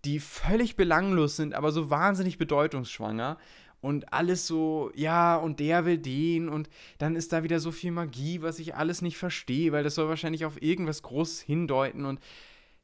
die 0.05 0.21
völlig 0.21 0.77
belanglos 0.77 1.37
sind, 1.37 1.55
aber 1.55 1.71
so 1.73 1.91
wahnsinnig 1.91 2.39
bedeutungsschwanger. 2.39 3.39
Und 3.83 4.13
alles 4.13 4.47
so, 4.47 4.93
ja, 4.95 5.37
und 5.37 5.61
der 5.61 5.85
will 5.85 5.99
den 5.99 6.49
und 6.49 6.71
dann 6.99 7.17
ist 7.17 7.33
da 7.33 7.43
wieder 7.43 7.59
so 7.59 7.73
viel 7.73 7.91
Magie, 7.91 8.41
was 8.41 8.61
ich 8.61 8.77
alles 8.77 9.03
nicht 9.03 9.19
verstehe, 9.19 9.73
weil 9.73 9.83
das 9.83 9.97
soll 9.97 10.09
wahrscheinlich 10.09 10.45
auf 10.45 10.63
irgendwas 10.63 11.03
Großes 11.03 11.41
hindeuten 11.41 12.07
und 12.07 12.21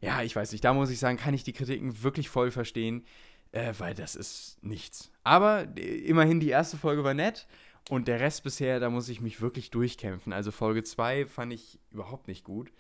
ja, 0.01 0.23
ich 0.23 0.35
weiß 0.35 0.53
nicht, 0.53 0.65
da 0.65 0.75
muss 0.75 0.91
ich 0.91 0.99
sagen, 0.99 1.17
kann 1.17 1.35
ich 1.35 1.45
die 1.45 1.53
Kritiken 1.53 2.03
wirklich 2.03 2.29
voll 2.29 2.51
verstehen, 2.51 3.05
äh, 3.53 3.73
weil 3.79 3.95
das 3.95 4.17
ist 4.17 4.59
nichts. 4.61 5.11
Aber 5.25 5.67
äh, 5.77 5.99
immerhin 5.99 6.41
die 6.41 6.51
erste 6.51 6.77
Folge 6.77 7.05
war 7.05 7.15
nett 7.15 7.47
und 7.89 8.09
der 8.09 8.21
Rest 8.21 8.43
bisher, 8.43 8.81
da 8.81 8.91
muss 8.91 9.09
ich 9.09 9.21
mich 9.21 9.41
wirklich 9.41 9.71
durchkämpfen. 9.71 10.33
Also 10.33 10.51
Folge 10.51 10.83
2 10.83 11.27
fand 11.27 11.53
ich 11.53 11.79
überhaupt 11.91 12.29
nicht 12.29 12.45
gut. 12.45 12.73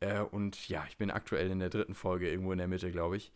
Äh, 0.00 0.20
und 0.20 0.68
ja, 0.68 0.84
ich 0.88 0.96
bin 0.96 1.10
aktuell 1.10 1.50
in 1.50 1.60
der 1.60 1.70
dritten 1.70 1.94
Folge, 1.94 2.30
irgendwo 2.30 2.52
in 2.52 2.58
der 2.58 2.68
Mitte, 2.68 2.90
glaube 2.90 3.16
ich. 3.16 3.32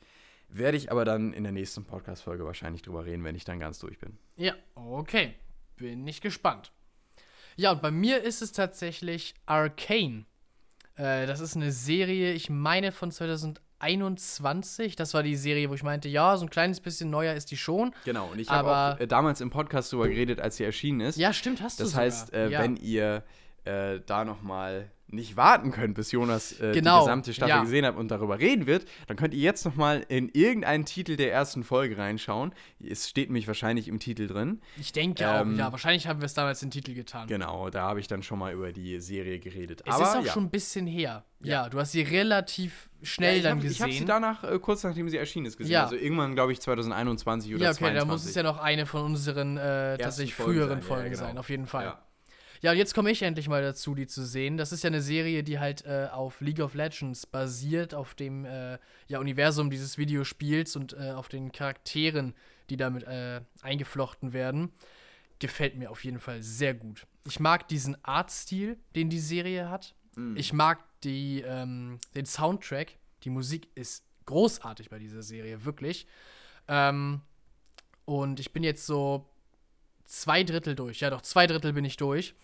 Werde 0.49 0.77
ich 0.77 0.91
aber 0.93 1.05
dann 1.05 1.33
in 1.33 1.43
der 1.43 1.53
nächsten 1.53 1.85
Podcast-Folge 1.85 2.45
wahrscheinlich 2.45 2.83
drüber 2.83 3.05
reden, 3.05 3.25
wenn 3.25 3.35
ich 3.35 3.45
dann 3.45 3.59
ganz 3.59 3.79
durch 3.79 3.99
bin. 3.99 4.19
Ja, 4.37 4.55
okay. 4.75 5.35
Bin 5.77 6.07
ich 6.07 6.21
gespannt. 6.21 6.71
Ja, 7.57 7.73
und 7.73 7.83
bei 7.83 7.91
mir 7.91 8.23
ist 8.23 8.43
es 8.43 8.53
tatsächlich 8.53 9.35
Arcane. 9.47 10.27
Äh, 10.97 11.27
das 11.27 11.41
ist 11.41 11.57
eine 11.57 11.73
Serie, 11.73 12.33
ich 12.33 12.51
meine 12.51 12.93
von 12.93 13.11
2021. 13.11 14.97
Das 14.97 15.15
war 15.15 15.23
die 15.23 15.37
Serie, 15.37 15.71
wo 15.71 15.75
ich 15.75 15.83
meinte, 15.83 16.09
ja, 16.09 16.37
so 16.37 16.47
ein 16.47 16.51
kleines 16.51 16.81
bisschen 16.81 17.11
neuer 17.11 17.35
ist 17.35 17.51
die 17.51 17.57
schon. 17.57 17.95
Genau, 18.05 18.27
und 18.31 18.39
ich 18.39 18.49
habe 18.49 18.71
auch 18.97 19.01
äh, 19.01 19.07
damals 19.07 19.41
im 19.41 19.51
Podcast 19.51 19.93
drüber 19.93 20.09
geredet, 20.09 20.41
als 20.41 20.57
sie 20.57 20.65
erschienen 20.65 21.01
ist. 21.01 21.17
Ja, 21.17 21.33
stimmt, 21.33 21.61
hast 21.63 21.79
du 21.81 21.85
Das 21.85 21.93
sogar. 21.93 22.05
heißt, 22.07 22.33
äh, 22.33 22.49
ja. 22.51 22.63
wenn 22.63 22.77
ihr 22.77 23.25
äh, 23.65 24.01
da 24.07 24.25
noch 24.25 24.43
mal 24.43 24.91
nicht 25.09 25.37
warten 25.37 25.71
könnt, 25.71 25.95
bis 25.95 26.13
Jonas 26.13 26.59
äh, 26.61 26.73
Genau, 26.73 27.01
die 27.01 27.05
gesamte 27.05 27.35
Staffel 27.35 27.51
ja. 27.51 27.63
gesehen 27.63 27.87
hat 27.87 27.97
und 27.97 28.11
darüber 28.11 28.39
reden 28.39 28.67
wird, 28.67 28.87
dann 29.07 29.17
könnt 29.17 29.35
ihr 29.35 29.41
jetzt 29.41 29.65
noch 29.65 29.77
mal 29.77 30.05
in 30.09 30.29
irgendeinen 30.31 30.85
Titel 30.85 31.17
der 31.17 31.33
ersten 31.33 31.65
Folge 31.65 31.97
reinschauen. 31.97 32.53
Es 32.81 33.09
steht 33.09 33.29
nämlich 33.29 33.47
wahrscheinlich 33.47 33.89
im 33.89 33.99
Titel 33.99 34.27
drin. 34.27 34.61
Ich 34.79 34.93
denke 34.93 35.25
ähm, 35.25 35.55
auch, 35.55 35.59
ja, 35.59 35.73
wahrscheinlich 35.73 36.07
haben 36.07 36.21
wir 36.21 36.27
es 36.27 36.35
damals 36.35 36.61
den 36.61 36.71
Titel 36.71 36.95
getan. 36.95 37.29
Genau, 37.29 37.71
da 37.71 37.83
habe 37.83 38.01
ich 38.01 38.09
dann 38.09 38.23
schon 38.23 38.39
mal 38.39 38.53
über 38.53 38.73
die 38.73 39.01
Serie 39.01 39.39
geredet. 39.39 39.83
Es 39.87 39.95
Aber 39.95 40.05
ist 40.05 40.17
auch 40.17 40.25
ja. 40.25 40.33
schon 40.33 40.45
ein 40.45 40.51
bisschen 40.51 40.87
her. 40.87 41.25
Ja, 41.41 41.69
du 41.69 41.79
hast 41.79 41.93
sie 41.93 42.03
relativ 42.03 42.89
schnell 43.03 43.37
ja, 43.37 43.43
dann 43.43 43.59
hab, 43.59 43.65
Ich 43.65 43.81
habe 43.81 43.93
sie 43.93 43.99
gesehen. 43.99 44.07
danach, 44.09 44.45
äh, 44.45 44.59
kurz 44.59 44.83
nachdem 44.83 45.09
sie 45.09 45.19
erschienen 45.19 45.47
ist, 45.47 45.59
gesehen. 45.59 45.73
Ja. 45.73 45.85
Also 45.85 45.97
irgendwann, 45.97 46.35
glaube 46.35 46.53
ich, 46.53 46.61
2021 46.61 47.55
oder 47.55 47.65
ja, 47.65 47.71
okay, 47.71 47.79
2022. 47.81 48.01
da 48.01 48.13
muss 48.13 48.25
es 48.25 48.35
ja 48.35 48.43
noch 48.43 48.59
eine 48.59 48.87
von 48.87 49.05
unseren 49.05 49.59
äh, 49.59 49.99
tatsächlich 49.99 50.35
Folgen 50.35 50.53
früheren 50.53 50.69
sein, 50.71 50.79
ja, 50.81 50.87
Folgen 50.87 51.11
genau. 51.11 51.23
sein, 51.23 51.39
auf 51.39 51.51
jeden 51.51 51.67
Fall. 51.67 51.99
Ja. 52.65 52.73
Und 52.73 52.79
jetzt 52.79 52.95
komme 52.95 53.11
ich 53.11 53.23
endlich 53.23 53.49
mal 53.49 53.63
dazu, 53.63 53.95
die 53.95 54.07
zu 54.07 54.25
sehen. 54.25 54.57
Das 54.57 54.73
ist 54.73 54.83
ja 54.83 54.89
eine 54.89 55.03
Serie, 55.03 55.43
die 55.43 55.59
halt 55.59 55.85
äh, 55.85 56.09
auf 56.11 56.41
League 56.41 56.61
of 56.61 56.75
Legends 56.75 57.27
basiert, 57.27 57.95
auf 57.95 58.15
dem 58.15 58.47
äh, 58.47 58.79
ja, 59.07 59.19
Universum 59.19 59.69
dieses 59.69 59.99
Videospiels 59.99 60.75
und 60.75 60.95
äh, 60.95 61.11
auf 61.11 61.29
den 61.29 61.53
Charakteren, 61.53 62.35
die 62.71 62.79
damit 62.79 63.05
äh, 63.05 63.43
eingeflochten 63.61 64.33
werden. 64.33 64.73
Gefällt 65.41 65.77
mir 65.77 65.91
auf 65.91 66.05
jeden 66.05 66.21
Fall 66.21 66.43
sehr 66.43 66.73
gut. 66.73 67.07
Ich 67.27 67.39
mag 67.39 67.69
diesen 67.69 68.03
Artstil, 68.03 68.79
den 68.97 69.11
die 69.11 69.19
Serie 69.19 69.69
hat. 69.69 69.95
Mhm. 70.17 70.37
Ich 70.37 70.55
mag 70.55 70.83
die, 71.03 71.43
ähm, 71.43 71.99
den 72.15 72.25
Soundtrack. 72.25 72.97
Die 73.25 73.31
Musik 73.31 73.69
ist 73.75 74.05
großartig 74.25 74.89
bei 74.89 74.99
dieser 74.99 75.23
Serie, 75.23 75.67
wirklich. 75.67 76.07
Ähm, 76.69 77.21
und 78.07 78.41
ich 78.41 78.53
bin 78.53 78.63
jetzt 78.63 78.87
so 78.87 79.29
zwei 80.07 80.45
Drittel 80.45 80.75
durch. 80.75 81.01
Ja, 81.01 81.11
doch, 81.11 81.21
zwei 81.21 81.47
Drittel 81.47 81.73
bin 81.73 81.85
ich 81.85 81.97
durch. 81.97 82.35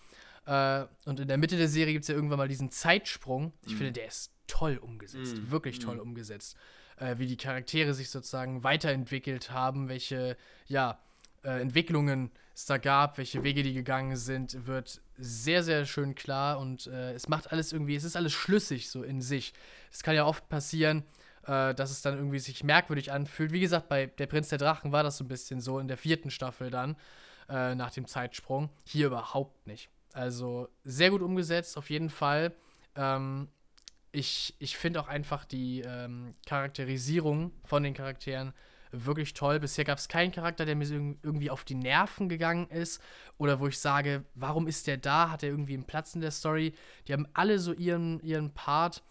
Äh, 0.45 0.85
und 1.05 1.19
in 1.19 1.27
der 1.27 1.37
Mitte 1.37 1.57
der 1.57 1.67
Serie 1.67 1.93
gibt 1.93 2.03
es 2.03 2.09
ja 2.09 2.15
irgendwann 2.15 2.37
mal 2.37 2.47
diesen 2.47 2.71
Zeitsprung. 2.71 3.53
Ich 3.65 3.75
finde, 3.75 3.91
der 3.91 4.07
ist 4.07 4.31
toll 4.47 4.77
umgesetzt. 4.77 5.37
Mhm. 5.37 5.51
Wirklich 5.51 5.79
toll 5.79 5.99
umgesetzt. 5.99 6.57
Äh, 6.97 7.17
wie 7.17 7.27
die 7.27 7.37
Charaktere 7.37 7.93
sich 7.93 8.09
sozusagen 8.09 8.63
weiterentwickelt 8.63 9.51
haben, 9.51 9.87
welche, 9.87 10.37
ja, 10.67 10.99
äh, 11.43 11.61
Entwicklungen 11.61 12.31
es 12.53 12.65
da 12.65 12.77
gab, 12.77 13.17
welche 13.17 13.43
Wege 13.43 13.63
die 13.63 13.73
gegangen 13.73 14.15
sind, 14.15 14.67
wird 14.67 15.01
sehr, 15.17 15.63
sehr 15.63 15.85
schön 15.85 16.15
klar 16.15 16.59
und 16.59 16.87
äh, 16.87 17.13
es 17.13 17.27
macht 17.27 17.51
alles 17.51 17.71
irgendwie, 17.73 17.95
es 17.95 18.03
ist 18.03 18.15
alles 18.15 18.33
schlüssig 18.33 18.89
so 18.89 19.03
in 19.03 19.21
sich. 19.21 19.53
Es 19.91 20.03
kann 20.03 20.15
ja 20.15 20.25
oft 20.25 20.49
passieren, 20.49 21.03
äh, 21.45 21.73
dass 21.73 21.91
es 21.91 22.01
dann 22.01 22.17
irgendwie 22.17 22.39
sich 22.39 22.63
merkwürdig 22.63 23.11
anfühlt. 23.11 23.51
Wie 23.51 23.59
gesagt, 23.59 23.87
bei 23.87 24.07
Der 24.07 24.27
Prinz 24.27 24.49
der 24.49 24.57
Drachen 24.57 24.91
war 24.91 25.03
das 25.03 25.17
so 25.17 25.23
ein 25.23 25.27
bisschen 25.27 25.61
so 25.61 25.79
in 25.79 25.87
der 25.87 25.97
vierten 25.97 26.29
Staffel 26.29 26.69
dann, 26.69 26.95
äh, 27.49 27.73
nach 27.75 27.91
dem 27.91 28.05
Zeitsprung. 28.05 28.69
Hier 28.83 29.07
überhaupt 29.07 29.65
nicht. 29.65 29.89
Also 30.13 30.67
sehr 30.83 31.09
gut 31.09 31.21
umgesetzt, 31.21 31.77
auf 31.77 31.89
jeden 31.89 32.09
Fall. 32.09 32.53
Ähm, 32.95 33.47
ich 34.11 34.55
ich 34.59 34.77
finde 34.77 34.99
auch 35.01 35.07
einfach 35.07 35.45
die 35.45 35.81
ähm, 35.81 36.33
Charakterisierung 36.45 37.51
von 37.63 37.83
den 37.83 37.93
Charakteren 37.93 38.53
wirklich 38.91 39.33
toll. 39.33 39.59
Bisher 39.59 39.85
gab 39.85 39.97
es 39.97 40.07
keinen 40.07 40.31
Charakter, 40.31 40.65
der 40.65 40.75
mir 40.75 40.85
irgendwie 41.23 41.49
auf 41.49 41.63
die 41.63 41.75
Nerven 41.75 42.29
gegangen 42.29 42.67
ist 42.67 43.01
oder 43.37 43.59
wo 43.59 43.67
ich 43.67 43.79
sage, 43.79 44.25
warum 44.35 44.67
ist 44.67 44.87
der 44.87 44.97
da? 44.97 45.29
Hat 45.29 45.43
er 45.43 45.49
irgendwie 45.49 45.73
einen 45.73 45.85
Platz 45.85 46.13
in 46.13 46.21
der 46.21 46.31
Story? 46.31 46.73
Die 47.07 47.13
haben 47.13 47.27
alle 47.33 47.59
so 47.59 47.73
ihren, 47.73 48.19
ihren 48.21 48.53
Part. 48.53 49.03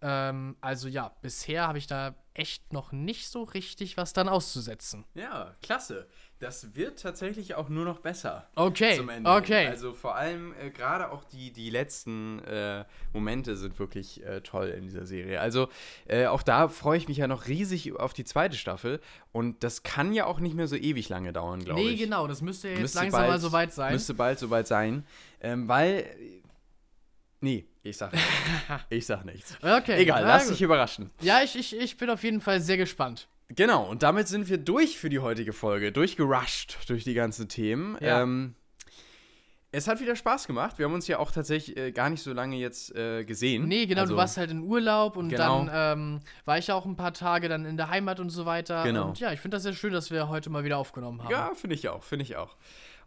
Ähm, 0.00 0.56
also 0.60 0.88
ja, 0.88 1.12
bisher 1.22 1.66
habe 1.66 1.78
ich 1.78 1.86
da 1.86 2.14
echt 2.34 2.72
noch 2.72 2.92
nicht 2.92 3.28
so 3.28 3.42
richtig 3.42 3.96
was 3.96 4.12
dann 4.12 4.28
auszusetzen. 4.28 5.04
Ja, 5.14 5.56
klasse. 5.60 6.06
Das 6.38 6.76
wird 6.76 7.02
tatsächlich 7.02 7.56
auch 7.56 7.68
nur 7.68 7.84
noch 7.84 7.98
besser. 7.98 8.46
Okay, 8.54 8.96
zum 8.96 9.08
Ende. 9.08 9.28
okay. 9.28 9.66
Also 9.66 9.92
vor 9.92 10.14
allem 10.14 10.54
äh, 10.62 10.70
gerade 10.70 11.10
auch 11.10 11.24
die, 11.24 11.52
die 11.52 11.68
letzten 11.68 12.38
äh, 12.44 12.84
Momente 13.12 13.56
sind 13.56 13.76
wirklich 13.80 14.22
äh, 14.24 14.40
toll 14.42 14.68
in 14.68 14.84
dieser 14.84 15.04
Serie. 15.04 15.40
Also 15.40 15.68
äh, 16.06 16.26
auch 16.26 16.44
da 16.44 16.68
freue 16.68 16.96
ich 16.96 17.08
mich 17.08 17.16
ja 17.16 17.26
noch 17.26 17.48
riesig 17.48 17.92
auf 17.98 18.12
die 18.12 18.22
zweite 18.24 18.56
Staffel. 18.56 19.00
Und 19.32 19.64
das 19.64 19.82
kann 19.82 20.12
ja 20.12 20.26
auch 20.26 20.38
nicht 20.38 20.54
mehr 20.54 20.68
so 20.68 20.76
ewig 20.76 21.08
lange 21.08 21.32
dauern, 21.32 21.64
glaube 21.64 21.80
Nee, 21.80 21.88
ich. 21.90 22.00
genau, 22.00 22.28
das 22.28 22.40
müsste 22.40 22.68
ja 22.68 22.74
jetzt 22.74 22.82
Müsste 22.82 22.98
langsam 23.00 23.20
bald- 23.22 23.30
mal 23.32 23.40
soweit 23.40 23.72
sein. 23.72 23.92
Müsste 23.94 24.14
bald 24.14 24.38
soweit 24.38 24.68
sein. 24.68 25.04
Ähm, 25.40 25.66
weil. 25.66 26.04
Nee, 27.40 27.66
ich 27.82 27.96
sag 27.96 28.12
nichts. 28.12 28.28
ich 28.90 29.06
sag 29.06 29.24
nichts. 29.24 29.56
Okay, 29.62 29.96
Egal, 30.00 30.22
lass 30.24 30.44
gut. 30.44 30.54
dich 30.54 30.62
überraschen. 30.62 31.10
Ja, 31.20 31.40
ich, 31.42 31.56
ich, 31.56 31.76
ich 31.78 31.96
bin 31.96 32.10
auf 32.10 32.22
jeden 32.24 32.40
Fall 32.40 32.60
sehr 32.60 32.76
gespannt. 32.76 33.28
Genau, 33.50 33.88
und 33.88 34.02
damit 34.02 34.28
sind 34.28 34.48
wir 34.48 34.58
durch 34.58 34.98
für 34.98 35.08
die 35.08 35.20
heutige 35.20 35.52
Folge, 35.52 35.90
durchgerusht 35.92 36.76
durch 36.88 37.04
die 37.04 37.14
ganzen 37.14 37.48
Themen. 37.48 37.96
Ja. 38.00 38.22
Ähm, 38.22 38.54
es 39.70 39.86
hat 39.86 40.00
wieder 40.00 40.16
Spaß 40.16 40.46
gemacht. 40.46 40.78
Wir 40.78 40.86
haben 40.86 40.94
uns 40.94 41.06
ja 41.08 41.18
auch 41.18 41.30
tatsächlich 41.30 41.76
äh, 41.76 41.92
gar 41.92 42.08
nicht 42.08 42.22
so 42.22 42.32
lange 42.32 42.56
jetzt 42.56 42.94
äh, 42.96 43.24
gesehen. 43.24 43.68
Nee, 43.68 43.84
genau, 43.86 44.02
Also, 44.02 44.14
du 44.14 44.18
warst 44.18 44.38
halt 44.38 44.50
in 44.50 44.62
Urlaub 44.62 45.16
und 45.16 45.28
Genau. 45.28 45.64
dann 45.66 45.98
ähm, 45.98 46.20
war 46.46 46.56
ich 46.58 46.68
ja 46.68 46.74
auch 46.74 46.86
ein 46.86 46.96
paar 46.96 47.12
Tage 47.12 47.48
dann 47.50 47.66
in 47.66 47.76
der 47.76 47.90
Heimat 47.90 48.18
und 48.18 48.30
so 48.30 48.46
weiter. 48.46 48.82
Genau. 48.82 49.08
Und 49.08 49.20
ja, 49.20 49.30
ich 49.32 49.40
finde 49.40 49.56
das 49.56 49.64
sehr 49.64 49.74
schön, 49.74 49.92
dass 49.92 50.10
wir 50.10 50.28
heute 50.28 50.48
mal 50.48 50.64
wieder 50.64 50.78
aufgenommen 50.78 51.22
haben. 51.22 51.30
Ja, 51.30 51.52
finde 51.54 51.74
ich 51.76 51.86
auch, 51.88 52.02
finde 52.02 52.22
ich 52.24 52.36
auch. 52.36 52.56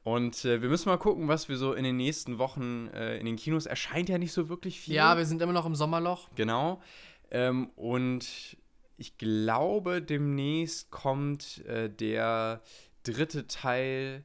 Und 0.03 0.45
äh, 0.45 0.61
wir 0.61 0.69
müssen 0.69 0.89
mal 0.89 0.97
gucken, 0.97 1.27
was 1.27 1.47
wir 1.47 1.57
so 1.57 1.73
in 1.73 1.83
den 1.83 1.97
nächsten 1.97 2.39
Wochen 2.39 2.87
äh, 2.87 3.17
in 3.17 3.25
den 3.25 3.35
Kinos 3.35 3.67
erscheint 3.67 4.09
ja 4.09 4.17
nicht 4.17 4.33
so 4.33 4.49
wirklich 4.49 4.79
viel. 4.79 4.95
Ja, 4.95 5.15
wir 5.17 5.25
sind 5.25 5.41
immer 5.41 5.53
noch 5.53 5.65
im 5.65 5.75
Sommerloch. 5.75 6.29
Genau. 6.35 6.81
Ähm, 7.29 7.69
und 7.75 8.57
ich 8.97 9.17
glaube, 9.17 10.01
demnächst 10.01 10.91
kommt 10.91 11.63
äh, 11.65 11.89
der 11.89 12.61
dritte 13.03 13.47
Teil 13.47 14.23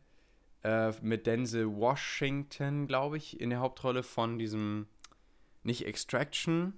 äh, 0.63 0.93
mit 1.03 1.27
Denzel 1.27 1.67
Washington, 1.67 2.87
glaube 2.87 3.17
ich, 3.19 3.41
in 3.41 3.51
der 3.51 3.61
Hauptrolle 3.61 4.03
von 4.03 4.39
diesem, 4.39 4.87
nicht 5.63 5.87
Extraction, 5.87 6.75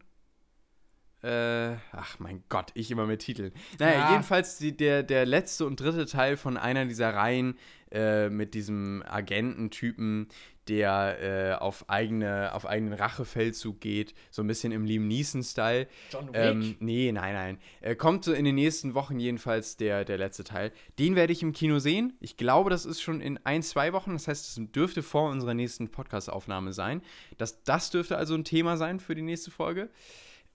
äh, 1.23 1.75
ach 1.93 2.19
mein 2.19 2.45
Gott, 2.49 2.71
ich 2.75 2.91
immer 2.91 3.07
mit 3.07 3.21
Titeln. 3.21 3.53
Naja, 3.79 3.99
Ja. 3.99 4.11
jedenfalls 4.13 4.59
die, 4.59 4.77
der, 4.77 5.03
der 5.03 5.27
letzte 5.27 5.67
und 5.67 5.81
dritte 5.81 6.07
Teil 6.07 6.37
von 6.37 6.57
einer 6.57 6.85
dieser 6.87 7.13
Reihen 7.15 7.59
äh, 7.91 8.29
mit 8.29 8.55
diesem 8.55 9.03
Agententypen, 9.07 10.29
der 10.69 11.19
äh, 11.23 11.55
auf, 11.55 11.89
eigene, 11.89 12.53
auf 12.55 12.67
eigenen 12.67 12.93
Rachefeldzug 12.93 13.81
geht, 13.81 14.15
so 14.31 14.43
ein 14.43 14.47
bisschen 14.47 14.71
im 14.71 14.85
Liam 14.85 15.09
Neeson-Style. 15.09 15.87
John 16.13 16.29
Wick? 16.29 16.35
Ähm, 16.37 16.77
nee, 16.81 17.11
nein, 17.11 17.33
nein. 17.33 17.59
Äh, 17.81 17.95
kommt 17.97 18.25
so 18.25 18.35
in 18.35 18.45
den 18.45 18.55
nächsten 18.55 18.93
Wochen 18.95 19.19
jedenfalls 19.19 19.79
der, 19.79 20.05
der 20.05 20.19
letzte 20.19 20.45
Teil. 20.45 20.71
Den 20.99 21.17
werde 21.17 21.33
ich 21.33 21.43
im 21.43 21.53
Kino 21.53 21.79
sehen. 21.79 22.13
Ich 22.21 22.37
glaube, 22.37 22.69
das 22.69 22.85
ist 22.85 23.01
schon 23.01 23.23
in 23.23 23.39
ein, 23.45 23.63
zwei 23.63 23.95
Wochen. 23.95 24.13
Das 24.13 24.29
heißt, 24.29 24.59
es 24.59 24.71
dürfte 24.73 25.03
vor 25.03 25.31
unserer 25.31 25.55
nächsten 25.55 25.89
Podcast-Aufnahme 25.91 26.75
sein. 26.75 27.01
Das, 27.39 27.63
das 27.65 27.91
dürfte 27.91 28.19
also 28.19 28.35
ein 28.35 28.45
Thema 28.45 28.77
sein 28.77 29.01
für 29.01 29.15
die 29.15 29.23
nächste 29.23 29.51
Folge. 29.51 29.89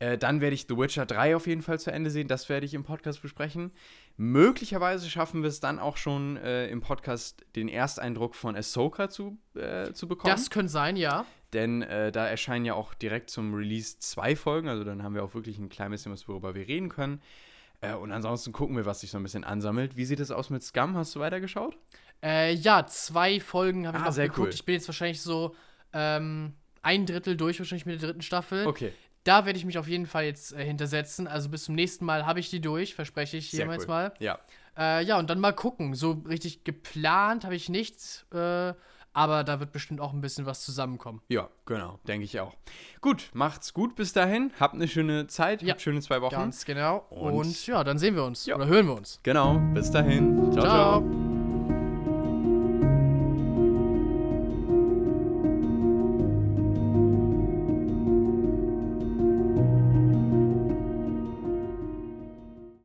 Äh, 0.04 0.18
dann 0.18 0.42
werde 0.42 0.54
ich 0.54 0.66
The 0.68 0.76
Witcher 0.78 1.06
3 1.06 1.36
auf 1.36 1.48
jeden 1.48 1.62
Fall 1.62 1.80
zu 1.80 1.92
Ende 1.92 2.10
sehen. 2.10 2.28
Das 2.28 2.50
werde 2.50 2.66
ich 2.66 2.74
im 2.74 2.84
Podcast 2.84 3.22
besprechen. 3.22 3.72
Möglicherweise 4.18 5.10
schaffen 5.10 5.42
wir 5.44 5.50
es 5.50 5.60
dann 5.60 5.80
auch 5.80 5.98
schon 5.98 6.38
äh, 6.38 6.68
im 6.68 6.82
Podcast 6.82 7.46
den 7.56 7.68
Ersteindruck 7.70 8.36
von 8.36 8.56
Ahsoka 8.56 9.10
zu, 9.10 9.38
äh, 9.56 9.92
zu 9.94 10.08
bekommen. 10.08 10.34
Das 10.34 10.50
könnte 10.50 10.72
sein, 10.72 10.96
ja. 10.96 11.26
Denn 11.54 11.84
äh, 11.84 12.12
da 12.12 12.28
erscheinen 12.28 12.66
ja 12.66 12.74
auch 12.74 12.94
direkt 12.94 13.30
zum 13.30 13.54
Release 13.54 14.00
zwei 14.00 14.36
Folgen. 14.36 14.68
Also 14.68 14.84
dann 14.84 15.04
haben 15.04 15.16
wir 15.16 15.24
auch 15.24 15.34
wirklich 15.36 15.58
ein 15.58 15.70
klein 15.70 15.92
bisschen 15.92 16.12
was, 16.12 16.28
worüber 16.28 16.56
wir 16.56 16.68
reden 16.68 16.90
können. 16.90 17.22
Äh, 17.82 17.94
und 17.94 18.12
ansonsten 18.12 18.52
gucken 18.52 18.76
wir, 18.76 18.86
was 18.86 19.02
sich 19.02 19.12
so 19.12 19.18
ein 19.18 19.24
bisschen 19.24 19.44
ansammelt. 19.44 19.96
Wie 19.98 20.06
sieht 20.06 20.20
es 20.20 20.32
aus 20.32 20.50
mit 20.50 20.64
Scum? 20.64 20.96
Hast 20.96 21.16
du 21.16 21.20
weitergeschaut? 21.20 21.78
Äh, 22.24 22.54
ja, 22.54 22.86
zwei 22.88 23.40
Folgen 23.40 23.88
habe 23.88 23.98
ich 23.98 24.04
Ah, 24.04 24.08
noch 24.08 24.14
sehr 24.14 24.28
geguckt. 24.30 24.48
cool. 24.48 24.54
Ich 24.54 24.66
bin 24.66 24.76
jetzt 24.76 24.88
wahrscheinlich 24.88 25.22
so 25.22 25.56
ähm, 25.94 26.54
ein 26.82 27.06
Drittel 27.06 27.36
durch, 27.38 27.60
wahrscheinlich 27.60 27.86
mit 27.86 28.02
der 28.02 28.10
dritten 28.10 28.22
Staffel. 28.22 28.66
Okay. 28.68 28.94
Da 29.24 29.46
werde 29.46 29.58
ich 29.58 29.66
mich 29.66 29.78
auf 29.78 29.88
jeden 29.88 30.06
Fall 30.06 30.26
jetzt 30.26 30.54
äh, 30.54 30.66
hintersetzen. 30.66 31.28
Also 31.28 31.50
bis 31.50 31.64
zum 31.66 31.76
nächsten 31.76 32.04
Mal 32.06 32.26
habe 32.26 32.40
ich 32.40 32.50
die 32.50 32.60
durch, 32.62 32.94
verspreche 32.96 33.38
ich 33.38 33.52
jetzt 33.54 33.68
cool. 33.82 33.88
mal. 33.88 34.14
Ja. 34.20 34.40
Äh, 34.78 35.04
ja, 35.06 35.18
und 35.20 35.30
dann 35.30 35.40
mal 35.40 35.54
gucken. 35.54 35.94
So 35.96 36.24
richtig 36.28 36.64
geplant 36.64 37.44
habe 37.46 37.56
ich 37.56 37.70
nichts, 37.70 38.26
äh, 38.34 38.74
aber 39.16 39.44
da 39.44 39.60
wird 39.60 39.72
bestimmt 39.72 40.02
auch 40.02 40.12
ein 40.12 40.22
bisschen 40.22 40.46
was 40.48 40.66
zusammenkommen. 40.66 41.22
Ja, 41.30 41.48
genau. 41.66 42.00
Denke 42.08 42.26
ich 42.26 42.40
auch. 42.40 42.56
Gut, 43.00 43.30
macht's 43.34 43.74
gut 43.74 43.96
bis 43.96 44.12
dahin. 44.12 44.52
Habt 44.60 44.74
eine 44.74 44.88
schöne 44.88 45.28
Zeit. 45.28 45.62
Ja, 45.62 45.74
Habt 45.74 45.82
schöne 45.82 46.02
zwei 46.02 46.20
Wochen. 46.22 46.32
Ganz 46.34 46.66
genau. 46.66 47.06
Und- 47.12 47.34
Und, 47.34 47.68
ja, 47.68 47.84
dann 47.84 48.00
sehen 48.00 48.16
wir 48.16 48.24
uns 48.26 48.46
Ja. 48.48 48.56
oder 48.56 48.66
hören 48.66 48.88
wir 48.88 48.96
uns. 48.96 49.20
Genau. 49.24 49.60
Bis 49.74 49.92
dahin. 49.92 50.52
ciao. 50.52 50.64
ciao. 50.64 51.02
Ciao. 51.02 51.33